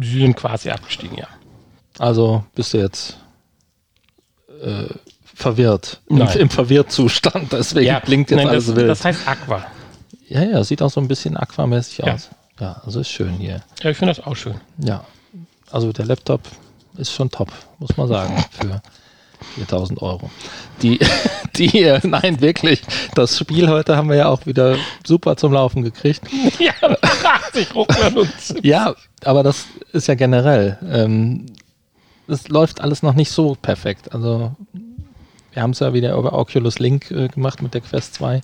Sie 0.00 0.20
sind 0.20 0.34
quasi 0.34 0.70
abgestiegen, 0.70 1.18
ja. 1.18 1.26
Also 1.98 2.44
bist 2.54 2.74
du 2.74 2.78
jetzt 2.78 3.16
äh, 4.62 4.84
verwirrt. 5.24 6.00
Im, 6.08 6.18
Nein. 6.18 6.38
Im 6.38 6.50
Verwirrtzustand. 6.50 7.52
Deswegen 7.52 7.86
ja, 7.86 7.98
blinkt 8.00 8.30
jetzt 8.30 8.38
nein, 8.38 8.48
alles 8.48 8.66
das, 8.66 8.76
wild. 8.76 8.88
Das 8.88 9.04
heißt 9.04 9.28
Aqua. 9.28 9.66
ja, 10.28 10.42
ja, 10.42 10.64
sieht 10.64 10.82
auch 10.82 10.90
so 10.90 11.00
ein 11.00 11.08
bisschen 11.08 11.36
aquamäßig 11.36 11.98
Ja. 11.98 12.14
aus. 12.14 12.30
Ja, 12.58 12.80
also 12.86 13.00
ist 13.00 13.10
schön 13.10 13.34
hier. 13.34 13.62
Ja, 13.82 13.90
ich 13.90 13.96
finde 13.98 14.14
das 14.14 14.24
auch 14.24 14.34
schön. 14.34 14.54
Ja, 14.78 15.04
also 15.70 15.92
der 15.92 16.06
Laptop 16.06 16.40
ist 16.96 17.12
schon 17.12 17.30
top, 17.30 17.52
muss 17.78 17.94
man 17.98 18.08
sagen, 18.08 18.42
für 18.50 18.80
4000 19.56 20.00
Euro. 20.00 20.30
Die, 20.80 20.98
die, 21.56 21.82
äh, 21.82 22.00
nein, 22.02 22.40
wirklich, 22.40 22.80
das 23.14 23.36
Spiel 23.38 23.68
heute 23.68 23.96
haben 23.98 24.08
wir 24.08 24.16
ja 24.16 24.28
auch 24.28 24.46
wieder 24.46 24.76
super 25.06 25.36
zum 25.36 25.52
Laufen 25.52 25.82
gekriegt. 25.82 26.22
ja, 26.58 26.72
80 27.52 27.74
Ruckler 27.74 28.16
und 28.16 28.30
Ja, 28.64 28.94
aber 29.22 29.42
das 29.42 29.66
ist 29.92 30.08
ja 30.08 30.14
generell. 30.14 30.78
Ähm, 30.90 31.44
das 32.26 32.48
läuft 32.48 32.80
alles 32.80 33.02
noch 33.02 33.14
nicht 33.14 33.30
so 33.30 33.56
perfekt. 33.60 34.12
Also, 34.12 34.52
wir 35.52 35.62
haben 35.62 35.70
es 35.70 35.80
ja 35.80 35.92
wieder 35.92 36.14
über 36.16 36.32
Oculus 36.32 36.78
Link 36.78 37.10
äh, 37.10 37.28
gemacht 37.28 37.62
mit 37.62 37.74
der 37.74 37.80
Quest 37.80 38.14
2. 38.14 38.40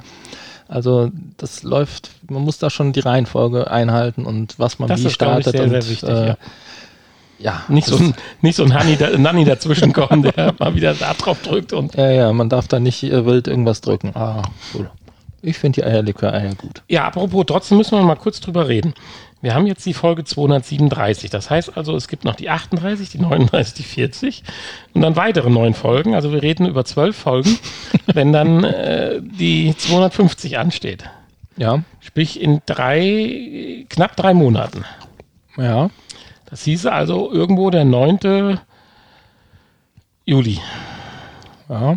Also, 0.68 1.10
das 1.36 1.62
läuft, 1.62 2.10
man 2.30 2.42
muss 2.42 2.58
da 2.58 2.70
schon 2.70 2.92
die 2.92 3.00
Reihenfolge 3.00 3.70
einhalten 3.70 4.24
und 4.24 4.58
was 4.58 4.78
man 4.78 4.88
Das 4.88 5.04
wie 5.04 5.10
startet. 5.10 5.52
sehr, 5.52 5.64
und, 5.64 5.70
sehr 5.70 5.86
wichtig, 5.88 6.08
äh, 6.08 6.28
ja. 6.28 6.36
ja, 7.38 7.62
Nicht 7.68 7.86
so 7.86 7.96
ein, 7.96 8.14
nicht 8.40 8.56
so 8.56 8.62
ein 8.62 8.70
Nanni, 8.70 8.96
da, 8.96 9.10
Nanni 9.18 9.44
dazwischen 9.44 9.92
kommen, 9.92 10.22
der 10.22 10.54
mal 10.58 10.74
wieder 10.74 10.94
da 10.94 11.12
drauf 11.12 11.42
drückt 11.42 11.72
und. 11.74 11.94
Ja, 11.94 12.10
ja, 12.10 12.32
man 12.32 12.48
darf 12.48 12.68
da 12.68 12.80
nicht 12.80 13.02
äh, 13.02 13.26
wild 13.26 13.48
irgendwas 13.48 13.82
drücken. 13.82 14.12
Ah, 14.14 14.42
cool. 14.74 14.90
Ich 15.42 15.58
finde 15.58 15.80
die 15.80 15.84
Eierlikör-Eier 15.84 16.54
gut. 16.54 16.82
Ja, 16.88 17.04
apropos, 17.06 17.44
trotzdem 17.46 17.78
müssen 17.78 17.98
wir 17.98 18.02
mal 18.02 18.14
kurz 18.14 18.40
drüber 18.40 18.68
reden. 18.68 18.94
Wir 19.42 19.54
haben 19.54 19.66
jetzt 19.66 19.84
die 19.84 19.92
Folge 19.92 20.22
237. 20.24 21.28
Das 21.28 21.50
heißt 21.50 21.76
also, 21.76 21.96
es 21.96 22.06
gibt 22.06 22.24
noch 22.24 22.36
die 22.36 22.48
38, 22.48 23.10
die 23.10 23.18
39, 23.18 23.74
die 23.74 23.82
40 23.82 24.44
und 24.94 25.02
dann 25.02 25.16
weitere 25.16 25.50
neun 25.50 25.74
Folgen. 25.74 26.14
Also 26.14 26.32
wir 26.32 26.42
reden 26.42 26.64
über 26.64 26.84
zwölf 26.84 27.16
Folgen, 27.16 27.58
wenn 28.06 28.32
dann 28.32 28.62
äh, 28.62 29.20
die 29.20 29.76
250 29.76 30.58
ansteht. 30.58 31.04
Ja. 31.56 31.82
Sprich 32.00 32.40
in 32.40 32.62
drei, 32.66 33.84
knapp 33.88 34.16
drei 34.16 34.32
Monaten. 34.32 34.84
Ja. 35.56 35.90
Das 36.48 36.62
hieße 36.62 36.92
also 36.92 37.30
irgendwo 37.32 37.70
der 37.70 37.84
9. 37.84 38.60
Juli. 40.24 40.60
Ja. 41.68 41.96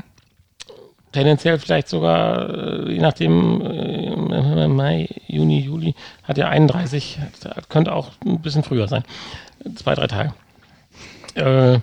Tendenziell 1.16 1.58
vielleicht 1.60 1.88
sogar, 1.88 2.50
äh, 2.50 2.92
je 2.92 3.00
nachdem, 3.00 3.62
äh, 3.62 4.68
Mai, 4.68 5.08
Juni, 5.28 5.62
Juli, 5.62 5.96
hat 6.24 6.38
ja 6.38 6.50
31, 6.50 7.20
das 7.40 7.70
könnte 7.70 7.94
auch 7.94 8.12
ein 8.26 8.42
bisschen 8.42 8.64
früher 8.64 8.90
sein. 8.90 9.06
Zwei, 9.76 9.96
drei 9.96 10.08
Tage. 10.08 10.34
Äh, 11.36 11.80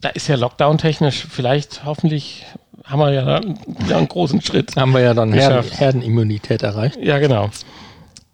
da 0.00 0.08
ist 0.10 0.28
ja 0.28 0.36
Lockdown 0.36 0.78
technisch, 0.78 1.26
vielleicht 1.28 1.84
hoffentlich 1.84 2.46
haben 2.84 3.00
wir 3.00 3.10
ja 3.10 3.24
da 3.24 3.40
ja 3.88 3.96
einen 3.96 4.06
großen 4.06 4.40
Schritt. 4.42 4.76
Haben 4.76 4.92
wir 4.92 5.00
ja 5.00 5.12
dann. 5.12 5.32
Herden, 5.32 5.68
Herdenimmunität 5.68 6.62
erreicht. 6.62 6.98
Ja, 7.02 7.18
genau. 7.18 7.50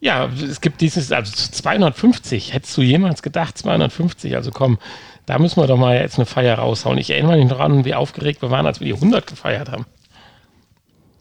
Ja, 0.01 0.28
es 0.47 0.60
gibt 0.60 0.82
dieses, 0.82 1.10
also 1.10 1.32
250, 1.32 2.52
hättest 2.52 2.76
du 2.76 2.82
jemals 2.82 3.22
gedacht, 3.22 3.56
250, 3.56 4.36
also 4.36 4.51
komm, 4.51 4.76
da 5.24 5.39
müssen 5.39 5.59
wir 5.62 5.66
doch 5.66 5.78
mal 5.78 5.97
jetzt 5.97 6.18
eine 6.18 6.26
Feier 6.26 6.59
raushauen. 6.59 6.98
Ich 6.98 7.09
erinnere 7.09 7.39
mich 7.39 7.48
noch 7.48 7.60
an, 7.60 7.86
wie 7.86 7.94
aufgeregt 7.94 8.43
wir 8.43 8.51
waren, 8.51 8.66
als 8.66 8.80
wir 8.80 8.89
die 8.89 8.94
100 8.94 9.26
gefeiert 9.26 9.70
haben. 9.70 9.86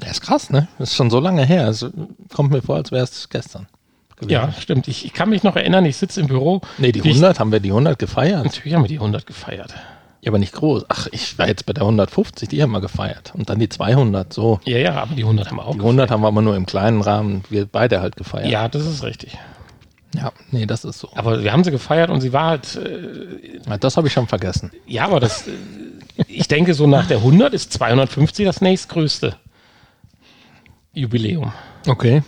Das 0.02 0.12
ist 0.12 0.22
krass, 0.22 0.50
ne? 0.50 0.68
Das 0.78 0.90
ist 0.90 0.96
schon 0.96 1.10
so 1.10 1.20
lange 1.20 1.46
her. 1.46 1.68
Es 1.70 1.86
kommt 2.34 2.52
mir 2.52 2.62
vor, 2.62 2.76
als 2.76 2.92
wäre 2.92 3.04
es 3.04 3.30
gestern. 3.30 3.68
gewesen. 4.18 4.32
Ja, 4.32 4.52
stimmt. 4.60 4.88
Ich, 4.88 5.06
ich 5.06 5.14
kann 5.14 5.30
mich 5.30 5.44
noch 5.44 5.56
erinnern, 5.56 5.86
ich 5.86 5.98
sitze 5.98 6.20
im 6.22 6.28
Büro. 6.28 6.62
Nee, 6.78 6.92
die 6.92 7.00
Ich- 7.00 7.06
100 7.06 7.40
haben 7.40 7.52
wir 7.52 7.60
die 7.60 7.72
100 7.72 7.98
gefeiert. 7.98 8.44
Natürlich 8.46 8.74
haben 8.74 8.84
wir 8.84 8.88
die 8.90 9.00
100 9.00 9.26
gefeiert. 9.26 9.74
Ja, 10.22 10.30
aber 10.30 10.38
nicht 10.38 10.54
groß. 10.54 10.86
Ach, 10.90 11.08
ich 11.12 11.40
war 11.40 11.48
jetzt 11.48 11.66
bei 11.66 11.74
der 11.74 11.84
150, 11.84 12.48
die 12.50 12.62
haben 12.62 12.72
wir 12.72 12.82
gefeiert. 12.82 13.32
Und 13.36 13.50
dann 13.50 13.58
die 13.58 13.70
200, 13.70 14.32
so. 14.32 14.60
Ja, 14.66 14.78
ja, 14.78 14.94
aber 15.02 15.16
die 15.16 15.24
100 15.24 15.48
haben 15.50 15.58
wir 15.58 15.66
auch 15.66 15.74
Die 15.74 15.80
100 15.80 16.12
haben 16.12 16.22
wir 16.22 16.28
aber 16.28 16.42
nur 16.44 16.56
im 16.56 16.68
kleinen 16.68 17.02
Rahmen, 17.02 17.44
wir 17.50 17.66
beide 17.66 18.02
halt 18.02 18.16
gefeiert. 18.18 18.50
Ja, 18.52 18.68
das 18.68 18.86
ist 18.86 19.02
richtig. 19.04 19.38
Ja, 20.16 20.32
nee, 20.52 20.66
das 20.68 20.84
ist 20.86 21.00
so. 21.00 21.10
Aber 21.16 21.42
wir 21.44 21.52
haben 21.54 21.64
sie 21.64 21.72
gefeiert 21.72 22.10
und 22.12 22.22
sie 22.22 22.34
war 22.34 22.50
halt, 22.50 22.76
äh, 22.76 23.78
Das 23.80 23.98
habe 23.98 24.08
ich 24.08 24.14
schon 24.14 24.28
vergessen. 24.28 24.72
ja, 24.86 25.06
aber 25.06 25.20
das, 25.20 25.48
äh, 25.48 25.52
ich 26.28 26.48
denke, 26.48 26.74
so 26.76 26.86
nach 26.86 27.08
der 27.08 27.18
100 27.18 27.54
ist 27.56 27.74
250 27.74 28.46
das 28.46 28.62
nächstgrößte 28.62 29.36
Jubiläum. 30.94 31.52
Okay. 31.88 32.24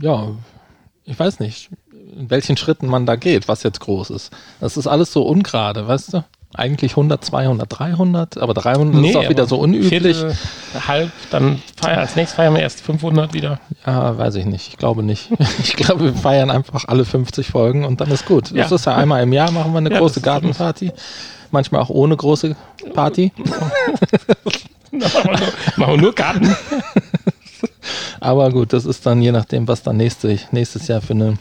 Ja, 0.00 0.28
ich 1.04 1.18
weiß 1.18 1.40
nicht, 1.40 1.70
in 2.16 2.30
welchen 2.30 2.56
Schritten 2.56 2.86
man 2.86 3.06
da 3.06 3.16
geht, 3.16 3.48
was 3.48 3.62
jetzt 3.62 3.80
groß 3.80 4.10
ist. 4.10 4.30
Das 4.60 4.76
ist 4.76 4.86
alles 4.86 5.12
so 5.12 5.22
ungerade, 5.26 5.86
weißt 5.86 6.14
du? 6.14 6.24
Eigentlich 6.54 6.92
100, 6.92 7.22
200, 7.22 7.66
300, 7.78 8.38
aber 8.38 8.54
300 8.54 9.04
ist 9.04 9.16
auch 9.16 9.28
wieder 9.28 9.46
so 9.46 9.58
unüblich. 9.58 9.90
Viertel, 10.16 10.34
halb, 10.86 11.10
dann 11.30 11.60
feiern, 11.76 11.98
als 11.98 12.16
nächstes 12.16 12.36
feiern 12.36 12.54
wir 12.54 12.62
erst 12.62 12.80
500 12.80 13.34
wieder. 13.34 13.60
Ja, 13.86 14.16
weiß 14.16 14.36
ich 14.36 14.46
nicht. 14.46 14.68
Ich 14.68 14.76
glaube 14.78 15.02
nicht. 15.02 15.28
Ich 15.62 15.74
glaube, 15.76 16.04
wir 16.04 16.14
feiern 16.14 16.50
einfach 16.50 16.86
alle 16.88 17.04
50 17.04 17.48
Folgen 17.48 17.84
und 17.84 18.00
dann 18.00 18.10
ist 18.10 18.24
gut. 18.24 18.44
Das 18.44 18.70
Ja. 18.70 18.74
ist 18.76 18.86
ja 18.86 18.96
einmal 18.96 19.22
im 19.22 19.32
Jahr, 19.34 19.50
machen 19.50 19.72
wir 19.72 19.78
eine 19.78 19.90
Ja, 19.92 19.98
große 19.98 20.14
das 20.20 20.22
Gartenparty. 20.22 20.90
Manchmal 21.50 21.82
auch 21.82 21.90
ohne 21.90 22.16
große 22.16 22.56
Party. 22.94 23.30
Dann 23.36 23.48
machen 25.00 25.30
wir 25.30 25.38
nur, 25.38 25.48
machen 25.76 25.92
wir 25.94 25.96
nur 25.98 26.14
Garten. 26.14 26.56
Aber 28.20 28.50
gut, 28.50 28.72
das 28.72 28.84
ist 28.84 29.04
dann 29.06 29.22
je 29.22 29.32
nachdem, 29.32 29.66
was 29.68 29.82
dann 29.82 29.96
nächste, 29.96 30.38
nächstes 30.52 30.88
Jahr 30.88 31.00
für 31.00 31.12
eine 31.14 31.38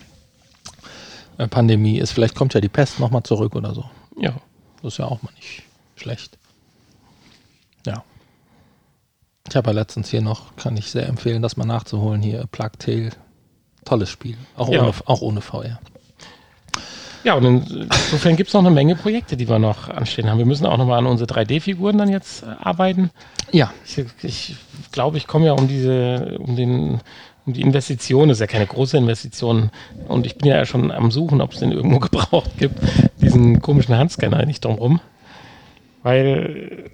äh, 1.38 1.48
Pandemie 1.48 1.98
ist. 2.00 2.12
Vielleicht 2.12 2.36
kommt 2.36 2.54
ja 2.54 2.62
die 2.62 2.70
Pest 2.70 3.00
nochmal 3.00 3.24
zurück 3.24 3.56
oder 3.56 3.74
so. 3.74 3.86
Ja. 4.18 4.34
Das 4.82 4.94
ist 4.94 4.98
ja 5.00 5.06
auch 5.06 5.22
mal 5.24 5.32
nicht 5.36 5.64
schlecht. 5.96 6.38
Ja. 7.86 8.04
Ich 9.50 9.56
habe 9.56 9.70
ja 9.70 9.74
letztens 9.74 10.10
hier 10.10 10.22
noch, 10.22 10.56
kann 10.56 10.78
ich 10.78 10.92
sehr 10.92 11.08
empfehlen, 11.08 11.42
das 11.42 11.58
mal 11.58 11.66
nachzuholen 11.66 12.22
hier, 12.22 12.46
Plague 12.52 12.78
Tale. 12.78 13.12
Tolles 13.86 14.10
Spiel. 14.10 14.38
Auch, 14.56 14.70
Ja. 14.70 14.82
ohne, 14.84 14.94
auch 15.06 15.22
ohne 15.22 15.42
VR. 15.42 15.80
Ja, 17.28 17.34
und 17.34 17.44
in- 17.44 17.90
insofern 17.90 18.38
gibt 18.38 18.48
es 18.48 18.54
noch 18.54 18.62
eine 18.62 18.72
Menge 18.72 18.96
Projekte, 18.96 19.36
die 19.36 19.50
wir 19.50 19.60
noch 19.60 19.90
anstehen 19.90 20.30
haben. 20.30 20.38
Wir 20.38 20.46
müssen 20.46 20.66
auch 20.66 20.78
nochmal 20.78 21.00
an 21.00 21.06
unsere 21.08 21.28
3D-Figuren 21.30 21.98
dann 21.98 22.08
jetzt 22.08 22.44
äh, 22.44 22.46
arbeiten. 22.58 23.10
Ja. 23.52 23.74
Ich, 23.86 23.98
ich 24.24 24.56
glaube, 24.94 25.18
ich 25.18 25.28
komme 25.28 25.46
ja 25.48 25.52
um 25.52 25.68
diese, 25.68 26.38
um 26.40 26.56
den, 26.56 27.02
um 27.46 27.52
die 27.52 27.60
Investition, 27.64 28.30
das 28.30 28.38
ist 28.38 28.40
ja 28.40 28.48
keine 28.48 28.66
große 28.66 28.96
Investition. 28.98 29.72
Und 30.08 30.26
ich 30.26 30.38
bin 30.38 30.48
ja 30.48 30.66
schon 30.66 30.90
am 30.90 31.12
Suchen, 31.12 31.42
ob 31.42 31.52
es 31.52 31.60
den 31.60 31.74
irgendwo 31.74 32.00
gebraucht 32.08 32.52
gibt, 32.58 32.80
diesen 33.22 33.62
komischen 33.62 33.98
Handscanner 33.98 34.46
nicht 34.46 34.64
drumrum. 34.64 35.02
Weil 36.04 36.86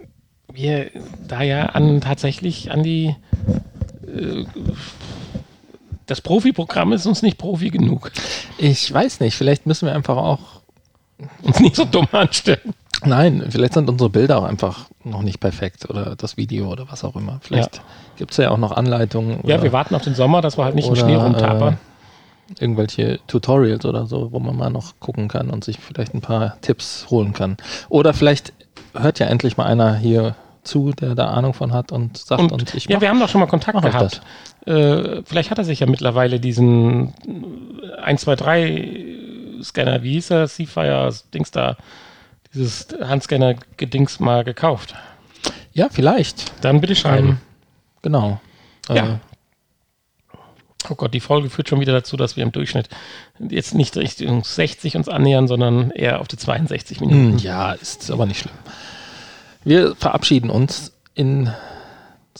wir 0.51 0.89
da 1.27 1.43
ja 1.43 1.68
an 1.68 2.01
tatsächlich 2.01 2.72
an 2.72 2.81
die 2.81 3.15
äh, 4.07 4.45
das 6.05 6.21
Profi-Programm 6.21 6.93
ist 6.93 7.05
uns 7.05 7.21
nicht 7.21 7.38
Profi 7.38 7.69
genug. 7.69 8.11
Ich 8.57 8.91
weiß 8.93 9.19
nicht, 9.19 9.35
vielleicht 9.35 9.65
müssen 9.65 9.88
wir 9.88 9.95
einfach 9.95 10.17
auch. 10.17 10.39
Uns 11.41 11.59
nicht 11.59 11.75
so 11.75 11.85
dumm 11.85 12.07
anstellen. 12.11 12.73
Nein, 13.05 13.43
vielleicht 13.49 13.73
sind 13.73 13.89
unsere 13.89 14.09
Bilder 14.09 14.38
auch 14.39 14.43
einfach 14.43 14.85
noch 15.03 15.21
nicht 15.21 15.39
perfekt 15.39 15.89
oder 15.89 16.15
das 16.15 16.38
Video 16.38 16.71
oder 16.71 16.89
was 16.89 17.03
auch 17.03 17.15
immer. 17.15 17.39
Vielleicht 17.41 17.77
Ja. 17.77 17.84
gibt 18.17 18.31
es 18.31 18.38
ja 18.38 18.49
auch 18.49 18.57
noch 18.57 18.71
Anleitungen. 18.71 19.39
Ja, 19.45 19.61
wir 19.61 19.73
warten 19.73 19.95
auf 19.95 20.03
den 20.03 20.15
Sommer, 20.15 20.41
dass 20.41 20.57
wir 20.57 20.63
halt 20.65 20.75
nicht 20.75 20.85
im 20.88 20.93
Oder, 20.93 21.01
Schnee 21.01 21.15
rumtapern. 21.15 21.77
irgendwelche 22.59 23.19
Tutorials 23.27 23.85
oder 23.85 24.05
so, 24.05 24.31
wo 24.31 24.39
man 24.39 24.55
mal 24.55 24.69
noch 24.69 24.93
gucken 24.99 25.27
kann 25.27 25.49
und 25.49 25.63
sich 25.63 25.80
vielleicht 25.80 26.13
ein 26.13 26.21
paar 26.21 26.57
Tipps 26.61 27.07
holen 27.09 27.34
kann. 27.34 27.57
Oder 27.89 28.13
vielleicht 28.13 28.53
hört 28.93 29.19
ja 29.19 29.27
endlich 29.27 29.57
mal 29.57 29.65
einer 29.65 29.95
hier 29.95 30.35
zu, 30.64 30.91
der 30.91 31.15
da 31.15 31.27
Ahnung 31.30 31.53
von 31.53 31.73
hat 31.73 31.91
und 31.91 32.18
sagt, 32.18 32.41
und, 32.41 32.52
Und, 32.52 32.73
ich 32.73 32.85
ja, 32.85 32.95
mach, 32.95 33.02
wir 33.02 33.10
haben 33.10 33.19
doch 33.19 33.30
schon 33.30 33.41
mal 33.41 33.48
Kontakt 33.48 33.81
gehabt. 33.81 34.22
Äh, 34.65 35.22
vielleicht 35.26 35.52
hat 35.52 35.57
er 35.57 35.64
sich 35.65 35.80
ja 35.81 35.88
mittlerweile 35.88 36.40
diesen 36.40 37.14
1, 38.02 38.22
2, 38.22 38.35
3 38.35 39.15
Scanner, 39.61 40.03
wie 40.03 40.14
hieß 40.14 40.31
er, 40.31 40.48
Seafire, 40.48 41.14
Dings 41.34 41.52
da, 41.52 41.77
dieses 42.53 42.88
Handscanner-Gedings 43.02 44.19
mal 44.19 44.44
gekauft. 44.44 44.95
ja, 45.73 45.88
vielleicht, 45.91 46.52
Dann 46.64 46.81
bitte 46.81 46.95
schreiben. 46.95 47.41
genau. 48.02 48.40
Ja. 48.90 49.06
Äh, 49.06 49.15
Oh 50.90 50.95
Gott, 50.95 51.14
die 51.14 51.22
Folge 51.22 51.49
führt 51.49 51.69
schon 51.69 51.80
wieder 51.80 51.94
dazu, 51.94 52.18
dass 52.18 52.35
wir 52.35 52.44
im 52.44 52.52
Durchschnitt 52.52 52.90
jetzt 53.40 53.73
nicht 53.73 53.95
Richtung 53.95 54.44
60 54.44 54.98
uns 54.98 55.07
annähern, 55.07 55.48
sondern 55.48 55.91
eher 55.91 56.19
auf 56.19 56.27
die 56.27 56.35
62 56.35 56.99
Minuten. 56.99 57.31
Hm, 57.34 57.38
Ja, 57.38 57.72
ist 57.72 58.11
aber 58.11 58.26
nicht 58.26 58.40
schlimm. 58.40 58.53
Wir 59.64 59.95
verabschieden 59.95 60.49
uns 60.49 60.91
ins 61.14 61.49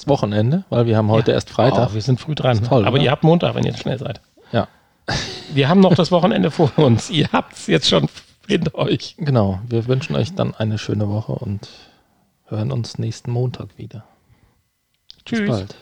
Wochenende, 0.06 0.66
weil 0.70 0.86
wir 0.86 0.98
haben 0.98 1.10
heute 1.10 1.32
erst 1.32 1.50
Freitag. 1.50 1.90
Oh, 1.92 1.94
wir 1.94 2.02
sind 2.02 2.20
früh 2.20 2.36
dran. 2.36 2.64
Toll, 2.64 2.86
Aber 2.86 2.96
oder? 2.96 3.04
ihr 3.04 3.12
habt 3.12 3.24
Montag, 3.24 3.56
wenn 3.56 3.64
ihr 3.66 3.76
schnell 3.76 3.98
seid. 4.00 4.22
Ja, 4.52 4.68
Wir 5.54 5.70
haben 5.70 5.80
noch 5.80 5.96
das 5.96 6.12
Wochenende 6.12 6.52
vor 6.52 6.72
uns. 6.78 7.10
Ihr 7.10 7.30
habt 7.32 7.54
es 7.54 7.68
jetzt 7.68 7.88
schon 7.90 8.08
hinter 8.48 8.76
euch. 8.76 9.16
genau. 9.18 9.60
Wir 9.68 9.88
wünschen 9.88 10.16
euch 10.16 10.34
dann 10.36 10.54
eine 10.56 10.78
schöne 10.78 11.08
Woche 11.10 11.34
und 11.34 11.70
hören 12.48 12.72
uns 12.72 12.98
nächsten 12.98 13.32
Montag 13.32 13.78
wieder. 13.78 14.04
Bis 15.26 15.40
Tschüss. 15.40 15.50
bald. 15.50 15.76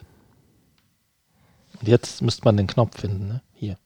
Und 1.80 1.88
jetzt 1.88 2.22
müsste 2.22 2.44
man 2.46 2.58
den 2.58 2.68
Knopf 2.68 3.00
finden, 3.02 3.28
ne? 3.28 3.42
Hier. 3.56 3.78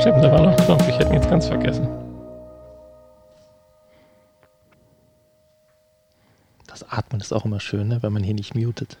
Stimmt, 0.00 0.22
da 0.22 0.30
war 0.30 0.42
noch 0.42 0.58
ein 0.58 0.64
Knopf. 0.66 0.86
Ich 0.88 0.94
hätte 0.98 1.06
ihn 1.08 1.14
jetzt 1.14 1.30
ganz 1.30 1.46
vergessen. 1.46 1.88
Das 6.78 6.90
Atmen 6.90 7.20
ist 7.20 7.32
auch 7.32 7.44
immer 7.44 7.58
schön, 7.58 7.88
ne? 7.88 8.02
wenn 8.02 8.12
man 8.12 8.22
hier 8.22 8.34
nicht 8.34 8.54
mutet. 8.54 8.98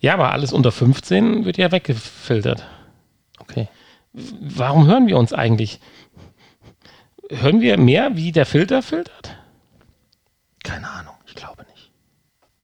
Ja, 0.00 0.14
aber 0.14 0.32
alles 0.32 0.52
unter 0.52 0.70
15 0.70 1.46
wird 1.46 1.56
ja 1.56 1.72
weggefiltert. 1.72 2.66
Okay. 3.38 3.68
Warum 4.12 4.86
hören 4.86 5.06
wir 5.06 5.16
uns 5.16 5.32
eigentlich? 5.32 5.80
Hören 7.30 7.60
wir 7.62 7.78
mehr, 7.78 8.16
wie 8.16 8.32
der 8.32 8.44
Filter 8.44 8.82
filtert? 8.82 9.34
Keine 10.62 10.90
Ahnung. 10.90 11.09